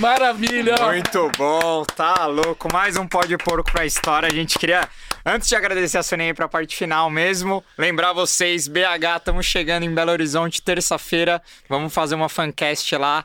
Maravilha! 0.04 0.76
Muito 0.88 1.32
bom, 1.38 1.86
tá 1.86 2.26
louco. 2.26 2.68
Mais 2.74 2.98
um 2.98 3.08
pó 3.08 3.24
de 3.24 3.38
porco 3.38 3.72
pra 3.72 3.86
história. 3.86 4.28
A 4.28 4.34
gente 4.34 4.60
queria, 4.60 4.90
antes 5.26 5.48
de 5.48 5.56
agradecer 5.56 5.98
a 5.98 6.04
Soninha 6.04 6.32
aí 6.32 6.34
pra 6.34 6.50
parte 6.50 6.76
final 6.76 7.10
mesmo, 7.10 7.64
lembrar 7.78 8.12
vocês, 8.12 8.68
BH, 8.68 9.16
estamos 9.16 9.46
chegando 9.46 9.84
em 9.84 9.96
Belo 9.96 10.12
Horizonte 10.12 10.62
terça-feira. 10.62 11.42
Vamos 11.70 11.94
fazer 11.94 12.16
uma 12.16 12.28
fancast 12.28 12.94
lá. 12.98 13.24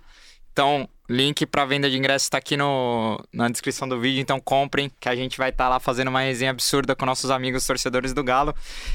Então, 0.52 0.88
link 1.10 1.44
pra 1.46 1.64
venda 1.64 1.90
de 1.90 1.98
ingressos 1.98 2.28
tá 2.28 2.38
aqui 2.38 2.56
no, 2.56 3.20
na 3.32 3.48
descrição 3.48 3.88
do 3.88 3.98
vídeo. 3.98 4.20
Então, 4.20 4.38
comprem, 4.38 4.88
que 5.00 5.08
a 5.08 5.16
gente 5.16 5.36
vai 5.36 5.48
estar 5.48 5.68
lá 5.68 5.80
fazendo 5.80 6.06
uma 6.06 6.20
resenha 6.20 6.52
absurda 6.52 6.94
com 6.94 7.04
nossos 7.04 7.28
amigos 7.28 7.66
torcedores 7.66 8.12
do 8.12 8.22
Galo. 8.22 8.54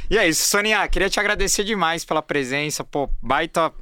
E 0.09 0.17
é 0.17 0.25
isso, 0.25 0.47
Soninha, 0.47 0.87
queria 0.87 1.09
te 1.09 1.19
agradecer 1.19 1.65
demais 1.65 2.05
pela 2.05 2.21
presença. 2.21 2.81
Pô, 2.81 3.09
baita. 3.21 3.73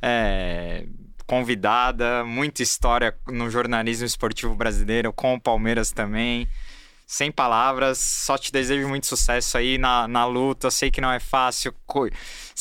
é, 0.00 0.84
convidada, 1.30 2.24
muita 2.24 2.60
história 2.60 3.16
no 3.28 3.48
jornalismo 3.48 4.04
esportivo 4.04 4.52
brasileiro, 4.56 5.12
com 5.12 5.34
o 5.34 5.40
Palmeiras 5.40 5.92
também. 5.92 6.48
Sem 7.06 7.30
palavras, 7.30 7.98
só 7.98 8.36
te 8.36 8.50
desejo 8.50 8.88
muito 8.88 9.06
sucesso 9.06 9.56
aí 9.56 9.78
na, 9.78 10.08
na 10.08 10.24
luta. 10.24 10.72
Sei 10.72 10.90
que 10.90 11.00
não 11.00 11.12
é 11.12 11.20
fácil. 11.20 11.72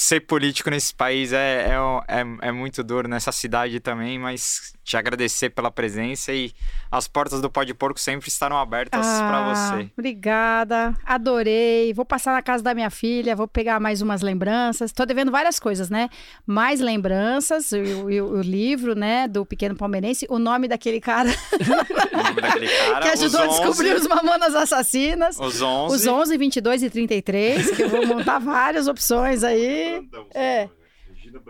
Ser 0.01 0.21
político 0.21 0.69
nesse 0.69 0.95
país 0.95 1.33
é, 1.33 1.65
é, 2.07 2.19
é, 2.21 2.47
é 2.47 2.51
muito 2.53 2.81
duro, 2.85 3.05
nessa 3.05 3.33
cidade 3.33 3.81
também, 3.81 4.17
mas 4.17 4.71
te 4.81 4.95
agradecer 4.95 5.49
pela 5.49 5.69
presença 5.69 6.31
e 6.31 6.53
as 6.89 7.05
portas 7.05 7.41
do 7.41 7.49
Pó 7.49 7.65
de 7.65 7.73
Porco 7.73 7.99
sempre 7.99 8.29
estarão 8.29 8.57
abertas 8.57 9.05
pra 9.05 9.53
você. 9.53 9.83
Ah, 9.83 9.91
Obrigada, 9.97 10.95
adorei. 11.05 11.93
Vou 11.93 12.05
passar 12.05 12.31
na 12.31 12.41
casa 12.41 12.63
da 12.63 12.73
minha 12.73 12.89
filha, 12.89 13.35
vou 13.35 13.45
pegar 13.45 13.77
mais 13.81 14.01
umas 14.01 14.21
lembranças. 14.21 14.93
Tô 14.93 15.05
devendo 15.05 15.31
várias 15.31 15.59
coisas, 15.59 15.89
né? 15.89 16.07
Mais 16.47 16.79
lembranças, 16.79 17.69
o, 17.73 17.77
o- 18.07 18.37
o 18.37 18.41
livro, 18.41 18.95
né, 18.95 19.27
do 19.27 19.45
Pequeno 19.45 19.75
Palmeirense, 19.75 20.25
o 20.29 20.39
nome 20.39 20.69
daquele 20.69 21.01
cara 21.01 21.29
nome 21.59 22.41
daquele 22.41 22.67
cara, 22.69 23.01
que 23.01 23.09
ajudou 23.09 23.41
a 23.41 23.47
os 23.47 23.59
11, 23.59 23.59
descobrir 23.63 23.93
os 23.97 24.07
Mamonas 24.07 24.55
Assassinas. 24.55 25.37
Os 25.37 25.61
11. 25.61 25.95
Os 25.95 26.07
11, 26.07 26.37
22 26.37 26.83
e 26.83 26.89
33, 26.89 27.71
que 27.71 27.81
eu 27.83 27.89
vou 27.89 28.07
montar 28.07 28.39
várias 28.39 28.87
opções 28.87 29.43
aí. 29.43 29.88
É. 30.33 30.69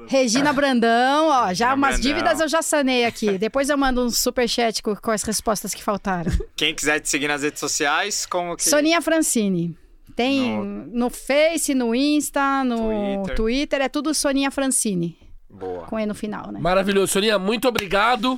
Regina 0.07 0.51
Brandão, 0.51 1.27
ó, 1.27 1.53
já 1.53 1.69
Regina 1.69 1.75
umas 1.75 1.95
Brandão. 1.99 2.11
dívidas 2.11 2.39
eu 2.41 2.47
já 2.49 2.61
sanei 2.61 3.05
aqui. 3.05 3.37
Depois 3.39 3.69
eu 3.69 3.77
mando 3.77 4.03
um 4.03 4.09
superchat 4.09 4.81
com, 4.81 4.95
com 4.95 5.11
as 5.11 5.23
respostas 5.23 5.73
que 5.73 5.83
faltaram. 5.83 6.31
Quem 6.55 6.73
quiser 6.73 6.99
te 6.99 7.09
seguir 7.09 7.27
nas 7.27 7.43
redes 7.43 7.59
sociais, 7.59 8.25
como 8.25 8.55
que... 8.55 8.63
Soninha 8.63 9.01
Francine. 9.01 9.77
Tem 10.15 10.59
no, 10.91 11.09
Face, 11.09 11.73
no 11.73 11.95
Insta, 11.95 12.63
no 12.63 12.77
Twitter. 12.77 13.35
Twitter. 13.35 13.81
é 13.81 13.87
tudo 13.87 14.13
Soninha 14.13 14.51
Francine, 14.51 15.17
Boa. 15.49 15.85
com 15.85 15.97
E 15.97 16.05
no 16.05 16.13
final, 16.13 16.51
né? 16.51 16.59
Maravilhoso. 16.59 17.13
Soninha, 17.13 17.39
muito 17.39 17.67
obrigado. 17.67 18.37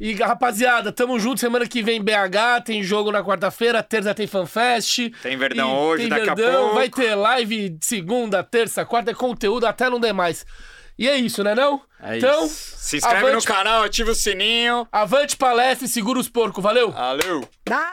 E, 0.00 0.14
rapaziada, 0.14 0.92
tamo 0.92 1.18
junto. 1.18 1.40
Semana 1.40 1.66
que 1.66 1.82
vem 1.82 2.02
BH, 2.02 2.62
tem 2.64 2.82
jogo 2.82 3.10
na 3.10 3.22
quarta-feira, 3.22 3.82
terça 3.82 4.14
tem 4.14 4.26
FanFest. 4.26 5.10
Tem 5.22 5.36
Verdão 5.36 5.76
hoje, 5.76 6.02
tem 6.02 6.10
daqui 6.10 6.30
a 6.30 6.34
Verdão, 6.34 6.60
pouco. 6.60 6.74
Vai 6.76 6.88
ter 6.88 7.14
live 7.14 7.76
segunda, 7.80 8.42
terça, 8.44 8.84
quarta, 8.84 9.10
é 9.10 9.14
conteúdo 9.14 9.66
até 9.66 9.90
não 9.90 9.98
demais. 9.98 10.46
E 10.98 11.08
é 11.08 11.16
isso, 11.16 11.44
né 11.44 11.54
não? 11.54 11.80
É 12.02 12.18
então, 12.18 12.44
isso. 12.44 12.76
Se 12.76 12.96
inscreve 12.96 13.26
avante, 13.26 13.46
no 13.46 13.54
canal, 13.54 13.82
ativa 13.84 14.10
o 14.10 14.14
sininho. 14.14 14.86
avante 14.90 15.36
palestra 15.36 15.86
e 15.86 15.88
segura 15.88 16.18
os 16.18 16.28
porcos. 16.28 16.62
Valeu! 16.62 16.90
Valeu! 16.90 17.48
Dá. 17.64 17.92